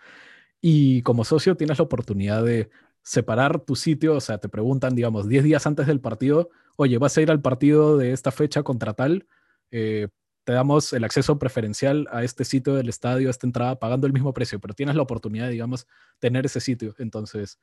Y 0.61 1.01
como 1.03 1.23
socio 1.23 1.55
tienes 1.55 1.77
la 1.79 1.85
oportunidad 1.85 2.43
de 2.43 2.69
separar 3.07 3.61
tu 3.61 3.77
sitio, 3.77 4.15
o 4.15 4.19
sea, 4.19 4.37
te 4.37 4.49
preguntan, 4.49 4.93
digamos, 4.93 5.29
10 5.29 5.45
días 5.45 5.65
antes 5.65 5.87
del 5.87 6.01
partido, 6.01 6.49
oye, 6.75 6.97
vas 6.97 7.17
a 7.17 7.21
ir 7.21 7.31
al 7.31 7.41
partido 7.41 7.97
de 7.97 8.11
esta 8.11 8.31
fecha 8.31 8.63
contra 8.63 8.95
tal, 8.95 9.25
eh, 9.71 10.09
te 10.43 10.51
damos 10.51 10.91
el 10.91 11.05
acceso 11.05 11.39
preferencial 11.39 12.09
a 12.11 12.25
este 12.25 12.43
sitio 12.43 12.75
del 12.75 12.89
estadio, 12.89 13.29
a 13.29 13.31
esta 13.31 13.47
entrada, 13.47 13.79
pagando 13.79 14.07
el 14.07 14.13
mismo 14.13 14.33
precio, 14.33 14.59
pero 14.59 14.73
tienes 14.73 14.95
la 14.97 15.03
oportunidad, 15.03 15.49
digamos, 15.49 15.87
tener 16.19 16.45
ese 16.45 16.59
sitio. 16.59 16.95
Entonces, 16.97 17.59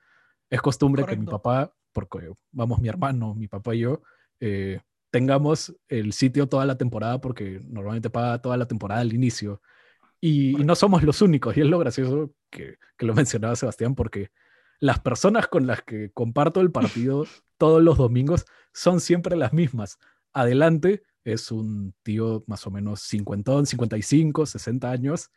es 0.48 0.62
costumbre 0.62 1.04
que 1.04 1.14
mi 1.14 1.26
papá, 1.26 1.74
porque 1.92 2.32
vamos 2.50 2.80
mi 2.80 2.88
hermano, 2.88 3.34
mi 3.34 3.46
papá 3.46 3.74
y 3.74 3.80
yo, 3.80 4.00
eh, 4.40 4.80
tengamos 5.10 5.76
el 5.88 6.14
sitio 6.14 6.48
toda 6.48 6.64
la 6.64 6.78
temporada 6.78 7.20
porque 7.20 7.60
normalmente 7.66 8.08
paga 8.08 8.40
toda 8.40 8.56
la 8.56 8.66
temporada 8.66 9.02
al 9.02 9.12
inicio. 9.12 9.60
Y, 10.22 10.54
no 10.64 10.74
somos 10.74 11.02
los 11.02 11.20
únicos, 11.20 11.54
y 11.54 11.60
es 11.60 11.66
lo 11.66 11.78
gracioso 11.78 12.32
que, 12.48 12.78
que, 12.96 13.04
lo 13.04 13.12
mencionaba 13.14 13.56
Sebastián, 13.56 13.94
porque 13.94 14.30
las 14.84 15.00
personas 15.00 15.48
con 15.48 15.66
las 15.66 15.82
que 15.82 16.10
comparto 16.12 16.60
el 16.60 16.70
partido 16.70 17.24
todos 17.56 17.82
los 17.82 17.96
domingos 17.96 18.44
son 18.74 19.00
siempre 19.00 19.34
las 19.34 19.54
mismas. 19.54 19.98
Adelante 20.34 21.04
es 21.24 21.50
un 21.50 21.94
tío 22.02 22.44
más 22.46 22.66
o 22.66 22.70
menos 22.70 23.00
50, 23.00 23.64
55, 23.64 24.44
60 24.44 24.90
años, 24.90 25.30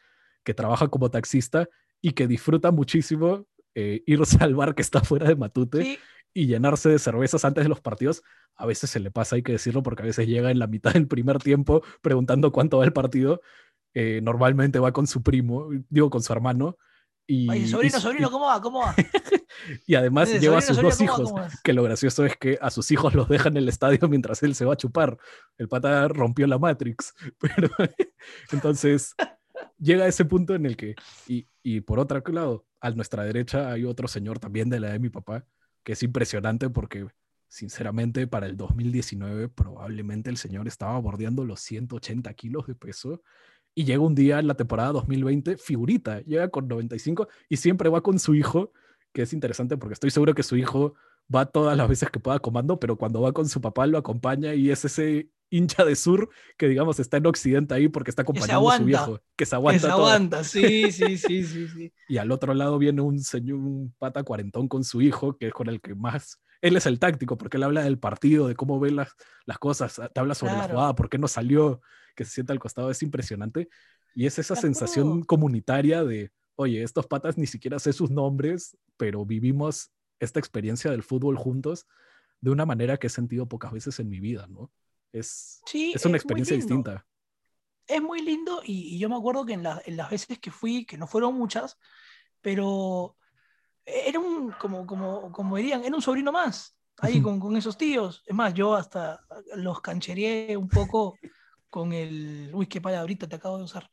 que 0.43 0.53
trabaja 0.53 0.89
como 0.89 1.09
taxista 1.09 1.69
y 2.01 2.11
que 2.11 2.27
disfruta 2.27 2.71
muchísimo 2.71 3.47
eh, 3.73 4.03
irse 4.05 4.37
al 4.41 4.53
bar 4.53 4.75
que 4.75 4.81
está 4.81 4.99
fuera 4.99 5.29
de 5.29 5.37
Matute 5.37 5.97
y 6.33 6.47
llenarse 6.47 6.89
de 6.89 6.99
cervezas 6.99 7.45
antes 7.45 7.63
de 7.63 7.69
los 7.69 7.79
partidos. 7.79 8.23
A 8.57 8.65
veces 8.65 8.89
se 8.89 8.99
le 8.99 9.11
pasa, 9.11 9.37
hay 9.37 9.43
que 9.43 9.53
decirlo, 9.53 9.81
porque 9.81 10.03
a 10.03 10.07
veces 10.07 10.27
llega 10.27 10.51
en 10.51 10.59
la 10.59 10.67
mitad 10.67 10.91
del 10.91 11.07
primer 11.07 11.37
tiempo 11.37 11.83
preguntando 12.01 12.51
cuánto 12.51 12.79
va 12.79 12.83
el 12.83 12.91
partido. 12.91 13.39
Eh, 13.93 14.19
normalmente 14.21 14.79
va 14.79 14.91
con 14.91 15.07
su 15.07 15.23
primo, 15.23 15.69
digo 15.87 16.09
con 16.09 16.21
su 16.21 16.33
hermano. 16.33 16.77
Y, 17.29 17.67
sobrino, 17.67 17.99
sobrino, 17.99 18.31
¿cómo 18.31 18.45
va? 18.45 18.61
¿Cómo 18.61 18.79
va? 18.79 18.95
y 19.85 19.95
además 19.95 20.31
lleva 20.39 20.59
a 20.59 20.61
sus 20.61 20.81
dos 20.81 21.01
hijos, 21.01 21.33
que 21.61 21.73
lo 21.73 21.83
gracioso 21.83 22.25
es 22.25 22.37
que 22.37 22.57
a 22.61 22.71
sus 22.71 22.89
hijos 22.91 23.13
los 23.15 23.27
dejan 23.27 23.53
en 23.53 23.63
el 23.63 23.69
estadio 23.69 23.99
mientras 24.09 24.41
él 24.43 24.55
se 24.55 24.63
va 24.63 24.73
a 24.73 24.77
chupar. 24.77 25.17
El 25.57 25.67
pata 25.67 26.07
rompió 26.07 26.47
la 26.47 26.57
Matrix. 26.57 27.13
Pero 27.37 27.69
entonces 28.51 29.13
llega 29.77 30.05
a 30.05 30.07
ese 30.07 30.23
punto 30.23 30.55
en 30.55 30.65
el 30.65 30.77
que, 30.77 30.95
y, 31.27 31.47
y 31.63 31.81
por 31.81 31.99
otro 31.99 32.23
lado, 32.31 32.65
a 32.79 32.91
nuestra 32.91 33.23
derecha 33.23 33.71
hay 33.71 33.83
otro 33.83 34.07
señor 34.07 34.39
también 34.39 34.69
de 34.69 34.79
la 34.79 34.91
de 34.91 34.99
mi 34.99 35.09
papá, 35.09 35.45
que 35.83 35.93
es 35.93 36.03
impresionante 36.03 36.69
porque, 36.69 37.07
sinceramente, 37.49 38.27
para 38.27 38.45
el 38.45 38.55
2019 38.55 39.49
probablemente 39.49 40.29
el 40.29 40.37
señor 40.37 40.67
estaba 40.67 40.97
bordeando 40.99 41.43
los 41.43 41.59
180 41.59 42.33
kilos 42.35 42.67
de 42.67 42.75
peso. 42.75 43.21
Y 43.77 43.85
llega 43.85 43.99
un 43.99 44.15
día 44.15 44.39
en 44.39 44.47
la 44.47 44.55
temporada 44.55 44.91
2020, 44.93 45.55
figurita, 45.55 46.21
llega 46.21 46.49
con 46.49 46.67
95 46.67 47.27
y 47.47 47.57
siempre 47.57 47.89
va 47.89 48.01
con 48.01 48.17
su 48.17 48.33
hijo, 48.33 48.73
que 49.13 49.21
es 49.21 49.33
interesante 49.33 49.77
porque 49.77 49.93
estoy 49.93 50.09
seguro 50.09 50.33
que 50.33 50.41
su 50.41 50.57
hijo 50.57 50.95
va 51.33 51.45
todas 51.45 51.77
las 51.77 51.87
veces 51.87 52.09
que 52.09 52.19
pueda 52.19 52.39
comando, 52.39 52.79
pero 52.79 52.97
cuando 52.97 53.21
va 53.21 53.33
con 53.33 53.47
su 53.47 53.61
papá 53.61 53.85
lo 53.85 53.99
acompaña 53.99 54.55
y 54.55 54.71
es 54.71 54.83
ese 54.83 55.29
hincha 55.51 55.85
de 55.85 55.95
sur 55.95 56.27
que 56.57 56.67
digamos 56.67 56.99
está 56.99 57.17
en 57.17 57.27
Occidente 57.27 57.75
ahí 57.75 57.87
porque 57.87 58.09
está 58.09 58.23
acompañando 58.23 58.67
a 58.67 58.77
su 58.79 58.85
viejo, 58.85 59.21
que 59.35 59.45
se 59.45 59.53
aguanta. 59.53 59.79
Que 59.79 59.85
se 59.85 59.91
aguanta, 59.91 60.43
sí, 60.43 60.61
sí, 60.91 61.15
sí, 61.19 61.43
sí, 61.43 61.67
sí. 61.67 61.93
y 62.09 62.17
al 62.17 62.31
otro 62.31 62.55
lado 62.55 62.79
viene 62.79 63.01
un 63.01 63.19
señor, 63.19 63.59
un 63.59 63.93
pata 63.99 64.23
cuarentón 64.23 64.67
con 64.67 64.83
su 64.85 65.03
hijo, 65.03 65.37
que 65.37 65.49
es 65.49 65.53
con 65.53 65.69
el 65.69 65.81
que 65.81 65.93
más, 65.93 66.41
él 66.61 66.77
es 66.77 66.87
el 66.87 66.97
táctico, 66.97 67.37
porque 67.37 67.57
él 67.57 67.63
habla 67.63 67.83
del 67.83 67.99
partido, 67.99 68.47
de 68.47 68.55
cómo 68.55 68.79
ve 68.79 68.89
las, 68.89 69.13
las 69.45 69.59
cosas, 69.59 70.01
te 70.11 70.19
habla 70.19 70.33
sobre 70.33 70.53
la 70.53 70.67
jugada, 70.67 70.95
por 70.95 71.11
qué 71.11 71.19
no 71.19 71.27
salió, 71.27 71.79
que 72.17 72.25
se 72.25 72.31
sienta 72.31 72.51
al 72.51 72.59
costado, 72.59 72.89
es 72.89 73.01
impresionante. 73.03 73.69
Y 74.15 74.25
es 74.25 74.39
esa 74.39 74.55
sensación 74.55 75.23
comunitaria 75.23 76.03
de, 76.03 76.31
oye, 76.55 76.81
estos 76.81 77.05
patas 77.05 77.37
ni 77.37 77.45
siquiera 77.45 77.77
sé 77.77 77.93
sus 77.93 78.09
nombres, 78.09 78.75
pero 78.97 79.23
vivimos 79.25 79.91
esta 80.19 80.39
experiencia 80.39 80.89
del 80.89 81.03
fútbol 81.03 81.37
juntos 81.37 81.85
de 82.41 82.49
una 82.49 82.65
manera 82.65 82.97
que 82.97 83.07
he 83.07 83.11
sentido 83.11 83.47
pocas 83.47 83.71
veces 83.71 83.99
en 83.99 84.09
mi 84.09 84.19
vida, 84.19 84.47
¿no? 84.47 84.71
Es, 85.13 85.61
es 85.71 86.03
una 86.05 86.17
experiencia 86.17 86.55
distinta. 86.55 87.05
Es 87.85 88.01
muy 88.01 88.21
lindo 88.21 88.61
y, 88.65 88.97
yo 88.97 89.07
me 89.07 89.15
acuerdo 89.15 89.45
que 89.45 89.53
en, 89.53 89.63
las 89.63 90.09
veces 90.09 90.39
que 90.39 90.51
fui, 90.51 90.85
que 90.85 90.97
no 90.97 91.05
fueron 91.05 91.35
muchas, 91.35 91.77
pero 92.41 93.15
era 93.85 94.19
un, 94.19 94.51
como, 94.59 94.85
como, 94.87 95.31
como 95.31 95.57
dirían, 95.57 95.85
era 95.85 95.95
un 95.95 96.01
sobrino 96.01 96.31
más, 96.31 96.75
ahí 96.97 97.21
con, 97.21 97.39
con, 97.39 97.55
esos 97.55 97.77
tíos. 97.77 98.23
Es 98.25 98.35
más, 98.35 98.53
yo 98.55 98.75
hasta 98.75 99.21
los 99.55 99.79
canchereé 99.79 100.57
un 100.57 100.67
poco 100.67 101.17
con 101.69 101.93
el... 101.93 102.51
Uy, 102.53 102.67
qué 102.67 102.81
ahorita 102.83 103.27
te 103.27 103.35
acabo 103.35 103.57
de 103.57 103.63
usar. 103.63 103.89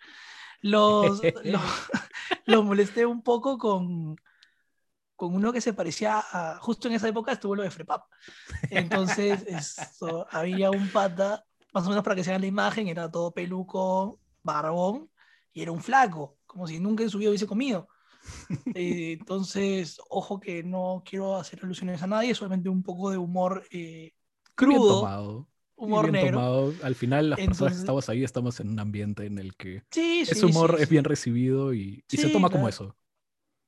Los, 0.60 1.20
los, 1.44 1.62
los 2.46 2.64
molesté 2.64 3.06
un 3.06 3.22
poco 3.22 3.59
con, 3.59 4.16
con 5.16 5.34
uno 5.34 5.52
que 5.52 5.60
se 5.60 5.74
parecía 5.74 6.22
a, 6.30 6.59
justo 6.60 6.88
en 6.88 6.94
esa 6.94 7.09
época 7.09 7.32
estuvo 7.32 7.55
lo 7.55 7.62
de 7.62 7.70
Frepap. 7.70 8.05
Entonces, 8.70 9.44
había 10.30 10.70
un 10.70 10.88
pata, 10.88 11.44
más 11.72 11.86
o 11.86 11.88
menos 11.88 12.05
para 12.05 12.16
que 12.16 12.24
se 12.24 12.30
hagan 12.30 12.42
la 12.42 12.46
imagen, 12.46 12.88
era 12.88 13.10
todo 13.10 13.32
peluco, 13.32 14.20
barbón, 14.42 15.10
y 15.52 15.62
era 15.62 15.72
un 15.72 15.82
flaco, 15.82 16.38
como 16.46 16.66
si 16.66 16.80
nunca 16.80 17.02
en 17.02 17.10
su 17.10 17.18
vida 17.18 17.30
hubiese 17.30 17.46
comido. 17.46 17.88
Eh, 18.74 19.16
entonces, 19.20 20.01
ojo 20.09 20.40
que 20.40 20.62
no 20.62 21.02
quiero 21.05 21.36
hacer 21.36 21.60
alusiones 21.62 22.02
a 22.02 22.06
nadie, 22.06 22.34
solamente 22.34 22.68
un 22.68 22.82
poco 22.82 23.10
de 23.10 23.18
humor 23.18 23.66
eh, 23.70 24.12
crudo. 24.55 25.46
Tomado. 25.76 26.01
Humor 26.01 26.12
negro. 26.12 26.74
Al 26.82 26.94
final, 26.94 27.30
las 27.30 27.40
personas 27.40 27.74
que 27.74 27.80
estamos 27.80 28.09
ahí 28.09 28.24
estamos 28.24 28.60
en 28.60 28.70
un 28.70 28.80
ambiente 28.80 29.26
en 29.26 29.38
el 29.38 29.56
que 29.56 29.82
ese 29.94 30.46
humor 30.46 30.76
es 30.78 30.88
bien 30.88 31.05
recibido 31.05 31.74
y, 31.74 32.05
se 32.09 32.28
toma 32.28 32.51
como 32.51 32.68
eso 32.68 32.96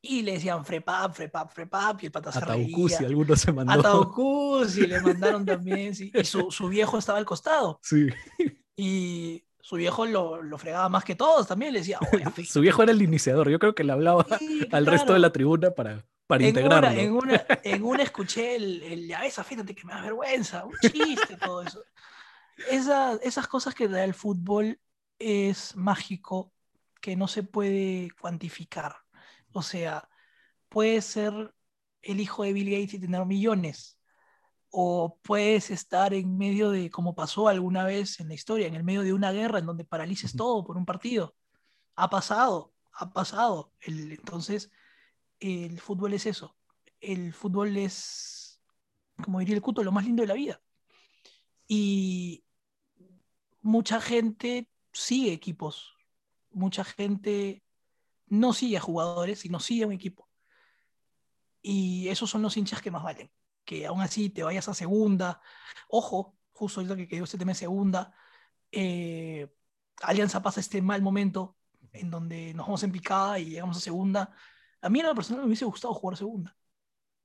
y 0.08 0.22
le 0.22 0.32
decían 0.32 0.64
frepap, 0.64 1.12
frepap, 1.14 1.50
frepap, 1.50 2.02
y 2.02 2.06
el 2.06 2.12
pata 2.12 2.32
se 2.32 2.40
y 2.40 3.04
algunos 3.04 3.40
se 3.40 3.52
mandó. 3.52 4.14
y 4.76 4.86
le 4.86 5.00
mandaron 5.00 5.44
también, 5.44 5.94
sí. 5.94 6.12
y 6.14 6.24
su, 6.24 6.50
su, 6.50 6.68
viejo 6.68 6.98
estaba 6.98 7.18
al 7.18 7.24
costado. 7.24 7.80
Sí. 7.86 8.08
Y 8.78 9.44
su 9.58 9.76
viejo 9.76 10.04
lo, 10.04 10.42
lo 10.42 10.58
fregaba 10.58 10.88
más 10.90 11.02
que 11.02 11.14
todos 11.14 11.46
también, 11.46 11.72
le 11.72 11.78
decía, 11.78 11.98
su 12.46 12.60
viejo 12.60 12.82
era 12.82 12.92
el 12.92 13.00
iniciador, 13.00 13.48
yo 13.48 13.58
creo 13.58 13.74
que 13.74 13.84
le 13.84 13.92
hablaba 13.92 14.26
al 14.70 14.86
resto 14.86 15.14
de 15.14 15.18
la 15.18 15.32
tribuna 15.32 15.70
para, 15.70 16.04
para 16.26 16.42
en 16.42 16.48
integrarlo. 16.50 16.88
Una, 16.88 17.00
en, 17.00 17.12
una, 17.12 17.46
en 17.64 17.84
una 17.84 18.02
escuché 18.02 18.56
el, 18.56 18.82
el 18.82 19.14
afíjate 19.14 19.74
que 19.74 19.84
me 19.84 19.92
da 19.92 20.02
vergüenza, 20.02 20.64
un 20.64 20.74
chiste, 20.80 21.36
todo 21.36 21.62
eso. 21.62 21.82
Esa, 22.70 23.14
esas 23.22 23.48
cosas 23.48 23.74
que 23.74 23.88
da 23.88 24.02
el 24.04 24.14
fútbol 24.14 24.80
es 25.18 25.76
mágico, 25.76 26.52
que 27.00 27.16
no 27.16 27.28
se 27.28 27.42
puede 27.42 28.10
cuantificar 28.20 28.96
o 29.56 29.62
sea, 29.62 30.06
puedes 30.68 31.06
ser 31.06 31.54
el 32.02 32.20
hijo 32.20 32.42
de 32.42 32.52
Bill 32.52 32.70
Gates 32.70 32.94
y 32.94 33.00
tener 33.00 33.24
millones. 33.24 33.98
O 34.68 35.18
puedes 35.22 35.70
estar 35.70 36.12
en 36.12 36.36
medio 36.36 36.70
de, 36.70 36.90
como 36.90 37.14
pasó 37.14 37.48
alguna 37.48 37.84
vez 37.84 38.20
en 38.20 38.28
la 38.28 38.34
historia, 38.34 38.66
en 38.66 38.74
el 38.74 38.84
medio 38.84 39.00
de 39.02 39.14
una 39.14 39.32
guerra 39.32 39.58
en 39.58 39.64
donde 39.64 39.86
paralices 39.86 40.36
todo 40.36 40.62
por 40.62 40.76
un 40.76 40.84
partido. 40.84 41.34
Ha 41.94 42.10
pasado, 42.10 42.74
ha 42.92 43.10
pasado. 43.10 43.72
entonces, 43.80 44.70
el 45.40 45.80
fútbol 45.80 46.14
es 46.14 46.26
eso. 46.26 46.56
El 47.00 47.32
fútbol 47.32 47.76
es, 47.76 48.60
como 49.22 49.40
diría 49.40 49.54
el 49.54 49.62
cuto, 49.62 49.84
lo 49.84 49.92
más 49.92 50.04
lindo 50.04 50.22
de 50.22 50.28
la 50.28 50.34
vida. 50.34 50.60
Y 51.68 52.44
mucha 53.60 54.00
gente 54.00 54.70
sigue 54.92 55.32
equipos. 55.32 55.94
Mucha 56.50 56.84
gente 56.84 57.62
no 58.26 58.52
sigue 58.52 58.76
a 58.76 58.80
jugadores, 58.80 59.40
sino 59.40 59.60
sigue 59.60 59.84
a 59.84 59.86
un 59.86 59.92
equipo. 59.92 60.28
Y 61.60 62.08
esos 62.08 62.30
son 62.30 62.42
los 62.42 62.56
hinchas 62.56 62.80
que 62.80 62.90
más 62.90 63.02
valen. 63.02 63.30
Que 63.64 63.86
aún 63.86 64.00
así 64.00 64.30
te 64.30 64.42
vayas 64.42 64.68
a 64.68 64.74
segunda. 64.74 65.40
Ojo, 65.88 66.36
justo 66.52 66.80
ahorita 66.80 66.96
que 66.96 67.08
quedó 67.08 67.24
este 67.24 67.38
tema 67.38 67.52
de 67.52 67.56
segunda. 67.56 68.14
Eh, 68.70 69.48
Alianza 70.02 70.42
pasa 70.42 70.60
este 70.60 70.80
mal 70.82 71.02
momento 71.02 71.56
en 71.92 72.10
donde 72.10 72.54
nos 72.54 72.66
vamos 72.66 72.82
en 72.82 72.92
picada 72.92 73.38
y 73.38 73.50
llegamos 73.50 73.76
a 73.76 73.80
segunda. 73.80 74.34
A 74.80 74.88
mí 74.88 75.00
en 75.00 75.06
lo 75.06 75.14
personal 75.14 75.42
me 75.42 75.46
hubiese 75.48 75.64
gustado 75.64 75.94
jugar 75.94 76.16
segunda. 76.16 76.56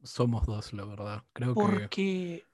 Somos 0.03 0.45
dos, 0.45 0.73
la 0.73 0.85
verdad. 0.85 1.23
Creo 1.33 1.55
que 1.89 2.45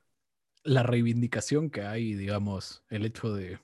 la 0.64 0.84
reivindicación 0.84 1.70
que 1.70 1.84
hay, 1.84 2.14
digamos, 2.14 2.84
el 2.90 3.06
hecho 3.06 3.34
de, 3.34 3.60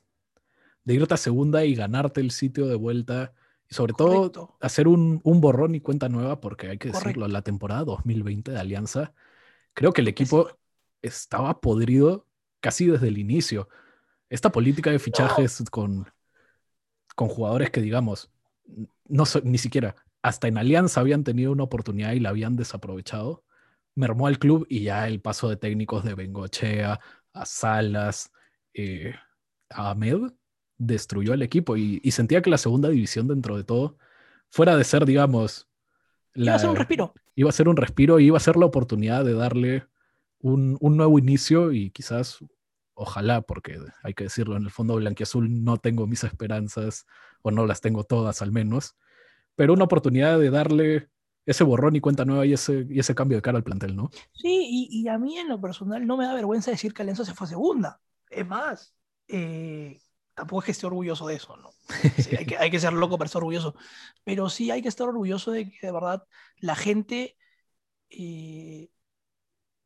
de 0.86 0.94
irte 0.94 1.14
a 1.14 1.18
segunda 1.18 1.66
y 1.66 1.76
ganarte 1.76 2.22
el 2.22 2.32
sitio 2.32 2.68
de 2.68 2.76
vuelta 2.76 3.34
sobre 3.74 3.94
todo 3.94 4.56
hacer 4.62 4.88
un, 4.88 5.22
borrón 5.24 5.76
y 5.76 5.82
cuenta 5.82 6.08
nueva, 6.08 6.40
porque 6.40 6.70
hay 6.70 6.78
que 6.78 6.90
decirlo, 6.90 7.28
la 7.28 7.42
temporada 7.42 7.84
2020 7.84 8.52
de 8.52 8.60
Alianza, 8.60 9.14
creo 9.74 9.94
que 9.94 10.02
el 10.02 10.08
equipo 10.08 10.50
estaba 11.02 11.60
podrido 11.60 12.28
casi 12.60 12.86
desde 12.86 13.08
el 13.08 13.18
inicio. 13.18 13.68
Esta 14.30 14.52
política 14.52 14.92
de 14.92 15.00
fichajes 15.00 15.64
con, 15.70 16.08
con 17.16 17.28
jugadores 17.28 17.72
que, 17.72 17.82
digamos, 17.82 18.32
no 19.08 19.24
ni 19.44 19.58
siquiera 19.58 19.96
hasta 20.24 20.48
en 20.48 20.58
Alianza 20.58 21.02
habían 21.02 21.24
tenido 21.24 21.52
una 21.52 21.64
oportunidad 21.64 22.14
y 22.14 22.20
la 22.22 22.30
habían 22.30 22.56
desaprovechado, 22.56 23.44
mermó 23.94 24.28
al 24.28 24.40
club 24.40 24.66
y 24.70 24.84
ya 24.84 25.06
el 25.08 25.22
paso 25.22 25.50
de 25.50 25.58
técnicos 25.58 26.04
de 26.04 26.16
Bengochea 26.16 27.00
a 27.34 27.46
Salas, 27.46 28.32
eh, 28.74 29.14
a 29.70 29.92
Ahmed, 29.92 30.32
destruyó 30.78 31.34
al 31.34 31.42
equipo 31.42 31.76
y, 31.78 32.00
sentía 32.12 32.42
que 32.42 32.50
la 32.50 32.58
segunda 32.58 32.90
división 32.90 33.28
dentro 33.28 33.58
de 33.58 33.66
todo, 33.66 33.98
fuera 34.50 34.78
de 34.78 34.84
ser, 34.86 35.06
digamos... 35.06 35.68
iba 36.34 36.56
a 36.56 36.60
ser 36.60 36.70
un 36.70 36.76
respiro. 36.78 37.14
Iba 37.36 37.50
a 37.50 37.54
ser 37.54 37.68
un 37.68 37.78
respiro 37.78 38.20
y 38.20 38.28
iba 38.28 38.38
a 38.38 38.42
ser 38.42 38.56
la 38.56 38.66
oportunidad 38.66 39.26
de 39.26 39.34
darle 39.34 39.88
un, 40.40 40.78
nuevo 40.80 41.20
inicio 41.20 41.74
y 41.74 41.90
quizás, 41.92 42.40
ojalá, 42.94 43.42
porque 43.42 43.78
hay 44.04 44.14
que 44.14 44.26
decirlo, 44.26 44.56
en 44.56 44.64
el 44.64 44.72
fondo 44.72 44.96
blanquiazul 44.96 45.64
no 45.64 45.78
tengo 45.78 46.08
mis 46.08 46.24
esperanzas 46.24 47.06
o 47.42 47.52
no 47.52 47.66
las 47.66 47.82
tengo 47.82 48.06
todas 48.06 48.42
al 48.42 48.52
menos, 48.52 48.96
pero 49.56 49.74
una 49.74 49.86
oportunidad 49.86 50.40
de 50.40 50.50
darle 50.50 51.10
ese 51.46 51.64
borrón 51.64 51.96
y 51.96 52.02
cuenta 52.02 52.26
nueva 52.26 52.46
y 52.46 52.54
ese, 52.54 52.86
y 52.90 53.00
ese 53.00 53.16
cambio 53.16 53.38
de 53.38 53.42
cara 53.42 53.58
al 53.58 53.64
plantel, 53.64 53.96
¿no? 53.96 54.10
Sí, 54.34 54.90
y, 54.90 55.08
a 55.08 55.18
mí 55.18 55.38
en 55.38 55.50
lo 55.50 55.60
personal 55.60 56.06
no 56.06 56.18
me 56.18 56.26
da 56.26 56.34
vergüenza 56.34 56.72
decir 56.72 56.94
que 56.94 57.02
Alianza 57.02 57.26
se 57.26 57.34
fue 57.34 57.46
a 57.46 57.50
segunda 57.50 58.02
Es 58.30 58.48
más, 58.48 58.96
eh, 59.28 60.00
tampoco 60.34 60.62
es 60.62 60.66
que 60.66 60.72
esté 60.72 60.86
orgulloso 60.86 61.28
de 61.28 61.36
eso, 61.36 61.58
¿no? 61.58 61.72
Hay, 62.38 62.46
que, 62.46 62.58
hay 62.58 62.72
que 62.72 62.80
ser 62.80 62.94
loco 62.94 63.18
para 63.18 63.28
estar 63.28 63.42
orgulloso. 63.42 63.76
Pero 64.24 64.50
sí 64.50 64.72
hay 64.72 64.82
que 64.82 64.88
estar 64.88 65.08
orgulloso 65.08 65.52
de 65.52 65.70
que 65.70 65.86
de 65.86 65.92
verdad 65.92 66.24
la 66.58 66.76
gente 66.76 67.38
eh, 68.10 68.90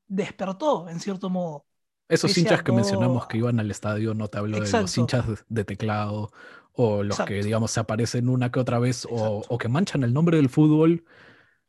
despertó, 0.07 0.89
en 0.89 0.99
cierto 0.99 1.29
modo. 1.29 1.66
Esos 2.09 2.37
hinchas 2.37 2.63
que 2.63 2.71
no- 2.71 2.77
mencionamos 2.77 3.27
que 3.27 3.37
iban 3.37 3.59
al 3.59 3.69
estadio, 3.69 4.13
no 4.13 4.27
te 4.27 4.37
hablo 4.37 4.59
de 4.59 4.71
los 4.71 4.97
hinchas 4.97 5.25
de- 5.49 5.65
teclado 5.65 6.31
o 6.73 7.03
los 7.03 7.19
que, 7.21 7.43
digamos, 7.43 7.71
se 7.71 7.79
aparecen 7.79 8.29
una 8.29 8.51
que 8.51 8.59
otra 8.59 8.79
vez 8.79 9.07
o, 9.09 9.57
que 9.57 9.67
manchan 9.67 10.03
el 10.03 10.13
nombre 10.13 10.37
del 10.37 10.49
fútbol 10.49 11.05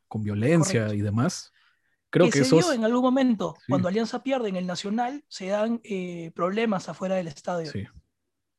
con 0.07 0.23
violencia 0.23 0.81
Correcto. 0.81 0.93
y 0.95 1.01
demás. 1.01 1.51
Creo 2.11 2.25
que, 2.27 2.31
se 2.31 2.41
esos... 2.41 2.65
dio 2.65 2.73
en 2.73 2.85
algún 2.85 3.01
momento. 3.01 3.55
Sí. 3.59 3.65
Cuando 3.69 3.87
Alianza 3.87 4.23
pierde 4.23 4.49
en 4.49 4.55
el 4.55 4.65
Nacional, 4.65 5.23
se 5.27 5.47
dan 5.47 5.81
eh, 5.83 6.31
problemas 6.33 6.89
afuera 6.89 7.15
del 7.15 7.27
estadio. 7.27 7.71
Sí, 7.71 7.85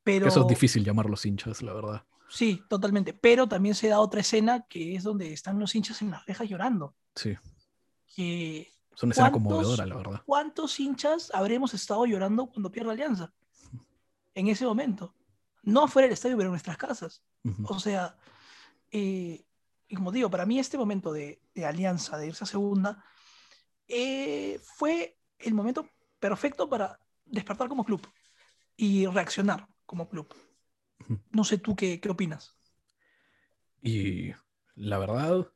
pero 0.04 0.24
que 0.24 0.28
eso 0.28 0.42
es 0.42 0.46
difícil 0.48 0.84
llamarlos 0.84 1.24
hinchas, 1.26 1.62
la 1.62 1.72
verdad. 1.72 2.04
Sí, 2.28 2.62
totalmente. 2.68 3.12
Pero 3.12 3.48
también 3.48 3.74
se 3.74 3.88
da 3.88 3.98
otra 3.98 4.20
escena 4.20 4.66
que 4.68 4.94
es 4.94 5.02
donde 5.02 5.32
están 5.32 5.58
los 5.58 5.74
hinchas 5.74 6.00
en 6.02 6.12
las 6.12 6.24
rejas 6.26 6.48
llorando. 6.48 6.94
Sí, 7.16 7.34
Que, 8.14 8.68
es 8.94 9.02
una 9.02 9.12
escena 9.12 9.30
¿Cuántos- 9.30 9.52
conmovedora, 9.52 9.86
la 9.86 9.96
verdad. 9.96 10.22
¿Cuántos 10.26 10.78
hinchas 10.80 11.30
habremos 11.34 11.74
estado 11.74 12.04
llorando 12.06 12.46
cuando 12.46 12.70
pierde 12.70 12.90
Alianza? 12.92 13.32
En 14.34 14.48
ese 14.48 14.64
momento. 14.64 15.14
No 15.62 15.84
afuera 15.84 16.06
del 16.06 16.14
estadio, 16.14 16.36
pero 16.36 16.48
en 16.48 16.52
nuestras 16.52 16.76
casas. 16.76 17.22
Ujú. 17.44 17.64
O 17.68 17.78
sea, 17.80 18.16
eh, 18.90 19.44
como 19.94 20.10
digo, 20.12 20.30
para 20.30 20.46
mí 20.46 20.58
este 20.58 20.78
momento 20.78 21.12
de, 21.12 21.42
de 21.54 21.66
Alianza, 21.66 22.16
de 22.16 22.28
irse 22.28 22.44
a 22.44 22.46
segunda, 22.46 23.04
eh, 23.88 24.60
fue 24.62 25.18
el 25.38 25.54
momento 25.54 25.88
perfecto 26.18 26.68
para 26.68 27.00
despertar 27.26 27.68
como 27.68 27.84
club 27.84 28.00
y 28.76 29.06
reaccionar 29.06 29.66
como 29.86 30.08
club. 30.08 30.34
No 31.30 31.44
sé 31.44 31.58
tú 31.58 31.74
qué, 31.74 32.00
qué 32.00 32.08
opinas. 32.08 32.56
Y 33.82 34.32
la 34.76 34.98
verdad, 34.98 35.50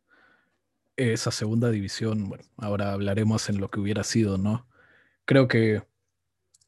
esa 0.97 1.31
segunda 1.31 1.71
división, 1.71 2.29
bueno, 2.29 2.45
ahora 2.57 2.93
hablaremos 2.93 3.49
en 3.49 3.61
lo 3.61 3.71
que 3.71 3.81
hubiera 3.81 4.05
sido, 4.05 4.39
¿no? 4.39 4.67
Creo 5.25 5.49
que 5.49 5.83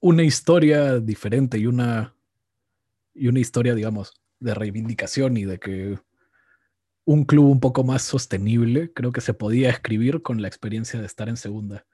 una 0.01 0.23
historia 0.23 0.99
diferente 1.01 1.59
y 1.59 1.67
una, 1.67 2.15
y 3.15 3.29
una 3.29 3.41
historia, 3.41 3.75
digamos, 3.75 4.15
de 4.41 4.55
reivindicación 4.55 5.37
y 5.37 5.45
de 5.45 5.59
que 5.59 5.99
un 7.05 7.25
club 7.25 7.47
un 7.47 7.61
poco 7.61 7.85
más 7.85 8.03
sostenible, 8.03 8.93
creo 8.93 9.13
que 9.13 9.21
se 9.21 9.33
podía 9.33 9.71
escribir 9.71 10.23
con 10.23 10.43
la 10.43 10.49
experiencia 10.49 11.01
de 11.01 11.07
estar 11.07 11.29
en 11.29 11.37
segunda. 11.37 11.87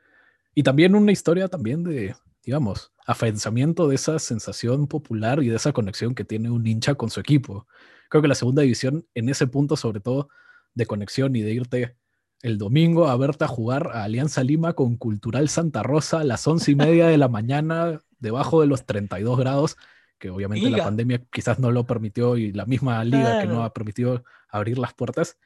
Y 0.54 0.62
también 0.62 0.94
una 0.94 1.12
historia 1.12 1.48
también 1.48 1.84
de, 1.84 2.16
digamos, 2.44 2.92
afianzamiento 3.06 3.88
de 3.88 3.94
esa 3.96 4.18
sensación 4.18 4.86
popular 4.86 5.42
y 5.42 5.48
de 5.48 5.56
esa 5.56 5.72
conexión 5.72 6.14
que 6.14 6.24
tiene 6.24 6.50
un 6.50 6.66
hincha 6.66 6.94
con 6.94 7.10
su 7.10 7.20
equipo. 7.20 7.66
Creo 8.08 8.22
que 8.22 8.28
la 8.28 8.34
segunda 8.34 8.62
división, 8.62 9.06
en 9.14 9.28
ese 9.28 9.46
punto, 9.46 9.76
sobre 9.76 10.00
todo 10.00 10.28
de 10.74 10.86
conexión 10.86 11.36
y 11.36 11.42
de 11.42 11.52
irte 11.52 11.96
el 12.42 12.58
domingo 12.58 13.08
a 13.08 13.16
verte 13.16 13.44
a 13.44 13.48
jugar 13.48 13.90
a 13.94 14.02
Alianza 14.02 14.42
Lima 14.42 14.74
con 14.74 14.96
Cultural 14.96 15.48
Santa 15.48 15.82
Rosa 15.82 16.20
a 16.20 16.24
las 16.24 16.46
once 16.46 16.72
y 16.72 16.74
media 16.74 17.06
de 17.06 17.16
la 17.16 17.28
mañana, 17.28 18.00
debajo 18.18 18.60
de 18.60 18.66
los 18.66 18.84
32 18.84 19.38
grados, 19.38 19.76
que 20.18 20.30
obviamente 20.30 20.68
la 20.68 20.84
pandemia 20.84 21.22
quizás 21.32 21.60
no 21.60 21.70
lo 21.70 21.86
permitió 21.86 22.36
y 22.36 22.52
la 22.52 22.66
misma 22.66 23.02
liga 23.04 23.40
que 23.40 23.46
no 23.46 23.62
ha 23.62 23.72
permitido 23.72 24.24
abrir 24.48 24.78
las 24.78 24.92
puertas. 24.92 25.38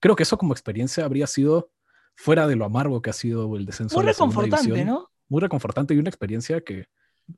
Creo 0.00 0.14
que 0.14 0.22
eso 0.22 0.38
como 0.38 0.52
experiencia 0.52 1.04
habría 1.04 1.26
sido 1.26 1.70
fuera 2.14 2.46
de 2.46 2.54
lo 2.54 2.64
amargo 2.64 3.02
que 3.02 3.10
ha 3.10 3.14
sido 3.14 3.56
el 3.56 3.66
descenso 3.66 3.96
Muy 3.96 4.04
a 4.04 4.06
la 4.06 4.12
reconfortante, 4.12 4.66
división, 4.66 4.86
¿no? 4.86 5.10
muy 5.28 5.40
reconfortante 5.40 5.94
y 5.94 5.98
una 5.98 6.10
experiencia 6.10 6.60
que 6.60 6.86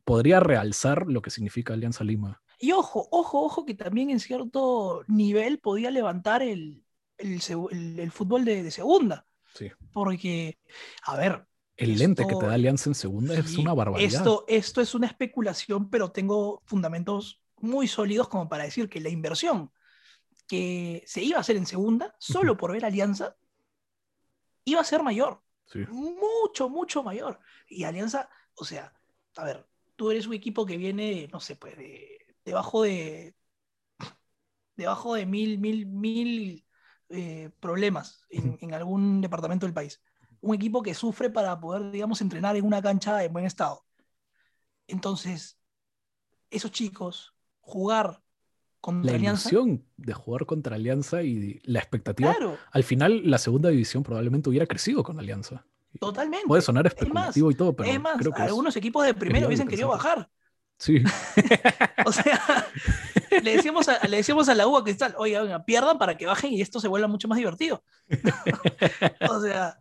podría 0.04 0.40
realzar 0.40 1.06
lo 1.06 1.22
que 1.22 1.30
significa 1.30 1.72
Alianza 1.72 2.04
Lima. 2.04 2.42
Y 2.58 2.72
ojo, 2.72 3.08
ojo, 3.10 3.44
ojo, 3.44 3.64
que 3.64 3.74
también 3.74 4.10
en 4.10 4.20
cierto 4.20 5.04
nivel 5.06 5.58
podía 5.58 5.90
levantar 5.90 6.42
el, 6.42 6.85
el, 7.18 7.40
el- 7.70 7.98
el 8.00 8.10
fútbol 8.10 8.44
de, 8.44 8.62
de 8.62 8.70
segunda. 8.70 9.26
Sí. 9.54 9.70
Porque, 9.92 10.58
a 11.02 11.16
ver, 11.16 11.46
El 11.76 11.96
lente 11.98 12.26
que 12.26 12.34
te 12.36 12.46
da 12.46 12.54
Alianza 12.54 12.90
en 12.90 12.94
segunda 12.94 13.34
es 13.34 13.56
una 13.56 13.72
barbaridad. 13.74 14.12
Esto, 14.20 14.44
esto 14.48 14.80
es 14.80 14.94
una 14.94 15.06
especulación, 15.06 15.88
pero 15.90 16.10
tengo 16.10 16.62
fundamentos 16.66 17.40
muy 17.58 17.88
sólidos 17.88 18.28
como 18.28 18.48
para 18.48 18.64
decir 18.64 18.88
que 18.88 19.00
la 19.00 19.08
inversión 19.08 19.72
que 20.46 21.02
se 21.06 21.22
iba 21.22 21.38
a 21.38 21.40
hacer 21.40 21.56
en 21.56 21.66
segunda, 21.66 22.14
solo 22.18 22.56
por 22.56 22.72
ver 22.72 22.84
Alianza, 22.84 23.36
iba 24.64 24.80
a 24.80 24.84
ser 24.84 25.02
mayor. 25.02 25.42
Sí. 25.66 25.80
mucho, 25.90 26.68
mucho 26.68 27.02
mayor. 27.02 27.40
Y 27.68 27.82
Alianza, 27.84 28.28
o 28.54 28.64
sea, 28.64 28.92
a 29.36 29.44
ver, 29.44 29.66
tú 29.96 30.10
eres 30.12 30.26
un 30.28 30.34
equipo 30.34 30.64
que 30.64 30.76
viene, 30.76 31.28
no 31.32 31.40
sé, 31.40 31.56
pues, 31.56 31.76
de, 31.76 32.36
debajo 32.44 32.82
de, 32.82 33.34
debajo 34.76 35.14
de 35.14 35.26
mil, 35.26 35.58
mil, 35.58 35.86
mil 35.86 36.65
eh, 37.10 37.50
problemas 37.60 38.24
en, 38.30 38.58
en 38.60 38.74
algún 38.74 39.20
departamento 39.20 39.66
del 39.66 39.74
país. 39.74 40.00
Un 40.40 40.54
equipo 40.54 40.82
que 40.82 40.94
sufre 40.94 41.30
para 41.30 41.58
poder, 41.60 41.90
digamos, 41.90 42.20
entrenar 42.20 42.56
en 42.56 42.64
una 42.66 42.82
cancha 42.82 43.24
en 43.24 43.32
buen 43.32 43.44
estado. 43.46 43.84
Entonces, 44.86 45.58
esos 46.50 46.70
chicos, 46.72 47.34
jugar 47.60 48.22
contra 48.80 49.12
La 49.12 49.16
Alianza, 49.18 49.50
ilusión 49.50 49.84
de 49.96 50.12
jugar 50.14 50.46
contra 50.46 50.76
Alianza 50.76 51.22
y 51.22 51.60
la 51.64 51.78
expectativa. 51.80 52.32
claro, 52.32 52.58
Al 52.72 52.84
final, 52.84 53.22
la 53.30 53.38
segunda 53.38 53.68
división 53.70 54.02
probablemente 54.02 54.48
hubiera 54.48 54.66
crecido 54.66 55.02
con 55.02 55.18
Alianza. 55.18 55.64
totalmente. 55.98 56.46
Puede 56.46 56.62
sonar 56.62 56.86
Es 56.86 56.92
más, 57.08 57.28
especulativo 57.34 57.50
y 57.50 57.54
todo, 57.54 57.76
pero 57.76 57.90
es 57.90 58.00
más, 58.00 58.16
creo 58.18 58.32
que 58.32 58.42
es- 58.42 58.48
algunos 58.48 58.76
equipos 58.76 59.04
de 59.04 59.14
primero 59.14 59.46
hubiesen 59.46 59.68
querido 59.68 59.88
bajar. 59.88 60.30
Sí, 60.78 61.02
O 62.06 62.12
sea, 62.12 62.66
le 63.42 63.56
decíamos 63.56 63.88
a, 63.88 64.06
le 64.06 64.18
decíamos 64.18 64.48
a 64.48 64.54
la 64.54 64.66
U 64.66 64.76
a 64.76 64.84
Cristal, 64.84 65.14
oiga, 65.18 65.64
pierdan 65.64 65.98
para 65.98 66.16
que 66.16 66.26
bajen 66.26 66.52
y 66.52 66.60
esto 66.60 66.80
se 66.80 66.88
vuelva 66.88 67.08
mucho 67.08 67.28
más 67.28 67.38
divertido. 67.38 67.82
o 69.30 69.40
sea, 69.40 69.78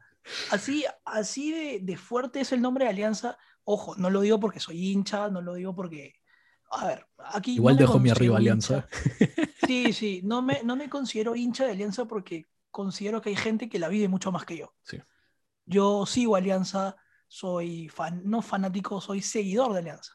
así, 0.51 0.85
así 1.03 1.51
de, 1.51 1.79
de 1.81 1.97
fuerte 1.97 2.39
es 2.39 2.51
el 2.53 2.61
nombre 2.61 2.85
de 2.85 2.91
Alianza. 2.91 3.37
Ojo, 3.63 3.95
no 3.97 4.09
lo 4.09 4.21
digo 4.21 4.39
porque 4.39 4.59
soy 4.59 4.91
hincha, 4.91 5.29
no 5.29 5.41
lo 5.41 5.55
digo 5.55 5.75
porque. 5.75 6.15
A 6.71 6.87
ver, 6.87 7.05
aquí. 7.17 7.55
igual 7.55 7.75
no 7.75 7.81
dejo 7.81 7.99
mi 7.99 8.09
arriba 8.09 8.37
Alianza. 8.37 8.87
hincha. 9.19 9.51
Sí, 9.67 9.93
sí, 9.93 10.21
no 10.23 10.41
me, 10.41 10.61
no 10.63 10.75
me 10.75 10.89
considero 10.89 11.35
hincha 11.35 11.65
de 11.65 11.71
Alianza 11.71 12.05
porque 12.05 12.47
considero 12.71 13.21
que 13.21 13.29
hay 13.29 13.35
gente 13.35 13.69
que 13.69 13.79
la 13.79 13.87
vive 13.89 14.07
mucho 14.07 14.31
más 14.31 14.45
que 14.45 14.57
yo. 14.57 14.73
Sí. 14.83 14.99
Yo 15.65 16.05
sigo 16.05 16.35
Alianza, 16.35 16.95
soy 17.27 17.89
fan, 17.89 18.21
no 18.25 18.41
fanático, 18.41 19.01
soy 19.01 19.21
seguidor 19.21 19.73
de 19.73 19.79
Alianza. 19.79 20.13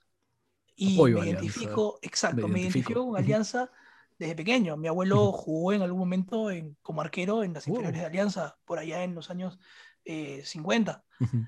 Y 0.82 0.94
Apoyo 0.94 1.16
me 1.16 1.20
Alianza, 1.23 1.43
identifico, 1.44 1.98
exacto, 2.01 2.48
me 2.48 2.55
me 2.55 2.61
identifico. 2.61 3.05
con. 3.07 3.16
Alianza 3.19 3.70
desde 4.19 4.35
pequeño. 4.35 4.78
Mi 4.78 4.89
abuelo 4.89 5.31
jugó 5.32 5.73
en 5.74 5.82
algún 5.82 5.98
momento 6.01 6.51
en, 6.51 6.74
como 6.81 7.02
arquero 7.02 7.44
en 7.44 7.52
las 7.52 7.69
inferiores 7.69 8.01
de 8.01 8.07
Alianza, 8.07 8.57
por 8.65 8.78
allá 8.78 9.05
en 9.05 9.15
los 9.15 9.28
años 9.31 9.59
eh, 10.07 10.40
50. 10.44 11.05
Ujú. 11.20 11.44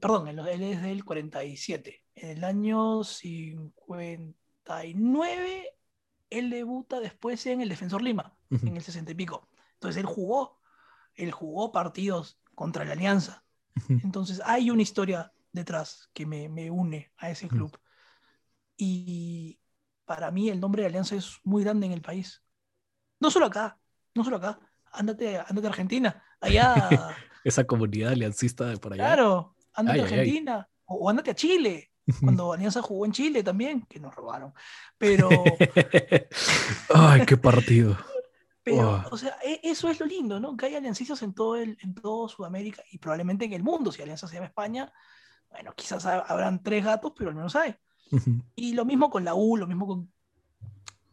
Perdón, 0.00 0.26
en 0.28 0.34
los- 0.36 0.48
él 0.48 0.62
es 0.64 0.82
del 0.82 1.04
47. 1.04 2.04
En 2.16 2.30
el 2.38 2.42
año 2.44 3.04
59, 3.04 5.68
él 6.30 6.50
debuta 6.50 7.00
después 7.00 7.44
en 7.46 7.60
el 7.60 7.68
Defensor 7.68 8.02
Lima, 8.02 8.36
en 8.50 8.76
el 8.76 8.82
60 8.82 9.12
y 9.12 9.14
pico. 9.14 9.48
Entonces 9.74 10.00
él 10.00 10.06
jugó, 10.06 10.60
él 11.14 11.32
jugó 11.32 11.72
partidos 11.72 12.38
contra 12.54 12.84
la 12.84 12.92
Alianza. 12.92 13.44
Entonces 13.88 14.40
hay 14.44 14.70
una 14.70 14.82
historia 14.82 15.32
detrás 15.52 16.10
que 16.12 16.26
me, 16.26 16.48
me 16.48 16.70
une 16.70 17.12
a 17.18 17.30
ese 17.30 17.48
club. 17.48 17.76
Y 18.76 19.58
para 20.04 20.30
mí 20.30 20.48
el 20.50 20.60
nombre 20.60 20.82
de 20.82 20.88
Alianza 20.88 21.16
es 21.16 21.38
muy 21.44 21.64
grande 21.64 21.86
en 21.86 21.92
el 21.92 22.02
país. 22.02 22.42
No 23.20 23.30
solo 23.30 23.46
acá, 23.46 23.78
no 24.14 24.22
solo 24.24 24.36
acá. 24.36 24.58
Ándate, 24.92 25.38
ándate 25.38 25.66
a 25.66 25.70
Argentina. 25.70 26.22
Allá, 26.40 26.74
Esa 27.44 27.64
comunidad 27.64 28.12
aliancista 28.12 28.66
de 28.66 28.76
por 28.76 28.92
allá. 28.92 29.04
claro, 29.04 29.56
ándate 29.72 30.00
Ay, 30.00 30.04
a 30.04 30.04
ay, 30.06 30.12
ay. 30.12 30.18
Argentina. 30.20 30.68
O, 30.86 30.94
o 30.96 31.10
ándate 31.10 31.30
a 31.30 31.34
Chile. 31.34 31.90
Cuando 32.20 32.52
Alianza 32.52 32.82
jugó 32.82 33.04
en 33.04 33.10
Chile 33.12 33.42
también, 33.42 33.82
que 33.86 33.98
nos 33.98 34.14
robaron. 34.14 34.54
Pero, 34.96 35.28
Ay, 36.94 37.26
qué 37.26 37.36
partido. 37.36 37.96
pero 38.62 39.02
Oh. 39.06 39.14
o 39.14 39.16
sea, 39.16 39.36
e- 39.44 39.60
eso 39.62 39.88
es 39.88 39.98
lo 40.00 40.06
lindo, 40.06 40.38
¿no? 40.40 40.56
Que 40.56 40.66
hay 40.66 40.74
aliancistas 40.76 41.22
en 41.22 41.34
todo, 41.34 41.56
el, 41.56 41.76
en 41.82 41.94
todo 41.94 42.28
Sudamérica 42.28 42.82
y 42.90 42.98
probablemente 42.98 43.44
en 43.44 43.52
el 43.52 43.62
mundo. 43.62 43.92
Si 43.92 44.02
Alianza 44.02 44.26
se 44.28 44.34
llama 44.34 44.46
España, 44.46 44.92
bueno, 45.50 45.72
quizás 45.76 46.04
ha- 46.06 46.20
habrán 46.20 46.62
tres 46.62 46.84
gatos, 46.84 47.12
pero 47.16 47.30
al 47.30 47.36
menos 47.36 47.54
hay. 47.56 47.74
Y 48.54 48.74
lo 48.74 48.84
mismo 48.84 49.10
con 49.10 49.24
la 49.24 49.34
U, 49.34 49.56
lo 49.56 49.66
mismo 49.66 49.86
con. 49.86 50.10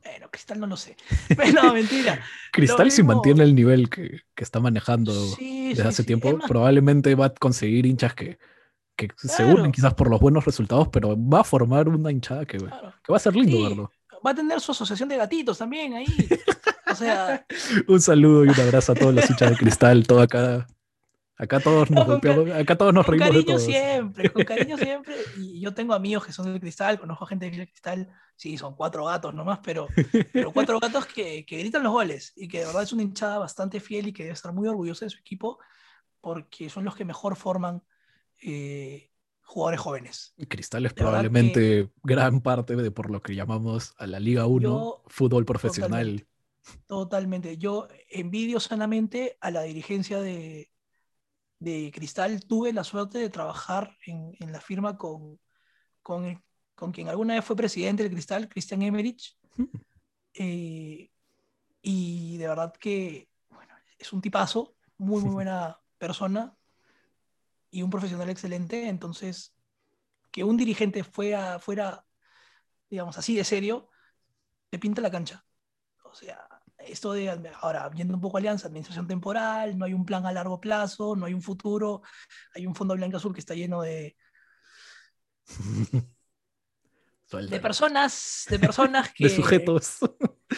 Bueno, 0.03 0.27
Cristal 0.29 0.59
no 0.59 0.67
lo 0.67 0.75
sé. 0.77 0.97
Pero 1.37 1.63
no, 1.63 1.73
mentira. 1.73 2.21
Cristal, 2.51 2.91
si 2.91 3.01
mismo- 3.01 3.13
mantiene 3.15 3.43
el 3.43 3.55
nivel 3.55 3.89
que, 3.89 4.21
que 4.35 4.43
está 4.43 4.59
manejando 4.59 5.13
Sí, 5.35 5.69
desde 5.69 5.83
sí, 5.83 5.87
hace 5.87 6.03
sí. 6.03 6.07
tiempo, 6.07 6.35
más, 6.35 6.47
probablemente 6.47 7.15
va 7.15 7.27
a 7.27 7.33
conseguir 7.33 7.85
hinchas 7.85 8.13
que, 8.13 8.37
que 8.95 9.09
se 9.15 9.43
unen 9.45 9.71
quizás 9.71 9.93
por 9.93 10.09
los 10.09 10.19
buenos 10.19 10.45
resultados, 10.45 10.89
pero 10.89 11.15
va 11.17 11.39
a 11.41 11.43
formar 11.43 11.87
una 11.87 12.11
hinchada 12.11 12.45
que, 12.45 12.57
claro. 12.57 12.93
que 13.03 13.11
va 13.11 13.17
a 13.17 13.21
ser 13.21 13.35
lindo 13.35 13.63
verlo. 13.63 13.91
Va 14.25 14.31
a 14.31 14.35
tener 14.35 14.59
su 14.61 14.71
asociación 14.71 15.09
de 15.09 15.17
gatitos 15.17 15.57
también 15.57 15.93
ahí. 15.93 16.05
O 16.91 16.95
sea, 16.95 17.45
Un 17.87 17.99
saludo 18.01 18.45
y 18.45 18.49
un 18.49 18.59
abrazo 18.59 18.91
a 18.91 18.95
todos 18.95 19.13
los 19.15 19.29
hinchas 19.29 19.49
de 19.51 19.57
Cristal, 19.57 20.05
todo 20.05 20.21
acá 20.21 20.67
Acá 21.35 21.59
todos 21.59 21.89
nos, 21.89 22.07
No, 22.07 22.19
con 22.21 22.51
acá 22.51 22.77
todos 22.77 22.93
nos 22.93 23.05
con 23.05 23.13
reímos 23.17 23.29
de 23.29 23.33
cariño 23.33 23.55
todos. 23.57 23.63
siempre, 23.63 24.29
con 24.31 24.43
cariño 24.45 24.77
siempre. 24.77 25.15
Y 25.37 25.59
yo 25.59 25.73
tengo 25.73 25.93
amigos 25.93 26.25
que 26.25 26.31
son 26.31 26.45
del 26.45 26.59
cristal, 26.59 26.99
conozco 26.99 27.25
gente 27.25 27.49
del 27.49 27.67
cristal, 27.67 28.09
sí, 28.35 28.57
son 28.57 28.75
cuatro 28.75 29.05
gatos 29.05 29.33
nomás, 29.33 29.59
pero, 29.63 29.87
pero 30.31 30.51
cuatro 30.53 30.79
gatos 30.81 31.05
que, 31.07 31.43
que 31.45 31.57
gritan 31.57 31.83
los 31.83 31.91
goles 31.91 32.33
y 32.35 32.47
que 32.47 32.59
de 32.59 32.65
verdad 32.67 32.83
es 32.83 32.93
una 32.93 33.01
hinchada 33.03 33.39
bastante 33.39 33.79
fiel 33.79 34.07
y 34.07 34.13
que 34.13 34.23
debe 34.23 34.33
estar 34.33 34.53
muy 34.53 34.67
orgullosa 34.67 35.05
de 35.05 35.09
su 35.09 35.17
equipo 35.19 35.57
porque 36.21 36.69
son 36.69 36.85
los 36.85 36.95
que 36.95 37.03
mejor 37.03 37.35
forman 37.35 37.81
eh, 38.41 39.09
jugadores 39.41 39.79
jóvenes. 39.81 40.33
Cristal 40.47 40.85
es 40.85 40.93
De 40.93 41.01
probablemente 41.01 41.89
gran 42.03 42.41
parte 42.41 42.75
de 42.75 42.91
por 42.91 43.09
lo 43.09 43.21
que 43.21 43.35
llamamos 43.35 43.93
a 43.97 44.05
la 44.07 44.19
Liga 44.19 44.45
1 44.45 44.61
Yo- 44.69 45.03
fútbol 45.07 45.45
profesional. 45.45 46.25
Totalmente. 46.25 46.27
Totalmente. 46.87 47.57
Yo 47.57 47.87
envidio 48.09 48.59
sanamente 48.59 49.37
a 49.41 49.51
la 49.51 49.63
dirigencia 49.63 50.21
de, 50.21 50.69
de 51.63 51.91
Cristal. 51.93 52.45
Tuve 52.45 52.73
la 52.73 52.83
suerte 52.83 53.17
de 53.17 53.29
trabajar 53.29 53.97
en, 54.05 54.35
en 54.39 54.51
la 54.51 54.59
firma 54.59 54.97
con, 54.97 55.39
con, 56.01 56.43
con 56.75 56.91
quien 56.91 57.09
alguna 57.09 57.35
vez 57.35 57.45
fue 57.45 57.55
presidente 57.55 58.03
del 58.03 58.11
Cristal, 58.11 58.49
Christian 58.49 58.81
Emmerich. 58.81 59.37
Eh, 60.33 61.11
y 61.81 62.37
de 62.37 62.47
verdad 62.47 62.73
que 62.73 63.29
bueno, 63.49 63.75
es 63.97 64.11
un 64.13 64.21
tipazo, 64.21 64.75
muy, 64.97 65.21
muy 65.21 65.33
buena 65.33 65.79
persona 65.97 66.57
y 67.71 67.81
un 67.81 67.89
profesional 67.89 68.29
excelente. 68.29 68.87
Entonces, 68.87 69.55
que 70.31 70.43
un 70.43 70.57
dirigente 70.57 71.03
fuera, 71.03 71.59
fuera 71.59 72.05
digamos, 72.89 73.17
así 73.17 73.35
de 73.35 73.43
serio, 73.43 73.89
te 74.69 74.77
pinta 74.77 75.01
la 75.01 75.09
cancha. 75.09 75.45
O 76.03 76.13
sea, 76.13 76.47
esto 76.87 77.13
de, 77.13 77.29
ahora, 77.61 77.89
viendo 77.89 78.13
un 78.13 78.21
poco 78.21 78.37
Alianza, 78.37 78.67
administración 78.67 79.07
temporal, 79.07 79.77
no 79.77 79.85
hay 79.85 79.93
un 79.93 80.05
plan 80.05 80.25
a 80.25 80.31
largo 80.31 80.59
plazo, 80.59 81.15
no 81.15 81.25
hay 81.25 81.33
un 81.33 81.41
futuro, 81.41 82.01
hay 82.53 82.65
un 82.67 82.75
fondo 82.75 82.95
blanco 82.95 83.17
azul 83.17 83.33
que 83.33 83.39
está 83.39 83.55
lleno 83.55 83.81
de, 83.81 84.15
de 87.31 87.59
personas, 87.59 88.45
de 88.49 88.59
personas 88.59 89.11
que, 89.15 89.25
de 89.25 89.29
sujetos. 89.29 89.97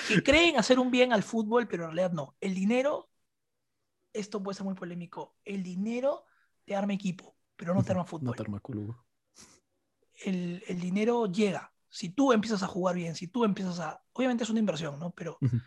que 0.07 0.23
creen 0.23 0.57
hacer 0.57 0.79
un 0.79 0.91
bien 0.91 1.13
al 1.13 1.23
fútbol, 1.23 1.67
pero 1.67 1.83
en 1.85 1.91
realidad 1.91 2.11
no. 2.11 2.35
El 2.41 2.53
dinero, 2.53 3.09
esto 4.13 4.41
puede 4.41 4.55
ser 4.55 4.65
muy 4.65 4.75
polémico, 4.75 5.35
el 5.45 5.63
dinero 5.63 6.25
te 6.65 6.75
arma 6.75 6.93
equipo, 6.93 7.35
pero 7.55 7.73
no 7.73 7.83
te 7.83 7.91
arma 7.91 8.03
No 8.03 8.07
fútbol. 8.09 8.35
te 8.35 8.41
arma 8.43 8.59
culo. 8.59 9.05
el, 10.23 10.63
el 10.67 10.79
dinero 10.79 11.25
llega. 11.27 11.71
Si 11.89 12.09
tú 12.09 12.33
empiezas 12.33 12.63
a 12.63 12.67
jugar 12.67 12.95
bien, 12.95 13.15
si 13.15 13.27
tú 13.27 13.45
empiezas 13.45 13.79
a... 13.79 14.03
Obviamente 14.13 14.43
es 14.43 14.49
una 14.49 14.59
inversión, 14.59 14.99
¿no? 14.99 15.11
Pero 15.11 15.37
Ujú. 15.41 15.61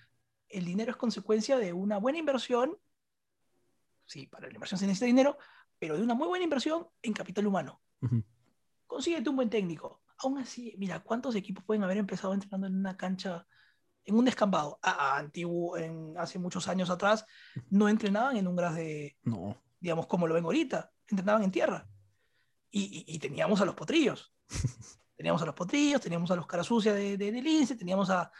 El 0.49 0.65
dinero 0.65 0.91
es 0.93 0.97
consecuencia 0.97 1.59
de 1.59 1.73
una 1.73 1.99
buena 1.99 2.19
inversión. 2.19 2.79
Sí, 4.07 4.27
para 4.27 4.49
la 4.49 4.55
inversión 4.55 4.79
se 4.79 4.87
necesita 4.87 5.07
dinero, 5.07 5.39
pero 5.79 5.97
de 5.97 6.03
una 6.03 6.15
muy 6.15 6.29
buena 6.29 6.45
inversión 6.45 6.89
en 7.03 7.13
capital 7.13 7.47
humano. 7.47 7.83
Ujú. 8.01 8.23
Consíguete 8.87 9.29
un 9.29 9.37
buen 9.37 9.51
técnico. 9.51 10.03
Aún 10.19 10.39
así, 10.39 10.75
mira, 10.79 11.01
¿cuántos 11.01 11.35
equipos 11.37 11.63
pueden 11.65 11.85
haber 11.85 11.99
empezado 11.99 12.33
entrenando 12.35 12.67
en 12.67 12.77
una 12.77 12.97
cancha, 12.97 13.47
en 14.05 14.17
un 14.17 14.25
descampado? 14.25 14.79
Ah, 14.83 14.97
ah, 14.99 15.19
antiguo, 15.19 15.77
en, 15.77 16.17
hace 16.19 16.39
muchos 16.39 16.67
años 16.69 16.91
atrás, 16.91 17.25
no 17.71 17.89
entrenaban 17.89 18.37
en 18.37 18.49
un 18.49 18.57
gras 18.57 18.75
de, 18.75 19.17
No. 19.23 19.57
digamos, 19.79 20.07
como 20.07 20.27
lo 20.27 20.35
ven 20.35 20.45
ahorita, 20.45 20.91
entrenaban 21.07 21.43
en 21.45 21.51
tierra. 21.51 21.89
Y, 22.71 23.05
y- 23.07 23.15
y 23.15 23.19
teníamos 23.19 23.61
a 23.61 23.65
los 23.65 23.75
potrillos. 23.75 24.33
teníamos 25.19 25.43
a 25.43 25.47
los 25.47 25.55
potrillos, 25.57 26.01
teníamos 26.01 26.31
a 26.31 26.37
los 26.37 26.47
cara 26.47 26.63
sucia 26.63 26.95
de, 26.95 27.17
de, 27.19 27.33
del 27.33 27.77
teníamos 27.77 28.09
a, 28.09 28.31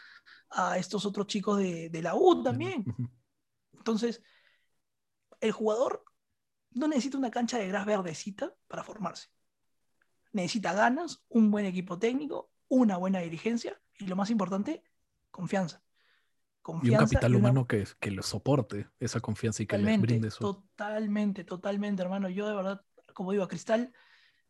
a 0.49 0.77
estos 0.77 1.05
otros 1.05 1.27
chicos 1.27 1.57
de, 1.59 1.89
de 1.89 2.01
la 2.01 2.15
U 2.15 2.41
también. 2.41 2.85
Entonces, 3.73 4.23
el 5.41 5.51
jugador 5.51 6.05
no 6.71 6.87
necesita 6.87 7.17
una 7.17 7.31
cancha 7.31 7.57
de 7.57 7.67
gras 7.67 7.85
verdecita 7.85 8.55
para 8.69 8.85
formarse. 8.85 9.27
Necesita 10.31 10.73
ganas, 10.73 11.21
un 11.27 11.51
buen 11.51 11.65
equipo 11.65 11.99
técnico, 11.99 12.49
una 12.69 12.95
buena 12.95 13.19
dirigencia 13.19 13.81
y 13.97 14.07
lo 14.07 14.15
más 14.15 14.29
importante, 14.29 14.81
confianza. 15.31 15.79
Y 15.79 15.81
un 15.81 16.61
Confianza 16.61 17.05
capital 17.05 17.31
y 17.31 17.35
una- 17.35 17.49
humano 17.49 17.67
que, 17.67 17.85
que 17.99 18.11
lo 18.11 18.23
soporte 18.23 18.87
esa 19.01 19.19
confianza 19.19 19.63
y 19.63 19.65
que 19.65 19.75
Totalmente, 19.75 20.07
brinde 20.07 20.27
eso. 20.29 20.39
totalmente, 20.39 21.43
totalmente, 21.43 22.01
hermano. 22.03 22.29
Yo 22.29 22.47
de 22.47 22.55
verdad, 22.55 22.85
como 23.13 23.33
digo, 23.33 23.43
a 23.43 23.49
Cristal 23.49 23.91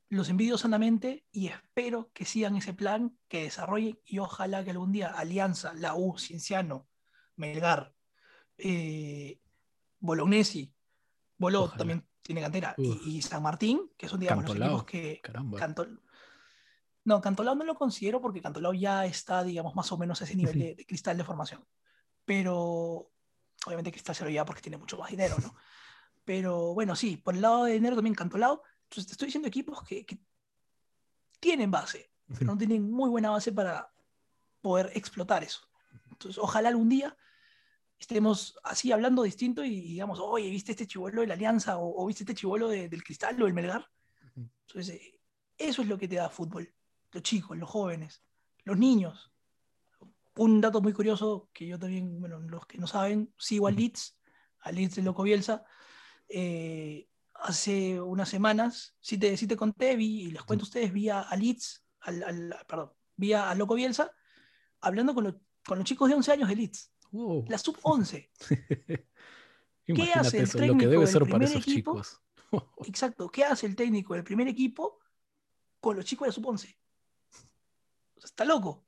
los 0.10 0.30
envidio 0.30 0.58
sanamente 0.58 1.26
y 1.32 1.48
espero 1.48 2.12
que 2.14 2.26
sigan 2.26 2.56
ese 2.56 2.74
plan, 2.74 3.18
que 3.28 3.44
desarrollen 3.44 4.00
y 4.06 4.20
ojalá 4.20 4.64
que 4.64 4.72
algún 4.72 4.92
día 4.92 5.10
Alianza, 5.10 5.74
la 5.76 5.96
U, 5.96 6.18
Cienciano, 6.18 6.88
Melgar, 7.36 7.94
eh, 8.58 9.40
Bolognesi, 10.00 10.74
Boló 11.38 11.64
Ojalá. 11.64 11.78
también 11.78 12.08
tiene 12.22 12.42
cantera, 12.42 12.76
y, 12.78 13.18
y 13.18 13.22
San 13.22 13.42
Martín, 13.44 13.92
que 13.98 14.08
son 14.10 14.20
digamos 14.20 14.44
los 14.44 14.52
Cantolao, 14.54 14.82
equipos 14.82 14.92
que... 14.92 15.22
Cantol- 15.60 16.02
No, 17.06 17.22
Cantolao 17.22 17.56
no 17.56 17.64
lo 17.64 17.76
considero 17.76 18.20
porque 18.22 18.42
Cantolao 18.42 18.74
ya 18.74 19.06
está, 19.06 19.44
digamos, 19.44 19.74
más 19.76 19.92
o 19.92 19.98
menos 19.98 20.22
a 20.22 20.26
ese 20.26 20.36
nivel 20.36 20.58
de, 20.60 20.76
de 20.76 20.86
cristal 20.86 21.18
de 21.18 21.24
formación. 21.24 21.66
Pero 22.26 23.12
obviamente 23.66 23.92
Cristal 23.92 24.16
se 24.16 24.24
lo 24.24 24.30
lleva 24.30 24.46
porque 24.46 24.62
tiene 24.62 24.78
mucho 24.78 24.98
más 24.98 25.10
dinero, 25.12 25.36
¿no? 25.42 25.56
Pero 26.26 26.74
bueno, 26.74 26.96
sí, 26.96 27.18
por 27.18 27.34
el 27.36 27.42
lado 27.42 27.64
de 27.66 27.74
dinero 27.74 27.96
también 27.96 28.16
Cantolao. 28.16 28.62
Entonces 28.90 29.06
te 29.08 29.12
estoy 29.14 29.28
diciendo 29.28 29.48
equipos 29.48 29.84
que, 29.84 30.04
que 30.04 30.18
tienen 31.40 31.70
base, 31.70 32.12
pero 32.28 32.46
no 32.46 32.58
tienen 32.58 32.90
muy 32.90 33.08
buena 33.10 33.30
base 33.30 33.52
para 33.52 33.94
poder 34.62 34.92
explotar 34.96 35.44
eso. 35.44 35.62
Entonces, 36.12 36.38
ojalá 36.42 36.70
algún 36.70 36.90
día 36.90 37.16
estemos 38.00 38.58
así 38.64 38.92
hablando 38.92 39.24
distinto 39.24 39.64
y 39.64 39.80
digamos, 39.82 40.20
oye, 40.20 40.50
¿viste 40.50 40.72
este 40.72 40.88
chivolo 40.88 41.22
de 41.22 41.28
la 41.28 41.34
Alianza? 41.36 41.78
O, 41.78 42.02
o 42.04 42.06
¿viste 42.08 42.24
este 42.24 42.34
chivolo 42.34 42.68
de- 42.68 42.90
del 42.90 43.04
Cristal 43.04 43.40
o 43.42 43.46
del 43.46 43.54
Melgar? 43.54 43.88
Entonces, 44.68 44.96
eh, 44.96 45.20
eso 45.58 45.82
es 45.82 45.88
lo 45.88 45.98
que 45.98 46.08
te 46.08 46.16
da 46.16 46.30
fútbol. 46.30 46.74
Los 47.12 47.24
chicos, 47.24 47.58
los 47.58 47.70
jóvenes, 47.70 48.24
los 48.64 48.78
niños. 48.78 49.32
Un 50.36 50.62
dato 50.62 50.82
muy 50.82 50.94
curioso 50.94 51.50
que 51.54 51.68
yo 51.68 51.78
también, 51.78 52.20
bueno, 52.20 52.40
los 52.40 52.66
que 52.66 52.78
no 52.78 52.88
saben, 52.88 53.34
sigo 53.38 53.68
a 53.68 53.72
Leeds, 53.72 54.18
a 54.62 54.72
Leeds 54.72 54.96
de 54.96 55.04
Loco 55.04 55.24
Bielsa. 55.24 55.64
eh, 56.30 57.09
hace 57.42 58.00
unas 58.02 58.30
semanas, 58.30 58.96
si 59.00 59.18
te, 59.18 59.36
sí 59.38 59.48
te 59.48 59.56
conté, 59.58 59.96
vi, 59.96 60.24
y 60.24 60.32
les 60.32 60.44
cuento 60.44 60.64
a 60.64 60.68
ustedes, 60.68 60.92
vi 60.94 61.10
a, 61.10 61.22
a 61.22 61.36
Leeds, 61.36 61.86
al, 62.02 62.24
al- 62.24 62.56
perdón, 62.68 62.92
vi 63.16 63.34
a, 63.34 63.50
a 63.50 63.56
Loco 63.56 63.76
Bielsa 63.76 64.12
hablando 64.82 65.14
con, 65.14 65.24
lo- 65.26 65.40
con 65.66 65.78
los 65.78 65.86
chicos 65.86 66.10
de 66.10 66.16
11 66.16 66.32
años 66.32 66.50
de 66.50 66.56
Leeds, 66.56 66.92
Wow. 67.12 67.46
la 67.50 67.58
sub-11. 67.58 68.30
Imagínate 69.88 70.20
hace 70.20 70.38
el 70.38 70.44
eso, 70.44 70.58
lo 70.58 70.62
que 70.62 70.68
técnico 70.68 70.90
debe 70.92 71.04
del 71.06 71.08
ser 71.14 71.22
para 71.22 71.30
primer 71.32 71.48
esos 71.50 71.62
equipo? 71.64 71.92
chicos. 71.94 72.22
Exacto, 72.88 73.30
¿qué 73.30 73.44
hace 73.46 73.66
el 73.66 73.76
técnico 73.76 74.14
del 74.14 74.24
primer 74.24 74.48
equipo 74.48 75.00
con 75.80 75.96
los 75.96 76.06
chicos 76.06 76.26
de 76.26 76.30
la 76.30 76.34
sub-11? 76.34 76.78
O 78.16 78.20
sea, 78.22 78.26
está 78.26 78.46
loco. 78.46 78.86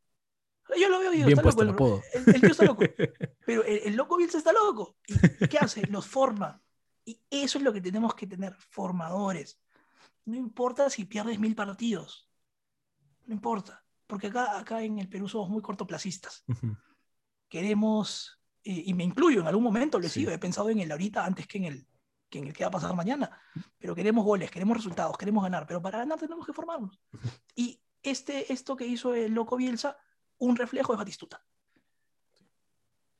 Yo 0.79 0.87
lo 0.89 0.99
veo 0.99 1.13
y 1.13 1.21
está 1.21 1.41
loco. 1.41 2.03
el. 2.13 2.27
El, 2.27 2.35
el 2.35 2.41
tío 2.41 2.51
está 2.51 2.65
loco. 2.65 2.83
Pero 3.45 3.63
el, 3.63 3.79
el 3.85 3.95
loco 3.95 4.17
Bielsa 4.17 4.37
está 4.37 4.53
loco. 4.53 4.97
¿Y 5.07 5.47
qué 5.47 5.57
hace? 5.57 5.85
Los 5.87 6.05
forma. 6.07 6.61
Y 7.05 7.19
eso 7.29 7.57
es 7.57 7.63
lo 7.63 7.73
que 7.73 7.81
tenemos 7.81 8.13
que 8.15 8.27
tener, 8.27 8.55
formadores. 8.69 9.59
No 10.25 10.35
importa 10.35 10.89
si 10.89 11.05
pierdes 11.05 11.39
mil 11.39 11.55
partidos. 11.55 12.29
No 13.25 13.33
importa. 13.33 13.83
Porque 14.07 14.27
acá, 14.27 14.59
acá 14.59 14.83
en 14.83 14.99
el 14.99 15.09
Perú 15.09 15.27
somos 15.27 15.49
muy 15.49 15.61
cortoplacistas. 15.61 16.43
Queremos, 17.47 18.39
eh, 18.63 18.83
y 18.85 18.93
me 18.93 19.03
incluyo, 19.03 19.41
en 19.41 19.47
algún 19.47 19.63
momento 19.63 19.99
lo 19.99 20.05
he 20.05 20.09
Sí. 20.09 20.21
sido, 20.21 20.31
he 20.31 20.37
pensado 20.37 20.69
en 20.69 20.79
el 20.79 20.91
ahorita 20.91 21.25
antes 21.25 21.47
que 21.47 21.57
en 21.57 21.65
el 21.65 21.87
que 22.29 22.39
en 22.39 22.47
el 22.47 22.53
que 22.53 22.63
va 22.63 22.69
a 22.69 22.71
pasar 22.71 22.95
mañana. 22.95 23.29
Pero 23.77 23.93
queremos 23.93 24.23
goles, 24.23 24.49
queremos 24.49 24.77
resultados, 24.77 25.17
queremos 25.17 25.43
ganar. 25.43 25.67
Pero 25.67 25.81
para 25.81 25.97
ganar 25.97 26.17
tenemos 26.17 26.45
que 26.45 26.53
formarnos. 26.53 26.97
Y 27.55 27.81
este, 28.01 28.53
esto 28.53 28.77
que 28.77 28.85
hizo 28.87 29.13
el 29.13 29.33
loco 29.33 29.57
Bielsa, 29.57 29.97
un 30.37 30.55
reflejo 30.55 30.93
de 30.93 30.97
Batistuta. 30.97 31.45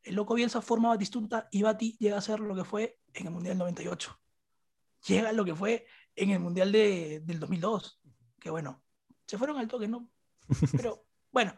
El 0.03 0.15
loco 0.15 0.33
Bielsa 0.33 0.61
forma 0.61 0.89
a 0.89 0.93
Batistuta 0.95 1.47
y 1.51 1.61
Bati 1.61 1.97
llega 1.99 2.17
a 2.17 2.21
ser 2.21 2.39
lo 2.39 2.55
que 2.55 2.63
fue 2.63 2.99
en 3.13 3.27
el 3.27 3.33
Mundial 3.33 3.57
98. 3.57 4.19
Llega 5.07 5.29
a 5.29 5.33
lo 5.33 5.45
que 5.45 5.55
fue 5.55 5.85
en 6.15 6.31
el 6.31 6.39
Mundial 6.39 6.71
de- 6.71 7.21
del 7.23 7.39
2002. 7.39 8.01
Que 8.39 8.49
bueno, 8.49 8.83
se 9.27 9.37
fueron 9.37 9.57
al 9.57 9.67
toque, 9.67 9.87
¿no? 9.87 10.09
Pero 10.85 11.05
bueno, 11.31 11.55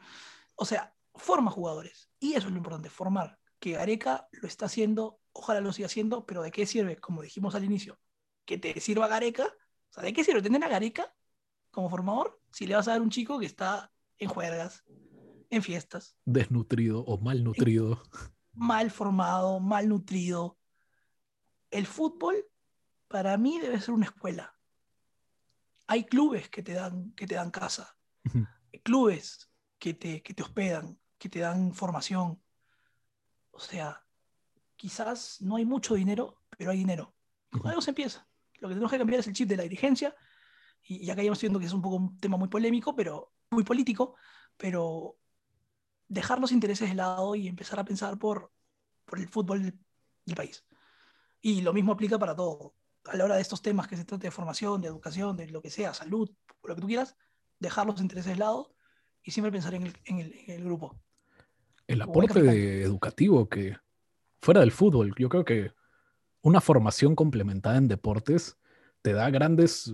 o 0.55 0.65
sea, 0.65 0.95
forma 1.15 1.51
jugadores. 1.51 2.09
Y 2.19 2.33
eso 2.33 2.47
es 2.47 2.51
lo 2.51 2.57
importante, 2.57 2.89
formar. 2.89 3.39
Que 3.59 3.71
Gareca 3.73 4.27
lo 4.33 4.47
está 4.47 4.65
haciendo, 4.65 5.21
ojalá 5.31 5.61
lo 5.61 5.71
siga 5.71 5.85
haciendo, 5.85 6.25
pero 6.25 6.41
¿de 6.41 6.51
qué 6.51 6.65
sirve? 6.65 6.97
Como 6.97 7.21
dijimos 7.21 7.55
al 7.55 7.63
inicio, 7.63 7.97
que 8.45 8.57
te 8.57 8.77
sirva 8.81 9.07
Gareca. 9.07 9.45
O 9.45 9.93
sea, 9.93 10.03
¿de 10.03 10.11
qué 10.11 10.23
sirve 10.25 10.41
tener 10.41 10.61
a 10.63 10.67
Gareca 10.67 11.15
como 11.71 11.89
formador 11.89 12.41
si 12.51 12.67
le 12.67 12.75
vas 12.75 12.87
a 12.89 12.91
dar 12.91 13.01
un 13.01 13.09
chico 13.09 13.39
que 13.39 13.45
está 13.45 13.91
en 14.17 14.27
juergas, 14.29 14.83
en 15.49 15.63
fiestas, 15.63 16.17
Desnutrido 16.25 17.03
o 17.05 17.17
malnutrido. 17.17 18.03
mal 18.53 18.91
formado, 18.91 19.59
mal 19.59 19.89
nutrido? 19.89 20.57
El 21.71 21.87
fútbol, 21.87 22.45
para 23.07 23.37
mí, 23.37 23.59
debe 23.59 23.79
ser 23.79 23.93
una 23.93 24.05
escuela. 24.05 24.55
Hay 25.87 26.05
clubes 26.05 26.49
que 26.49 26.63
te 26.63 26.73
dan, 26.73 27.11
que 27.11 27.27
te 27.27 27.35
dan 27.35 27.51
casa, 27.51 27.97
clubes 28.83 29.49
que 29.79 29.93
te, 29.93 30.21
que 30.23 30.33
te 30.33 30.43
hospedan, 30.43 30.99
que 31.17 31.29
te 31.29 31.39
dan 31.39 31.73
formación. 31.73 32.41
O 33.51 33.59
sea, 33.59 34.05
quizás 34.75 35.41
no 35.41 35.57
hay 35.57 35.65
mucho 35.65 35.95
dinero, 35.95 36.41
pero 36.57 36.71
hay 36.71 36.77
dinero. 36.77 37.13
Con 37.51 37.61
Ujú. 37.61 37.69
algo 37.69 37.81
se 37.81 37.91
empieza. 37.91 38.27
Lo 38.59 38.69
que 38.69 38.75
tenemos 38.75 38.91
que 38.91 38.97
cambiar 38.97 39.19
es 39.19 39.27
el 39.27 39.33
chip 39.33 39.49
de 39.49 39.57
la 39.57 39.63
dirigencia, 39.63 40.15
y, 40.85 41.09
acá 41.09 41.21
ya 41.21 41.23
estamos 41.23 41.41
viendo 41.41 41.59
que 41.59 41.65
es 41.65 41.73
un 41.73 41.81
poco 41.81 41.95
un 41.95 42.17
tema 42.17 42.37
muy 42.37 42.49
polémico, 42.49 42.95
pero 42.95 43.33
muy 43.51 43.63
político, 43.63 44.15
pero 44.57 45.17
dejar 46.13 46.39
los 46.39 46.51
intereses 46.51 46.89
de 46.89 46.95
lado 46.95 47.35
y 47.35 47.47
empezar 47.47 47.79
a 47.79 47.85
pensar 47.85 48.17
por, 48.17 48.51
por 49.05 49.19
el 49.19 49.27
fútbol 49.27 49.63
del, 49.63 50.35
país. 50.35 50.63
Y 51.41 51.61
lo 51.61 51.73
mismo 51.73 51.91
aplica 51.91 52.17
para 52.17 52.35
todo. 52.35 52.75
A 53.05 53.17
la 53.17 53.25
hora 53.25 53.35
de 53.35 53.41
estos 53.41 53.61
temas 53.61 53.87
que 53.87 53.97
se 53.97 54.05
trate 54.05 54.27
de 54.27 54.31
formación, 54.31 54.81
de 54.81 54.87
educación, 54.87 55.35
de 55.35 55.47
lo 55.49 55.61
que 55.61 55.69
sea, 55.69 55.93
salud, 55.93 56.31
lo 56.63 56.75
que 56.75 56.81
tú 56.81 56.87
quieras, 56.87 57.17
dejar 57.59 57.85
los 57.85 57.99
intereses 57.99 58.31
de 58.31 58.37
lado 58.37 58.73
y 59.23 59.31
siempre 59.31 59.51
pensar 59.51 59.73
en 59.73 59.87
el, 59.87 59.97
en 60.05 60.19
el, 60.19 60.33
en 60.47 60.55
el 60.55 60.63
grupo. 60.63 60.97
El 61.87 62.01
aporte 62.01 62.83
educativo 62.83 63.49
que 63.49 63.75
fuera 64.41 64.61
del 64.61 64.71
fútbol, 64.71 65.13
yo 65.17 65.27
creo 65.27 65.43
que 65.43 65.71
una 66.41 66.61
formación 66.61 67.15
complementada 67.15 67.77
en 67.77 67.87
deportes 67.87 68.57
te 69.01 69.13
da 69.13 69.29
grandes, 69.29 69.93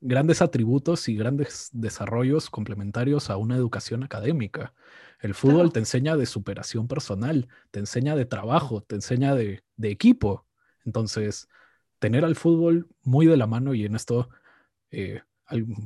grandes 0.00 0.40
atributos 0.40 1.08
y 1.08 1.16
grandes 1.16 1.68
desarrollos 1.72 2.48
complementarios 2.48 3.28
a 3.28 3.36
una 3.36 3.56
educación 3.56 4.02
académica. 4.02 4.72
El 5.20 5.34
fútbol 5.34 5.72
te 5.72 5.78
enseña 5.78 6.16
de 6.16 6.26
superación 6.26 6.88
personal, 6.88 7.48
te 7.70 7.80
enseña 7.80 8.14
de 8.16 8.26
trabajo, 8.26 8.82
te 8.82 8.96
enseña 8.96 9.34
de, 9.34 9.62
equipo. 9.82 10.46
Entonces, 10.84 11.48
tener 11.98 12.24
al 12.24 12.36
fútbol 12.36 12.88
muy 13.02 13.26
de 13.26 13.36
la 13.36 13.46
mano, 13.46 13.74
y 13.74 13.84
en 13.84 13.96
esto 13.96 14.28
eh, 14.90 15.22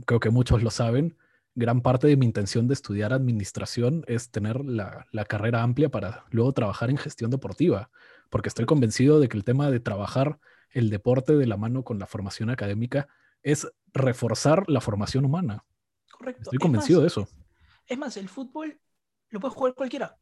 creo 0.07 0.21
que 0.21 0.31
muchos 0.31 0.63
lo 0.63 0.71
saben, 0.71 1.17
gran 1.55 1.81
parte 1.81 2.07
de 2.07 2.17
mi 2.17 2.27
intención 2.27 2.69
de 2.69 2.75
estudiar 2.75 3.13
administración 3.13 4.05
es 4.07 4.31
tener 4.31 4.65
la, 4.65 5.07
carrera 5.29 5.63
amplia 5.63 5.91
para 5.91 6.25
luego 6.31 6.53
trabajar 6.53 6.91
en 6.91 6.97
gestión 6.97 7.31
deportiva, 7.31 7.91
porque 8.31 8.49
estoy 8.49 8.67
convencido 8.67 9.21
de 9.21 9.29
que 9.29 9.37
el 9.37 9.45
tema 9.45 9.71
de 9.71 9.81
trabajar 9.81 10.39
el 10.71 10.91
deporte 10.91 11.37
de 11.37 11.47
la 11.47 11.57
mano 11.57 11.83
con 11.83 11.99
la 11.99 12.07
formación 12.07 12.51
académica 12.51 13.09
es 13.43 13.69
reforzar 13.93 14.69
la 14.69 14.81
formación 14.81 15.25
humana. 15.25 15.65
Correcto. 16.11 16.43
Estoy 16.45 16.59
convencido 16.59 17.01
de 17.01 17.09
eso. 17.09 17.29
Es 17.87 17.99
más, 17.99 18.17
el 18.17 18.29
fútbol 18.29 18.79
lo 19.31 19.41
puede 19.41 19.55
jugar 19.55 19.75
cualquiera. 19.75 20.17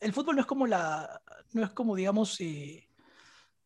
El 0.00 0.12
fútbol 0.12 0.36
no 0.36 0.40
es 0.40 0.46
como 0.46 0.66
la, 0.66 1.22
no 1.52 1.64
es 1.64 1.70
como 1.70 1.94
digamos, 1.94 2.40
eh, 2.40 2.88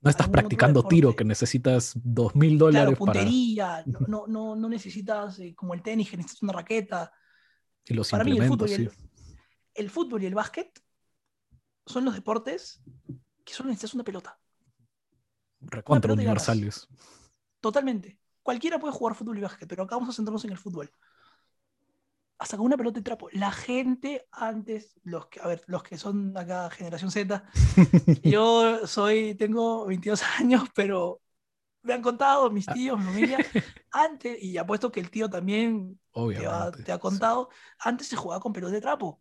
no 0.01 0.11
estás 0.11 0.28
practicando 0.28 0.82
tiro 0.86 1.16
que 1.16 1.24
necesitas 1.24 1.93
dos 2.03 2.35
mil 2.35 2.59
dólares 2.59 2.97
puntería, 2.98 3.82
no, 3.86 4.27
no, 4.27 4.57
no, 4.57 4.69
necesitas 4.69 5.39
eh, 5.39 5.55
como 5.55 5.74
el 5.74 5.82
tenis 5.82 6.11
que 6.11 6.16
necesitas 6.16 6.43
una 6.43 6.53
raqueta. 6.53 7.12
Y 7.85 7.94
los 7.94 8.11
para 8.11 8.24
mí 8.24 8.36
el 8.36 8.48
fútbol, 8.48 8.69
y 8.69 8.74
el, 8.74 8.93
el 9.74 9.90
fútbol 9.90 10.23
y 10.23 10.27
el 10.27 10.35
básquet 10.35 10.82
son 11.86 12.05
los 12.05 12.15
deportes 12.15 12.82
que 13.44 13.53
solo 13.53 13.69
necesitas 13.69 13.94
una 13.94 14.05
pelota. 14.05 14.39
Recontra 15.61 16.12
universales. 16.12 16.89
Totalmente. 17.61 18.19
Cualquiera 18.43 18.78
puede 18.78 18.93
jugar 18.93 19.15
fútbol 19.15 19.39
y 19.39 19.40
básquet, 19.40 19.69
pero 19.69 19.85
acá 19.85 19.97
vamos 19.97 20.11
a 20.11 20.16
centrarnos 20.16 20.44
en 20.44 20.53
el 20.53 20.59
fútbol 20.59 20.90
hasta 22.38 22.56
con 22.56 22.66
una 22.66 22.76
pelota 22.76 23.00
de 23.00 23.04
trapo. 23.04 23.28
La 23.32 23.50
gente 23.50 24.26
antes, 24.30 24.94
los 25.02 25.26
que, 25.26 25.40
a 25.40 25.46
ver, 25.46 25.62
los 25.66 25.82
que 25.82 25.96
son 25.96 26.36
acá 26.36 26.70
generación 26.70 27.10
Z, 27.10 27.44
yo 28.22 28.86
soy, 28.86 29.34
tengo 29.34 29.86
22 29.86 30.22
años, 30.38 30.64
pero 30.74 31.20
me 31.82 31.94
han 31.94 32.02
contado 32.02 32.50
mis 32.50 32.68
ah. 32.68 32.74
tíos, 32.74 32.98
mi 32.98 33.04
familia, 33.06 33.38
antes, 33.92 34.42
y 34.42 34.58
apuesto 34.58 34.92
que 34.92 35.00
el 35.00 35.10
tío 35.10 35.30
también 35.30 35.98
te, 36.84 36.92
ha 36.92 36.98
contado, 36.98 37.48
antes 37.78 38.08
se 38.08 38.16
jugaba 38.16 38.40
con 38.40 38.52
pelota 38.52 38.74
de 38.74 38.80
trapo. 38.80 39.20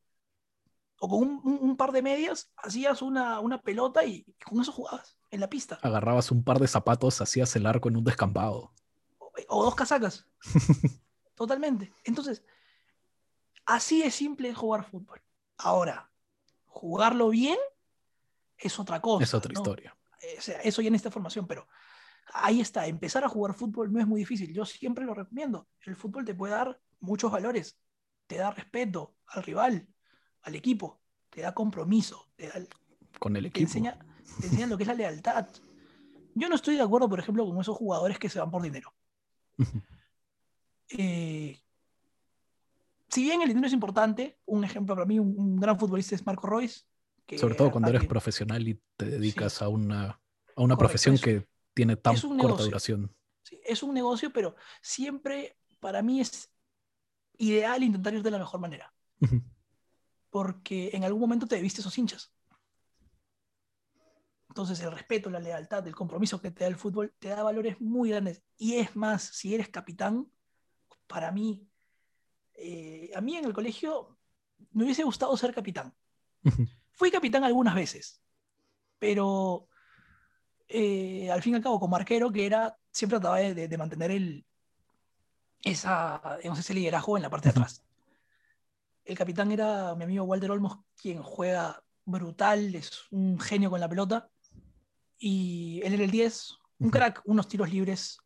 O 0.99 1.09
con 1.09 1.41
un, 1.43 1.75
par 1.75 1.91
de 1.91 2.01
medias, 2.01 2.51
hacías 2.55 3.01
una, 3.01 3.41
una 3.41 3.61
pelota 3.61 4.05
y, 4.05 4.25
con 4.45 4.61
eso 4.61 4.71
jugabas 4.71 5.17
en 5.29 5.41
la 5.41 5.49
pista. 5.49 5.77
Agarrabas 5.81 6.31
un 6.31 6.43
par 6.43 6.57
de 6.57 6.69
zapatos, 6.69 7.19
hacías 7.19 7.53
el 7.57 7.65
arco 7.65 7.89
en 7.89 7.97
un 7.97 8.03
descampado. 8.05 8.73
o 9.49 9.63
dos 9.63 9.75
casacas. 9.75 10.25
Totalmente. 11.35 11.91
Entonces, 12.05 12.43
Así 13.65 14.01
de 14.01 14.11
simple 14.11 14.49
es 14.49 14.57
jugar 14.57 14.83
fútbol. 14.83 15.21
Ahora, 15.57 16.11
jugarlo 16.65 17.29
bien 17.29 17.57
es 18.57 18.79
otra 18.79 19.01
cosa. 19.01 19.23
Es 19.23 19.33
otra 19.33 19.53
historia. 19.53 19.95
O 20.37 20.41
sea, 20.41 20.59
eso 20.61 20.81
ya 20.81 20.87
en 20.87 20.95
esta 20.95 21.11
formación, 21.11 21.47
pero 21.47 21.67
ahí 22.33 22.61
está, 22.61 22.87
empezar 22.87 23.23
a 23.23 23.29
jugar 23.29 23.53
fútbol 23.53 23.91
no 23.91 23.99
es 23.99 24.07
muy 24.07 24.19
difícil. 24.19 24.53
Yo 24.53 24.65
siempre 24.65 25.05
lo 25.05 25.13
recomiendo. 25.13 25.67
El 25.81 25.95
fútbol 25.95 26.25
te 26.25 26.33
puede 26.33 26.53
dar 26.53 26.79
muchos 26.99 27.31
valores. 27.31 27.77
Te 28.27 28.37
da 28.37 28.51
respeto 28.51 29.15
al 29.27 29.43
rival, 29.43 29.87
al 30.41 30.55
equipo, 30.55 30.99
te 31.29 31.41
da 31.41 31.53
compromiso, 31.53 32.29
te 32.35 32.47
da 32.47 32.55
con 33.19 33.35
el 33.35 33.45
equipo. 33.45 33.59
Te 33.59 33.61
enseña, 33.61 33.99
te 34.39 34.47
enseña 34.47 34.67
lo 34.67 34.77
que 34.77 34.83
es 34.83 34.87
la 34.87 34.95
lealtad. 34.95 35.47
Yo 36.33 36.49
no 36.49 36.55
estoy 36.55 36.75
de 36.75 36.81
acuerdo, 36.81 37.07
por 37.07 37.19
ejemplo, 37.19 37.45
con 37.45 37.59
esos 37.61 37.77
jugadores 37.77 38.17
que 38.17 38.29
se 38.29 38.39
van 38.39 38.49
por 38.49 38.61
dinero. 38.61 38.93
eh, 40.89 41.61
si 43.15 43.23
bien 43.23 43.41
el 43.41 43.47
dinero 43.47 43.65
es 43.65 43.71
importante, 43.71 44.37
un 44.45 44.65
ejemplo 44.65 44.93
para 44.93 45.05
mí, 45.05 45.19
un, 45.19 45.55
gran 45.55 45.79
futbolista 45.79 46.15
es 46.15 46.25
Marco 46.25 46.47
Royce. 46.47 46.81
Sobre 47.37 47.55
todo 47.55 47.71
cuando 47.71 47.89
eres 47.89 48.05
profesional 48.05 48.67
y 48.67 48.77
te 48.97 49.05
dedicas 49.05 49.61
a 49.61 49.69
una, 49.69 50.19
a 50.53 50.61
una 50.61 50.75
profesión 50.75 51.17
que 51.17 51.47
tiene 51.73 51.95
tan 51.95 52.19
corta 52.37 52.63
duración. 52.63 53.15
Sí, 53.41 53.57
es 53.63 53.83
un 53.83 53.93
negocio, 53.93 54.33
pero 54.33 54.57
siempre 54.81 55.57
para 55.79 56.01
mí 56.01 56.19
es 56.19 56.51
ideal 57.37 57.83
intentar 57.83 58.13
ir 58.13 58.21
de 58.21 58.31
la 58.31 58.37
mejor 58.37 58.59
manera. 58.59 58.93
Porque 60.29 60.89
en 60.91 61.05
algún 61.05 61.21
momento 61.21 61.47
te 61.47 61.55
debiste 61.55 61.79
esos 61.79 61.97
hinchas. 61.97 62.33
Entonces 64.49 64.77
el 64.81 64.91
respeto, 64.91 65.29
la 65.29 65.39
lealtad, 65.39 65.87
el 65.87 65.95
compromiso 65.95 66.41
que 66.41 66.51
te 66.51 66.65
da 66.65 66.67
el 66.67 66.75
fútbol 66.75 67.13
te 67.17 67.29
da 67.29 67.43
valores 67.43 67.79
muy 67.79 68.09
grandes. 68.09 68.43
Y 68.57 68.75
es 68.75 68.93
más, 68.97 69.23
si 69.23 69.55
eres 69.55 69.69
capitán, 69.69 70.29
para 71.07 71.31
mí 71.31 71.65
eh, 72.57 73.11
a 73.15 73.21
mí 73.21 73.37
en 73.37 73.45
el 73.45 73.53
colegio 73.53 74.17
me 74.71 74.83
hubiese 74.83 75.03
gustado 75.03 75.35
ser 75.37 75.53
capitán. 75.53 75.93
Fui 76.91 77.11
capitán 77.11 77.43
algunas 77.43 77.75
veces, 77.75 78.21
pero 78.99 79.67
eh, 80.67 81.29
al 81.31 81.41
fin 81.41 81.53
y 81.53 81.55
al 81.57 81.63
cabo, 81.63 81.79
como 81.79 81.95
arquero, 81.95 82.31
que 82.31 82.45
era, 82.45 82.77
siempre 82.91 83.19
trataba 83.19 83.39
de, 83.39 83.77
mantener 83.77 84.11
el, 84.11 84.45
esa, 85.61 86.39
ese 86.41 86.73
liderazgo 86.73 87.17
en 87.17 87.23
la 87.23 87.29
parte 87.29 87.49
de 87.49 87.51
atrás. 87.51 87.83
El 89.03 89.17
capitán 89.17 89.51
era 89.51 89.93
mi 89.95 90.03
amigo 90.05 90.23
Walter 90.23 90.51
Olmos, 90.51 90.79
quien 90.95 91.21
juega 91.21 91.83
brutal, 92.05 92.73
es 92.75 93.03
un 93.11 93.39
genio 93.39 93.69
con 93.69 93.79
la 93.79 93.89
pelota. 93.89 94.29
Y 95.17 95.81
él 95.83 95.93
era 95.93 96.03
el 96.03 96.11
10, 96.11 96.57
un 96.79 96.89
crack, 96.89 97.21
unos 97.25 97.47
tiros 97.47 97.69
libres 97.69 98.17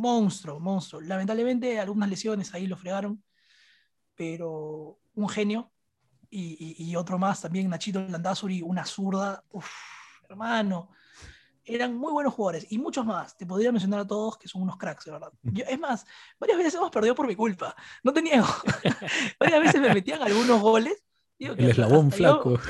monstruo, 0.00 0.58
monstruo. 0.58 1.00
Lamentablemente 1.00 1.78
algunas 1.78 2.08
lesiones 2.08 2.52
ahí 2.54 2.66
lo 2.66 2.76
fregaron, 2.76 3.22
pero 4.14 4.98
un 5.14 5.28
genio. 5.28 5.70
Y, 6.32 6.94
otro 6.94 7.18
más 7.18 7.40
también, 7.40 7.68
Nachito 7.68 8.00
Landazuri, 8.00 8.62
una 8.62 8.84
zurda. 8.84 9.42
Uf, 9.50 9.68
hermano. 10.28 10.90
Eran 11.64 11.94
muy 11.94 12.12
buenos 12.12 12.34
jugadores 12.34 12.66
y 12.70 12.78
muchos 12.78 13.04
más. 13.04 13.36
Te 13.36 13.46
podría 13.46 13.72
mencionar 13.72 14.00
a 14.00 14.06
todos 14.06 14.38
que 14.38 14.48
son 14.48 14.62
unos 14.62 14.76
cracks, 14.76 15.04
de 15.04 15.12
verdad. 15.12 15.32
es 15.42 15.78
más, 15.78 16.06
varias 16.38 16.58
veces 16.58 16.74
hemos 16.74 16.90
perdido 16.90 17.14
por 17.14 17.26
mi 17.26 17.34
culpa. 17.34 17.74
No 18.02 18.12
te 18.12 18.22
niego. 18.22 18.46
varias 19.40 19.60
veces 19.60 19.80
me 19.80 19.92
metían 19.92 20.22
algunos 20.22 20.60
goles. 20.60 21.02
El 21.38 21.58
eslabón 21.58 22.12
flaco. 22.12 22.60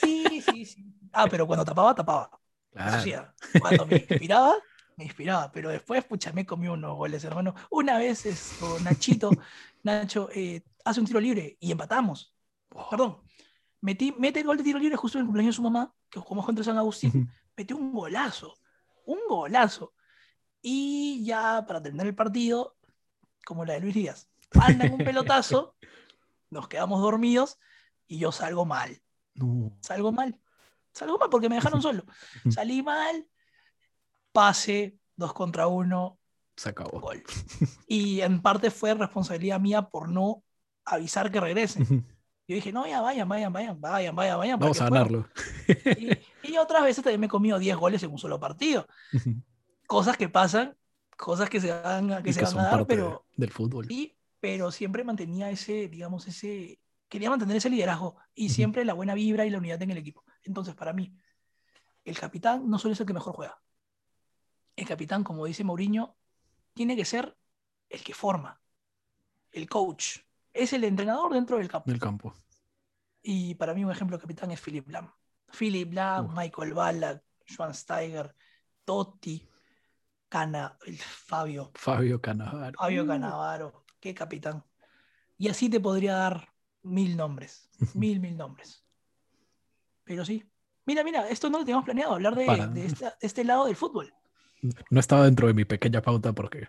Sí, 0.00 0.42
sí, 0.44 0.64
sí. 0.64 0.84
Ah, 1.12 1.26
pero 1.30 1.46
cuando 1.46 1.64
tapaba, 1.64 1.94
tapaba. 1.94 2.30
Claro. 2.72 3.32
cuando 3.60 3.86
me 3.86 3.96
inspiraba, 4.08 4.54
me 4.96 5.04
inspiraba, 5.04 5.50
pero 5.50 5.70
después, 5.70 6.04
pucha, 6.04 6.32
me 6.32 6.46
comí 6.46 6.68
unos 6.68 6.96
goles, 6.96 7.24
hermano. 7.24 7.54
Una 7.70 7.98
vez 7.98 8.26
esto, 8.26 8.78
Nachito, 8.80 9.30
Nacho, 9.82 10.28
eh, 10.32 10.62
hace 10.84 11.00
un 11.00 11.06
tiro 11.06 11.20
libre 11.20 11.56
y 11.60 11.72
empatamos. 11.72 12.34
Perdón. 12.90 13.18
Metí, 13.80 14.14
mete 14.18 14.40
el 14.40 14.46
gol 14.46 14.56
de 14.56 14.64
tiro 14.64 14.78
libre 14.78 14.96
justo 14.96 15.18
en 15.18 15.22
el 15.22 15.26
cumpleaños 15.26 15.54
de 15.54 15.56
su 15.56 15.62
mamá, 15.62 15.94
que 16.08 16.18
jugamos 16.18 16.46
contra 16.46 16.64
San 16.64 16.78
Agustín. 16.78 17.30
Metió 17.56 17.76
un 17.76 17.92
golazo. 17.92 18.54
Un 19.04 19.18
golazo. 19.28 19.92
Y 20.62 21.22
ya 21.24 21.64
para 21.66 21.82
terminar 21.82 22.06
el 22.06 22.14
partido, 22.14 22.76
como 23.44 23.64
la 23.64 23.74
de 23.74 23.80
Luis 23.80 23.94
Díaz, 23.94 24.30
andan 24.52 24.92
un 24.94 24.98
pelotazo, 24.98 25.76
nos 26.50 26.68
quedamos 26.68 27.02
dormidos 27.02 27.58
y 28.06 28.18
yo 28.18 28.32
salgo 28.32 28.64
mal. 28.64 29.02
Salgo 29.80 30.12
mal. 30.12 30.40
Salgo 30.92 31.18
mal 31.18 31.28
porque 31.28 31.48
me 31.48 31.56
dejaron 31.56 31.82
solo. 31.82 32.04
Salí 32.50 32.82
mal, 32.82 33.26
pase, 34.34 34.98
dos 35.16 35.32
contra 35.32 35.68
uno. 35.68 36.18
Se 36.56 36.68
acabó. 36.68 37.00
Gol. 37.00 37.22
Y 37.88 38.20
en 38.20 38.42
parte 38.42 38.70
fue 38.70 38.92
responsabilidad 38.94 39.60
mía 39.60 39.82
por 39.82 40.08
no 40.08 40.42
avisar 40.84 41.30
que 41.30 41.40
regrese. 41.40 41.82
Yo 42.46 42.54
dije, 42.56 42.72
no, 42.72 42.86
ya 42.86 43.00
vayan, 43.00 43.26
vayan, 43.26 43.52
vayan, 43.52 43.80
vayan, 43.80 44.14
vayan, 44.14 44.38
vayan. 44.38 44.58
Vamos 44.58 44.80
a 44.80 44.90
ganarlo. 44.90 45.26
Y, 46.42 46.58
otras 46.58 46.82
veces 46.82 47.02
también 47.02 47.20
me 47.20 47.26
he 47.26 47.30
comido 47.30 47.58
10 47.58 47.76
goles 47.76 48.02
en 48.02 48.10
un 48.10 48.18
solo 48.18 48.38
partido. 48.38 48.86
Cosas 49.86 50.16
que 50.16 50.28
pasan, 50.28 50.76
cosas 51.16 51.48
que 51.48 51.60
se 51.60 51.72
van, 51.72 52.22
que 52.22 52.32
se 52.32 52.42
van 52.42 52.58
a 52.58 52.62
dar, 52.64 52.86
pero. 52.86 53.24
Del 53.36 53.50
fútbol. 53.50 53.90
Y, 53.90 54.14
pero 54.40 54.70
siempre 54.70 55.04
mantenía 55.04 55.50
ese, 55.50 55.88
digamos, 55.88 56.26
ese. 56.26 56.78
Quería 57.08 57.30
mantener 57.30 57.56
ese 57.56 57.70
liderazgo 57.70 58.16
y 58.34 58.50
siempre 58.50 58.84
la 58.84 58.92
buena 58.92 59.14
vibra 59.14 59.46
y 59.46 59.50
la 59.50 59.58
unidad 59.58 59.80
en 59.82 59.92
el 59.92 59.98
equipo. 59.98 60.24
Entonces, 60.42 60.74
para 60.74 60.92
mí, 60.92 61.16
el 62.04 62.18
capitán 62.18 62.68
no 62.68 62.78
suele 62.78 62.94
ser 62.94 63.04
el 63.04 63.08
que 63.08 63.14
mejor 63.14 63.34
juega 63.34 63.58
el 64.76 64.86
capitán, 64.86 65.22
como 65.24 65.44
dice 65.46 65.64
Mourinho, 65.64 66.16
tiene 66.72 66.96
que 66.96 67.04
ser 67.04 67.36
el 67.88 68.02
que 68.02 68.14
forma, 68.14 68.60
el 69.52 69.68
coach. 69.68 70.18
Es 70.52 70.72
el 70.72 70.84
entrenador 70.84 71.32
dentro 71.32 71.58
del 71.58 71.68
campo. 71.68 71.90
Del 71.90 72.00
campo. 72.00 72.34
Y 73.22 73.54
para 73.54 73.74
mí 73.74 73.84
un 73.84 73.90
ejemplo 73.90 74.16
de 74.16 74.20
capitán 74.22 74.50
es 74.50 74.60
Philip 74.60 74.88
Lam. 74.88 75.10
Philip 75.56 75.92
Lam, 75.92 76.26
Uf. 76.26 76.32
Michael 76.36 76.74
Ballack, 76.74 77.22
Joan 77.56 77.74
Steiger, 77.74 78.34
Totti, 78.84 79.48
Cana, 80.28 80.76
el 80.86 80.98
Fabio, 80.98 81.70
Fabio 81.74 82.20
Cannavaro. 82.20 82.76
Fabio 82.78 83.04
Uh, 83.04 83.06
Canavaro, 83.06 83.84
qué 84.00 84.14
capitán. 84.14 84.64
Y 85.38 85.48
así 85.48 85.68
te 85.68 85.80
podría 85.80 86.14
dar 86.14 86.52
mil 86.82 87.16
nombres, 87.16 87.68
mil, 87.94 88.20
mil 88.20 88.36
nombres. 88.36 88.84
Pero 90.04 90.24
sí. 90.24 90.44
Mira, 90.86 91.02
mira, 91.02 91.28
esto 91.28 91.48
no 91.48 91.58
lo 91.58 91.64
teníamos 91.64 91.84
planeado, 91.86 92.14
hablar 92.14 92.34
de, 92.34 92.44
Para. 92.46 92.66
de 92.66 92.84
esta- 92.86 93.16
de 93.20 93.26
este 93.26 93.42
lado 93.44 93.64
del 93.66 93.76
fútbol. 93.76 94.12
No 94.90 95.00
estaba 95.00 95.24
dentro 95.24 95.46
de 95.46 95.54
mi 95.54 95.64
pequeña 95.64 96.02
pauta 96.02 96.32
porque, 96.32 96.68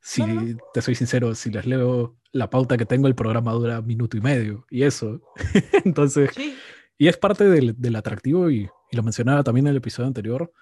si 0.00 0.22
No, 0.22 0.42
no, 0.42 0.58
te 0.74 0.82
soy 0.82 0.94
sincero, 0.94 1.34
si 1.34 1.50
les 1.50 1.66
leo 1.66 2.16
la 2.32 2.50
pauta 2.50 2.76
que 2.76 2.86
tengo, 2.86 3.06
el 3.08 3.14
programa 3.14 3.52
dura 3.52 3.80
minuto 3.82 4.16
y 4.16 4.20
medio 4.20 4.66
y 4.70 4.82
eso. 4.82 5.20
Entonces, 5.84 6.30
Sí, 6.34 6.56
y 6.98 7.08
es 7.08 7.16
parte 7.16 7.44
del, 7.44 7.74
del 7.78 7.96
atractivo 7.96 8.50
y, 8.50 8.68
y 8.90 8.96
lo 8.96 9.02
mencionaba 9.02 9.42
también 9.42 9.66
en 9.66 9.72
el 9.72 9.76
episodio 9.78 10.06
anterior, 10.06 10.52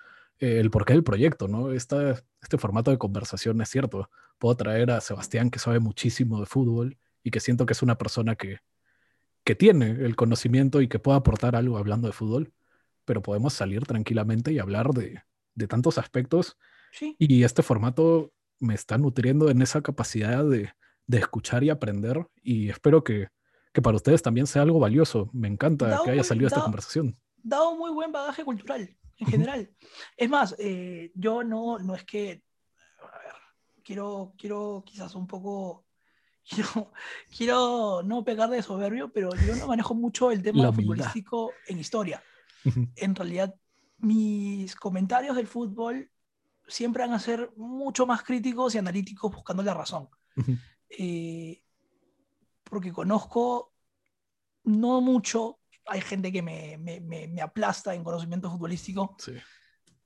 eh, 0.40 0.58
el 0.58 0.70
porqué 0.70 0.94
del 0.94 1.04
proyecto, 1.04 1.48
¿no? 1.48 1.72
Esta, 1.72 2.22
este 2.42 2.58
formato 2.58 2.90
de 2.90 2.98
conversación 2.98 3.60
es 3.60 3.68
cierto. 3.68 4.10
Puedo 4.38 4.56
traer 4.56 4.90
a 4.90 5.00
Sebastián 5.00 5.50
que 5.50 5.58
sabe 5.58 5.78
muchísimo 5.78 6.40
de 6.40 6.46
fútbol 6.46 6.98
y 7.22 7.30
que 7.30 7.40
siento 7.40 7.66
que 7.66 7.72
es 7.72 7.82
una 7.82 7.96
persona 7.96 8.34
que, 8.34 8.58
que 9.44 9.54
tiene 9.54 9.90
el 9.90 10.16
conocimiento 10.16 10.80
y 10.80 10.88
que 10.88 10.98
puede 10.98 11.18
aportar 11.18 11.54
algo 11.56 11.78
hablando 11.78 12.08
de 12.08 12.12
fútbol, 12.12 12.52
pero 13.04 13.22
podemos 13.22 13.54
salir 13.54 13.86
tranquilamente 13.86 14.52
y 14.52 14.58
hablar 14.58 14.92
de, 14.92 15.22
de 15.54 15.68
tantos 15.68 15.98
aspectos 15.98 16.56
sí. 16.98 17.14
y 17.18 17.42
este 17.44 17.62
formato 17.62 18.32
me 18.60 18.74
está 18.74 18.96
nutriendo 18.98 19.50
en 19.50 19.60
esa 19.62 19.82
capacidad 19.82 20.44
de, 20.44 20.72
de 21.06 21.18
escuchar 21.18 21.62
y 21.64 21.70
aprender 21.70 22.26
y 22.42 22.70
espero 22.70 23.02
que, 23.04 23.28
que 23.72 23.82
para 23.82 23.96
ustedes 23.96 24.22
también 24.22 24.46
sea 24.46 24.62
algo 24.62 24.78
valioso. 24.78 25.28
Me 25.32 25.48
encanta 25.48 25.88
Da 25.88 26.00
que 26.04 26.10
haya 26.12 26.24
salido 26.24 26.46
esta 26.46 26.60
da- 26.60 26.64
conversación. 26.64 27.18
Da 27.42 27.68
un 27.68 27.78
muy 27.78 27.90
buen 27.92 28.10
bagaje 28.12 28.44
cultural, 28.44 28.96
en 29.18 29.26
general. 29.26 29.70
Es 30.16 30.30
más, 30.30 30.54
eh, 30.58 31.10
yo 31.14 31.44
no, 31.44 31.78
no 31.78 31.94
es 31.94 32.04
que. 32.04 32.42
A 33.00 33.18
ver, 33.18 33.34
quiero, 33.82 34.32
quiero 34.38 34.82
quizás 34.86 35.14
un 35.14 35.26
poco. 35.26 35.84
Quiero, 36.46 36.92
quiero 37.34 38.02
no 38.04 38.22
pegar 38.22 38.50
de 38.50 38.62
soberbio, 38.62 39.10
pero 39.10 39.30
yo 39.46 39.56
no 39.56 39.66
manejo 39.66 39.94
mucho 39.94 40.30
el 40.30 40.42
tema 40.42 40.70
futbolístico 40.74 41.52
en 41.66 41.78
historia. 41.78 42.22
En 42.96 43.14
realidad 43.14 43.54
mis 43.96 44.74
comentarios 44.76 45.36
del 45.36 45.46
fútbol 45.46 46.10
siempre 46.66 47.02
van 47.04 47.12
a 47.14 47.18
ser 47.18 47.50
mucho 47.56 48.06
más 48.06 48.22
críticos 48.22 48.74
y 48.74 48.78
analíticos 48.78 49.32
buscando 49.32 49.62
la 49.62 49.74
razón. 49.74 50.08
Ujú. 50.36 50.56
Eh, 50.90 51.62
porque 52.64 52.92
conozco 52.92 53.72
no 54.64 55.00
mucho, 55.00 55.60
hay 55.86 56.00
gente 56.00 56.32
que 56.32 56.40
me, 56.42 56.78
me- 56.78 57.00
me- 57.00 57.28
me 57.28 57.42
aplasta 57.42 57.94
en 57.94 58.02
conocimiento 58.02 58.50
futbolístico, 58.50 59.14
Sí, 59.18 59.32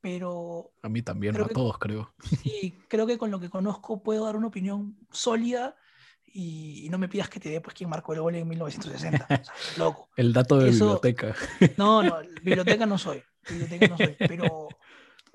pero 0.00 0.72
a 0.82 0.88
mí 0.88 1.02
también, 1.02 1.40
a 1.40 1.46
que- 1.46 1.54
todos 1.54 1.78
creo. 1.78 2.12
sí, 2.42 2.74
creo 2.88 3.06
que 3.06 3.18
con 3.18 3.30
lo 3.30 3.38
que 3.40 3.48
conozco 3.50 4.02
puedo 4.02 4.24
dar 4.24 4.34
una 4.36 4.48
opinión 4.48 4.96
sólida 5.12 5.76
y, 6.24 6.84
y 6.86 6.88
no 6.90 6.98
me 6.98 7.08
pidas 7.08 7.28
que 7.28 7.40
te 7.40 7.48
dé 7.50 7.60
pues 7.60 7.74
quién 7.74 7.88
marcó 7.88 8.12
el 8.12 8.20
gol 8.20 8.34
en 8.34 8.48
1960. 8.48 9.24
o 9.24 9.44
sea, 9.44 9.54
loco. 9.76 10.08
El 10.16 10.32
dato 10.32 10.58
de 10.58 10.70
Eso- 10.70 10.84
biblioteca. 11.00 11.34
No, 11.76 12.02
no, 12.02 12.18
biblioteca 12.42 12.84
no 12.86 12.98
soy, 12.98 13.22
biblioteca 13.48 13.86
no 13.88 13.96
soy, 13.96 14.16
pero 14.18 14.68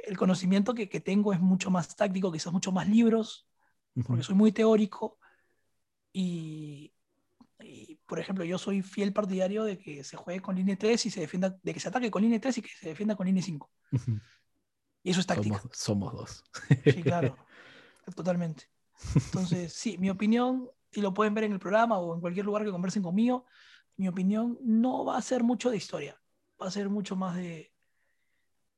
el 0.03 0.17
conocimiento 0.17 0.73
que, 0.73 0.89
que 0.89 0.99
tengo 0.99 1.34
es 1.34 1.39
mucho 1.39 1.71
más 1.71 1.95
táctico, 1.95 2.31
quizás 2.31 2.53
mucho 2.53 2.71
más 2.71 2.88
libros, 2.88 3.47
Ujú. 3.95 4.07
porque 4.07 4.23
soy 4.23 4.35
muy 4.35 4.51
teórico 4.51 5.19
y, 6.11 6.93
y, 7.59 7.95
por 8.05 8.19
ejemplo, 8.19 8.43
yo 8.45 8.57
soy 8.57 8.81
fiel 8.81 9.13
partidario 9.13 9.63
de 9.63 9.77
que 9.77 10.03
se 10.03 10.17
juegue 10.17 10.41
con 10.41 10.55
línea 10.55 10.77
3 10.77 11.05
y 11.05 11.09
se 11.09 11.21
defienda, 11.21 11.57
de 11.61 11.73
que 11.73 11.80
se 11.80 11.88
ataque 11.88 12.11
con 12.11 12.21
línea 12.21 12.39
3 12.39 12.57
y 12.57 12.61
que 12.61 12.69
se 12.69 12.89
defienda 12.89 13.15
con 13.15 13.25
línea 13.25 13.43
5. 13.43 13.71
Ujú. 13.91 14.19
Y 15.03 15.11
eso 15.11 15.19
es 15.19 15.27
táctica. 15.27 15.59
Somos, 15.59 15.77
somos 15.77 16.13
dos. 16.13 16.43
Sí, 16.84 17.01
claro, 17.03 17.38
totalmente. 18.15 18.69
Entonces, 19.13 19.73
sí, 19.73 19.97
mi 19.97 20.09
opinión, 20.09 20.69
y 20.91 21.01
lo 21.01 21.13
pueden 21.13 21.34
ver 21.34 21.45
en 21.45 21.53
el 21.53 21.59
programa 21.59 21.97
o 21.97 22.15
en 22.15 22.21
cualquier 22.21 22.45
lugar 22.45 22.63
que 22.63 22.71
conversen 22.71 23.03
conmigo, 23.03 23.45
mi 23.97 24.07
opinión 24.07 24.57
no 24.61 25.05
va 25.05 25.17
a 25.17 25.21
ser 25.21 25.43
mucho 25.43 25.69
de 25.69 25.77
historia, 25.77 26.21
va 26.61 26.67
a 26.67 26.71
ser 26.71 26.89
mucho 26.89 27.15
más 27.15 27.35
de, 27.35 27.73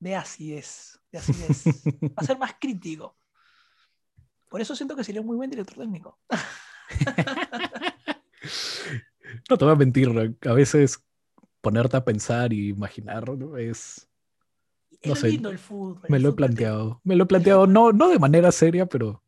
de 0.10 0.16
acidez, 0.16 1.00
de 1.12 1.18
acidez. 1.18 1.66
Va 2.04 2.14
a 2.18 2.24
ser 2.24 2.38
más 2.38 2.56
crítico. 2.60 3.18
Por 4.50 4.62
eso 4.62 4.76
siento 4.76 4.96
que 4.96 5.04
sería 5.04 5.22
un 5.22 5.28
muy 5.28 5.36
buen 5.36 5.50
director 5.50 5.78
técnico. 5.78 6.20
No 9.50 9.58
te 9.58 9.66
voy 9.66 9.74
a 9.74 9.78
mentir, 9.78 10.38
a 10.48 10.54
veces 10.54 11.04
ponerte 11.62 11.98
a 11.98 12.06
pensar 12.06 12.54
y 12.54 12.70
imaginar 12.70 13.26
es... 13.58 14.08
Es 15.02 15.10
No 15.10 15.10
lo 15.10 15.16
sé, 15.16 15.28
lindo 15.30 15.50
el 15.50 15.58
fútbol. 15.60 16.04
Me 16.10 16.18
el 16.18 16.24
lo 16.24 16.30
he 16.30 16.32
te- 16.32 16.36
planteado. 16.38 17.02
Me 17.04 17.16
lo 17.16 17.24
he 17.24 17.28
planteado 17.28 17.66
no, 17.68 17.92
no 17.92 18.10
de 18.10 18.20
manera 18.20 18.52
seria, 18.52 18.86
pero 18.86 19.24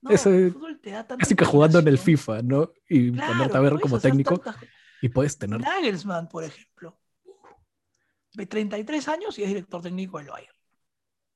no, 0.00 0.10
ese- 0.10 0.46
el 0.46 0.52
fútbol 0.52 0.80
te 0.80 0.90
da 0.90 1.06
tanta 1.06 1.22
casi 1.24 1.34
que 1.34 1.44
jugando 1.44 1.78
en 1.80 1.88
el. 1.88 1.98
FIFA, 1.98 2.42
¿no? 2.42 2.72
Y 2.88 3.10
Claro, 3.12 3.32
ponerte 3.32 3.56
a 3.56 3.60
ver 3.60 3.80
como 3.80 3.98
técnico 3.98 4.38
tantas- 4.38 4.64
y 5.00 5.08
puedes 5.08 5.36
tener 5.38 5.60
Nagelsmann, 5.60 6.28
por 6.28 6.44
ejemplo. 6.44 6.96
De 8.34 8.46
33 8.46 9.08
años 9.08 9.38
y 9.38 9.42
es 9.42 9.48
director 9.48 9.82
técnico 9.82 10.18
del 10.18 10.28
Bayern. 10.28 10.54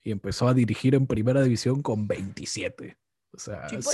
y 0.03 0.11
empezó 0.13 0.47
a 0.49 0.55
dirigir 0.55 0.95
en 0.95 1.07
primera 1.07 1.43
división 1.43 1.83
con 1.83 2.07
27. 2.07 2.97
O 3.33 3.39
sea, 3.39 3.69
Sí, 3.69 3.77
pues. 3.77 3.89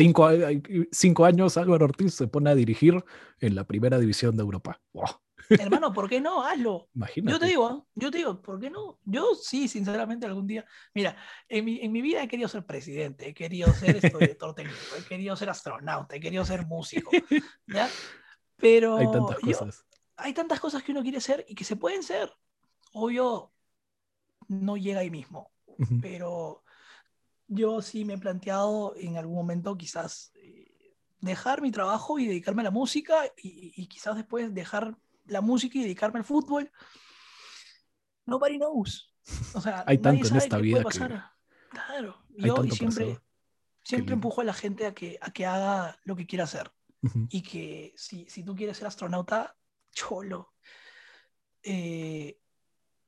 cinco, 0.92 1.24
años 1.24 1.56
Álvaro 1.56 1.86
Ortiz 1.86 2.14
se 2.14 2.28
pone 2.28 2.50
a 2.50 2.54
dirigir 2.54 3.02
en 3.40 3.54
la 3.54 3.64
primera 3.64 3.98
división 3.98 4.36
de 4.36 4.42
Europa. 4.42 4.80
Wow, 4.92 5.06
Hermano, 5.80 5.92
¿por 5.92 6.08
qué 6.08 6.20
no? 6.20 6.44
Hazlo. 6.44 6.88
imagínate. 6.94 7.32
Yo 7.32 7.38
te 7.40 7.46
digo, 7.46 7.70
¿eh? 7.70 7.90
yo 7.96 8.10
te 8.12 8.18
digo, 8.18 8.40
¿por 8.40 8.60
qué 8.60 8.70
no? 8.70 9.00
Yo 9.04 9.34
sí, 9.34 9.66
sinceramente, 9.66 10.26
algún 10.26 10.46
día. 10.46 10.64
Mira, 10.94 11.16
en 11.48 11.64
mi, 11.64 11.80
en 11.80 11.90
mi 11.90 12.02
vida 12.02 12.22
he 12.22 12.28
querido 12.28 12.48
ser 12.48 12.64
presidente, 12.64 13.28
he 13.28 13.34
querido 13.34 13.72
ser 13.72 13.96
esto, 13.96 14.18
director 14.18 14.54
técnico, 14.54 14.78
he 14.96 15.02
querido 15.04 15.34
ser 15.34 15.50
astronauta, 15.50 16.14
he 16.14 16.20
querido 16.20 16.44
ser 16.44 16.66
músico. 16.66 17.10
¿ya? 17.66 17.88
Pero 18.58 18.96
Hay 18.98 19.10
tantas 19.10 19.38
yo- 19.42 19.58
cosas. 19.58 19.84
hay 20.16 20.34
tantas 20.34 20.60
cosas 20.60 20.82
que 20.84 20.92
uno 20.92 21.02
quiere 21.02 21.20
ser 21.20 21.44
y 21.48 21.54
que 21.56 21.64
se 21.64 21.74
pueden 21.74 22.02
ser. 22.04 22.30
Obvio, 22.92 23.52
no 24.48 24.76
llega 24.76 25.00
ahí 25.00 25.10
mismo, 25.10 25.50
Ujú. 25.66 26.00
pero 26.00 26.64
yo 27.48 27.82
sí 27.82 28.04
me 28.04 28.14
he 28.14 28.18
planteado 28.18 28.94
en 28.96 29.16
algún 29.16 29.36
momento 29.36 29.76
quizás 29.76 30.32
eh, 30.36 30.94
dejar 31.20 31.62
mi 31.62 31.70
trabajo 31.70 32.18
y 32.18 32.26
dedicarme 32.26 32.62
a 32.62 32.64
la 32.64 32.70
música 32.70 33.26
y, 33.36 33.72
y 33.76 33.86
quizás 33.86 34.16
después 34.16 34.52
dejar 34.54 34.96
la 35.26 35.40
música 35.40 35.78
y 35.78 35.82
dedicarme 35.82 36.18
al 36.18 36.24
fútbol. 36.24 36.70
Nobody 38.26 38.58
knows. 38.58 39.12
O 39.54 39.60
sea, 39.60 39.84
Hay 39.86 39.98
tanto 39.98 40.26
en 40.26 40.36
esta 40.36 40.58
vida 40.58 40.84
que-. 40.84 40.98
Claro, 41.70 42.16
yo 42.36 42.64
siempre, 42.70 43.18
siempre 43.82 44.14
empujo 44.14 44.40
a 44.40 44.44
la 44.44 44.52
gente 44.54 44.86
a 44.86 44.94
que, 44.94 45.18
a 45.20 45.32
que 45.32 45.46
haga 45.46 45.98
lo 46.04 46.16
que 46.16 46.26
quiera 46.26 46.44
hacer 46.44 46.72
Ujú. 47.02 47.26
y 47.30 47.42
que 47.42 47.92
si, 47.96 48.28
si 48.28 48.42
tú 48.42 48.54
quieres 48.54 48.76
ser 48.76 48.86
astronauta, 48.86 49.56
cholo, 49.92 50.52
eh, 51.62 52.38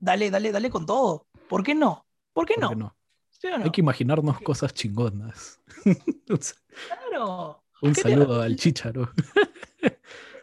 dale, 0.05 0.31
dale, 0.31 0.53
dale 0.53 0.71
con 0.71 0.87
todo. 0.87 1.27
¿Por 1.49 1.63
qué 1.63 1.75
no? 1.75 2.07
¿Por 2.33 2.47
qué 2.47 2.55
¿Por 2.55 2.63
no? 2.65 2.69
qué 2.71 2.77
no? 2.77 2.97
¿Sí 3.31 3.47
o 3.49 3.59
no? 3.59 3.65
Hay 3.65 3.71
que 3.71 3.81
imaginarnos 3.81 4.41
cosas 4.41 4.73
chingonas. 4.75 5.61
Claro. 6.89 7.63
Un 7.83 7.93
¿Qué 7.93 8.03
te- 8.03 8.11
saludo 8.11 8.41
al 8.43 8.57
chicharo. 8.57 9.11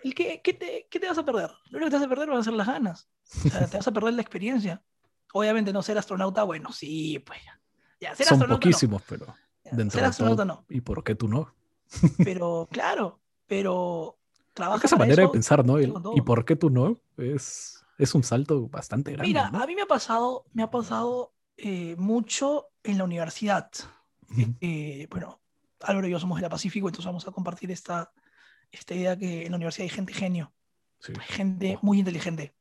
el 0.03 0.13
¿qué, 0.15 0.39
te, 0.53 0.87
qué 0.89 0.99
te 0.99 1.07
vas 1.07 1.17
a 1.17 1.25
perder? 1.25 1.49
Lo 1.69 1.77
único 1.77 1.85
que 1.85 1.89
te 1.91 1.95
vas 1.97 2.05
a 2.05 2.09
perder 2.09 2.29
van 2.29 2.39
a 2.39 2.43
ser 2.43 2.53
las 2.53 2.67
ganas. 2.67 3.09
O 3.45 3.49
sea, 3.49 3.67
te 3.67 3.77
vas 3.77 3.87
a 3.87 3.91
perder 3.91 4.13
la 4.13 4.21
experiencia. 4.21 4.83
Obviamente 5.33 5.73
no 5.73 5.81
ser 5.81 5.97
astronauta, 5.97 6.43
bueno, 6.43 6.71
sí, 6.71 7.19
pues 7.19 7.39
ya. 7.99 8.15
Ser 8.15 8.27
Son 8.27 8.35
astronauta 8.35 8.47
no. 8.47 8.59
poquísimos, 8.59 9.01
pero 9.07 9.25
Ya, 9.63 9.71
dentro 9.71 9.91
ser 9.91 10.01
de 10.01 10.07
astronauta 10.07 10.45
todo. 10.45 10.55
no. 10.55 10.65
¿Y 10.69 10.81
por 10.81 11.03
qué 11.03 11.15
tú 11.15 11.27
no? 11.27 11.53
Pero 12.23 12.67
claro, 12.71 13.19
pero 13.47 14.17
trabaja 14.53 14.85
esa 14.87 14.95
manera 14.97 15.23
eso, 15.23 15.29
de 15.31 15.33
pensar, 15.33 15.65
¿no? 15.65 15.77
El. 15.77 15.93
¿Y 16.15 16.21
por 16.21 16.45
qué 16.45 16.55
tú 16.55 16.69
no? 16.69 17.01
Es, 17.17 17.80
es 18.03 18.15
un 18.15 18.23
salto 18.23 18.67
bastante 18.67 19.11
grande. 19.11 19.27
Mira, 19.27 19.49
¿no? 19.51 19.61
a 19.61 19.67
mí 19.67 19.75
me 19.75 19.81
ha 19.83 19.85
pasado, 19.87 20.45
me 20.53 20.63
ha 20.63 20.69
pasado 20.71 21.33
eh, 21.57 21.95
mucho 21.97 22.67
en 22.83 22.97
la 22.97 23.03
universidad. 23.03 23.69
Eh, 24.61 25.07
bueno, 25.11 25.41
Álvaro 25.81 26.07
y 26.07 26.11
yo 26.11 26.19
somos 26.19 26.37
de 26.37 26.43
la 26.43 26.49
Pacífico, 26.49 26.87
entonces 26.87 27.05
vamos 27.05 27.27
a 27.27 27.31
compartir 27.31 27.69
esta, 27.71 28.11
esta 28.71 28.93
idea 28.95 29.17
que 29.17 29.45
en 29.45 29.51
la 29.51 29.57
universidad 29.57 29.83
hay 29.83 29.89
gente 29.89 30.13
genio, 30.13 30.53
Sí. 30.99 31.13
hay 31.19 31.25
gente 31.27 31.79
muy 31.81 31.99
inteligente. 31.99 32.55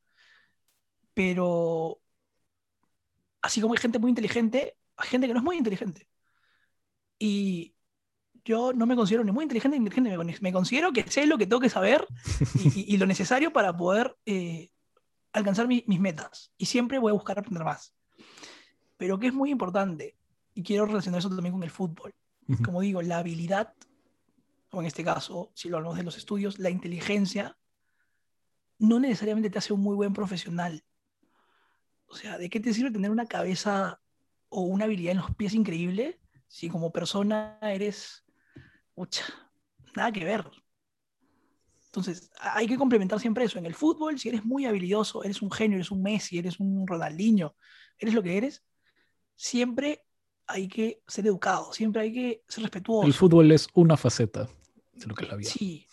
Pero 1.14 2.00
así 3.42 3.60
como 3.60 3.74
hay 3.74 3.80
gente 3.80 3.98
muy 3.98 4.10
inteligente, 4.10 4.76
hay 4.96 5.08
gente 5.08 5.26
que 5.26 5.32
no 5.34 5.40
es 5.40 5.44
muy 5.44 5.56
inteligente. 5.56 6.08
Y 7.18 7.74
yo 8.44 8.72
no 8.72 8.86
me 8.86 8.96
considero 8.96 9.24
ni 9.24 9.32
muy 9.32 9.42
inteligente 9.44 9.78
ni 9.78 9.84
inteligente, 9.86 10.10
me, 10.10 10.16
con- 10.16 10.42
me 10.42 10.52
considero 10.52 10.92
que 10.92 11.02
sé 11.10 11.26
lo 11.26 11.36
que 11.38 11.46
tengo 11.46 11.60
que 11.60 11.68
saber 11.68 12.06
y, 12.54 12.80
y- 12.80 12.94
y 12.94 12.96
lo 12.96 13.06
necesario 13.06 13.52
para 13.52 13.76
poder 13.76 14.16
eh, 14.26 14.70
alcanzar 15.32 15.66
mi- 15.68 15.84
mis 15.86 16.00
metas. 16.00 16.52
Y 16.56 16.66
siempre 16.66 16.98
voy 16.98 17.10
a 17.10 17.14
buscar 17.14 17.38
aprender 17.38 17.64
más. 17.64 17.94
Pero 18.96 19.18
que 19.18 19.28
es 19.28 19.32
muy 19.34 19.50
importante, 19.50 20.16
y 20.54 20.62
quiero 20.62 20.86
relacionar 20.86 21.20
eso 21.20 21.30
también 21.30 21.52
con 21.54 21.62
el 21.62 21.70
fútbol. 21.70 22.14
Como 22.64 22.80
digo, 22.80 23.00
la 23.02 23.18
habilidad, 23.18 23.74
o 24.72 24.80
en 24.80 24.86
este 24.86 25.04
caso, 25.04 25.52
si 25.54 25.68
lo 25.68 25.76
hablamos 25.76 25.98
de 25.98 26.04
los 26.04 26.16
estudios, 26.16 26.58
la 26.58 26.68
inteligencia, 26.70 27.56
no 28.78 28.98
necesariamente 28.98 29.50
te 29.50 29.58
hace 29.58 29.72
un 29.72 29.80
muy 29.80 29.94
buen 29.94 30.12
profesional. 30.12 30.82
O 32.06 32.14
sea, 32.14 32.38
¿de 32.38 32.50
qué 32.50 32.58
te 32.58 32.74
sirve 32.74 32.90
tener 32.90 33.10
una 33.10 33.26
cabeza 33.26 34.00
o 34.48 34.62
una 34.62 34.86
habilidad 34.86 35.12
en 35.12 35.18
los 35.18 35.34
pies 35.36 35.54
increíble 35.54 36.18
si 36.48 36.68
como 36.68 36.90
persona 36.90 37.58
eres, 37.62 38.24
pucha, 38.94 39.24
nada 39.94 40.10
que 40.10 40.24
ver? 40.24 40.50
Entonces, 41.90 42.30
hay 42.38 42.68
que 42.68 42.78
complementar 42.78 43.18
siempre 43.18 43.44
eso. 43.44 43.58
En 43.58 43.66
el 43.66 43.74
fútbol, 43.74 44.16
si 44.16 44.28
eres 44.28 44.44
muy 44.44 44.64
habilidoso, 44.64 45.24
eres 45.24 45.42
un 45.42 45.50
genio, 45.50 45.76
eres 45.76 45.90
un 45.90 46.02
Messi, 46.02 46.38
eres 46.38 46.60
un 46.60 46.86
Ronaldinho, 46.86 47.56
eres 47.98 48.14
lo 48.14 48.22
que 48.22 48.36
eres, 48.36 48.62
siempre 49.34 50.04
hay 50.46 50.68
que 50.68 51.02
ser 51.08 51.26
educado, 51.26 51.72
siempre 51.72 52.02
hay 52.02 52.12
que 52.12 52.44
ser 52.46 52.62
respetuoso. 52.62 53.06
El 53.06 53.12
fútbol 53.12 53.50
es 53.50 53.66
una 53.74 53.96
faceta 53.96 54.48
de 54.92 55.06
lo 55.06 55.16
que 55.16 55.24
es 55.24 55.30
la 55.30 55.36
vida. 55.36 55.50
Sí, 55.50 55.88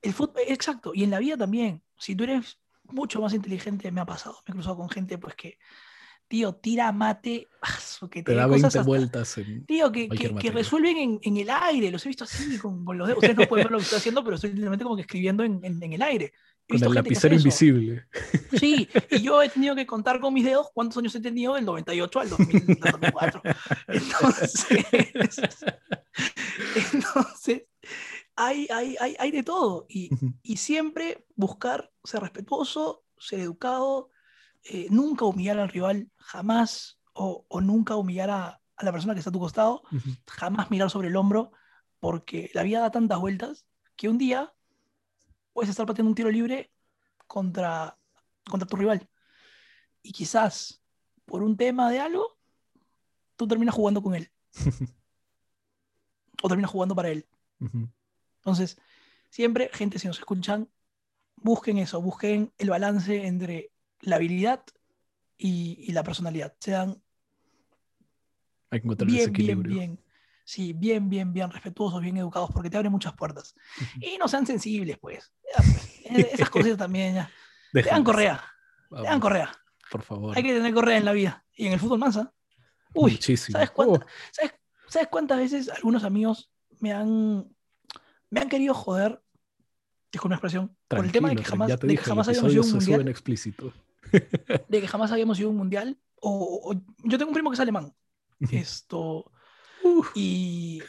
el 0.00 0.12
fútbol, 0.12 0.42
exacto. 0.46 0.92
Y 0.94 1.02
en 1.02 1.10
la 1.10 1.18
vida 1.18 1.36
también. 1.36 1.82
Si 1.98 2.14
tú 2.14 2.22
eres 2.22 2.60
mucho 2.84 3.20
más 3.20 3.34
inteligente, 3.34 3.90
me 3.90 4.00
ha 4.00 4.06
pasado. 4.06 4.36
Me 4.46 4.52
he 4.52 4.54
cruzado 4.54 4.76
con 4.76 4.90
gente, 4.90 5.18
pues 5.18 5.34
que, 5.34 5.58
tío, 6.32 6.54
tira 6.54 6.90
mate, 6.92 7.46
que 8.10 8.22
Te 8.22 8.34
da 8.34 8.44
cosas 8.48 8.62
20 8.62 8.66
hasta- 8.68 8.82
vueltas 8.84 9.36
en... 9.36 9.66
Tío, 9.66 9.92
que, 9.92 10.08
que, 10.08 10.50
resuelven 10.50 10.96
en, 10.96 11.20
en 11.22 11.36
el 11.36 11.50
aire. 11.50 11.90
Los 11.90 12.06
he 12.06 12.08
visto 12.08 12.24
así, 12.24 12.56
con, 12.56 12.86
con 12.86 12.96
los 12.96 13.06
dedos. 13.06 13.18
Ustedes 13.18 13.36
no 13.36 13.46
pueden 13.46 13.64
ver 13.64 13.72
lo 13.72 13.76
que 13.76 13.84
estoy 13.84 13.98
haciendo, 13.98 14.24
pero 14.24 14.36
estoy 14.36 14.48
literalmente 14.52 14.82
como 14.82 14.96
que 14.96 15.02
escribiendo 15.02 15.44
en, 15.44 15.60
en- 15.62 15.82
en 15.82 15.92
el 15.92 16.00
aire. 16.00 16.32
He 16.68 16.78
Con 16.78 16.88
el 16.88 16.94
lapicero 16.94 17.34
invisible. 17.34 18.06
Sí, 18.58 18.88
y 19.10 19.20
yo 19.20 19.42
he 19.42 19.48
tenido 19.50 19.74
que 19.74 19.84
contar 19.84 20.20
con 20.20 20.32
mis 20.32 20.46
dedos 20.46 20.68
cuántos 20.72 20.96
años 20.96 21.14
he 21.14 21.20
tenido 21.20 21.52
del 21.54 21.66
98 21.66 22.20
al 22.20 22.30
2000, 22.30 22.78
al 22.80 22.90
2004. 22.92 23.42
Entonces, 23.88 24.66
entonces 26.94 27.64
hay, 28.36 28.66
hay, 28.70 28.96
hay, 28.98 29.16
hay 29.18 29.30
de 29.32 29.42
todo. 29.42 29.84
Y, 29.86 30.08
y 30.42 30.56
siempre 30.56 31.26
buscar 31.36 31.92
ser 32.02 32.22
respetuoso, 32.22 33.04
ser 33.18 33.40
educado, 33.40 34.08
eh, 34.64 34.86
nunca 34.90 35.24
humillar 35.24 35.58
al 35.58 35.68
rival, 35.68 36.10
jamás, 36.16 37.00
o, 37.14 37.44
o 37.48 37.60
nunca 37.60 37.96
humillar 37.96 38.30
a, 38.30 38.62
a 38.76 38.84
la 38.84 38.92
persona 38.92 39.14
que 39.14 39.20
está 39.20 39.30
a 39.30 39.32
tu 39.32 39.40
costado, 39.40 39.82
jamás 40.26 40.70
mirar 40.70 40.90
sobre 40.90 41.08
el 41.08 41.16
hombro, 41.16 41.52
porque 42.00 42.50
la 42.54 42.62
vida 42.62 42.80
da 42.80 42.90
tantas 42.90 43.18
vueltas 43.18 43.66
que 43.96 44.08
un 44.08 44.18
día 44.18 44.52
puedes 45.52 45.70
estar 45.70 45.86
pateando 45.86 46.10
un 46.10 46.14
tiro 46.14 46.30
libre 46.30 46.72
contra, 47.26 47.98
contra 48.48 48.68
tu 48.68 48.76
rival. 48.76 49.08
Y 50.02 50.12
quizás 50.12 50.82
por 51.24 51.42
un 51.42 51.56
tema 51.56 51.90
de 51.90 52.00
algo, 52.00 52.38
tú 53.36 53.46
terminas 53.46 53.74
jugando 53.74 54.02
con 54.02 54.14
él. 54.14 54.30
o 56.42 56.48
terminas 56.48 56.70
jugando 56.70 56.94
para 56.94 57.10
él. 57.10 57.26
Entonces, 58.38 58.76
siempre, 59.30 59.70
gente, 59.72 59.98
si 59.98 60.08
nos 60.08 60.18
escuchan, 60.18 60.68
busquen 61.36 61.78
eso, 61.78 62.02
busquen 62.02 62.52
el 62.58 62.70
balance 62.70 63.26
entre 63.26 63.71
la 64.02 64.16
habilidad 64.16 64.62
y, 65.38 65.76
y 65.88 65.92
la 65.92 66.02
personalidad. 66.04 66.54
Sean 66.60 67.02
Hay 68.70 68.80
que 68.80 68.86
encontrar 68.86 69.08
ese 69.08 69.16
bien, 69.18 69.32
bien, 69.32 69.44
equilibrio. 69.50 69.74
bien. 69.78 70.04
Sí, 70.44 70.72
bien, 70.72 71.08
bien, 71.08 71.32
bien 71.32 71.50
respetuosos, 71.50 72.00
bien 72.00 72.16
educados, 72.16 72.50
porque 72.52 72.68
te 72.68 72.76
abren 72.76 72.92
muchas 72.92 73.14
puertas. 73.14 73.54
Y 74.00 74.18
no 74.18 74.26
sean 74.28 74.44
sensibles, 74.46 74.98
pues. 74.98 75.32
Eh, 76.04 76.30
Esas 76.32 76.50
cositas 76.50 76.78
también, 76.78 77.14
ya. 77.14 77.30
Te 77.72 77.82
dan 77.82 78.04
correa, 78.04 78.44
te 78.90 78.96
dan 78.96 79.04
Vamos, 79.04 79.20
correa. 79.20 79.52
Por 79.90 80.02
favor. 80.02 80.36
Hay 80.36 80.42
que 80.42 80.52
tener 80.52 80.74
correa 80.74 80.98
en 80.98 81.04
la 81.04 81.12
vida. 81.12 81.44
Y 81.54 81.66
en 81.66 81.74
el 81.74 81.78
fútbol 81.80 81.98
mansa. 82.00 82.32
Uy, 82.92 83.12
Muchísimo. 83.12 83.52
¿sabes, 83.54 83.70
cuánta- 83.70 84.04
Oh, 84.04 84.08
¿sabes, 84.32 84.52
¿sabes 84.88 85.08
cuántas 85.08 85.38
veces 85.38 85.68
algunos 85.70 86.04
amigos 86.04 86.50
me 86.80 86.92
han, 86.92 87.48
me 88.30 88.40
han 88.40 88.48
querido 88.48 88.74
joder, 88.74 89.22
disculpa 90.10 90.26
una 90.26 90.36
expresión, 90.36 90.76
por 90.88 91.04
el 91.04 91.12
tema 91.12 91.28
de 91.30 91.36
que 91.36 91.42
tranquilo, 91.42 91.66
jamás, 91.68 91.80
de 91.80 91.88
que 91.88 91.96
jamás 92.02 92.28
habíamos 92.28 92.52
ido 92.52 92.62
a 92.62 92.66
un 92.66 92.72
mundial? 92.72 93.08
explícito. 93.08 93.72
De 94.68 94.80
que 94.80 94.88
jamás 94.88 95.10
habíamos 95.12 95.38
ido 95.38 95.48
a 95.48 95.50
un 95.52 95.56
mundial. 95.58 95.98
O, 96.20 96.70
o- 96.72 96.74
yo 97.08 97.18
tengo 97.18 97.30
un 97.30 97.34
primo 97.34 97.50
que 97.50 97.54
es 97.54 97.60
alemán. 97.60 97.94
Esto. 98.50 99.30
Uf. 99.84 100.10
Y, 100.14 100.80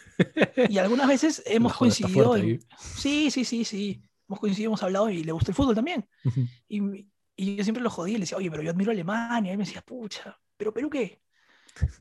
y 0.70 0.78
algunas 0.78 1.08
veces 1.08 1.42
hemos 1.48 1.74
coincidido. 1.76 2.26
fuerte 2.26 2.48
en- 2.52 2.60
sí, 2.78 3.32
sí, 3.32 3.44
sí, 3.46 3.64
sí. 3.66 4.02
Hemos 4.28 4.40
coincidido, 4.40 4.70
hemos 4.70 4.84
hablado 4.84 5.10
y 5.10 5.24
le 5.24 5.32
gusta 5.32 5.52
el 5.52 5.56
fútbol 5.56 5.76
también. 5.76 6.08
Ujú. 6.26 6.42
Y, 6.68 7.08
y 7.36 7.56
yo 7.56 7.64
siempre 7.64 7.84
lo 7.84 7.90
jodí 7.90 8.12
y 8.12 8.16
le 8.16 8.20
decía, 8.22 8.38
oye, 8.38 8.50
pero 8.52 8.64
yo 8.64 8.72
admiro 8.72 8.92
a 8.92 8.94
Alemania. 8.94 9.50
Y 9.50 9.52
él 9.54 9.58
me 9.58 9.66
decía, 9.66 9.82
pucha, 9.82 10.40
¿pero 10.58 10.74
Perú 10.74 10.90
qué? 10.90 11.22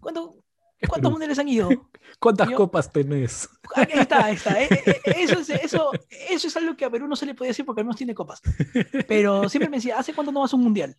¿Cuánto- 0.00 0.36
¿Cuántos 0.82 0.98
Perú. 1.00 1.10
mundiales 1.12 1.38
han 1.38 1.48
ido? 1.48 1.90
¿Cuántas 2.18 2.50
yo- 2.50 2.56
copas 2.56 2.90
tenés? 2.92 3.48
Ahí 3.74 3.86
está, 4.00 4.24
ahí 4.26 4.34
está. 4.34 4.60
Eh, 4.62 4.68
eh, 4.84 5.00
Eso 5.16 5.38
es, 5.38 5.48
eso, 5.50 5.90
eso 6.28 6.48
es 6.48 6.56
algo 6.56 6.76
que 6.76 6.84
a 6.84 6.90
Perú 6.90 7.06
no 7.06 7.14
se 7.16 7.24
le 7.24 7.34
podía 7.34 7.50
decir 7.50 7.64
porque 7.64 7.80
al 7.80 7.86
menos 7.86 7.96
tiene 7.96 8.14
copas. 8.14 8.42
Pero 9.08 9.48
siempre 9.48 9.68
me 9.70 9.76
decía, 9.76 9.98
¿hace 9.98 10.12
cuánto 10.12 10.32
no 10.32 10.40
vas 10.40 10.52
a 10.52 10.56
un 10.56 10.62
mundial? 10.64 10.96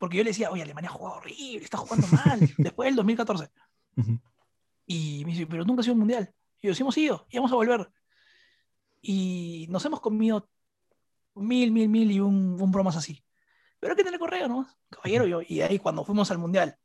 Porque 0.00 0.16
yo 0.16 0.24
le 0.24 0.30
decía, 0.30 0.50
oye, 0.50 0.62
Alemania 0.62 0.88
ha 0.90 0.94
jugado 0.94 1.18
horrible, 1.18 1.62
está 1.64 1.76
jugando 1.76 2.06
mal, 2.08 2.40
después 2.58 2.86
del 2.88 2.96
2014. 2.96 3.50
Ujú. 3.98 4.18
Y 4.86 5.22
me 5.26 5.32
dice, 5.32 5.46
pero 5.46 5.64
nunca 5.64 5.80
ha 5.80 5.84
sido 5.84 5.92
un 5.94 6.00
mundial. 6.00 6.34
Y 6.60 6.66
yo, 6.68 6.74
sí 6.74 6.82
hemos 6.82 6.96
ido, 6.98 7.26
y 7.30 7.36
vamos 7.36 7.52
a 7.52 7.56
volver. 7.56 7.88
Y 9.02 9.66
nos 9.70 9.84
hemos 9.84 10.00
comido 10.00 10.48
mil, 11.34 11.70
mil, 11.70 11.88
mil 11.88 12.10
y 12.10 12.20
un, 12.20 12.60
un 12.60 12.70
bromas 12.72 12.96
así. 12.96 13.22
Pero 13.78 13.92
hay 13.92 13.96
que 13.96 14.04
tener 14.04 14.18
correo, 14.18 14.48
¿no? 14.48 14.66
Caballero, 14.90 15.26
yo. 15.26 15.40
Y 15.46 15.60
ahí 15.60 15.78
cuando 15.78 16.04
fuimos 16.04 16.30
al 16.30 16.38
mundial, 16.38 16.76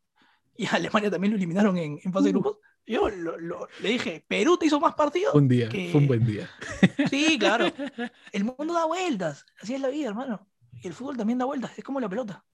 y 0.57 0.65
a 0.65 0.71
Alemania 0.73 1.09
también 1.11 1.31
lo 1.31 1.37
eliminaron 1.37 1.77
en, 1.77 1.99
en 2.03 2.13
fase 2.13 2.25
de 2.25 2.29
Uh. 2.37 2.41
grupos, 2.41 2.57
yo 2.85 3.09
lo- 3.09 3.37
lo- 3.37 3.67
le 3.81 3.89
dije, 3.89 4.23
¿Perú 4.27 4.57
te 4.57 4.67
hizo 4.67 4.79
más 4.79 4.93
partidos? 4.93 5.33
Un 5.35 5.47
día, 5.47 5.67
que- 5.69 5.89
fue 5.91 6.01
un 6.01 6.07
buen 6.07 6.25
día. 6.25 6.49
Sí, 7.09 7.37
claro. 7.39 7.65
El 8.31 8.43
mundo 8.45 8.73
da 8.73 8.85
vueltas. 8.85 9.45
Así 9.61 9.73
es 9.73 9.81
la 9.81 9.87
vida, 9.89 10.09
hermano. 10.09 10.47
Y 10.81 10.87
el 10.87 10.93
fútbol 10.93 11.17
también 11.17 11.39
da 11.39 11.45
vueltas. 11.45 11.71
Es 11.77 11.83
como 11.83 11.99
la 11.99 12.07
pelota. 12.09 12.45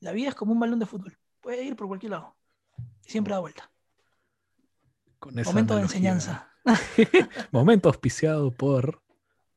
La 0.00 0.12
vida 0.12 0.30
es 0.30 0.34
como 0.34 0.52
un 0.52 0.60
balón 0.60 0.78
de 0.78 0.86
fútbol. 0.86 1.16
Puede 1.40 1.64
ir 1.64 1.76
por 1.76 1.86
cualquier 1.86 2.12
lado. 2.12 2.36
Siempre 3.02 3.34
da 3.34 3.40
vuelta. 3.40 3.70
Con 5.18 5.38
esa 5.38 5.50
Momento 5.50 5.76
de 5.76 5.82
enseñanza. 5.82 6.50
Momento 7.50 7.88
auspiciado 7.88 8.50
por 8.50 9.02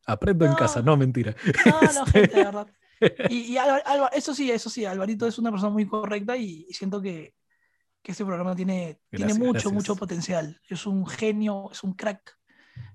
Aprendo 0.05 0.45
en 0.45 0.53
casa, 0.53 0.81
no 0.81 0.97
mentira. 0.97 1.35
No, 1.65 1.81
no, 1.81 1.87
Este- 1.87 2.11
gente, 2.11 2.37
de 2.37 2.43
verdad. 2.43 2.67
Y, 3.29 3.57
eso 4.13 4.33
sí, 4.33 4.49
eso 4.49 4.69
sí, 4.69 4.85
Alvarito 4.85 5.27
es 5.27 5.37
una 5.37 5.51
persona 5.51 5.73
muy 5.73 5.85
correcta 5.85 6.37
y, 6.37 6.65
y 6.69 6.73
siento 6.73 7.01
que, 7.01 7.35
que 8.01 8.11
este 8.13 8.23
programa 8.23 8.55
tiene, 8.55 8.99
mucho, 9.11 9.51
gracias. 9.51 9.73
mucho 9.73 9.95
potencial. 9.97 10.61
Es 10.69 10.85
un 10.85 11.05
genio, 11.05 11.69
es 11.69 11.83
un 11.83 11.93
crack. 11.93 12.37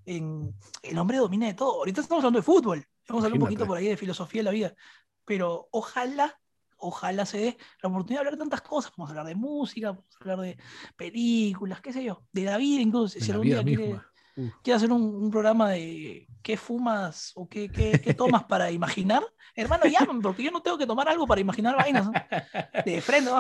En, 0.07 0.55
el 0.83 0.99
hombre 0.99 1.19
domina 1.19 1.47
de 1.47 1.53
todo. 1.53 1.81
Ahorita 1.81 2.01
estamos 2.01 2.25
hablando 2.25 2.39
de 2.39 2.43
fútbol. 2.43 2.87
Vamos 3.07 3.23
a 3.23 3.27
hablar 3.27 3.39
un 3.39 3.47
poquito 3.47 3.67
por 3.67 3.77
ahí 3.77 3.89
de 3.89 3.99
filosofía 3.99 4.41
de 4.41 4.45
la 4.45 4.51
vida. 4.51 4.75
Pero 5.29 5.69
ojalá, 5.73 6.41
ojalá 6.79 7.27
se 7.27 7.39
dé 7.39 7.59
la 7.83 7.91
oportunidad 7.91 8.17
de 8.17 8.29
hablar 8.29 8.35
de 8.35 8.39
tantas 8.41 8.63
cosas. 8.63 8.91
Vamos 8.97 9.11
a 9.11 9.13
hablar 9.13 9.27
de 9.27 9.35
música, 9.35 9.91
vamos 9.91 10.05
a 10.19 10.25
hablar 10.25 10.39
de 10.41 10.59
películas, 10.97 11.81
qué 11.83 11.93
sé 11.93 12.03
yo, 12.03 12.23
de 12.33 12.43
la 12.45 12.57
vida 12.57 12.81
incluso. 12.81 13.21
Si 13.21 13.31
algún 13.31 13.47
día 13.47 13.63
quiere, 13.63 14.01
quiere 14.63 14.77
hacer 14.77 14.91
un, 14.91 15.03
un 15.03 15.31
programa 15.31 15.69
de 15.71 16.27
qué 16.43 16.57
fumas 16.57 17.33
o 17.35 17.47
qué, 17.47 17.69
qué, 17.71 18.01
qué 18.03 18.15
tomas 18.15 18.45
para 18.45 18.71
imaginar, 18.71 19.23
hermano, 19.55 19.85
llamen, 19.85 20.23
porque 20.23 20.43
yo 20.45 20.51
no 20.51 20.63
tengo 20.63 20.79
que 20.79 20.87
tomar 20.87 21.09
algo 21.11 21.27
para 21.27 21.41
imaginar 21.43 21.77
vainas. 21.77 22.07
¿no? 22.07 22.13
De 22.87 23.01
frente. 23.03 23.31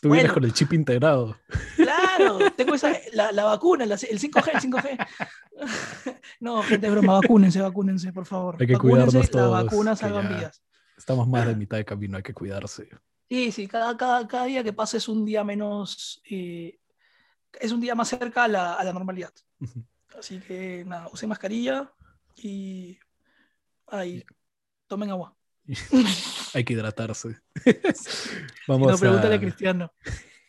Tú 0.00 0.10
vienes 0.10 0.24
bueno, 0.30 0.34
con 0.34 0.44
el 0.44 0.52
chip 0.52 0.72
integrado. 0.74 1.36
claro, 1.74 2.38
tengo 2.56 2.74
esa, 2.74 2.92
la, 3.14 3.32
la 3.32 3.44
vacuna, 3.44 3.84
la- 3.84 3.94
el 3.94 4.20
5G, 4.20 4.50
el 4.54 4.60
5G. 4.60 5.06
No, 6.40 6.62
gente, 6.62 6.90
broma, 6.90 7.14
vacúnense, 7.20 7.60
vacúnense, 7.60 8.12
por 8.12 8.26
favor. 8.26 8.56
Hay 8.60 8.66
que 8.66 8.72
Vacúnense, 8.74 9.06
cuidarnos 9.10 9.30
todos, 9.30 9.52
Las 9.52 9.64
vacunas 9.64 9.98
que 9.98 10.06
salvan 10.06 10.28
ya- 10.28 10.36
vidas. 10.36 10.62
Estamos 11.02 11.26
más 11.26 11.48
de 11.48 11.56
mitad 11.56 11.78
de 11.78 11.84
camino, 11.84 12.16
hay 12.16 12.22
que 12.22 12.32
cuidarse. 12.32 12.88
Sí, 13.28 13.50
sí, 13.50 13.66
cada, 13.66 13.96
cada, 13.96 14.28
cada 14.28 14.44
día 14.44 14.62
que 14.62 14.72
pasa 14.72 14.96
es 14.96 15.08
un 15.08 15.24
día 15.24 15.42
menos, 15.42 16.22
eh, 16.30 16.78
es 17.60 17.72
un 17.72 17.80
día 17.80 17.96
más 17.96 18.08
cerca 18.08 18.44
a 18.44 18.48
la, 18.48 18.74
a 18.74 18.84
la 18.84 18.92
normalidad. 18.92 19.32
Así 20.16 20.38
que 20.38 20.84
nada, 20.86 21.08
usen 21.12 21.28
mascarilla 21.28 21.92
y 22.36 22.96
ahí, 23.88 24.24
tomen 24.86 25.10
agua. 25.10 25.36
Hay 26.54 26.62
que 26.62 26.74
hidratarse. 26.74 27.36
Vamos 28.68 28.92
no, 28.92 28.96
pregúntale 28.96 29.34
a 29.34 29.38
a... 29.38 29.40
Cristiano. 29.40 29.92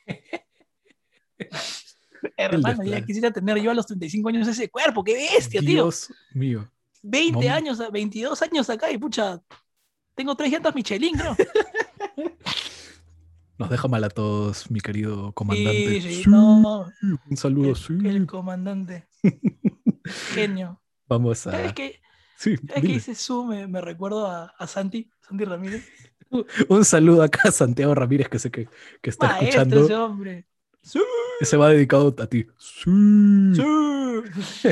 Hermano, 2.38 2.84
ya 2.84 3.04
quisiera 3.04 3.32
tener 3.32 3.60
yo 3.60 3.72
a 3.72 3.74
los 3.74 3.88
35 3.88 4.30
años 4.30 4.48
ese 4.48 4.70
cuerpo, 4.70 5.04
qué 5.04 5.16
bestia, 5.16 5.62
tío. 5.62 5.86
Dios 5.86 6.14
mío. 6.32 6.72
20 7.02 7.40
Mom- 7.40 7.52
años, 7.52 7.82
22 7.92 8.40
años 8.44 8.70
acá 8.70 8.92
y 8.92 9.00
pucha, 9.00 9.42
tengo 10.16 10.36
tres 10.36 10.52
llantas 10.52 10.76
Michelin, 10.76 11.16
creo. 11.16 11.36
Nos 13.58 13.70
deja 13.70 13.88
mal 13.88 14.04
a 14.04 14.10
todos, 14.10 14.70
mi 14.72 14.80
querido 14.82 15.32
comandante. 15.34 16.02
Sí, 16.02 16.02
sí, 16.02 16.24
Sí, 16.24 16.30
no, 16.30 16.86
Un 17.30 17.38
saludo, 17.38 17.70
el, 17.70 17.76
sí. 17.76 17.94
el 18.04 18.26
comandante. 18.26 19.08
Genio. 20.34 20.82
Vamos 21.08 21.46
a... 21.48 21.52
¿Sabes 21.52 21.74
qué? 21.74 22.02
Sí, 22.36 22.58
¿Sabes 22.58 22.82
qué 22.82 22.88
dice 22.88 23.16
su? 23.16 23.46
Me, 23.46 23.68
me 23.68 23.80
recuerdo 23.80 24.28
a, 24.28 24.48
a 24.58 24.68
Santi, 24.68 25.10
Santi 25.22 25.46
Ramírez. 25.46 25.88
Un 26.68 26.84
saludo 26.84 27.22
acá 27.22 27.50
a 27.50 27.52
Santiago 27.52 27.94
Ramírez, 27.94 28.28
que 28.28 28.40
sé 28.40 28.50
que, 28.50 28.68
que 29.02 29.10
está 29.12 29.28
Maestro 29.28 29.48
escuchando. 29.62 29.86
ese 29.86 29.96
hombre. 29.96 30.48
Sí. 30.82 31.00
Ese 31.40 31.56
va 31.58 31.70
dedicado 31.70 32.14
a 32.18 32.28
ti. 32.28 32.48
Sí. 32.58 32.90
Sí. 33.54 34.70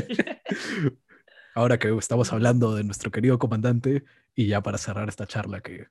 Ahora 1.54 1.78
que 1.78 1.96
estamos 1.98 2.34
hablando 2.34 2.76
de 2.76 2.84
nuestro 2.84 3.12
querido 3.12 3.38
comandante 3.38 4.04
y 4.36 4.48
ya 4.48 4.62
para 4.62 4.78
cerrar 4.78 5.10
esta 5.10 5.26
charla 5.28 5.62
que, 5.62 5.88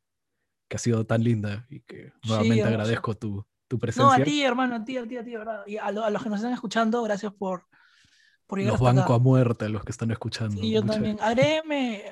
que 0.68 0.76
ha 0.76 0.78
sido 0.78 1.04
tan 1.06 1.22
linda 1.22 1.66
y 1.68 1.80
que 1.80 2.12
nuevamente 2.26 2.64
agradezco 2.64 3.14
tu, 3.16 3.46
tu 3.68 3.76
No, 3.76 3.80
presencia. 3.80 4.16
a 4.22 4.24
ti, 4.24 4.42
hermano, 4.42 4.76
a 4.76 4.84
ti, 4.84 4.96
a 4.96 5.06
ti, 5.06 5.16
a 5.16 5.24
ti, 5.24 5.36
¿verdad? 5.36 5.62
Y 5.66 5.76
a, 5.76 5.90
lo- 5.92 6.04
a 6.04 6.10
los 6.10 6.22
que 6.22 6.28
nos 6.28 6.38
están 6.38 6.52
escuchando, 6.52 7.02
gracias 7.02 7.32
por, 7.32 7.66
por 8.46 8.58
llegar 8.58 8.72
Los 8.72 8.80
hasta 8.80 8.92
banco 9.00 9.12
acá. 9.12 9.14
a 9.14 9.18
muerte 9.18 9.64
a 9.66 9.68
los 9.68 9.84
que 9.84 9.92
están 9.92 10.10
escuchando. 10.10 10.60
Sí, 10.60 10.70
yo 10.72 10.80
Muchas- 10.82 10.96
también. 10.96 11.18
Agrégueme, 11.22 12.04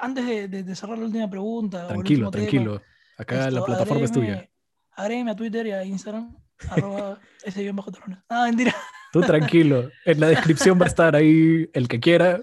antes 0.00 0.26
de, 0.26 0.48
de- 0.48 0.62
de 0.64 0.74
cerrar 0.74 0.98
la 0.98 1.04
última 1.04 1.30
pregunta. 1.30 1.86
Tranquilo, 1.88 2.30
tema, 2.30 2.42
tranquilo. 2.46 2.82
Acá 3.18 3.50
la 3.50 3.64
plataforma 3.64 4.04
es 4.04 4.12
tuya. 4.12 4.48
agrégueme- 4.96 5.30
a 5.30 5.36
Twitter 5.36 5.66
y 5.66 5.70
a 5.72 5.84
Instagram, 5.84 6.36
arroba 6.70 7.20
ese 7.44 7.70
bajo 7.72 7.92
terrones. 7.92 8.18
Ah, 8.28 8.44
mentira. 8.46 8.74
Tú 9.12 9.20
tranquilo. 9.20 9.90
En 10.06 10.20
la 10.20 10.28
descripción 10.28 10.78
va 10.80 10.86
a 10.86 10.88
estar 10.88 11.14
ahí 11.14 11.68
el 11.74 11.86
que 11.88 12.00
quiera. 12.00 12.40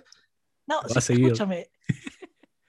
No, 0.67 0.81
sí, 1.01 1.13
escúchame. 1.13 1.69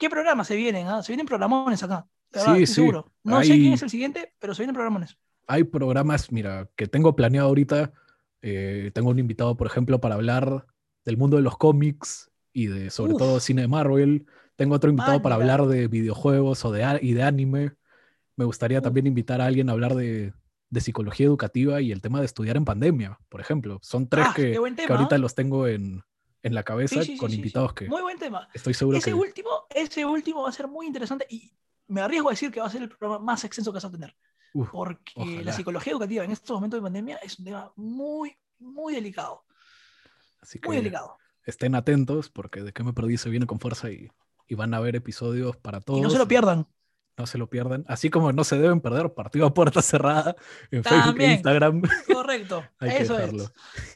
¿Qué 0.00 0.08
programas 0.10 0.46
se 0.48 0.56
vienen? 0.56 0.86
ah? 0.88 1.02
Se 1.02 1.12
vienen 1.12 1.26
programones 1.26 1.82
acá. 1.82 2.06
Verdad, 2.32 2.56
Sí, 2.56 2.66
sí. 2.66 2.74
seguro. 2.74 3.12
No 3.22 3.42
sé 3.44 3.52
Hay- 3.52 3.60
quién 3.60 3.72
es 3.74 3.82
el 3.82 3.90
siguiente, 3.90 4.34
pero 4.38 4.54
se 4.54 4.62
vienen 4.62 4.74
programones. 4.74 5.18
Hay 5.46 5.64
programas, 5.64 6.32
mira, 6.32 6.68
que 6.74 6.86
tengo 6.86 7.14
planeado 7.14 7.48
ahorita. 7.48 7.92
Eh, 8.40 8.90
tengo 8.94 9.10
un 9.10 9.18
invitado, 9.18 9.56
por 9.56 9.66
ejemplo, 9.66 10.00
para 10.00 10.14
hablar 10.14 10.66
del 11.04 11.16
mundo 11.18 11.36
de 11.36 11.42
los 11.42 11.58
cómics 11.58 12.30
y 12.52 12.66
de 12.68 12.88
sobre 12.90 13.12
Uf. 13.12 13.18
todo 13.18 13.40
cine 13.40 13.62
de 13.62 13.68
Marvel. 13.68 14.26
Tengo 14.56 14.74
otro 14.74 14.88
invitado 14.90 15.20
para 15.22 15.36
Manja. 15.36 15.52
hablar 15.54 15.68
de 15.68 15.86
videojuegos 15.88 16.64
o 16.64 16.72
de, 16.72 16.98
y 17.02 17.12
de 17.12 17.22
anime. 17.22 17.72
Me 18.36 18.46
gustaría 18.46 18.78
Uf. 18.78 18.84
también 18.84 19.06
invitar 19.06 19.40
a 19.42 19.46
alguien 19.46 19.68
a 19.68 19.72
hablar 19.72 19.94
de, 19.94 20.32
de 20.70 20.80
psicología 20.80 21.26
educativa 21.26 21.80
y 21.82 21.92
el 21.92 22.00
tema 22.00 22.20
de 22.20 22.26
estudiar 22.26 22.56
en 22.56 22.64
pandemia, 22.64 23.18
por 23.28 23.40
ejemplo. 23.42 23.78
Son 23.82 24.08
tres 24.08 24.26
Ah, 24.30 24.32
que, 24.34 24.52
que 24.52 24.92
ahorita 24.92 25.16
¿ah? 25.16 25.18
los 25.18 25.34
tengo 25.34 25.66
en, 25.66 26.02
en 26.42 26.54
la 26.54 26.62
cabeza 26.62 26.96
Sí, 26.96 27.02
sí, 27.06 27.12
sí, 27.12 27.18
con 27.18 27.30
sí, 27.30 27.36
invitados 27.36 27.72
que 27.74 27.86
Muy 27.88 28.02
buen 28.02 28.18
tema. 28.18 28.48
estoy 28.54 28.74
seguro 28.74 28.98
Ese 28.98 29.10
que... 29.10 29.14
último, 29.14 29.50
ese 29.70 30.04
último 30.04 30.42
va 30.42 30.48
a 30.48 30.52
ser 30.52 30.68
muy 30.68 30.86
interesante 30.86 31.26
y 31.30 31.52
me 31.88 32.00
arriesgo 32.00 32.28
a 32.28 32.32
decir 32.32 32.50
que 32.50 32.60
va 32.60 32.66
a 32.66 32.70
ser 32.70 32.82
el 32.82 32.88
programa 32.88 33.18
más 33.24 33.44
extenso 33.44 33.72
que 33.72 33.76
vas 33.76 33.84
a 33.84 33.90
tener. 33.90 34.14
Uf, 34.54 34.70
Porque 34.70 35.12
ojalá. 35.16 35.42
la 35.42 35.52
psicología 35.52 35.92
educativa 35.92 36.24
en 36.24 36.30
estos 36.30 36.54
momentos 36.54 36.78
de 36.78 36.82
pandemia 36.82 37.16
es 37.18 37.38
un 37.38 37.44
tema 37.44 37.72
muy, 37.76 38.36
muy 38.58 38.94
delicado. 38.94 39.44
así 40.40 40.58
Muy 40.64 40.76
que 40.76 40.82
delicado. 40.82 41.16
estén 41.44 41.74
atentos 41.74 42.30
porque 42.30 42.62
de 42.62 42.72
qué 42.72 42.82
me 42.84 42.92
perdí 42.92 43.16
se 43.16 43.28
viene 43.30 43.46
con 43.46 43.58
fuerza 43.60 43.90
y, 43.90 44.08
y 44.48 44.54
van 44.54 44.72
a 44.74 44.78
haber 44.78 44.96
episodios 44.96 45.56
para 45.56 45.80
todos. 45.80 45.98
Y 46.00 46.02
no 46.02 46.10
se 46.10 46.18
lo 46.18 46.26
pierdan. 46.28 46.66
No 47.20 47.26
se 47.26 47.38
lo 47.38 47.48
pierdan. 47.48 47.84
Así 47.86 48.08
como 48.08 48.32
no 48.32 48.44
se 48.44 48.58
deben 48.58 48.80
perder 48.80 49.12
partido 49.12 49.46
a 49.46 49.54
puerta 49.54 49.82
cerrada 49.82 50.34
en 50.70 50.82
Facebook 50.82 51.04
También. 51.04 51.30
e 51.30 51.34
Instagram. 51.34 51.82
Correcto. 52.12 52.64
Hay 52.78 52.90
que 52.90 53.02
Eso 53.02 53.16
dejarlo. 53.16 53.44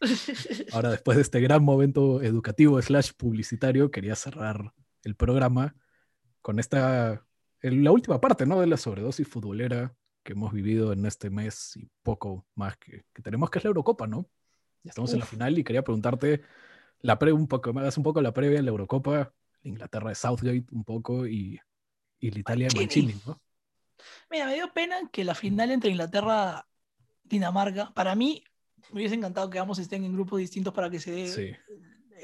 es. 0.02 0.66
Ahora, 0.74 0.90
después 0.90 1.16
de 1.16 1.22
este 1.22 1.40
gran 1.40 1.64
momento 1.64 2.20
educativo 2.22 2.80
slash 2.80 3.12
publicitario, 3.16 3.90
quería 3.90 4.14
cerrar 4.14 4.72
el 5.02 5.16
programa 5.16 5.74
con 6.42 6.58
esta, 6.58 7.24
la 7.62 7.90
última 7.90 8.20
parte, 8.20 8.44
¿no? 8.44 8.60
De 8.60 8.66
la 8.66 8.76
sobredosis 8.76 9.26
futbolera 9.26 9.94
que 10.22 10.32
hemos 10.32 10.52
vivido 10.52 10.92
en 10.92 11.06
este 11.06 11.30
mes 11.30 11.76
y 11.76 11.88
poco 12.02 12.46
más 12.54 12.76
que, 12.76 13.04
que 13.12 13.22
tenemos, 13.22 13.50
que 13.50 13.58
es 13.58 13.64
la 13.64 13.68
Eurocopa, 13.68 14.06
¿no? 14.06 14.28
Ya 14.82 14.90
estamos 14.90 15.12
en 15.14 15.20
la 15.20 15.26
final 15.26 15.58
y 15.58 15.64
quería 15.64 15.82
preguntarte 15.82 16.42
la 17.00 17.18
pre, 17.18 17.32
un 17.32 17.48
poco, 17.48 17.72
me 17.72 17.80
hagas 17.80 17.96
un 17.96 18.04
poco 18.04 18.20
la 18.20 18.34
previa 18.34 18.58
en 18.58 18.66
la 18.66 18.70
Eurocopa, 18.70 19.32
Inglaterra 19.62 20.10
de 20.10 20.14
Southgate 20.14 20.66
un 20.72 20.84
poco 20.84 21.26
y, 21.26 21.58
y 22.26 22.30
la 22.30 22.38
Italia 22.40 22.68
de 22.68 22.80
Mancini. 22.80 23.14
¿no? 23.26 23.40
Mira, 24.30 24.46
me 24.46 24.54
dio 24.54 24.72
pena 24.72 24.96
que 25.12 25.24
la 25.24 25.34
final 25.34 25.70
entre 25.70 25.90
Inglaterra 25.90 26.66
y 27.24 27.28
Dinamarca, 27.28 27.92
para 27.94 28.14
mí, 28.14 28.42
me 28.90 29.00
hubiese 29.00 29.14
encantado 29.14 29.50
que 29.50 29.58
ambos 29.58 29.78
estén 29.78 30.04
en 30.04 30.12
grupos 30.14 30.38
distintos 30.38 30.72
para 30.72 30.88
que 30.90 31.00
se 31.00 31.10
dé 31.10 31.28
Sí. 31.28 31.56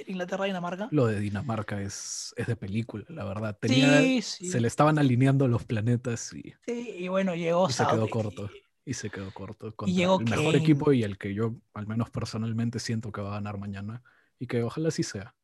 Inglaterra 0.07 0.47
y 0.47 0.51
Dinamarca. 0.51 0.89
Lo 0.93 1.07
de 1.07 1.21
Dinamarca 1.21 1.81
es, 1.83 2.33
es 2.39 2.47
de 2.47 2.57
película, 2.57 3.05
la 3.09 3.25
verdad. 3.25 3.59
Tenía, 3.61 4.01
sí, 4.01 4.23
sí. 4.23 4.51
Se 4.51 4.61
le 4.61 4.69
estaban 4.69 4.99
alineando 4.99 5.47
los 5.47 5.65
planetas 5.65 6.33
y, 6.33 6.55
Sí, 6.65 6.95
y 6.99 7.09
bueno, 7.09 7.35
llegó 7.35 7.69
Y 7.69 7.73
se 7.73 7.87
quedó 7.87 8.09
corto. 8.09 8.49
y- 8.55 8.91
y 8.91 8.95
se 8.95 9.11
quedó 9.11 9.31
corto. 9.33 9.75
Contra 9.77 9.95
llegó 9.95 10.19
el 10.21 10.25
mejor 10.25 10.57
equipo 10.57 10.93
y 10.93 11.03
el 11.03 11.19
que 11.19 11.35
yo, 11.35 11.55
al 11.75 11.87
menos 11.87 12.09
personalmente, 12.09 12.79
siento 12.79 13.13
que 13.13 13.21
va 13.21 13.29
a 13.29 13.35
ganar 13.35 13.59
mañana. 13.59 14.03
Y 14.39 14.47
que 14.47 14.63
ojalá 14.63 14.89
así 14.89 15.03
sea. 15.03 15.35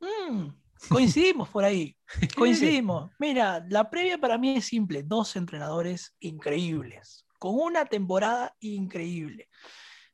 Mm, 0.00 0.48
coincidimos 0.88 1.48
por 1.48 1.64
ahí. 1.64 1.96
Coincidimos. 2.36 3.10
Mira, 3.18 3.64
la 3.68 3.90
previa 3.90 4.18
para 4.18 4.38
mí 4.38 4.56
es 4.56 4.66
simple. 4.66 5.02
Dos 5.02 5.36
entrenadores 5.36 6.16
increíbles. 6.20 7.26
Con 7.38 7.54
una 7.58 7.84
temporada 7.84 8.54
increíble. 8.60 9.48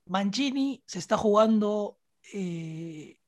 Mancini 0.07 0.83
se 0.87 0.99
está 0.99 1.17
jugando 1.17 1.99
eh, 2.33 3.19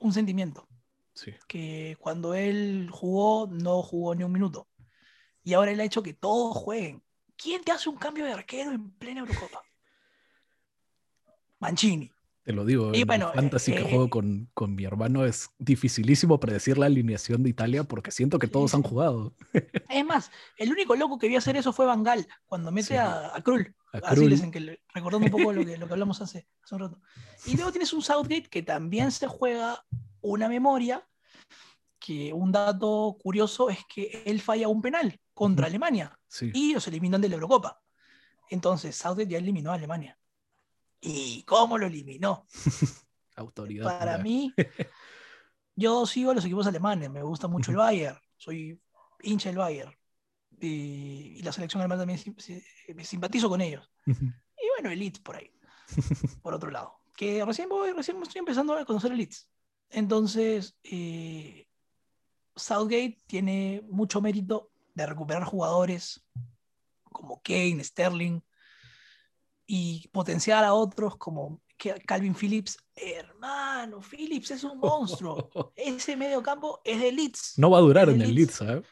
un 0.00 0.12
sentimiento. 0.12 0.68
Sí. 1.14 1.32
Que 1.48 1.96
cuando 1.98 2.34
él 2.34 2.88
jugó, 2.90 3.46
no 3.46 3.82
jugó 3.82 4.14
ni 4.14 4.24
un 4.24 4.32
minuto. 4.32 4.68
Y 5.42 5.54
ahora 5.54 5.70
él 5.70 5.80
ha 5.80 5.84
hecho 5.84 6.02
que 6.02 6.14
todos 6.14 6.56
jueguen. 6.56 7.02
¿Quién 7.36 7.62
te 7.62 7.72
hace 7.72 7.88
un 7.88 7.96
cambio 7.96 8.24
de 8.24 8.32
arquero 8.32 8.72
en 8.72 8.90
plena 8.92 9.20
Eurocopa? 9.20 9.62
Mancini. 11.58 12.10
Te 12.42 12.52
lo 12.54 12.64
digo, 12.64 12.92
Y 12.94 13.00
el 13.00 13.04
bueno, 13.04 13.30
fantasy 13.34 13.72
que 13.72 13.80
eh, 13.80 13.90
juego 13.90 14.08
con, 14.08 14.48
con 14.54 14.74
mi 14.74 14.84
hermano 14.84 15.24
es 15.26 15.50
dificilísimo 15.58 16.40
predecir 16.40 16.78
la 16.78 16.86
alineación 16.86 17.42
de 17.42 17.50
Italia 17.50 17.84
porque 17.84 18.10
siento 18.10 18.38
que 18.38 18.46
todos 18.48 18.74
han 18.74 18.82
jugado. 18.82 19.34
Es 19.88 20.04
más, 20.06 20.30
el 20.56 20.72
único 20.72 20.96
loco 20.96 21.18
que 21.18 21.28
vio 21.28 21.38
hacer 21.38 21.56
eso 21.56 21.72
fue 21.72 21.84
Van 21.86 22.02
Gaal, 22.02 22.26
cuando 22.46 22.72
mete 22.72 22.88
Sí. 22.88 22.94
a, 22.94 23.36
a 23.36 23.42
Krul. 23.42 23.74
A 23.92 23.98
Así 23.98 24.16
Krul, 24.16 24.30
les 24.30 24.42
en 24.42 24.50
que 24.52 24.80
recordando 24.94 25.26
un 25.26 25.32
poco 25.32 25.52
lo 25.52 25.64
que, 25.66 25.76
lo 25.76 25.86
que 25.86 25.92
hablamos 25.92 26.20
hace, 26.22 26.48
hace 26.62 26.74
un 26.74 26.80
rato. 26.80 27.00
Y 27.44 27.56
luego 27.56 27.72
tienes 27.72 27.92
un 27.92 28.02
Southgate 28.02 28.48
que 28.48 28.62
también 28.62 29.10
se 29.10 29.26
juega 29.26 29.84
una 30.22 30.48
memoria, 30.48 31.06
que 31.98 32.32
un 32.32 32.52
dato 32.52 33.18
curioso 33.22 33.68
es 33.68 33.78
que 33.92 34.22
él 34.24 34.40
falla 34.40 34.68
un 34.68 34.80
penal 34.80 35.20
contra. 35.34 35.66
Alemania 35.66 36.18
sí. 36.28 36.50
y 36.54 36.72
los 36.72 36.88
eliminan 36.88 37.20
de 37.20 37.28
la 37.28 37.34
Eurocopa. 37.34 37.82
Entonces 38.48 38.96
Southgate 38.96 39.28
ya 39.30 39.38
eliminó 39.38 39.70
a 39.72 39.74
Alemania. 39.74 40.16
¿Y 41.00 41.42
cómo 41.44 41.78
lo 41.78 41.86
eliminó? 41.86 42.46
Autoridad. 43.36 43.84
Para 43.84 44.12
pura. 44.12 44.22
mí, 44.22 44.52
yo 45.76 46.04
sigo 46.06 46.30
a 46.30 46.34
los 46.34 46.44
equipos 46.44 46.66
alemanes, 46.66 47.10
me 47.10 47.22
gusta 47.22 47.48
mucho 47.48 47.70
el. 47.70 47.76
Bayern, 47.78 48.18
soy 48.36 48.80
hincha 49.22 49.48
del 49.48 49.58
Bayern. 49.58 49.94
Y, 50.60 51.36
y 51.38 51.42
la 51.42 51.52
selección 51.52 51.80
alemana 51.80 52.02
también 52.02 52.18
sim- 52.18 52.36
simpatizo 53.02 53.48
con 53.48 53.60
ellos. 53.62 53.90
Y 54.04 54.12
bueno, 54.76 54.90
el 54.90 54.98
Leeds 54.98 55.20
por 55.20 55.36
ahí, 55.36 55.50
por 56.42 56.52
otro 56.54 56.70
lado. 56.70 57.00
Que 57.16 57.42
recién 57.44 57.68
voy, 57.68 57.92
recién 57.92 58.20
estoy 58.22 58.40
empezando 58.40 58.74
a 58.74 58.84
conocer 58.84 59.12
el 59.12 59.18
Leeds. 59.18 59.48
Entonces, 59.88 60.76
eh, 60.82 61.66
Southgate 62.56 63.22
tiene 63.26 63.82
mucho 63.88 64.20
mérito 64.20 64.70
de 64.94 65.06
recuperar 65.06 65.44
jugadores 65.44 66.22
como 67.04 67.40
Kane, 67.42 67.82
Sterling, 67.82 68.40
y 69.72 70.08
potenciar 70.08 70.64
a 70.64 70.74
otros 70.74 71.16
como 71.16 71.60
Calvin 72.04 72.34
Phillips. 72.34 72.76
Hermano, 72.96 74.00
Phillips 74.00 74.50
es 74.50 74.64
un 74.64 74.80
monstruo. 74.80 75.48
Ese 75.76 76.16
medio 76.16 76.42
campo 76.42 76.80
es 76.84 77.00
de 77.00 77.12
Leeds. 77.12 77.54
No 77.56 77.70
va 77.70 77.78
a 77.78 77.80
durar 77.80 78.08
en 78.08 78.20
el 78.20 78.34
Leeds, 78.34 78.54
¿sabes? 78.54 78.84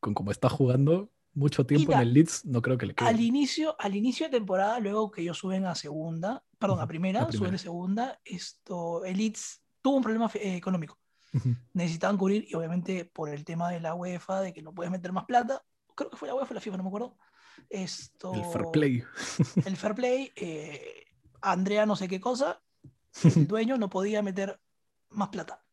Con 0.00 0.12
como 0.12 0.30
está 0.30 0.50
jugando 0.50 1.10
mucho 1.32 1.64
tiempo 1.64 1.92
Mira, 1.92 2.02
en 2.02 2.08
el 2.08 2.12
Leeds, 2.12 2.44
no 2.44 2.60
creo 2.60 2.76
que 2.76 2.84
le 2.84 2.94
quede. 2.94 3.08
Al 3.08 3.20
inicio, 3.20 3.74
al 3.78 3.96
inicio 3.96 4.26
de 4.26 4.32
temporada, 4.32 4.78
luego 4.80 5.10
que 5.10 5.22
ellos 5.22 5.38
suben 5.38 5.64
a 5.64 5.74
segunda, 5.74 6.44
perdón, 6.58 6.80
a 6.80 6.86
primera, 6.86 7.22
a 7.22 7.24
suben 7.28 7.38
primera. 7.38 7.56
a 7.56 7.58
segunda, 7.58 8.20
esto, 8.22 9.06
el 9.06 9.16
Leeds 9.16 9.62
tuvo 9.80 9.96
un 9.96 10.02
problema 10.02 10.30
eh, 10.34 10.56
económico. 10.56 10.98
Ujú. 11.32 11.56
Necesitaban 11.72 12.18
cubrir, 12.18 12.44
y 12.46 12.54
obviamente 12.54 13.06
por 13.06 13.30
el 13.30 13.46
tema 13.46 13.70
de 13.70 13.80
la 13.80 13.94
UEFA, 13.94 14.42
de 14.42 14.52
que 14.52 14.60
no 14.60 14.74
puedes 14.74 14.92
meter 14.92 15.10
más 15.10 15.24
plata, 15.24 15.62
creo 15.94 16.10
que 16.10 16.18
fue 16.18 16.28
la 16.28 16.34
UEFA 16.34 16.50
o 16.50 16.54
la 16.54 16.60
FIFA, 16.60 16.76
no 16.76 16.82
me 16.82 16.88
acuerdo. 16.88 17.16
Esto, 17.68 18.34
El 18.34 18.44
fair 18.44 18.64
play. 18.72 19.04
el 19.66 19.76
fair 19.76 19.94
play, 19.94 20.32
eh, 20.36 21.04
Andrea 21.40 21.86
no 21.86 21.96
sé 21.96 22.08
qué 22.08 22.20
cosa, 22.20 22.60
el 23.22 23.46
dueño 23.48 23.76
no 23.76 23.88
podía 23.88 24.22
meter 24.22 24.60
más 25.10 25.28
plata. 25.28 25.64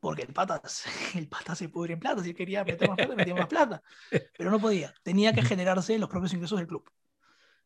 Porque 0.00 0.22
el 0.22 0.32
pata, 0.32 0.60
el 1.14 1.28
pata 1.28 1.54
se 1.54 1.68
pudre 1.68 1.94
en 1.94 2.00
plata, 2.00 2.22
si 2.22 2.34
quería 2.34 2.64
meter 2.64 2.88
más 2.88 2.96
plata, 2.96 3.14
metía 3.14 3.34
más 3.34 3.46
plata. 3.46 3.82
Pero 4.36 4.50
no 4.50 4.60
podía, 4.60 4.94
tenía 5.02 5.32
que 5.32 5.42
generarse 5.42 5.98
los 5.98 6.08
propios 6.08 6.32
ingresos 6.32 6.58
del 6.58 6.66
club. 6.66 6.90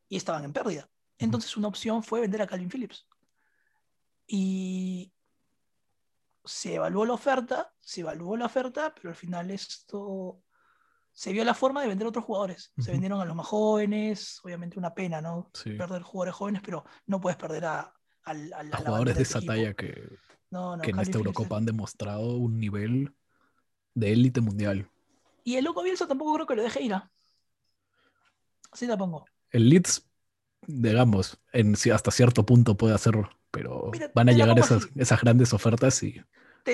Y 0.09 0.17
estaban 0.17 0.45
en 0.45 0.53
pérdida. 0.53 0.89
Entonces 1.19 1.57
una 1.57 1.69
opción 1.69 2.03
fue 2.03 2.21
vender 2.21 2.43
a 2.43 2.47
Calvin 2.47 2.71
Phillips. 2.71 3.07
Y 4.27 5.13
se 6.45 6.75
evaluó 6.75 7.05
la 7.05 7.15
oferta, 7.15 7.73
se 7.81 8.03
evaluó 8.03 8.37
la 8.37 8.47
oferta, 8.47 8.95
pero 8.95 9.11
al 9.11 9.17
final 9.17 9.51
esto 9.51 10.43
se 11.17 11.33
vio 11.33 11.45
la 11.45 11.55
forma 11.55 11.81
de 11.81 11.89
vender 11.89 12.05
a 12.05 12.11
otros 12.11 12.27
jugadores. 12.27 12.75
Se 12.77 12.93
vendieron 12.93 13.23
a 13.23 13.25
los 13.25 13.35
más 13.35 13.47
jóvenes, 13.47 14.39
obviamente 14.45 14.79
una 14.79 14.93
pena, 14.93 15.23
¿no? 15.23 15.51
Sí. 15.55 15.71
Perder 15.71 16.03
jugadores 16.03 16.35
jóvenes, 16.35 16.61
pero 16.63 16.85
no 17.07 17.19
puedes 17.23 17.39
perder 17.39 17.65
a, 17.65 17.81
a 17.81 18.31
A 18.31 18.35
la 18.35 18.77
jugadores 18.77 19.17
de 19.17 19.23
esa 19.23 19.39
equipo. 19.39 19.53
talla 19.55 19.73
que, 19.73 20.19
No, 20.51 20.77
no, 20.77 20.83
que 20.83 20.91
en 20.91 20.99
esta 20.99 21.17
Eurocopa 21.17 21.57
han 21.57 21.65
demostrado 21.65 22.37
un 22.37 22.61
nivel 22.61 23.15
de 23.95 24.13
élite 24.13 24.43
mundial. 24.43 24.91
Y 25.43 25.57
el 25.57 25.65
loco 25.65 25.83
Bielsa 25.83 26.07
tampoco 26.07 26.35
creo 26.35 26.47
que 26.47 26.57
lo 26.57 26.63
deje 26.63 26.83
ir. 26.83 26.93
¿ah? 26.93 27.11
Así 28.71 28.85
te 28.85 28.93
la 28.93 28.99
pongo. 28.99 29.25
El 29.51 29.71
Leeds 29.71 30.07
digamos, 30.67 31.39
en, 31.55 31.77
hasta 31.95 32.11
cierto 32.11 32.45
punto 32.45 32.77
puede 32.77 32.95
hacerlo, 32.95 33.31
pero 33.51 33.89
Mira, 33.91 34.11
van 34.15 34.29
a 34.29 34.33
llegar 34.33 34.59
esas, 34.59 34.87
esas 34.97 35.19
grandes 35.23 35.55
ofertas 35.55 36.03
y, 36.03 36.23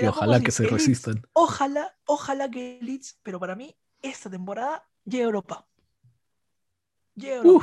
ojalá 0.05 0.41
que 0.41 0.51
se 0.51 0.65
Leeds, 0.65 0.73
resistan. 0.73 1.23
Ojalá, 1.33 1.95
ojalá 2.07 2.51
que 2.51 2.81
el 2.81 2.87
Leeds, 2.87 3.21
pero 3.23 3.39
para 3.39 3.55
mí, 3.55 3.77
esta 4.03 4.31
temporada 4.31 4.89
llegue 5.05 5.23
a 5.23 5.27
Europa. 5.27 5.55
A 5.55 7.43
Uh, 7.45 7.63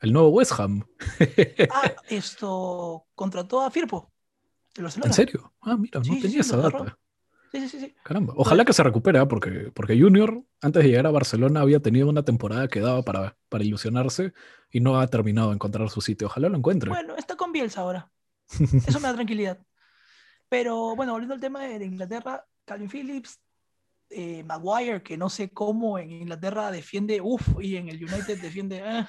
el 0.00 0.12
nuevo 0.12 0.28
West 0.30 0.52
Ham. 0.58 0.84
Ah, 1.68 1.92
esto 2.08 3.06
contrató 3.14 3.60
a 3.62 3.70
Firpo, 3.70 4.12
de. 4.74 5.06
¿En 5.06 5.12
serio? 5.12 5.52
Ah, 5.60 5.76
mira, 5.76 6.00
no 6.00 6.04
Sí, 6.04 6.20
tenía 6.20 6.30
sí, 6.30 6.38
esa 6.40 6.56
data. 6.56 6.98
Sí, 7.52 7.60
sí, 7.60 7.68
sí, 7.68 7.80
sí. 7.80 7.94
Caramba. 8.04 8.32
Ojalá 8.36 8.64
que 8.64 8.72
se 8.72 8.82
recupere, 8.82 9.18
¿ah? 9.18 9.26
porque, 9.26 9.72
porque 9.74 10.00
Junior, 10.00 10.42
antes 10.60 10.82
de 10.82 10.88
llegar 10.88 11.06
a 11.06 11.10
Barcelona, 11.10 11.60
había 11.60 11.80
tenido 11.80 12.08
una 12.08 12.22
temporada 12.24 12.68
que 12.68 12.80
daba 12.80 13.02
para, 13.02 13.36
para 13.48 13.64
ilusionarse 13.64 14.32
y 14.70 14.80
no 14.80 15.00
ha 15.00 15.06
terminado 15.08 15.48
de 15.48 15.54
encontrar 15.54 15.90
su 15.90 16.00
sitio. 16.00 16.28
Ojalá 16.28 16.48
lo 16.48 16.56
encuentre. 16.56 16.90
Bueno, 16.90 17.16
está 17.16 17.36
con 17.36 17.52
Bielsa 17.52 17.80
ahora. 17.80 18.10
Eso 18.86 19.00
me 19.00 19.08
da 19.08 19.14
tranquilidad. 19.14 19.58
Pero 20.48 20.94
bueno, 20.96 21.12
volviendo 21.12 21.34
al 21.34 21.40
tema 21.40 21.62
de 21.64 21.84
Inglaterra, 21.84 22.46
Calvin 22.64 22.88
Phillips, 22.88 23.40
eh, 24.10 24.42
Maguire, 24.44 25.02
que 25.02 25.16
no 25.16 25.28
sé 25.28 25.50
cómo 25.50 25.98
en 25.98 26.10
Inglaterra 26.10 26.70
defiende, 26.70 27.20
uff, 27.20 27.48
y 27.60 27.76
en 27.76 27.88
el 27.88 27.96
United 28.04 28.40
defiende. 28.40 28.82
ah. 28.84 29.08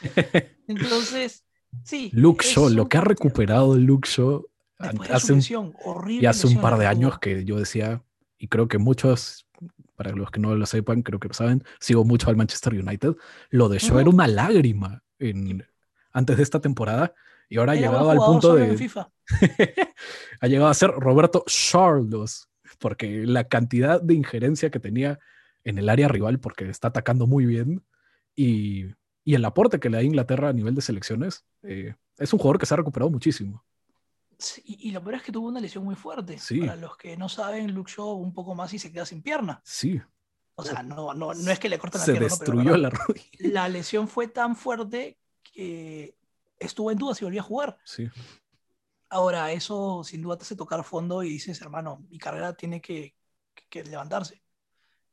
Entonces, 0.68 1.44
sí. 1.84 2.10
Luke 2.12 2.44
lo 2.70 2.88
que 2.88 2.98
ha 2.98 3.02
recuperado 3.02 3.76
Luke 3.76 4.08
Shaw 4.08 4.44
hace 4.78 5.34
lesión, 5.34 5.74
horrible 5.84 6.22
Y 6.22 6.26
hace 6.26 6.46
un 6.46 6.60
par 6.60 6.78
de 6.78 6.86
años 6.86 7.18
que 7.18 7.44
yo 7.44 7.58
decía, 7.58 8.02
y 8.38 8.48
creo 8.48 8.68
que 8.68 8.78
muchos, 8.78 9.46
para 9.96 10.12
los 10.12 10.30
que 10.30 10.40
no 10.40 10.54
lo 10.54 10.66
sepan, 10.66 11.02
creo 11.02 11.20
que 11.20 11.28
lo 11.28 11.34
saben, 11.34 11.62
sigo 11.78 12.04
mucho 12.04 12.30
al 12.30 12.36
Manchester 12.36 12.74
United. 12.74 13.16
Lo 13.50 13.68
de 13.68 13.78
Shaw 13.78 13.98
era 13.98 14.08
Ujú. 14.08 14.16
una 14.16 14.26
lágrima 14.26 15.02
en, 15.18 15.66
antes 16.12 16.36
de 16.36 16.42
esta 16.42 16.60
temporada 16.60 17.14
y 17.48 17.58
ahora 17.58 17.72
ha 17.72 17.76
Era 17.76 17.88
llegado 17.88 18.10
al 18.10 18.18
punto 18.18 18.54
de. 18.54 18.90
Ha 20.40 20.46
llegado 20.46 20.70
a 20.70 20.74
ser 20.74 20.90
Roberto 20.92 21.44
Charlos, 21.46 22.48
porque 22.80 23.24
la 23.26 23.44
cantidad 23.44 24.00
de 24.00 24.14
injerencia 24.14 24.70
que 24.70 24.80
tenía 24.80 25.20
en 25.62 25.78
el 25.78 25.88
área 25.88 26.08
rival, 26.08 26.40
porque 26.40 26.68
está 26.68 26.88
atacando 26.88 27.26
muy 27.26 27.46
bien, 27.46 27.84
y, 28.34 28.86
y 29.24 29.34
el 29.34 29.44
aporte 29.44 29.78
que 29.78 29.90
le 29.90 29.98
da 29.98 30.02
Inglaterra 30.02 30.48
a 30.48 30.52
nivel 30.52 30.74
de 30.74 30.82
selecciones, 30.82 31.44
eh, 31.62 31.94
es 32.18 32.32
un 32.32 32.38
jugador 32.38 32.58
que 32.58 32.66
se 32.66 32.74
ha 32.74 32.78
recuperado 32.78 33.10
muchísimo. 33.10 33.64
Sí, 34.38 34.62
Y, 34.66 34.90
lo 34.90 35.02
peor 35.02 35.16
es 35.16 35.22
que 35.22 35.32
tuvo 35.32 35.48
una 35.48 35.60
lesión 35.60 35.84
muy 35.84 35.94
fuerte. 35.94 36.38
Sí. 36.38 36.60
Para 36.60 36.76
los 36.76 36.96
que 36.96 37.16
no 37.16 37.28
saben, 37.28 37.74
Luke 37.74 37.92
Shaw 37.94 38.14
un 38.14 38.32
poco 38.32 38.54
más 38.54 38.72
y 38.72 38.78
se 38.78 38.90
queda 38.90 39.04
sin 39.04 39.20
pierna. 39.20 39.60
Sí, 39.64 40.00
O 40.54 40.64
sea, 40.64 40.82
no, 40.82 41.12
no, 41.12 41.34
no 41.34 41.50
es 41.50 41.58
que 41.58 41.68
le 41.68 41.78
cortan 41.78 42.00
la 42.00 42.06
se 42.06 42.12
pierna. 42.12 42.28
Pero 42.28 42.38
destruyó 42.38 42.76
la 42.78 42.90
rodilla. 42.90 43.28
la 43.38 43.68
lesión 43.68 44.08
fue 44.08 44.28
tan 44.28 44.56
fuerte 44.56 45.18
que 45.42 46.14
estuvo 46.58 46.90
en 46.90 46.98
duda 46.98 47.14
si 47.14 47.24
volvía 47.24 47.42
a 47.42 47.44
jugar. 47.44 47.78
Sí. 47.84 48.08
Ahora, 49.10 49.50
eso 49.52 50.02
sin 50.04 50.22
duda 50.22 50.38
te 50.38 50.42
hace 50.42 50.54
tocar 50.54 50.84
fondo 50.84 51.22
y 51.24 51.30
dices, 51.30 51.60
hermano, 51.60 52.06
mi 52.08 52.18
carrera 52.18 52.54
tiene 52.54 52.80
que, 52.80 53.14
levantarse. 53.72 54.40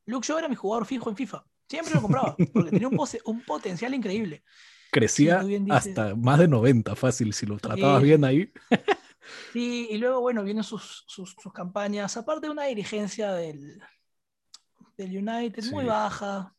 Luke 0.06 0.26
Shaw 0.26 0.38
era 0.38 0.48
mi 0.48 0.54
jugador 0.54 0.86
fijo 0.86 1.10
en 1.10 1.16
FIFA. 1.16 1.44
Siempre 1.68 1.94
lo 1.94 2.00
compraba, 2.00 2.36
porque 2.52 2.70
tenía 2.70 2.88
un, 2.88 3.42
potencial 3.44 3.92
increíble. 3.94 4.44
crecía 4.90 5.42
dices. 5.42 5.70
hasta 5.70 6.14
más 6.14 6.38
de 6.38 6.48
90 6.48 6.94
fácil 6.94 7.34
si 7.34 7.44
lo 7.44 7.58
tratabas 7.58 8.02
bien 8.02 8.24
ahí. 8.24 8.52
Sí, 9.52 9.88
y 9.90 9.98
luego, 9.98 10.20
bueno, 10.20 10.42
vienen 10.44 10.64
sus, 10.64 11.04
sus, 11.06 11.36
sus 11.38 11.52
campañas, 11.52 12.16
aparte 12.16 12.46
de 12.46 12.52
una 12.52 12.64
dirigencia 12.64 13.32
del, 13.32 13.82
del 14.96 15.16
United 15.16 15.64
muy 15.70 15.84
baja, 15.84 16.54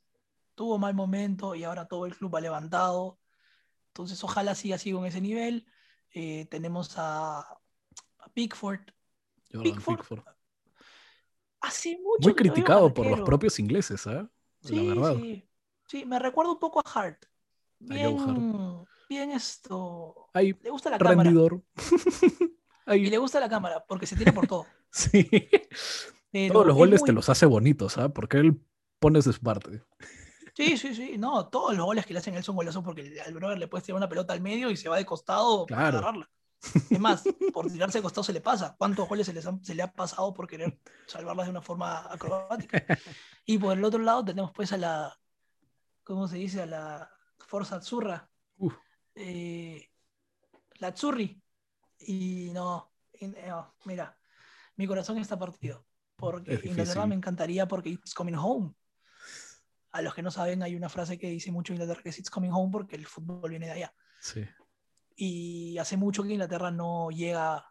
tuvo 0.56 0.78
mal 0.78 0.94
momento 0.94 1.56
y 1.56 1.64
ahora 1.64 1.88
todo 1.88 2.06
el 2.06 2.16
club 2.16 2.36
ha 2.36 2.41
levantado. 2.41 3.20
Entonces, 3.88 4.24
ojalá 4.24 4.56
siga 4.56 4.76
así 4.76 4.91
con 4.91 5.06
ese 5.06 5.22
nivel. 5.22 5.66
Eh, 6.14 6.45
tenemos 6.49 6.98
a, 6.98 7.40
a 7.40 8.30
Pickford. 8.34 8.81
Jordan 9.52 9.64
Pickford, 9.64 9.98
Pickford. 9.98 10.23
Hace 11.61 11.98
mucho 11.98 12.30
Muy 12.30 12.36
criticado 12.36 12.94
por 12.94 13.06
los 13.06 13.22
propios 13.22 13.60
ingleses, 13.60 14.07
¿ah? 14.07 14.30
Sí, 14.61 14.76
La 14.76 14.94
verdad. 14.95 15.15
sí. 15.15 15.45
Sí, 15.88 16.06
me 16.06 16.19
recuerda 16.19 16.52
un 16.52 16.60
poco 16.60 16.80
a 16.80 16.90
Hart. 16.99 17.26
A 17.90 17.94
Joe 17.94 18.14
Bien, 18.14 18.86
bien 19.10 19.31
esto. 19.31 20.30
Ahí, 20.34 20.53
Le 20.61 20.69
gusta 20.69 20.90
la 20.90 20.98
cámara. 20.98 21.31
Y 22.91 23.06
le 23.07 23.18
gusta 23.19 23.40
la 23.40 23.48
cámara 23.48 23.86
porque 23.88 24.07
se 24.07 24.15
tira 24.15 24.31
por 24.34 24.48
todo. 24.48 24.65
sí. 24.91 25.30
Pero 26.31 26.53
Todos 26.53 26.65
los 26.68 26.76
es 26.76 26.77
goles 26.77 27.02
muy- 27.02 27.06
te 27.07 27.14
los 27.14 27.30
hace 27.30 27.45
bonitos, 27.45 27.98
¿ah? 27.99 28.10
Porque 28.10 28.38
él 28.38 28.60
pone 28.99 29.22
su 29.22 29.31
parte. 29.40 29.84
Sí, 30.55 30.77
sí, 30.77 30.93
sí. 30.95 31.17
No, 31.17 31.47
todos 31.47 31.76
los 31.76 31.85
goles 31.85 32.05
que 32.05 32.13
le 32.13 32.19
hacen 32.19 32.34
a 32.35 32.38
él 32.38 32.43
son 32.43 32.55
golazos 32.55 32.84
porque 32.84 33.19
al 33.26 33.34
brother 33.34 33.57
le 33.57 33.67
puedes 33.67 33.85
tirar 33.85 33.97
una 33.97 34.09
pelota 34.09 34.34
al 34.34 34.41
medio 34.41 34.69
y 34.69 34.77
se 34.77 34.89
va 34.89 34.97
de 34.97 35.05
costado 35.05 35.65
para 35.65 35.81
Claro. 35.81 35.97
agarrarla. 35.99 36.30
Es 36.91 36.99
más, 36.99 37.23
por 37.53 37.71
tirarse 37.71 37.99
de 37.99 38.03
costado 38.03 38.23
se 38.23 38.34
le 38.34 38.41
pasa. 38.41 38.76
¿Cuántos 38.77 39.07
goles 39.07 39.26
se, 39.26 39.34
les 39.34 39.45
han- 39.45 39.63
se 39.63 39.73
le 39.76 39.81
ha 39.84 39.91
pasado 39.93 40.34
por 40.34 40.47
querer 40.47 40.77
salvarlas 41.07 41.45
de 41.47 41.51
una 41.51 41.61
forma 41.61 42.11
acrobática? 42.11 42.84
Y 43.45 43.57
por 43.57 43.77
el 43.77 43.84
otro 43.84 43.99
lado 43.99 44.23
tenemos 44.26 44.51
pues 44.53 44.71
a 44.73 44.77
la, 44.77 45.17
¿cómo 46.03 46.27
se 46.27 46.38
dice? 46.38 46.61
A 46.61 46.65
la 46.67 47.11
Forza 47.39 47.77
Azzurra. 47.77 48.30
Uf. 48.57 48.76
Eh, 49.15 49.89
la 50.76 50.89
Azzurri. 50.89 51.41
Y 51.99 52.51
no, 52.53 52.91
y 53.13 53.27
no, 53.27 53.73
mira, 53.85 54.17
mi 54.76 54.85
corazón 54.85 55.17
está 55.17 55.38
partido. 55.39 55.85
Porque 56.15 56.59
Inglaterra 56.65 57.05
me 57.07 57.15
encantaría 57.15 57.67
porque 57.67 57.89
it's 57.89 58.13
coming 58.13 58.35
home. 58.35 58.73
A 59.91 60.02
los 60.02 60.14
que 60.14 60.22
no 60.22 60.30
saben, 60.32 60.61
hay 60.64 60.76
una 60.76 60.90
frase 60.90 61.18
que 61.18 61.30
dice 61.30 61.52
mucho 61.52 61.74
Inglaterra 61.74 62.02
que 62.03 62.10
es 62.10 62.20
it's 62.20 62.30
coming 62.30 62.52
home 62.52 62.72
porque 62.72 62.95
el 62.95 63.06
fútbol 63.07 63.49
viene 63.49 63.66
de 63.68 63.72
allá. 63.74 63.94
Sí. 64.22 64.45
Y 65.16 65.78
hace 65.78 65.98
mucho 65.98 66.24
que 66.24 66.34
Inglaterra 66.34 66.72
no 66.72 67.10
llega 67.10 67.66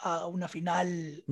a 0.00 0.26
una 0.26 0.48
final 0.48 1.24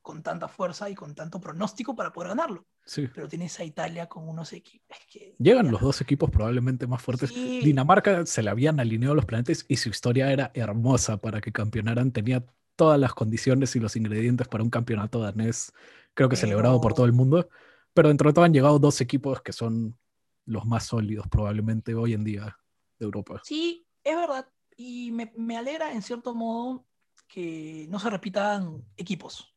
con 0.00 0.22
tanta 0.22 0.46
fuerza 0.46 0.88
y 0.88 0.94
con 0.94 1.14
tanto 1.14 1.40
pronóstico 1.40 1.96
para 1.96 2.12
poder 2.12 2.28
ganarlo. 2.30 2.66
Sí. 2.84 3.08
Pero 3.12 3.26
tienes 3.26 3.58
a 3.58 3.64
Italia 3.64 4.08
con 4.08 4.28
unos 4.28 4.52
equipos. 4.52 4.96
que 5.10 5.34
Llegan 5.38 5.66
ya- 5.66 5.72
los 5.72 5.80
dos 5.80 6.00
equipos 6.00 6.30
probablemente 6.30 6.86
más 6.86 7.02
fuertes. 7.02 7.30
Sí. 7.30 7.60
Dinamarca 7.64 8.24
se 8.26 8.42
le 8.42 8.50
habían 8.50 8.78
alineado 8.78 9.14
los 9.16 9.24
planetas 9.24 9.64
y 9.68 9.76
su 9.76 9.88
historia 9.88 10.30
era 10.30 10.52
hermosa 10.54 11.16
para 11.16 11.40
que 11.40 11.50
campeonaran. 11.50 12.12
Tenía 12.12 12.44
todas 12.76 13.00
las 13.00 13.12
condiciones 13.14 13.74
y 13.74 13.80
los 13.80 13.96
ingredientes 13.96 14.46
para 14.46 14.62
un 14.62 14.70
campeonato 14.70 15.18
danés, 15.20 15.72
creo 16.14 16.28
que 16.28 16.36
celebrado 16.36 16.80
por 16.80 16.94
todo 16.94 17.06
el 17.06 17.12
mundo. 17.12 17.48
Pero 17.96 18.08
dentro 18.08 18.28
de 18.28 18.34
todo 18.34 18.44
han 18.44 18.52
llegado 18.52 18.78
dos 18.78 19.00
equipos 19.00 19.40
que 19.40 19.54
son 19.54 19.98
los 20.44 20.66
más 20.66 20.84
sólidos 20.84 21.26
probablemente 21.28 21.94
hoy 21.94 22.12
en 22.12 22.24
día 22.24 22.58
de 22.98 23.06
Europa. 23.06 23.40
Sí, 23.42 23.88
es 24.04 24.14
verdad. 24.14 24.46
Y 24.76 25.10
me, 25.12 25.32
me 25.38 25.56
alegra 25.56 25.90
en 25.90 26.02
cierto 26.02 26.34
modo 26.34 26.84
que 27.26 27.86
no 27.88 27.98
se 27.98 28.10
repitan 28.10 28.84
equipos. 28.98 29.56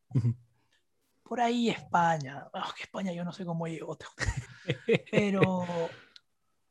Por 1.21 1.41
ahí 1.41 1.69
España. 1.69 2.49
Que 2.77 2.83
España 2.83 3.11
yo 3.11 3.25
no 3.25 3.33
sé 3.33 3.45
cómo 3.45 3.67
llegó. 3.67 3.97
Pero 5.11 5.65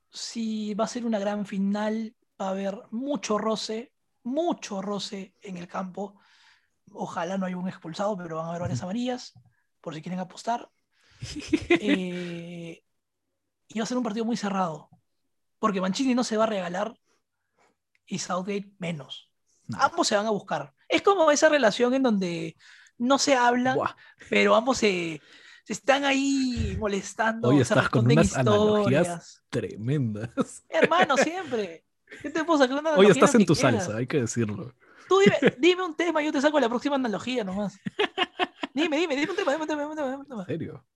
si 0.09 0.73
va 0.73 0.85
a 0.85 0.89
ser 0.89 1.05
una 1.05 1.19
gran 1.19 1.45
final, 1.45 2.17
va 2.41 2.47
a 2.47 2.51
haber 2.53 2.81
mucho 2.93 3.37
roce, 3.37 3.93
mucho 4.23 4.81
roce 4.81 5.35
en 5.43 5.59
el 5.59 5.69
campo. 5.69 6.19
Ojalá 6.93 7.37
no 7.37 7.45
haya 7.45 7.59
un 7.59 7.69
expulsado, 7.69 8.17
pero 8.17 8.37
van 8.37 8.47
a 8.47 8.49
haber 8.49 8.63
varias 8.63 8.83
amarillas, 8.83 9.35
por 9.83 9.95
si 9.95 10.01
quieren 10.01 10.21
apostar. 10.21 10.71
Eh, 11.71 12.83
y 13.69 13.79
va 13.79 13.85
a 13.85 13.87
ser 13.87 13.97
un 13.97 14.03
partido 14.03 14.25
muy 14.25 14.37
cerrado, 14.37 14.89
porque 15.59 15.81
Mancini 15.81 16.15
no 16.15 16.25
se 16.25 16.37
va 16.37 16.45
a 16.45 16.49
regalar 16.49 16.95
y 18.07 18.19
Southgate 18.19 18.73
menos. 18.79 19.31
No. 19.67 19.79
Ambos 19.81 20.09
se 20.09 20.17
van 20.17 20.27
a 20.27 20.31
buscar. 20.31 20.73
Es 20.89 21.03
como 21.03 21.31
esa 21.31 21.49
relación 21.49 21.93
en 21.95 22.03
donde 22.03 22.57
no 22.97 23.19
se 23.19 23.35
hablan, 23.35 23.77
Buah, 23.77 23.95
pero 24.31 24.55
ambos 24.55 24.79
se, 24.79 25.21
se 25.65 25.73
están 25.73 26.05
ahí 26.05 26.77
molestando. 26.79 27.49
Hoy 27.49 27.57
se 27.57 27.63
estás 27.63 27.89
con 27.91 28.11
unas 28.11 28.37
analogías 28.37 29.45
tremendas. 29.51 30.65
Hermano, 30.69 31.17
siempre. 31.19 31.85
¿Qué 32.23 32.31
te 32.31 32.43
puedo 32.45 32.59
sacar 32.59 32.79
una 32.79 32.95
Hoy 32.95 33.07
estás 33.07 33.35
en 33.35 33.45
tu 33.45 33.55
quieras? 33.55 33.85
salsa, 33.85 33.99
hay 33.99 34.07
que 34.07 34.23
decirlo. 34.23 34.75
Tú 35.09 35.19
dime, 35.21 35.37
dime 35.59 35.85
un 35.85 35.95
tema, 35.95 36.23
yo 36.23 36.33
te 36.33 36.41
saco 36.41 36.59
la 36.59 36.69
próxima 36.69 36.97
analogía 36.97 37.45
nomás. 37.45 37.79
Dime, 38.75 38.97
dime, 38.97 39.17
dime 39.17 39.31
un 39.31 39.37
tema, 39.37 39.53
dime 39.53 39.63
un 39.63 39.69
tema, 39.69 39.83
dime 39.83 39.91
un 39.91 39.97
tema, 39.97 40.09
dime 40.09 40.21
un 40.21 40.27
tema. 40.27 40.43
¿En 40.43 40.47
serio? 40.47 40.87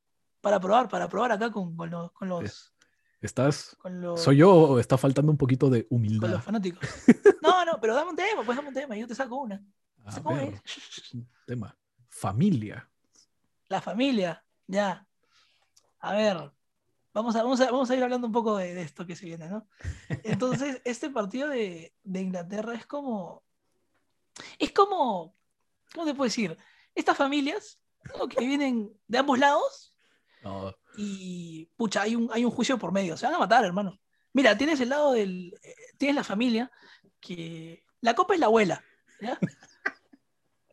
Para 0.43 0.61
probar, 0.61 0.89
para 0.89 1.09
probar 1.09 1.33
acá 1.33 1.51
con, 1.51 1.75
con 1.77 1.89
los, 1.89 2.13
con 2.13 2.29
los, 2.29 2.75
¿Estás? 3.21 3.77
con 3.81 4.01
los, 4.01 4.21
¿Soy 4.21 4.39
yo 4.39 4.53
o 4.53 4.79
está 4.81 4.99
faltando 4.99 5.31
un 5.31 5.39
poquito 5.39 5.71
de 5.71 5.87
con 5.87 5.99
humildad? 5.99 6.31
los 6.31 6.45
fanáticos. 6.45 6.83
No, 7.43 7.65
no, 7.65 7.81
pero 7.81 7.95
dame 7.95 8.11
un 8.11 8.17
tema, 8.17 8.45
pues 8.45 8.57
dame 8.57 8.69
un 8.69 8.75
tema, 8.75 8.97
yo 8.97 9.07
te 9.07 9.15
saco 9.15 9.37
una. 9.37 9.65
Saca 10.09 10.29
una. 10.29 10.43
ver, 10.43 10.63
tema. 11.47 11.77
Familia. 12.09 12.89
La 13.69 13.81
familia, 13.81 14.45
ya. 14.67 15.07
A 16.01 16.13
ver, 16.15 16.53
vamos 17.15 17.35
a, 17.37 17.43
vamos 17.43 17.61
a, 17.61 17.71
vamos 17.71 17.91
a 17.91 17.97
ir 17.97 18.03
hablando 18.03 18.27
un 18.27 18.33
poco 18.33 18.57
de, 18.57 18.75
de 18.75 18.83
esto 18.83 19.07
que 19.07 19.17
se 19.17 19.27
viene, 19.27 19.49
¿no? 19.49 19.67
Entonces, 20.25 20.83
este 20.85 21.11
partido 21.11 21.49
de, 21.49 21.95
de 22.03 22.21
Inglaterra 22.21 22.75
es 22.75 22.87
como. 22.87 23.45
Es 24.59 24.73
como. 24.73 25.37
¿Cómo 25.95 26.07
te 26.07 26.15
puedo 26.15 26.29
decir? 26.29 26.57
Estas 26.95 27.17
familias 27.17 27.81
¿no? 28.19 28.29
que 28.29 28.45
vienen 28.45 28.93
de 29.07 29.19
ambos 29.19 29.39
lados 29.39 29.92
No, 30.43 30.75
y. 30.97 31.69
Pucha, 31.77 32.03
hay 32.03 32.17
un, 32.17 32.29
hay 32.33 32.45
un 32.45 32.51
juicio 32.51 32.79
por 32.79 32.93
medio. 32.93 33.17
Se 33.17 33.27
van 33.27 33.35
a 33.37 33.39
matar, 33.39 33.65
hermano. 33.65 33.99
Mira, 34.33 34.57
tienes 34.57 34.81
el 34.81 34.89
lado 34.89 35.13
del. 35.13 35.59
eh, 35.63 35.75
tienes 35.99 36.17
la 36.17 36.25
familia, 36.25 36.71
que. 37.21 37.85
La 38.01 38.15
copa 38.15 38.35
es 38.35 38.41
la 38.41 38.47
abuela. 38.47 38.85
¿ya? 39.21 39.39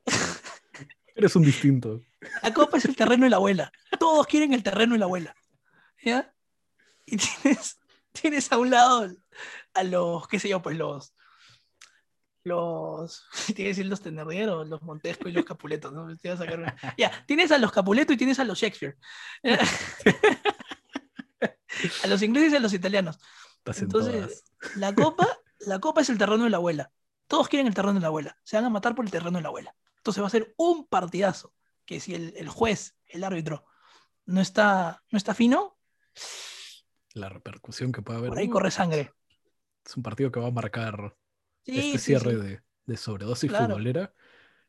Eres 1.16 1.36
un 1.36 1.44
distinto. 1.44 2.02
La 2.42 2.54
copa 2.54 2.78
es 2.78 2.86
el 2.86 2.96
terreno 2.96 3.26
de 3.26 3.30
la 3.30 3.36
abuela. 3.36 3.72
Todos 4.00 4.26
quieren 4.26 4.54
el 4.54 4.64
terreno 4.64 4.94
de 4.94 5.00
la 5.00 5.06
abuela. 5.06 5.36
¿Ya? 6.04 6.34
Y 7.06 7.18
tienes, 7.18 7.80
tienes 8.12 8.52
a 8.52 8.58
un 8.58 8.70
lado 8.70 9.10
a 9.74 9.84
los, 9.84 10.28
qué 10.28 10.40
sé 10.40 10.50
yo, 10.50 10.62
pues 10.62 10.78
los. 10.78 11.14
Los. 12.50 13.28
Tienes 13.46 13.56
que 13.56 13.64
decir 13.68 13.86
los 13.86 14.02
tenerdieros, 14.02 14.68
los 14.68 14.82
Montesco 14.82 15.30
y 15.30 15.32
los 15.32 15.46
Capuletos, 15.46 15.94
¿no? 15.94 16.08
Te 16.18 16.28
iba 16.28 16.36
a 16.36 16.38
sacar 16.38 16.60
una- 16.60 16.76
Ya, 16.98 17.12
tienes 17.26 17.52
a 17.52 17.58
los 17.58 17.72
Capuletos 17.72 18.14
y 18.14 18.18
tienes 18.18 18.40
a 18.40 18.44
los 18.44 18.60
Shakespeare. 18.60 18.98
A 22.04 22.08
los 22.08 22.22
ingleses 22.22 22.52
y 22.52 22.56
a 22.58 22.60
los 22.60 22.74
italianos. 22.74 23.18
Estás 23.60 23.82
Entonces, 23.82 24.44
la 24.76 24.94
copa, 24.94 25.26
la 25.60 25.80
copa 25.80 26.02
es 26.02 26.10
el 26.10 26.18
terreno 26.18 26.44
de 26.44 26.50
la 26.50 26.58
abuela. 26.58 26.92
Todos 27.28 27.48
quieren 27.48 27.68
el 27.68 27.74
terreno 27.74 27.94
de 27.94 28.00
la 28.02 28.08
abuela. 28.08 28.38
Se 28.44 28.58
van 28.58 28.66
a 28.66 28.70
matar 28.70 28.96
por 28.96 29.06
el 29.06 29.12
terreno 29.12 29.38
de 29.38 29.44
la 29.44 29.48
abuela. 29.50 29.74
Entonces 29.98 30.22
va 30.22 30.28
a 30.28 30.32
ser 30.32 30.54
un 30.58 30.88
partidazo. 30.88 31.54
Que 31.86 32.00
si 32.02 32.16
el, 32.16 32.34
el 32.36 32.50
juez, 32.50 32.98
el 33.06 33.24
árbitro, 33.24 33.66
no 34.26 34.42
está, 34.42 35.04
no 35.10 35.18
está 35.18 35.34
fino, 35.34 35.78
La 37.14 37.30
repercusión 37.30 37.92
que 37.92 38.02
puede 38.02 38.20
haber. 38.20 38.30
por 38.30 38.40
ahí 38.40 38.48
Uh, 38.48 38.52
corre 38.52 38.72
sangre. 38.72 39.14
Es 39.86 39.96
un 39.96 40.04
partido 40.04 40.32
que 40.32 40.40
va 40.40 40.48
a 40.48 40.52
marcar 40.52 41.16
Sí, 41.66 41.78
este 41.80 41.98
sí, 41.98 42.06
cierre 42.06 42.32
sí. 42.32 42.38
De, 42.38 42.62
de 42.86 42.98
sobredosis 42.98 43.50
Claro. 43.50 43.68
futbolera 43.68 44.14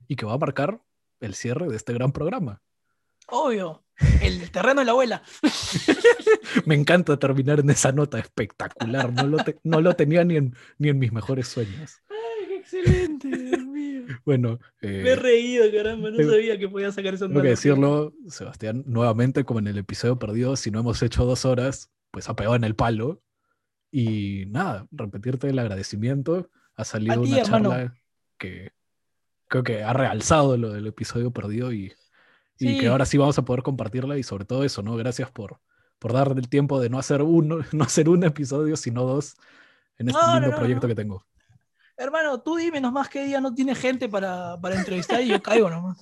y 0.09 0.17
que 0.17 0.27
va 0.27 0.35
a 0.35 0.39
marcar 0.39 0.81
el 1.21 1.35
cierre 1.35 1.69
de 1.69 1.77
este 1.77 1.93
gran 1.93 2.13
programa. 2.13 2.63
Obvio. 3.29 3.85
El 4.23 4.51
terreno 4.51 4.81
de 4.81 4.87
la 4.87 4.93
abuela. 4.93 5.23
Me 6.67 6.75
encanta 6.75 7.19
terminar 7.19 7.61
en 7.61 7.71
esa 7.71 7.93
nota 7.93 8.19
espectacular. 8.19 9.13
No 9.13 9.27
lo, 9.27 9.37
te- 9.39 9.59
no 9.63 9.81
lo 9.81 9.95
tenía 9.95 10.25
ni 10.25 10.37
en, 10.37 10.55
ni 10.79 10.89
en 10.89 10.99
mis 10.99 11.13
mejores 11.13 11.47
sueños. 11.49 12.01
Ay, 12.09 12.47
qué 12.49 12.57
excelente, 12.57 13.29
Dios 13.29 13.61
mío. 13.67 14.07
Bueno, 14.25 14.59
eh, 14.81 15.01
Me 15.05 15.11
he 15.11 15.17
reído, 15.17 15.65
caramba. 15.71 16.11
No 16.11 16.17
sabía 16.31 16.59
que 16.59 16.69
podía 16.69 16.91
sacar 16.93 17.15
eso. 17.15 17.29
tengo 17.29 17.43
que 17.43 17.49
decirlo, 17.49 18.15
Sebastián, 18.29 18.83
nuevamente, 18.87 19.45
como 19.45 19.61
en 19.61 19.69
el 19.69 19.79
episodio 19.79 20.19
perdido, 20.19 20.57
si 20.57 20.71
no 20.71 20.81
hemos 20.81 21.03
hecho 21.03 21.25
dos 21.25 21.45
horas, 21.45 21.91
pues 22.11 22.29
ha 22.29 22.35
pegado 22.35 22.57
en 22.57 22.65
el 22.65 22.75
palo. 22.75 23.23
Y 23.93 24.45
nada, 24.49 24.87
repetirte 24.91 25.49
el 25.49 25.59
agradecimiento. 25.59 26.51
Ha 26.81 26.85
salido 26.85 27.23
ti, 27.23 27.33
una 27.33 27.41
hermano. 27.41 27.71
charla 27.71 27.95
que 28.39 28.73
creo 29.49 29.63
que 29.63 29.83
ha 29.83 29.93
realzado 29.93 30.57
lo 30.57 30.73
del 30.73 30.87
episodio 30.87 31.31
perdido 31.31 31.73
y, 31.73 31.93
que 32.59 32.89
ahora 32.89 33.07
sí 33.07 33.17
vamos 33.17 33.39
a 33.39 33.45
poder 33.45 33.63
compartirla 33.63 34.19
y 34.19 34.23
sobre 34.23 34.45
todo 34.45 34.65
eso, 34.65 34.83
¿no? 34.83 34.95
Gracias 34.97 35.31
por, 35.31 35.61
por 35.99 36.13
dar 36.13 36.33
el 36.37 36.49
tiempo 36.49 36.81
de 36.81 36.91
no 36.91 36.99
hacer 36.99 37.23
uno, 37.23 37.59
no 37.73 37.85
hacer 37.85 38.09
un 38.09 38.25
episodio, 38.25 38.77
sino 38.77 39.05
dos 39.05 39.37
en 39.99 40.09
este 40.09 40.21
No, 40.21 40.27
no, 40.27 40.35
lindo 40.35 40.51
no, 40.51 40.57
proyecto 40.57 40.89
que 40.89 40.95
tengo. 40.95 41.25
Hermano, 41.97 42.41
tú 42.41 42.57
dime 42.57 42.81
nomás 42.81 43.09
qué 43.09 43.25
día 43.25 43.41
no 43.41 43.55
tiene 43.55 43.75
gente 43.75 44.09
para, 44.09 44.59
para 44.59 44.77
entrevistar 44.77 45.21
y 45.21 45.29
yo 45.29 45.43
caigo 45.43 45.69
nomás. 45.69 46.01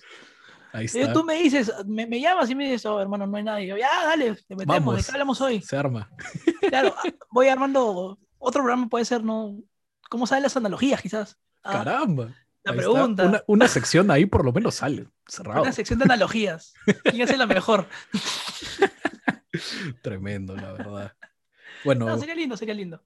Ahí 0.73 0.87
Eh. 0.93 1.11
Tú 1.13 1.25
me 1.25 1.35
dices, 1.35 1.73
me, 1.87 2.07
me 2.07 2.21
llamas 2.21 2.51
y 2.51 2.55
me 2.55 2.65
dices, 2.65 2.87
oh, 2.87 3.01
hermano, 3.01 3.27
no 3.27 3.37
hay 3.37 3.43
nadie. 3.43 3.67
Yo, 3.67 3.77
ya, 3.77 3.89
dale, 4.05 4.35
te 4.35 4.55
metemos, 4.55 4.59
¿de 4.59 4.65
Vamos. 4.67 5.07
qué 5.07 5.13
hablamos 5.13 5.41
hoy? 5.41 5.63
Se 5.63 5.77
arma. 5.77 6.11
Claro, 6.69 6.95
ah, 6.97 7.09
voy 7.31 7.49
armando 7.49 8.19
otro 8.39 8.63
programa, 8.63 8.89
puede 8.89 9.05
ser, 9.05 9.25
¿no? 9.25 9.57
¿Cómo 10.09 10.27
salen 10.27 10.45
las 10.45 10.57
analogías, 10.57 11.03
quizás? 11.03 11.39
Ah, 11.63 11.73
Caramba. 11.85 12.35
la 12.65 12.73
pregunta. 12.73 13.27
Una, 13.27 13.43
una 13.47 13.69
sección 13.69 14.11
ahí 14.11 14.27
por 14.27 14.45
lo 14.45 14.53
menos 14.53 14.77
sale. 14.77 15.07
Cerrado. 15.27 15.63
Una 15.63 15.73
sección 15.73 15.99
de 15.99 16.07
analogías. 16.07 16.73
¿Quién 17.05 17.23
hace 17.23 17.37
la 17.37 17.47
mejor? 17.47 17.87
Tremendo, 20.03 20.57
la 20.57 20.73
verdad. 20.73 21.13
Bueno, 21.85 22.07
No, 22.07 22.19
sería 22.19 22.35
lindo, 22.35 22.57
sería 22.57 22.75
lindo. 22.75 23.03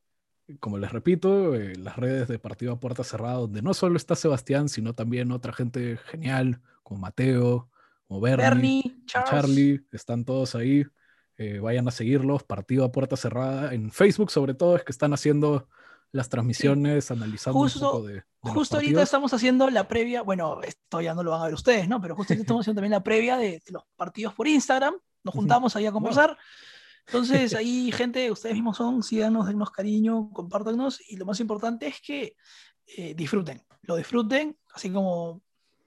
como 0.60 0.78
les 0.78 0.92
repito, 0.92 1.54
eh, 1.54 1.74
las 1.76 1.96
redes 1.96 2.28
de 2.28 2.38
Partido 2.38 2.72
a 2.72 2.80
Puerta 2.80 3.04
Cerrada, 3.04 3.34
donde 3.34 3.62
no 3.62 3.74
solo 3.74 3.96
está 3.96 4.14
Sebastián, 4.16 4.68
sino 4.68 4.94
también 4.94 5.32
otra 5.32 5.52
gente 5.52 5.98
genial, 6.06 6.60
como 6.82 7.00
Mateo, 7.00 7.70
como 8.06 8.20
Bernie. 8.20 8.96
Charlie, 9.06 9.84
están 9.92 10.24
todos 10.24 10.54
ahí. 10.54 10.84
Eh, 11.38 11.58
vayan 11.60 11.88
a 11.88 11.90
seguirlos, 11.90 12.44
Partido 12.44 12.84
a 12.84 12.92
Puerta 12.92 13.16
Cerrada. 13.16 13.72
En 13.74 13.90
Facebook, 13.90 14.30
sobre 14.30 14.54
todo, 14.54 14.76
es 14.76 14.84
que 14.84 14.92
están 14.92 15.12
haciendo 15.12 15.68
las 16.12 16.28
transmisiones, 16.28 17.10
analizando 17.10 17.58
Justo- 17.58 17.86
un 17.86 17.92
poco 17.98 18.06
de, 18.06 18.14
de 18.14 18.22
Justo 18.42 18.76
ahorita 18.76 19.02
estamos 19.02 19.32
haciendo 19.32 19.68
la 19.70 19.88
previa, 19.88 20.22
bueno, 20.22 20.60
esto 20.62 21.00
ya 21.00 21.14
no 21.14 21.22
lo 21.22 21.30
van 21.30 21.42
a 21.42 21.44
ver 21.46 21.54
ustedes, 21.54 21.88
¿no? 21.88 22.00
Pero 22.00 22.14
justo 22.14 22.32
ahorita 22.32 22.42
estamos 22.42 22.62
haciendo 22.62 22.80
también 22.80 22.92
la 22.92 23.02
previa 23.02 23.36
de, 23.36 23.62
de 23.64 23.72
los 23.72 23.82
partidos 23.96 24.34
por 24.34 24.46
Instagram. 24.46 24.94
Nos 25.24 25.34
juntamos 25.34 25.74
ahí 25.76 25.86
a 25.86 25.92
conversar. 25.92 26.36
Entonces, 27.06 27.54
ahí, 27.54 27.90
gente, 27.92 28.30
ustedes 28.30 28.54
mismos 28.54 28.76
son, 28.76 29.02
síganos, 29.02 29.46
dennos 29.46 29.70
cariño, 29.70 30.30
compártanos. 30.32 31.00
Y 31.08 31.16
lo 31.16 31.24
más 31.24 31.40
importante 31.40 31.86
es 31.86 32.00
que 32.00 32.36
eh, 32.86 33.14
disfruten, 33.14 33.62
lo 33.82 33.96
disfruten, 33.96 34.58
así 34.74 34.90
como 34.90 35.40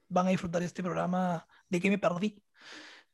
van 0.07 0.27
a 0.27 0.29
disfrutar 0.31 0.63
este 0.63 0.81
programa 0.81 1.45
de 1.69 1.79
que 1.81 1.89
me 1.89 1.97
perdí. 1.99 2.41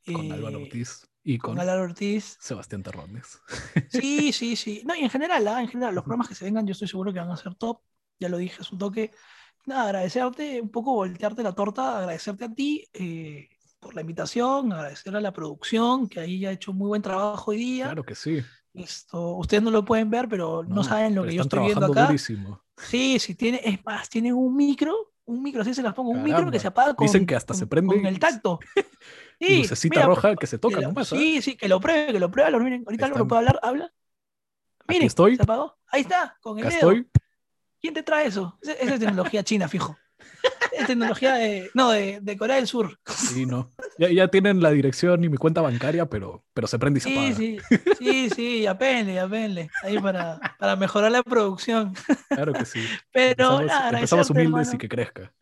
Con 0.06 0.24
Eh, 0.24 0.32
Álvaro 0.32 0.58
Ortiz 0.62 1.06
y 1.24 1.38
Con 1.38 1.56
con, 1.56 1.68
Ortiz. 1.68 2.36
Sebastián 2.40 2.82
Terrones. 2.82 3.40
Sí, 3.88 4.32
sí, 4.32 4.56
sí. 4.56 4.82
No, 4.84 4.94
y 4.94 5.00
en 5.00 5.10
general, 5.10 5.46
¿ah? 5.48 5.60
en 5.60 5.68
general, 5.68 5.94
los 5.94 6.04
programas 6.04 6.28
que 6.28 6.34
se 6.34 6.44
vengan, 6.44 6.66
yo 6.66 6.72
estoy 6.72 6.88
seguro 6.88 7.12
que 7.12 7.20
van 7.20 7.30
a 7.30 7.36
ser 7.36 7.54
top. 7.54 7.80
Ya 8.18 8.28
lo 8.28 8.38
dije, 8.38 8.60
es 8.62 8.72
un 8.72 8.78
toque. 8.78 9.10
Nada, 9.66 9.84
agradecerte, 9.84 10.60
un 10.60 10.70
poco 10.70 10.94
voltearte 10.94 11.42
la 11.42 11.52
torta, 11.52 11.98
agradecerte 11.98 12.44
a 12.46 12.52
ti 12.52 12.84
eh, 12.92 13.48
por 13.78 13.94
la 13.94 14.00
invitación, 14.00 14.72
agradecer 14.72 15.14
a 15.14 15.20
la 15.20 15.32
producción, 15.32 16.08
que 16.08 16.20
ahí 16.20 16.40
ya 16.40 16.48
ha 16.48 16.52
hecho 16.52 16.72
muy 16.72 16.88
buen 16.88 17.02
trabajo 17.02 17.52
hoy 17.52 17.58
día. 17.58 17.84
Claro 17.86 18.04
que 18.04 18.14
sí. 18.16 18.42
Esto, 18.74 19.36
ustedes 19.36 19.62
no 19.62 19.70
lo 19.70 19.84
pueden 19.84 20.10
ver, 20.10 20.28
pero 20.28 20.64
no, 20.64 20.82
saben 20.82 21.14
lo 21.14 21.24
que 21.24 21.34
yo 21.34 21.42
estoy 21.42 21.66
viendo 21.66 21.86
acá. 21.86 22.06
durísimo. 22.06 22.62
Sí, 22.76 23.18
sí, 23.18 23.34
tiene, 23.34 23.60
es 23.64 23.84
más, 23.84 24.08
tienen 24.08 24.34
un 24.34 24.56
micro, 24.56 25.12
un 25.26 25.42
micro, 25.42 25.62
así 25.62 25.74
se 25.74 25.82
las 25.82 25.94
pongo, 25.94 26.10
un 26.10 26.22
micro 26.22 26.50
que 26.50 26.58
se 26.58 26.68
apaga 26.68 26.94
con, 26.94 27.06
Dicen 27.06 27.26
que 27.26 27.36
hasta 27.36 27.52
con- 27.52 27.58
se 27.58 27.66
prende 27.66 27.96
con 27.96 28.06
el 28.06 28.18
tacto. 28.18 28.58
Sí, 29.46 29.56
lucecita 29.62 29.94
mira, 29.96 30.06
roja 30.06 30.36
que 30.36 30.46
se 30.46 30.58
toca 30.58 30.76
que 30.76 30.82
lo- 30.82 30.88
nomás. 30.88 31.12
¿ah? 31.12 31.16
Sí, 31.16 31.42
sí, 31.42 31.56
que 31.56 31.68
lo 31.68 31.80
pruebe, 31.80 32.12
que 32.12 32.20
lo 32.20 32.30
pruebe. 32.30 32.58
Miren, 32.60 32.84
ahorita 32.86 33.06
está. 33.06 33.24
puede 33.24 33.38
hablar, 33.40 33.58
habla. 33.62 33.92
Miren, 34.88 35.06
estoy. 35.06 35.36
se 35.36 35.42
apagó. 35.42 35.76
Ahí 35.88 36.02
está, 36.02 36.36
con 36.40 36.58
el 36.58 36.66
Acá 36.66 36.76
dedo. 36.76 36.90
estoy. 36.92 37.08
¿Quién 37.80 37.94
te 37.94 38.02
trae 38.02 38.26
eso? 38.26 38.58
Esa 38.62 38.72
es 38.94 39.00
tecnología 39.00 39.42
china, 39.44 39.68
fijo. 39.68 39.96
Es 40.72 40.86
tecnología 40.86 41.34
de, 41.34 41.70
no, 41.74 41.90
de, 41.90 42.20
de 42.22 42.36
Corea 42.36 42.56
del 42.56 42.66
Sur. 42.66 42.98
Sí, 43.06 43.44
no. 43.44 43.70
Ya, 43.98 44.08
ya 44.10 44.28
tienen 44.28 44.62
la 44.62 44.70
dirección 44.70 45.22
y 45.24 45.28
mi 45.28 45.36
cuenta 45.36 45.60
bancaria, 45.60 46.06
pero, 46.06 46.44
pero 46.54 46.66
se 46.66 46.78
prende 46.78 46.98
y 46.98 47.00
se 47.00 47.08
Sí, 47.08 47.16
apaga. 47.16 47.34
sí, 47.34 47.58
sí, 47.98 48.30
sí, 48.30 48.66
apénle, 48.66 49.18
apénle. 49.20 49.68
Ahí 49.82 49.98
para, 49.98 50.38
para 50.58 50.76
mejorar 50.76 51.10
la 51.12 51.22
producción. 51.22 51.94
Claro 52.28 52.52
que 52.52 52.64
sí. 52.64 52.84
Pero 53.12 53.60
empezamos, 53.60 53.66
nada, 53.66 53.90
empezamos 53.90 54.30
humildes 54.30 54.48
hermano. 54.68 54.70
y 54.74 54.78
que 54.78 54.88
crezca. 54.88 55.32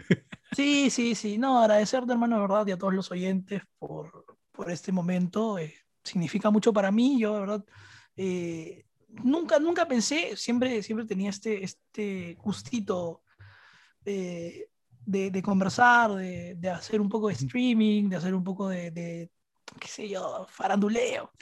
Sí, 0.53 0.91
sí, 0.91 1.15
sí. 1.15 1.39
No, 1.39 1.61
agradecerte, 1.61 2.13
hermano, 2.13 2.37
de 2.37 2.43
verdad, 2.43 2.67
y 2.67 2.73
a 2.73 2.79
todos 2.79 2.93
los 2.95 3.11
oyentes 3.11 3.63
por, 3.79 4.25
por 4.53 4.71
este 4.71 4.93
momento. 4.93 5.59
eh, 5.59 5.75
significa 6.03 6.51
mucho 6.51 6.73
para 6.73 6.91
mí. 6.91 7.19
Yo, 7.21 7.35
de 7.35 7.41
verdad, 7.41 7.65
eh, 8.17 8.85
nunca, 9.09 9.59
nunca 9.59 9.87
pensé, 9.87 10.37
siempre, 10.37 10.83
siempre 10.83 11.07
tenía 11.07 11.31
este, 11.31 11.63
este 11.65 12.35
gustito 12.43 13.23
eh, 14.05 14.69
de, 15.07 15.31
de 15.31 15.43
conversar, 15.43 16.13
de, 16.15 16.55
de 16.57 16.71
hacer 16.71 17.01
un 17.01 17.09
poco 17.09 17.29
de 17.29 17.35
streaming, 17.35 18.09
de 18.11 18.17
hacer 18.17 18.35
un 18.35 18.45
poco 18.45 18.69
de, 18.69 18.91
de, 18.93 19.31
qué 19.81 19.89
sé 19.89 20.09
yo, 20.09 20.47
faranduleo. 20.51 21.33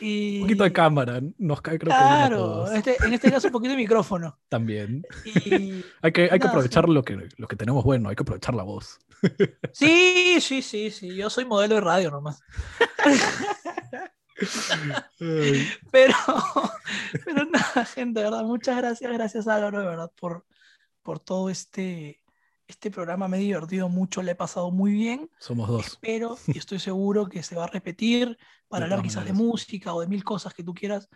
Y, 0.00 0.38
Un 0.38 0.42
poquito 0.42 0.64
de 0.64 0.72
cámara. 0.72 1.20
Nos 1.38 1.60
cae 1.62 1.78
creo 1.78 1.90
que 1.90 1.94
a 1.94 1.98
Claro, 2.00 2.36
todos. 2.38 2.72
este, 2.72 2.96
en 3.04 3.12
este 3.12 3.30
caso 3.30 3.46
un 3.48 3.52
poquito 3.52 3.70
de 3.72 3.76
micrófono. 3.76 4.38
También. 4.48 5.04
Y, 5.24 5.84
Hay 6.02 6.12
que, 6.12 6.28
hay 6.30 6.38
que 6.40 6.46
aprovechar 6.48 6.88
lo, 6.88 7.04
que, 7.04 7.28
lo 7.36 7.46
que 7.46 7.56
tenemos 7.56 7.84
bueno. 7.84 8.08
Hay 8.08 8.16
que 8.16 8.22
aprovechar 8.22 8.54
la 8.54 8.64
voz. 8.64 8.98
Sí, 9.72 10.40
sí, 10.40 10.62
sí, 10.62 10.90
sí. 10.90 11.14
Yo 11.14 11.30
soy 11.30 11.44
modelo 11.44 11.76
de 11.76 11.80
radio 11.80 12.10
nomás. 12.10 12.42
Pero, 15.90 16.14
pero 17.24 17.44
nada, 17.44 17.84
gente, 17.84 18.20
de 18.20 18.24
verdad, 18.26 18.42
muchas 18.42 18.76
gracias, 18.76 19.12
gracias 19.12 19.46
Álvaro, 19.46 19.80
de 19.80 19.86
verdad, 19.86 20.10
por, 20.18 20.44
por 21.02 21.20
todo 21.20 21.50
este, 21.50 22.21
este 22.72 22.90
programa. 22.90 23.28
Me 23.28 23.38
he 23.38 23.40
divertido 23.40 23.88
mucho, 23.88 24.22
le 24.22 24.32
he 24.32 24.34
pasado 24.34 24.70
muy 24.70 24.92
bien. 24.92 25.30
somos 25.38 25.68
dos. 25.68 25.86
Espero 25.86 26.36
y 26.46 26.58
estoy 26.58 26.78
seguro 26.78 27.28
que 27.28 27.42
se 27.42 27.56
va 27.56 27.64
a 27.64 27.68
repetir 27.68 28.36
para 28.68 28.86
hablar 28.86 29.02
quizás 29.02 29.24
de 29.24 29.32
música 29.32 29.94
o 29.94 30.00
de 30.00 30.08
mil 30.08 30.24
cosas 30.24 30.52
que 30.54 30.64
tú 30.64 30.74
quieras. 30.74 31.08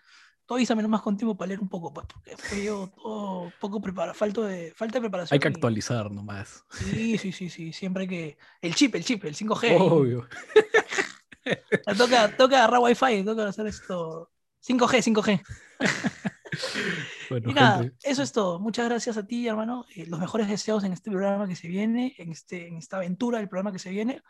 Tú 0.47 0.55
avísame 0.55 0.81
nomás 0.81 1.03
con 1.03 1.17
tiempo 1.17 1.37
para 1.37 1.49
leer 1.49 1.61
un 1.61 1.69
poco, 1.69 1.93
pues, 1.93 2.07
porque 2.07 2.37
fue 2.37 2.63
yo 2.63 2.89
todo 2.95 3.53
poco 3.59 3.81
preparado, 3.81 4.15
falta 4.15 4.43
de, 4.43 4.73
falta 4.77 4.99
de 4.99 5.01
preparación. 5.01 5.35
Hay 5.35 5.41
que 5.41 5.49
actualizar 5.49 6.09
nomás. 6.13 6.65
Sí, 6.71 7.19
sí, 7.19 7.33
sí, 7.33 7.51
sí, 7.51 7.73
siempre 7.73 8.03
hay 8.03 8.09
que... 8.09 8.39
El 8.63 8.77
chip, 8.77 8.95
el 8.95 9.05
chip, 9.05 9.25
el 9.25 9.35
5G. 9.35 9.65
ahí. 9.65 9.77
Obvio. 9.79 10.29
Toca, 11.97 12.37
toca 12.37 12.57
agarrar 12.57 12.81
wifi, 12.81 13.23
toca 13.25 13.47
hacer 13.49 13.69
esto. 13.69 14.31
5G, 14.67 15.15
5G. 15.15 15.43
Bueno, 17.31 17.51
Y 17.51 17.55
nada, 17.55 17.79
gente, 17.81 17.97
eso 18.03 18.23
es 18.23 18.33
todo. 18.33 18.59
Muchas 18.61 18.89
gracias 18.89 19.17
a 19.17 19.27
ti, 19.27 19.47
hermano. 19.49 19.85
Eh, 19.95 20.07
los 20.07 20.21
mejores 20.21 20.49
deseos 20.49 20.85
en 20.85 20.93
este 20.93 21.11
programa 21.11 21.47
que 21.49 21.57
se 21.57 21.69
viene, 21.69 22.15
en, 22.19 22.33
este, 22.33 22.69
en 22.69 22.77
esta 22.77 22.97
aventura 22.99 23.39
del 23.39 23.49
programa 23.49 23.73
que 23.73 23.79
se 23.79 23.91
viene. 23.91 24.23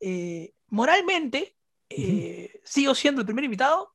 Eh, 0.00 0.52
moralmente, 0.68 1.56
eh, 1.88 2.60
sigo 2.64 2.94
siendo 2.94 3.20
el 3.22 3.26
primer 3.26 3.44
invitado. 3.44 3.92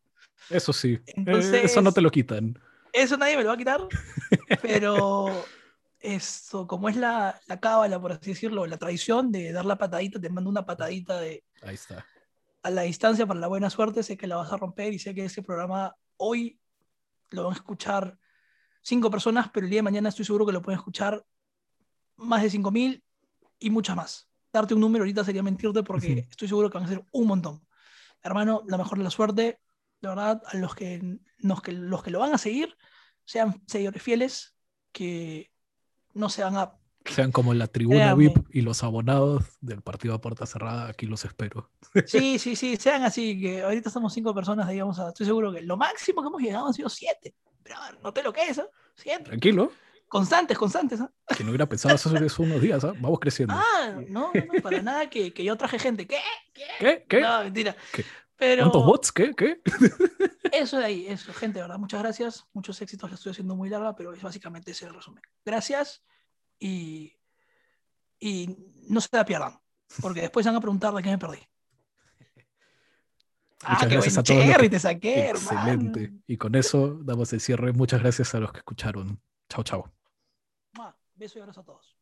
eso 0.49 0.73
sí. 0.73 0.99
Entonces- 1.07 1.63
eso 1.65 1.81
no 1.81 1.91
te 1.91 2.01
lo 2.01 2.09
quitan. 2.11 2.57
Eso 2.91 3.17
nadie 3.17 3.35
me 3.37 3.43
lo 3.43 3.49
va 3.49 3.55
a 3.55 3.57
quitar, 3.57 3.81
pero 4.61 5.45
esto, 5.99 6.67
como 6.67 6.89
es 6.89 6.95
la, 6.95 7.39
la 7.47 7.59
cábala, 7.59 7.99
por 7.99 8.11
así 8.11 8.31
decirlo, 8.31 8.67
la 8.67 8.77
tradición 8.77 9.31
de 9.31 9.51
dar 9.51 9.65
la 9.65 9.77
patadita, 9.77 10.19
te 10.19 10.29
mando 10.29 10.49
una 10.49 10.65
patadita 10.65 11.19
de, 11.19 11.43
Ahí 11.63 11.73
está. 11.75 12.05
a 12.61 12.69
la 12.69 12.83
distancia 12.83 13.25
para 13.25 13.39
la 13.39 13.47
buena 13.47 13.69
suerte, 13.71 14.03
sé 14.03 14.15
que 14.17 14.27
la 14.27 14.35
vas 14.35 14.51
a 14.51 14.57
romper 14.57 14.93
y 14.93 14.99
sé 14.99 15.15
que 15.15 15.25
ese 15.25 15.41
programa 15.41 15.95
hoy 16.17 16.59
lo 17.31 17.45
van 17.45 17.53
a 17.53 17.55
escuchar 17.55 18.17
cinco 18.83 19.09
personas, 19.09 19.49
pero 19.51 19.65
el 19.65 19.71
día 19.71 19.79
de 19.79 19.83
mañana 19.83 20.09
estoy 20.09 20.25
seguro 20.25 20.45
que 20.45 20.51
lo 20.51 20.61
pueden 20.61 20.77
escuchar 20.77 21.25
más 22.17 22.43
de 22.43 22.49
cinco 22.51 22.69
mil 22.69 23.03
y 23.57 23.71
muchas 23.71 23.95
más. 23.95 24.29
Darte 24.51 24.75
un 24.75 24.81
número 24.81 25.03
ahorita 25.03 25.23
sería 25.23 25.41
mentirte 25.41 25.81
porque 25.81 26.27
estoy 26.29 26.47
seguro 26.47 26.69
que 26.69 26.77
van 26.77 26.85
a 26.85 26.89
ser 26.89 27.03
un 27.11 27.27
montón. 27.27 27.65
Hermano, 28.21 28.63
la 28.67 28.77
mejor 28.77 28.99
de 28.99 29.03
la 29.03 29.09
suerte, 29.09 29.59
de 30.01 30.07
verdad, 30.07 30.43
a 30.45 30.57
los 30.57 30.75
que, 30.75 31.19
los 31.37 31.61
que, 31.61 31.71
los 31.71 32.03
que 32.03 32.11
lo 32.11 32.19
van 32.19 32.33
a 32.33 32.37
seguir, 32.37 32.77
sean 33.25 33.63
seguidores 33.65 34.03
fieles, 34.03 34.55
que 34.91 35.51
no 36.13 36.29
se 36.29 36.43
van 36.43 36.55
a 36.57 36.73
Sean 37.05 37.31
como 37.31 37.53
la 37.53 37.67
tribuna. 37.67 38.13
VIP 38.15 38.37
y 38.51 38.61
los 38.61 38.83
abonados 38.83 39.43
del 39.61 39.81
partido 39.81 40.13
a 40.13 40.21
puerta 40.21 40.45
cerrada, 40.45 40.87
aquí 40.87 41.05
los 41.05 41.25
espero. 41.25 41.69
Sí, 42.07 42.39
sí, 42.39 42.55
sí, 42.55 42.75
sean 42.77 43.03
así, 43.03 43.39
que 43.39 43.61
ahorita 43.61 43.89
estamos 43.89 44.13
cinco 44.13 44.33
personas, 44.33 44.67
digamos, 44.67 44.97
estoy 44.97 45.25
seguro 45.25 45.51
que 45.51 45.61
lo 45.61 45.77
máximo 45.77 46.21
que 46.21 46.27
hemos 46.27 46.41
llegado 46.41 46.67
han 46.67 46.73
sido 46.73 46.89
siete. 46.89 47.35
Pero 47.61 47.77
a 47.77 47.91
ver, 47.91 48.01
noté 48.01 48.23
lo 48.23 48.33
que 48.33 48.43
es, 48.43 48.59
¿ah? 48.59 48.67
Siete. 48.95 49.23
Tranquilo, 49.25 49.71
Constantes, 50.07 50.57
constantes. 50.57 51.01
¿ah? 51.01 51.11
que 51.35 51.43
no 51.43 51.49
hubiera 51.49 51.67
pensado 51.67 51.95
eso 51.95 52.15
hace 52.15 52.41
unos 52.41 52.61
días, 52.61 52.83
¿ah? 52.83 52.93
vamos 52.99 53.19
creciendo. 53.19 53.55
Ah, 53.57 53.95
no, 54.09 54.31
no, 54.31 54.45
no, 54.53 54.61
para 54.61 54.79
nada 54.81 55.09
que, 55.09 55.33
que 55.33 55.43
yo 55.43 55.55
traje 55.55 55.79
gente. 55.79 56.05
¿Qué? 56.05 56.19
¿Qué? 56.53 56.63
¿Qué? 56.79 57.05
¿Qué? 57.09 57.21
No, 57.21 57.43
mentira. 57.43 57.75
¿Qué? 57.91 58.05
Pero 58.37 58.63
¿Cuántos 58.63 58.85
bots? 58.85 59.11
¿Qué? 59.11 59.33
¿Qué? 59.33 59.61
eso 60.51 60.77
de 60.77 60.85
ahí, 60.85 61.07
eso, 61.07 61.33
gente, 61.33 61.57
de 61.57 61.63
verdad, 61.63 61.79
muchas 61.79 61.99
gracias. 61.99 62.45
Muchos 62.53 62.79
éxitos, 62.81 63.09
la 63.09 63.15
estoy 63.15 63.31
haciendo 63.31 63.55
muy 63.55 63.69
larga, 63.69 63.95
pero 63.95 64.13
es 64.13 64.21
básicamente 64.21 64.71
ese 64.71 64.85
el 64.85 64.93
resumen. 64.93 65.23
Gracias 65.43 66.03
y, 66.67 67.13
y 68.19 68.55
no 68.87 69.01
se 69.01 69.09
la 69.11 69.25
pierdan, 69.25 69.59
porque 70.01 70.21
después 70.21 70.45
van 70.45 70.55
a 70.55 70.61
preguntar 70.61 70.93
de 70.93 71.03
qué 71.03 71.09
me 71.09 71.17
perdí. 71.17 71.39
Ah, 73.65 73.75
Muchas 73.75 73.87
qué 73.87 73.93
gracias 73.95 74.17
a 74.17 74.23
todos 74.23 74.39
los 74.39 74.47
cherry 74.49 74.63
que- 74.63 74.69
te 74.71 74.79
saqué, 74.79 75.29
Excelente. 75.29 76.01
hermano. 76.03 76.21
Y 76.27 76.35
con 76.35 76.53
eso 76.55 76.99
damos 77.01 77.31
el 77.31 77.39
cierre. 77.39 77.71
Muchas 77.71 78.01
gracias 78.01 78.35
a 78.35 78.39
los 78.41 78.51
que 78.51 78.57
escucharon. 78.57 79.21
Chao, 79.47 79.63
chao. 79.63 79.93
Beso 81.15 81.37
y 81.39 81.41
abrazo 81.43 81.61
a 81.61 81.63
todos. 81.63 81.95